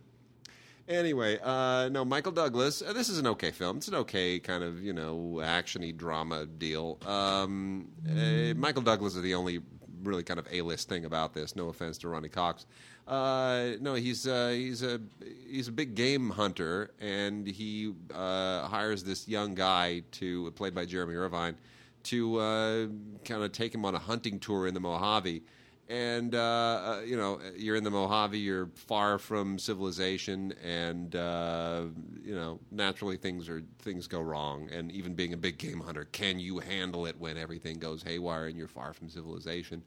Anyway, 0.87 1.39
uh, 1.43 1.89
no, 1.91 2.05
Michael 2.05 2.33
Douglas. 2.33 2.83
Uh, 2.83 2.93
this 2.93 3.09
is 3.09 3.19
an 3.19 3.27
okay 3.27 3.51
film. 3.51 3.79
It's 3.79 3.89
an 3.89 3.95
okay 3.95 4.39
kind 4.39 4.63
of 4.63 4.83
you 4.83 4.93
know 4.93 5.41
actiony 5.43 5.97
drama 5.97 6.45
deal. 6.45 6.99
Um, 7.07 7.89
uh, 8.07 8.53
Michael 8.55 8.83
Douglas 8.83 9.17
is 9.17 9.23
the 9.23 9.35
only 9.35 9.61
really 10.05 10.23
kind 10.23 10.39
of 10.39 10.47
A-list 10.51 10.89
thing 10.89 11.05
about 11.05 11.35
this. 11.35 11.57
No 11.57 11.69
offense 11.69 11.99
to 11.99 12.09
Ronny 12.09 12.29
Cox. 12.29 12.67
Uh, 13.07 13.73
no, 13.81 13.95
he's 13.95 14.27
uh, 14.27 14.49
he's 14.49 14.83
a 14.83 15.01
he's 15.47 15.69
a 15.69 15.73
big 15.73 15.95
game 15.95 16.31
hunter, 16.31 16.93
and 17.01 17.47
he 17.47 17.93
uh, 18.15 18.67
hires 18.69 19.05
this 19.05 19.29
young 19.29 19.55
guy 19.55 20.03
to 20.13 20.51
played 20.53 20.75
by 20.75 20.87
Jeremy 20.87 21.15
Irvine 21.15 21.57
to 22.05 22.37
uh, 22.39 22.87
kind 23.25 23.43
of 23.43 23.53
take 23.53 23.75
him 23.75 23.85
on 23.85 23.95
a 23.95 23.99
hunting 23.99 24.39
tour 24.39 24.67
in 24.67 24.75
the 24.75 24.81
Mojave 24.81 25.43
and 25.89 26.35
uh, 26.35 26.39
uh, 26.39 27.01
you 27.05 27.17
know 27.17 27.41
you're 27.57 27.77
in 27.77 27.85
the 27.85 27.91
Mojave, 27.91 28.39
you're 28.39 28.69
far 28.75 29.19
from 29.19 29.59
civilization, 29.59 30.55
and 30.65 31.15
uh, 31.15 31.83
you 32.23 32.35
know 32.35 32.59
naturally 32.71 33.17
things 33.17 33.49
are 33.49 33.63
things 33.81 34.07
go 34.07 34.21
wrong. 34.21 34.69
And 34.73 34.91
even 34.93 35.15
being 35.15 35.35
a 35.35 35.37
big 35.37 35.59
game 35.59 35.81
hunter, 35.81 36.07
can 36.13 36.39
you 36.39 36.59
handle 36.59 37.07
it 37.07 37.17
when 37.19 37.37
everything 37.37 37.79
goes 37.79 38.03
haywire 38.03 38.47
and 38.47 38.57
you're 38.57 38.69
far 38.69 38.93
from 38.93 39.09
civilization? 39.09 39.83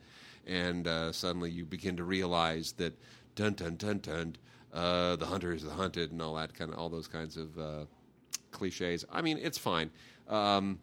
And 0.45 0.87
uh, 0.87 1.11
suddenly 1.11 1.51
you 1.51 1.65
begin 1.65 1.97
to 1.97 2.03
realize 2.03 2.73
that 2.73 2.93
dun 3.35 3.53
dun 3.53 3.75
dun 3.75 3.99
dun, 3.99 4.35
uh, 4.73 5.15
the 5.15 5.25
hunter 5.25 5.51
is 5.51 5.63
the 5.63 5.71
hunted, 5.71 6.11
and 6.11 6.21
all 6.21 6.35
that 6.35 6.53
kind 6.53 6.71
of 6.71 6.77
all 6.77 6.89
those 6.89 7.07
kinds 7.07 7.37
of 7.37 7.57
uh, 7.57 7.85
cliches. 8.51 9.03
I 9.11 9.21
mean, 9.21 9.39
it's 9.41 9.57
fine. 9.57 9.89
Um, 10.27 10.79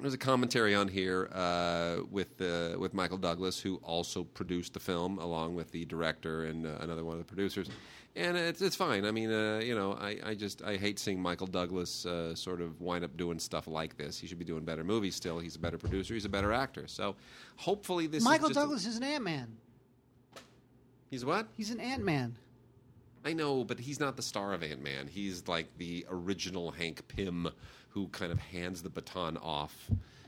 there's 0.00 0.14
a 0.14 0.18
commentary 0.18 0.74
on 0.74 0.88
here 0.88 1.28
uh, 1.32 1.98
with 2.10 2.40
uh, 2.40 2.78
with 2.78 2.94
Michael 2.94 3.18
Douglas, 3.18 3.60
who 3.60 3.76
also 3.82 4.24
produced 4.24 4.74
the 4.74 4.80
film 4.80 5.18
along 5.18 5.54
with 5.54 5.70
the 5.70 5.84
director 5.84 6.44
and 6.46 6.66
uh, 6.66 6.70
another 6.80 7.04
one 7.04 7.14
of 7.14 7.18
the 7.18 7.24
producers, 7.26 7.68
and 8.16 8.36
it's 8.36 8.62
it's 8.62 8.74
fine. 8.76 9.04
I 9.04 9.10
mean, 9.10 9.30
uh, 9.30 9.60
you 9.62 9.74
know, 9.74 9.92
I, 10.00 10.18
I 10.24 10.34
just 10.34 10.62
I 10.62 10.76
hate 10.76 10.98
seeing 10.98 11.20
Michael 11.20 11.46
Douglas 11.46 12.06
uh, 12.06 12.34
sort 12.34 12.60
of 12.62 12.80
wind 12.80 13.04
up 13.04 13.16
doing 13.16 13.38
stuff 13.38 13.66
like 13.66 13.96
this. 13.98 14.18
He 14.18 14.26
should 14.26 14.38
be 14.38 14.44
doing 14.46 14.64
better 14.64 14.82
movies. 14.82 15.14
Still, 15.14 15.38
he's 15.38 15.56
a 15.56 15.60
better 15.60 15.78
producer. 15.78 16.14
He's 16.14 16.24
a 16.24 16.30
better 16.30 16.52
actor. 16.52 16.86
So, 16.86 17.14
hopefully, 17.56 18.06
this 18.06 18.24
Michael 18.24 18.46
is 18.48 18.54
just 18.54 18.58
a- 18.58 18.62
Douglas 18.62 18.86
is 18.86 18.96
an 18.96 19.02
Ant 19.02 19.24
Man. 19.24 19.56
he's 21.10 21.24
what? 21.24 21.48
He's 21.56 21.70
an 21.70 21.80
Ant 21.80 22.02
Man. 22.02 22.36
I 23.24 23.34
know, 23.34 23.62
but 23.62 23.78
he's 23.78 24.00
not 24.00 24.16
the 24.16 24.22
star 24.22 24.52
of 24.52 24.62
Ant 24.62 24.82
Man. 24.82 25.06
He's 25.06 25.46
like 25.46 25.66
the 25.78 26.04
original 26.10 26.72
Hank 26.72 27.06
Pym, 27.06 27.48
who 27.92 28.08
kind 28.08 28.32
of 28.32 28.38
hands 28.38 28.82
the 28.82 28.90
baton 28.90 29.36
off. 29.38 29.74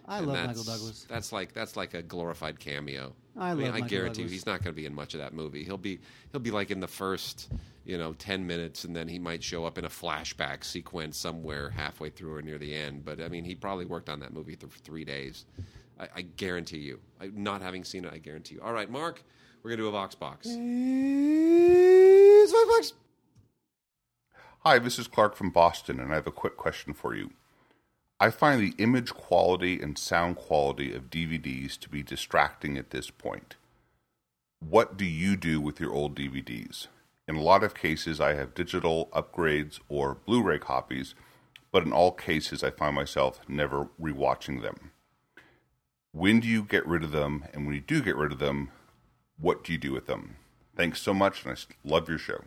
I 0.06 0.18
And 0.18 0.26
love 0.26 0.36
that's- 0.36 0.56
Michael 0.58 0.64
Douglas. 0.72 1.06
That's 1.08 1.32
like 1.32 1.52
that's 1.54 1.76
like 1.76 1.94
a 1.94 2.02
glorified 2.02 2.60
cameo. 2.60 3.14
I 3.36 3.54
mean, 3.54 3.66
love 3.66 3.74
I 3.74 3.78
Michael 3.80 3.88
guarantee 3.88 4.22
you, 4.22 4.28
he's 4.28 4.46
not 4.46 4.62
going 4.62 4.74
to 4.74 4.80
be 4.80 4.86
in 4.86 4.94
much 4.94 5.14
of 5.14 5.20
that 5.20 5.32
movie. 5.32 5.64
He'll 5.64 5.78
be 5.78 5.98
he'll 6.30 6.40
be 6.40 6.50
like 6.50 6.70
in 6.70 6.80
the 6.80 6.86
first 6.88 7.48
you 7.86 7.96
know 7.96 8.12
ten 8.12 8.46
minutes, 8.46 8.84
and 8.84 8.94
then 8.94 9.08
he 9.08 9.18
might 9.18 9.42
show 9.42 9.64
up 9.64 9.78
in 9.78 9.84
a 9.84 9.88
flashback 9.88 10.62
sequence 10.62 11.16
somewhere 11.16 11.70
halfway 11.70 12.10
through 12.10 12.34
or 12.36 12.42
near 12.42 12.58
the 12.58 12.74
end. 12.74 13.04
But 13.04 13.20
I 13.20 13.28
mean, 13.28 13.44
he 13.44 13.54
probably 13.54 13.86
worked 13.86 14.08
on 14.10 14.20
that 14.20 14.32
movie 14.34 14.56
for 14.56 14.66
three 14.68 15.04
days. 15.06 15.46
I, 15.98 16.08
I 16.16 16.22
guarantee 16.22 16.78
you. 16.78 17.00
I, 17.20 17.30
not 17.32 17.62
having 17.62 17.82
seen 17.84 18.04
it, 18.04 18.12
I 18.12 18.18
guarantee 18.18 18.56
you. 18.56 18.60
All 18.60 18.72
right, 18.74 18.90
Mark, 18.90 19.22
we're 19.62 19.70
going 19.70 19.78
to 19.78 19.84
do 19.84 19.88
a 19.88 19.92
Vox 19.92 20.14
box. 20.14 20.48
Hi, 24.60 24.78
this 24.78 24.98
is 24.98 25.06
Clark 25.08 25.34
from 25.36 25.50
Boston, 25.50 26.00
and 26.00 26.10
I 26.12 26.14
have 26.16 26.26
a 26.26 26.32
quick 26.32 26.56
question 26.56 26.94
for 26.94 27.14
you. 27.14 27.30
I 28.24 28.30
find 28.30 28.58
the 28.58 28.72
image 28.82 29.12
quality 29.12 29.78
and 29.82 29.98
sound 29.98 30.36
quality 30.36 30.94
of 30.94 31.10
DVDs 31.10 31.78
to 31.80 31.90
be 31.90 32.02
distracting 32.02 32.78
at 32.78 32.88
this 32.88 33.10
point. 33.10 33.56
What 34.60 34.96
do 34.96 35.04
you 35.04 35.36
do 35.36 35.60
with 35.60 35.78
your 35.78 35.92
old 35.92 36.16
DVDs? 36.16 36.86
In 37.28 37.36
a 37.36 37.42
lot 37.42 37.62
of 37.62 37.74
cases, 37.74 38.22
I 38.22 38.32
have 38.32 38.54
digital 38.54 39.10
upgrades 39.12 39.78
or 39.90 40.14
Blu 40.14 40.42
ray 40.42 40.58
copies, 40.58 41.14
but 41.70 41.84
in 41.84 41.92
all 41.92 42.12
cases, 42.12 42.64
I 42.64 42.70
find 42.70 42.94
myself 42.94 43.40
never 43.46 43.90
rewatching 44.00 44.62
them. 44.62 44.92
When 46.12 46.40
do 46.40 46.48
you 46.48 46.62
get 46.62 46.86
rid 46.86 47.04
of 47.04 47.12
them? 47.12 47.44
And 47.52 47.66
when 47.66 47.74
you 47.74 47.82
do 47.82 48.00
get 48.00 48.16
rid 48.16 48.32
of 48.32 48.38
them, 48.38 48.70
what 49.38 49.62
do 49.62 49.70
you 49.70 49.78
do 49.78 49.92
with 49.92 50.06
them? 50.06 50.36
Thanks 50.74 51.02
so 51.02 51.12
much, 51.12 51.44
and 51.44 51.52
I 51.52 51.56
love 51.86 52.08
your 52.08 52.16
show. 52.16 52.44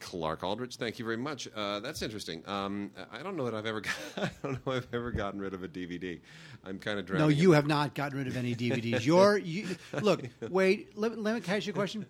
Clark 0.00 0.42
Aldrich, 0.42 0.76
thank 0.76 0.98
you 0.98 1.04
very 1.04 1.16
much. 1.16 1.48
Uh, 1.54 1.80
that's 1.80 2.02
interesting. 2.02 2.42
Um, 2.46 2.90
I 3.10 3.22
don't 3.22 3.36
know 3.36 3.44
that 3.44 3.54
I've 3.54 3.66
ever, 3.66 3.80
got, 3.82 3.94
I 4.16 4.30
don't 4.42 4.66
know 4.66 4.72
I've 4.72 4.88
ever 4.92 5.10
gotten 5.10 5.40
rid 5.40 5.54
of 5.54 5.62
a 5.62 5.68
DVD. 5.68 6.20
I'm 6.64 6.78
kind 6.78 6.98
of. 6.98 7.08
No, 7.10 7.28
you 7.28 7.52
have 7.52 7.66
not 7.66 7.94
gotten 7.94 8.18
rid 8.18 8.26
of 8.26 8.36
any 8.36 8.54
DVDs. 8.54 9.04
You're 9.04 9.38
you, 9.38 9.68
look. 10.00 10.22
Wait, 10.50 10.96
let, 10.96 11.18
let 11.18 11.34
me 11.34 11.40
can 11.40 11.54
I 11.54 11.56
ask 11.58 11.66
you 11.66 11.72
a 11.72 11.76
question. 11.76 12.06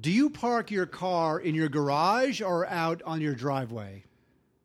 Do 0.00 0.10
you 0.10 0.30
park 0.30 0.70
your 0.70 0.86
car 0.86 1.38
in 1.38 1.54
your 1.54 1.68
garage 1.68 2.40
or 2.40 2.66
out 2.66 3.02
on 3.04 3.20
your 3.20 3.34
driveway? 3.34 4.04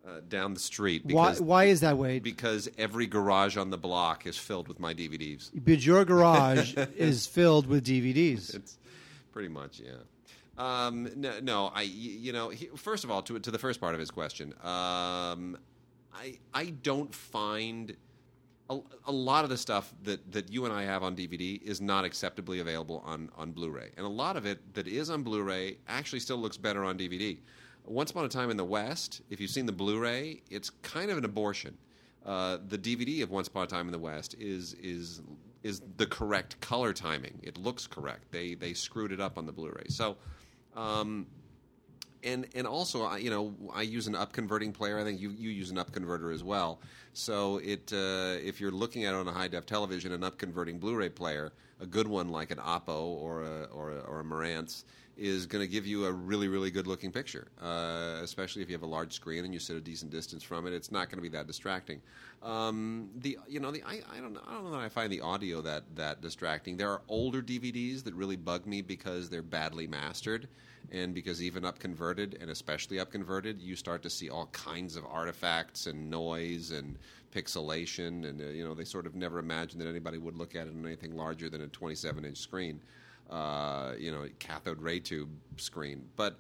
uh, 0.10 0.22
down 0.28 0.54
the 0.54 0.60
street 0.60 1.04
Why? 1.06 1.28
because 1.28 1.42
Why 1.42 1.64
is 1.66 1.82
that, 1.82 1.98
Wade? 1.98 2.24
because 2.24 2.70
every 2.78 3.08
garage 3.08 3.58
on 3.58 3.70
the 3.70 3.78
block 3.78 4.26
is 4.26 4.38
filled 4.38 4.68
with 4.68 4.80
my 4.80 4.94
DVDs. 4.94 5.50
But 5.54 5.86
your 5.86 6.06
garage 6.06 6.76
is 6.96 7.28
filled 7.28 7.68
with 7.68 7.86
DVDs. 7.86 8.56
It's 8.56 8.78
pretty 9.32 9.50
much 9.50 9.80
yeah. 9.80 9.92
Um, 10.60 11.10
no, 11.16 11.40
no, 11.40 11.72
I 11.74 11.84
you 11.84 12.34
know 12.34 12.50
he, 12.50 12.68
first 12.76 13.04
of 13.04 13.12
all 13.12 13.22
to 13.24 13.40
to 13.40 13.50
the 13.50 13.58
first 13.58 13.80
part 13.80 13.94
of 13.94 14.00
his 14.00 14.12
question, 14.12 14.54
um, 14.62 15.58
I 16.14 16.38
I 16.54 16.74
don't 16.84 17.14
find. 17.14 17.96
A, 18.72 18.78
a 19.08 19.12
lot 19.12 19.44
of 19.44 19.50
the 19.50 19.58
stuff 19.58 19.92
that, 20.04 20.32
that 20.32 20.52
you 20.52 20.64
and 20.64 20.72
I 20.72 20.84
have 20.84 21.02
on 21.02 21.16
DVD 21.16 21.60
is 21.64 21.82
not 21.82 22.06
acceptably 22.06 22.60
available 22.60 23.02
on, 23.04 23.32
on 23.36 23.52
Blu-ray, 23.52 23.90
and 23.98 24.06
a 24.06 24.10
lot 24.10 24.38
of 24.38 24.46
it 24.46 24.76
that 24.76 24.88
is 24.88 25.10
on 25.10 25.24
Blu-ray 25.24 25.80
actually 25.88 26.20
still 26.20 26.38
looks 26.38 26.56
better 26.56 26.84
on 26.84 26.96
DVD. 26.96 27.40
Once 27.86 28.12
upon 28.12 28.26
a 28.26 28.30
time 28.30 28.52
in 28.52 28.58
the 28.58 28.64
West, 28.64 29.24
if 29.32 29.42
you've 29.42 29.50
seen 29.50 29.66
the 29.66 29.72
Blu-ray, 29.72 30.44
it's 30.52 30.70
kind 30.84 31.10
of 31.10 31.18
an 31.18 31.26
abortion. 31.26 31.76
Uh, 32.26 32.58
the 32.68 32.78
DVD 32.78 33.24
of 33.24 33.32
Once 33.32 33.48
Upon 33.48 33.64
a 33.64 33.68
Time 33.68 33.88
in 33.88 33.92
the 33.92 34.00
West 34.00 34.36
is 34.40 34.74
is 34.76 35.22
is 35.64 35.82
the 35.98 36.06
correct 36.06 36.60
color 36.62 36.94
timing. 36.94 37.40
It 37.42 37.58
looks 37.58 37.88
correct. 37.88 38.32
They 38.32 38.54
they 38.54 38.74
screwed 38.74 39.12
it 39.12 39.20
up 39.20 39.38
on 39.38 39.46
the 39.46 39.52
Blu-ray. 39.52 39.86
So, 39.90 40.18
um, 40.76 41.28
and 42.24 42.48
and 42.56 42.68
also 42.68 43.04
I, 43.04 43.18
you 43.18 43.30
know 43.30 43.54
I 43.74 43.84
use 43.84 44.08
an 44.08 44.16
up 44.16 44.34
converting 44.34 44.72
player. 44.72 45.00
I 45.00 45.04
think 45.04 45.20
you 45.20 45.32
you 45.32 45.50
use 45.50 45.72
an 45.72 45.78
up 45.78 45.92
converter 45.92 46.32
as 46.32 46.44
well. 46.44 46.80
So 47.14 47.58
it 47.58 47.92
uh, 47.94 48.38
if 48.44 48.60
you're 48.60 48.72
looking 48.72 49.06
at 49.06 49.14
it 49.14 49.18
on 49.18 49.28
a 49.28 49.32
high 49.32 49.48
def 49.48 49.66
television, 49.66 50.12
an 50.12 50.24
up 50.24 50.38
converting 50.38 50.80
Blu-ray 50.80 51.10
player, 51.10 51.52
a 51.80 51.86
good 51.86 52.08
one 52.08 52.30
like 52.30 52.52
an 52.52 52.58
Oppo 52.58 53.02
or 53.04 53.44
a 53.44 53.64
or 53.72 53.92
a, 53.92 54.00
or 54.02 54.20
a 54.20 54.24
Marantz 54.24 54.84
is 55.20 55.46
going 55.46 55.62
to 55.62 55.68
give 55.68 55.86
you 55.86 56.06
a 56.06 56.12
really 56.12 56.48
really 56.48 56.72
good 56.72 56.88
looking 56.88 57.12
picture. 57.12 57.48
Uh, 57.62 58.20
especially 58.24 58.62
if 58.62 58.70
you 58.70 58.76
have 58.76 58.84
a 58.84 58.88
large 58.88 59.14
screen 59.14 59.46
and 59.46 59.54
you 59.54 59.60
sit 59.60 59.76
a 59.76 59.82
decent 59.82 60.12
distance 60.12 60.42
from 60.42 60.66
it, 60.66 60.74
it's 60.74 60.92
not 60.92 61.10
going 61.10 61.18
to 61.18 61.22
be 61.22 61.30
that 61.30 61.46
distracting. 61.46 62.02
Um, 62.42 63.10
the 63.18 63.38
you 63.48 63.60
know 63.60 63.72
the 63.72 63.84
I, 63.84 64.02
I 64.12 64.20
don't 64.20 64.34
know 64.34 64.42
I 64.48 64.54
don't 64.54 64.66
know 64.66 64.72
that 64.72 64.80
I 64.80 64.90
find 64.90 65.12
the 65.12 65.22
audio 65.22 65.62
that 65.62 65.84
that 65.96 66.22
distracting. 66.22 66.78
There 66.78 66.90
are 66.90 67.02
older 67.08 67.42
DVDs 67.42 68.04
that 68.06 68.14
really 68.14 68.38
bug 68.38 68.66
me 68.66 68.82
because 68.82 69.30
they're 69.30 69.42
badly 69.42 69.88
mastered 69.88 70.48
and 70.92 71.14
because 71.14 71.42
even 71.44 71.66
up 71.66 71.80
converted 71.80 72.38
and 72.42 72.50
especially 72.50 73.00
up 73.00 73.12
converted 73.12 73.62
you 73.62 73.76
start 73.76 74.02
to 74.02 74.10
see 74.10 74.30
all 74.30 74.48
kinds 74.48 74.96
of 74.96 75.06
artifacts 75.06 75.88
and 75.88 76.10
noise 76.10 76.72
and 76.72 76.98
pixelation 77.34 78.28
and 78.28 78.42
uh, 78.42 78.46
you 78.46 78.64
know 78.64 78.74
they 78.74 78.86
sort 78.86 79.06
of 79.06 79.16
never 79.16 79.40
imagined 79.40 79.82
that 79.82 79.88
anybody 79.88 80.18
would 80.18 80.36
look 80.36 80.56
at 80.56 80.68
it 80.68 80.74
on 80.74 80.86
anything 80.86 81.16
larger 81.16 81.50
than 81.50 81.62
a 81.62 81.68
27 81.68 82.26
inch 82.26 82.38
screen 82.38 82.80
uh, 83.30 83.94
you 83.98 84.12
know 84.12 84.28
cathode 84.40 84.82
ray 84.82 85.00
tube 85.00 85.30
screen 85.58 86.04
but 86.16 86.40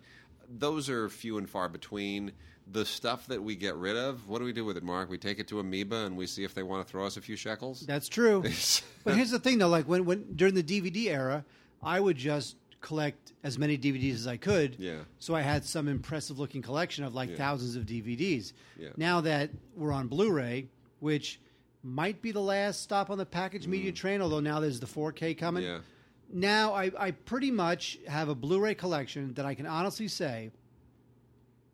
those 0.58 0.90
are 0.90 1.08
few 1.10 1.38
and 1.38 1.50
far 1.50 1.70
between 1.70 2.32
the 2.72 2.86
stuff 2.86 3.28
that 3.28 3.42
we 3.42 3.56
get 3.56 3.76
rid 3.76 3.96
of 3.98 4.28
what 4.30 4.40
do 4.40 4.46
we 4.46 4.54
do 4.54 4.66
with 4.66 4.78
it 4.78 4.84
mark 4.84 5.10
we 5.10 5.18
take 5.18 5.40
it 5.40 5.48
to 5.48 5.60
amoeba 5.60 6.06
and 6.06 6.16
we 6.18 6.26
see 6.26 6.44
if 6.44 6.54
they 6.54 6.64
want 6.64 6.86
to 6.86 6.90
throw 6.92 7.06
us 7.06 7.18
a 7.18 7.22
few 7.22 7.36
shekels 7.36 7.82
That's 7.82 8.08
true. 8.10 8.44
but 9.04 9.16
here's 9.16 9.32
the 9.32 9.40
thing, 9.40 9.58
though. 9.60 9.68
Like 9.70 9.86
when, 9.86 10.06
when 10.06 10.34
during 10.36 10.54
the 10.56 10.64
DVD 10.64 11.08
era, 11.08 11.44
I 11.82 12.00
would 12.00 12.18
just 12.18 12.56
collect 12.82 13.34
as 13.44 13.58
many 13.58 13.78
DVDs 13.78 14.14
as 14.16 14.28
I 14.28 14.38
could. 14.38 14.76
Yeah. 14.80 15.00
So 15.20 15.36
I 15.36 15.42
had 15.42 15.66
some 15.66 15.88
impressive 15.88 16.38
looking 16.40 16.62
collection 16.62 17.04
of 17.04 17.14
like 17.16 17.30
Yeah. 17.32 17.38
thousands 17.38 17.76
of 17.76 17.86
DVDs. 17.86 18.54
Yeah. 18.78 18.90
Now 18.98 19.22
that 19.22 19.50
we're 19.76 19.92
on 19.92 20.08
Blu-ray, 20.08 20.68
which 21.00 21.40
might 21.84 22.22
be 22.22 22.32
the 22.32 22.42
last 22.42 22.82
stop 22.84 23.10
on 23.10 23.18
the 23.18 23.26
package 23.26 23.68
media 23.68 23.92
train, 23.92 24.22
although 24.22 24.40
now 24.42 24.60
there's 24.60 24.80
the 24.80 24.88
4K 24.88 25.38
coming. 25.38 25.64
Mm. 25.64 25.68
yeah 25.68 25.80
Now 26.32 26.74
I, 26.74 26.92
I 26.98 27.12
pretty 27.12 27.52
much 27.52 27.98
have 28.08 28.30
a 28.30 28.36
Blu-ray 28.36 28.76
collection 28.76 29.34
that 29.34 29.46
I 29.46 29.56
can 29.56 29.66
honestly 29.66 30.08
say 30.08 30.52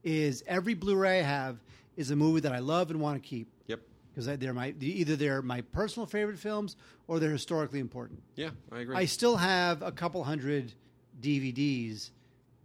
is 0.03 0.43
every 0.47 0.73
Blu-ray 0.73 1.19
I 1.19 1.23
have 1.23 1.57
is 1.97 2.11
a 2.11 2.15
movie 2.15 2.41
that 2.41 2.51
I 2.53 2.59
love 2.59 2.91
and 2.91 2.99
want 3.01 3.21
to 3.21 3.27
keep 3.27 3.47
yep 3.67 3.79
because 4.13 4.25
they're 4.37 4.53
my 4.53 4.73
either 4.79 5.15
they're 5.15 5.41
my 5.41 5.61
personal 5.61 6.05
favorite 6.05 6.37
films 6.37 6.75
or 7.07 7.19
they're 7.19 7.31
historically 7.31 7.79
important. 7.79 8.21
yeah 8.35 8.49
i 8.71 8.79
agree 8.79 8.95
I 8.95 9.05
still 9.05 9.37
have 9.37 9.81
a 9.81 9.91
couple 9.91 10.23
hundred 10.23 10.73
DVDs 11.21 12.11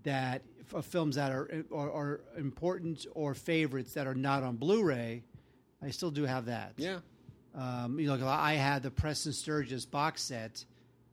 that 0.02 0.42
of 0.72 0.86
films 0.86 1.16
that 1.16 1.32
are, 1.32 1.64
are 1.74 1.90
are 1.90 2.20
important 2.38 3.06
or 3.14 3.34
favorites 3.34 3.94
that 3.94 4.06
are 4.06 4.14
not 4.14 4.42
on 4.44 4.56
Blu-ray. 4.56 5.24
I 5.82 5.90
still 5.90 6.10
do 6.10 6.24
have 6.24 6.46
that. 6.46 6.74
yeah 6.76 6.98
Um, 7.54 7.98
you 7.98 8.06
know, 8.06 8.28
I 8.28 8.52
had 8.54 8.82
the 8.84 8.90
Preston 8.90 9.32
Sturges 9.32 9.84
box 9.86 10.22
set 10.22 10.64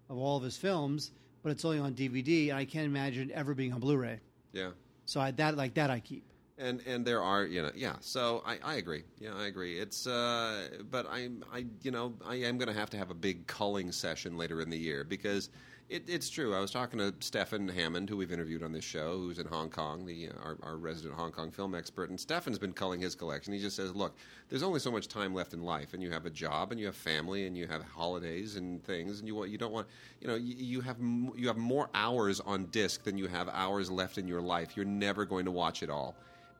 of 0.09 0.17
all 0.17 0.37
of 0.37 0.43
his 0.43 0.57
films, 0.57 1.11
but 1.43 1.51
it's 1.51 1.63
only 1.65 1.79
on 1.79 1.93
DVD, 1.93 2.49
and 2.49 2.57
I 2.57 2.65
can't 2.65 2.85
imagine 2.85 3.29
it 3.29 3.33
ever 3.33 3.53
being 3.53 3.73
on 3.73 3.79
Blu-ray. 3.79 4.19
yeah 4.53 4.71
So 5.05 5.19
I, 5.21 5.31
that 5.31 5.55
like 5.57 5.73
that 5.75 5.89
I 5.89 5.99
keep. 5.99 6.23
and 6.57 6.81
and 6.87 7.05
there 7.05 7.21
are 7.21 7.45
you 7.45 7.61
know 7.61 7.71
yeah 7.75 7.95
so 8.01 8.41
I, 8.45 8.57
I 8.63 8.75
agree 8.75 9.03
yeah 9.19 9.35
I 9.35 9.45
agree 9.47 9.79
it's 9.79 10.07
uh 10.07 10.69
but 10.89 11.05
I'm 11.09 11.43
I 11.53 11.65
you 11.83 11.91
know 11.91 12.13
I 12.25 12.35
am 12.35 12.57
going 12.57 12.67
to 12.67 12.73
have 12.79 12.89
to 12.91 12.97
have 12.97 13.11
a 13.11 13.13
big 13.15 13.45
culling 13.47 13.91
session 13.91 14.37
later 14.37 14.59
in 14.61 14.69
the 14.69 14.77
year 14.77 15.03
because 15.03 15.49
It, 15.89 16.03
it's 16.09 16.29
true. 16.29 16.53
I 16.53 16.59
was 16.59 16.71
talking 16.71 16.99
to 16.99 17.13
Stefan 17.21 17.69
Hammond, 17.69 18.09
who 18.09 18.17
we've 18.17 18.31
interviewed 18.31 18.61
on 18.61 18.73
this 18.73 18.83
show, 18.83 19.17
who's 19.19 19.39
in 19.39 19.47
Hong 19.47 19.69
Kong, 19.69 20.05
the 20.05 20.27
uh, 20.27 20.43
our, 20.43 20.57
our 20.61 20.77
resident 20.77 21.15
Hong 21.15 21.31
Kong 21.31 21.49
film 21.49 21.73
expert. 21.73 22.09
And 22.09 22.19
Stefan's 22.19 22.59
been 22.59 22.73
culling 22.73 22.99
his 22.99 23.15
collection. 23.15 23.53
He 23.53 23.59
just 23.59 23.77
says, 23.77 23.95
"Look, 23.95 24.17
there's 24.49 24.63
only 24.63 24.81
so 24.81 24.91
much 24.91 25.07
time 25.07 25.33
left 25.33 25.53
in 25.53 25.63
life, 25.63 25.93
and 25.93 26.03
you 26.03 26.11
have 26.11 26.25
a 26.25 26.29
job, 26.29 26.71
and 26.71 26.79
you 26.79 26.87
have 26.87 26.95
family, 26.95 27.47
and 27.47 27.57
you 27.57 27.67
have 27.67 27.83
holidays 27.83 28.57
and 28.57 28.83
things, 28.83 29.19
and 29.19 29.29
you 29.29 29.45
you 29.45 29.57
don't 29.57 29.71
want 29.71 29.87
you 30.19 30.27
know 30.27 30.35
you, 30.35 30.55
you 30.57 30.81
have 30.81 30.97
you 30.99 31.47
have 31.47 31.57
more 31.57 31.89
hours 31.93 32.41
on 32.41 32.65
disc 32.65 33.03
than 33.05 33.17
you 33.17 33.27
have 33.27 33.47
hours 33.47 33.89
left 33.89 34.17
in 34.17 34.27
your 34.27 34.41
life. 34.41 34.75
You're 34.75 34.85
never 34.85 35.23
going 35.23 35.45
to 35.45 35.51
watch 35.51 35.83
it 35.83 35.89
all." 35.89 36.15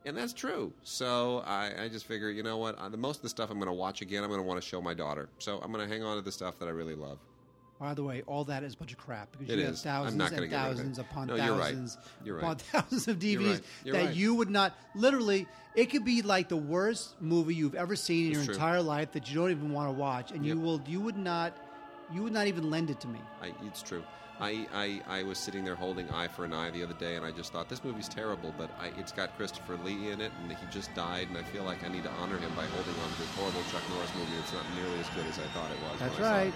And 0.06 0.16
that's 0.16 0.32
true. 0.32 0.72
So 0.84 1.42
I, 1.44 1.82
I 1.82 1.88
just 1.88 2.06
figure, 2.06 2.30
you 2.30 2.42
know 2.42 2.56
what? 2.56 2.78
The 2.90 2.96
most 2.96 3.16
of 3.16 3.22
the 3.24 3.28
stuff 3.28 3.50
I'm 3.50 3.58
going 3.58 3.66
to 3.66 3.74
watch 3.74 4.00
again, 4.00 4.22
I'm 4.22 4.30
going 4.30 4.40
to 4.40 4.46
want 4.46 4.58
to 4.62 4.66
show 4.66 4.80
my 4.80 4.94
daughter. 4.94 5.28
So 5.38 5.58
I'm 5.58 5.70
going 5.70 5.86
to 5.86 5.92
hang 5.92 6.02
on 6.02 6.16
to 6.16 6.22
the 6.22 6.32
stuff 6.32 6.58
that 6.60 6.66
I 6.66 6.70
really 6.70 6.94
love. 6.94 7.18
By 7.80 7.94
the 7.94 8.02
way, 8.02 8.22
all 8.26 8.44
that 8.44 8.64
is 8.64 8.74
a 8.74 8.76
bunch 8.76 8.92
of 8.92 8.98
crap 8.98 9.30
because 9.38 9.48
It 9.54 9.58
you 9.58 9.64
have 9.64 9.74
is. 9.74 9.86
I'm 9.86 9.92
thousands 10.18 10.20
and 10.22 10.30
get 10.30 10.40
rid 10.40 10.46
of 10.46 10.52
it. 10.52 10.56
thousands 10.56 10.98
upon 10.98 11.26
No, 11.28 11.34
you're 11.36 11.54
right. 11.54 11.60
thousands 11.74 11.98
You're 12.24 12.38
upon 12.38 12.48
right. 12.50 12.60
thousands 12.60 13.08
of 13.08 13.18
DVDs 13.18 13.22
You're 13.38 13.44
right. 13.52 13.62
You're 13.84 13.94
that 13.96 14.04
right. 14.06 14.14
you 14.16 14.34
would 14.34 14.50
not 14.50 14.76
literally. 14.94 15.46
It 15.76 15.86
could 15.90 16.04
be 16.04 16.22
like 16.22 16.48
the 16.48 16.56
worst 16.56 17.14
movie 17.20 17.54
you've 17.54 17.76
ever 17.76 17.94
seen 17.94 18.26
in 18.26 18.30
It's 18.32 18.36
your 18.38 18.44
true. 18.46 18.54
entire 18.54 18.82
life 18.82 19.12
that 19.12 19.28
you 19.30 19.36
don't 19.36 19.50
even 19.52 19.72
want 19.72 19.88
to 19.88 19.92
watch, 19.92 20.32
and 20.32 20.44
you 20.44 20.58
will. 20.58 20.80
You 20.88 21.00
would 21.00 21.16
not. 21.16 21.56
You 22.12 22.22
would 22.24 22.32
not 22.32 22.46
even 22.48 22.68
lend 22.70 22.90
it 22.90 22.98
to 23.00 23.06
me. 23.08 23.20
I, 23.40 23.52
it's 23.66 23.82
true. 23.82 24.02
I, 24.40 24.66
I, 24.72 25.18
I 25.18 25.22
was 25.24 25.36
sitting 25.36 25.64
there 25.64 25.74
holding 25.74 26.08
Eye 26.10 26.28
for 26.28 26.44
an 26.44 26.52
Eye 26.52 26.70
the 26.70 26.82
other 26.84 26.94
day, 26.94 27.16
and 27.16 27.26
I 27.26 27.32
just 27.32 27.52
thought 27.52 27.68
this 27.68 27.82
movie's 27.84 28.08
terrible, 28.08 28.54
but 28.56 28.70
I, 28.80 28.92
it's 28.98 29.10
got 29.12 29.36
Christopher 29.36 29.76
Lee 29.84 30.10
in 30.10 30.20
it, 30.20 30.30
and 30.40 30.50
he 30.52 30.56
just 30.70 30.94
died, 30.94 31.26
and 31.28 31.36
I 31.36 31.42
feel 31.42 31.64
like 31.64 31.82
I 31.84 31.88
need 31.88 32.04
to 32.04 32.10
honor 32.22 32.38
him 32.38 32.50
by 32.56 32.64
holding 32.66 32.94
on 33.02 33.10
to 33.12 33.18
this 33.18 33.28
horrible 33.34 33.60
Chuck 33.72 33.82
Norris 33.92 34.10
movie 34.16 34.30
that's 34.38 34.52
not 34.52 34.62
nearly 34.76 34.98
as 35.00 35.08
good 35.10 35.26
as 35.26 35.38
I 35.40 35.42
thought 35.52 35.70
it 35.72 35.78
was. 35.90 35.98
That's 36.00 36.14
when 36.14 36.24
I 36.24 36.30
saw 36.30 36.36
right. 36.44 36.54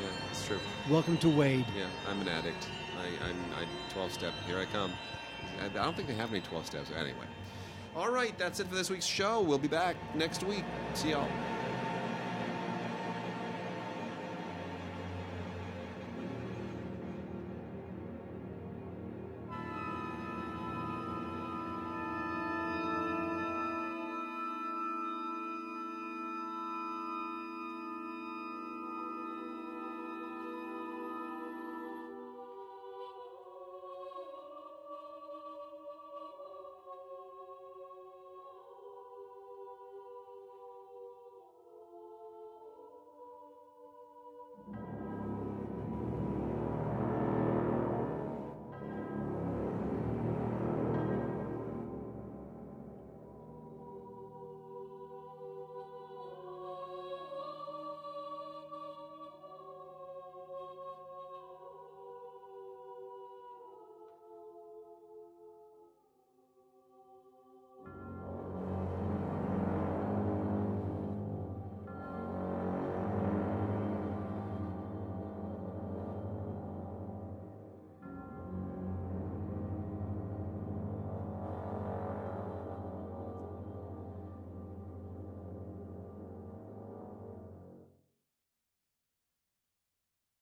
Yeah, 0.00 0.08
it's 0.30 0.46
true. 0.46 0.58
Welcome 0.90 1.18
to 1.18 1.28
Wade. 1.28 1.66
Yeah, 1.76 1.84
I'm 2.08 2.20
an 2.20 2.28
addict. 2.28 2.68
I, 2.98 3.28
I'm 3.28 3.36
I 3.54 3.92
12 3.92 4.12
step. 4.12 4.32
Here 4.46 4.58
I 4.58 4.64
come. 4.66 4.92
I, 5.60 5.66
I 5.66 5.68
don't 5.68 5.94
think 5.94 6.08
they 6.08 6.14
have 6.14 6.30
any 6.30 6.40
12 6.40 6.66
steps. 6.66 6.90
Anyway. 6.90 7.26
All 7.94 8.10
right, 8.10 8.36
that's 8.38 8.58
it 8.58 8.68
for 8.68 8.74
this 8.74 8.88
week's 8.90 9.04
show. 9.04 9.40
We'll 9.40 9.58
be 9.58 9.68
back 9.68 9.96
next 10.14 10.44
week. 10.44 10.64
See 10.94 11.10
y'all. 11.10 11.28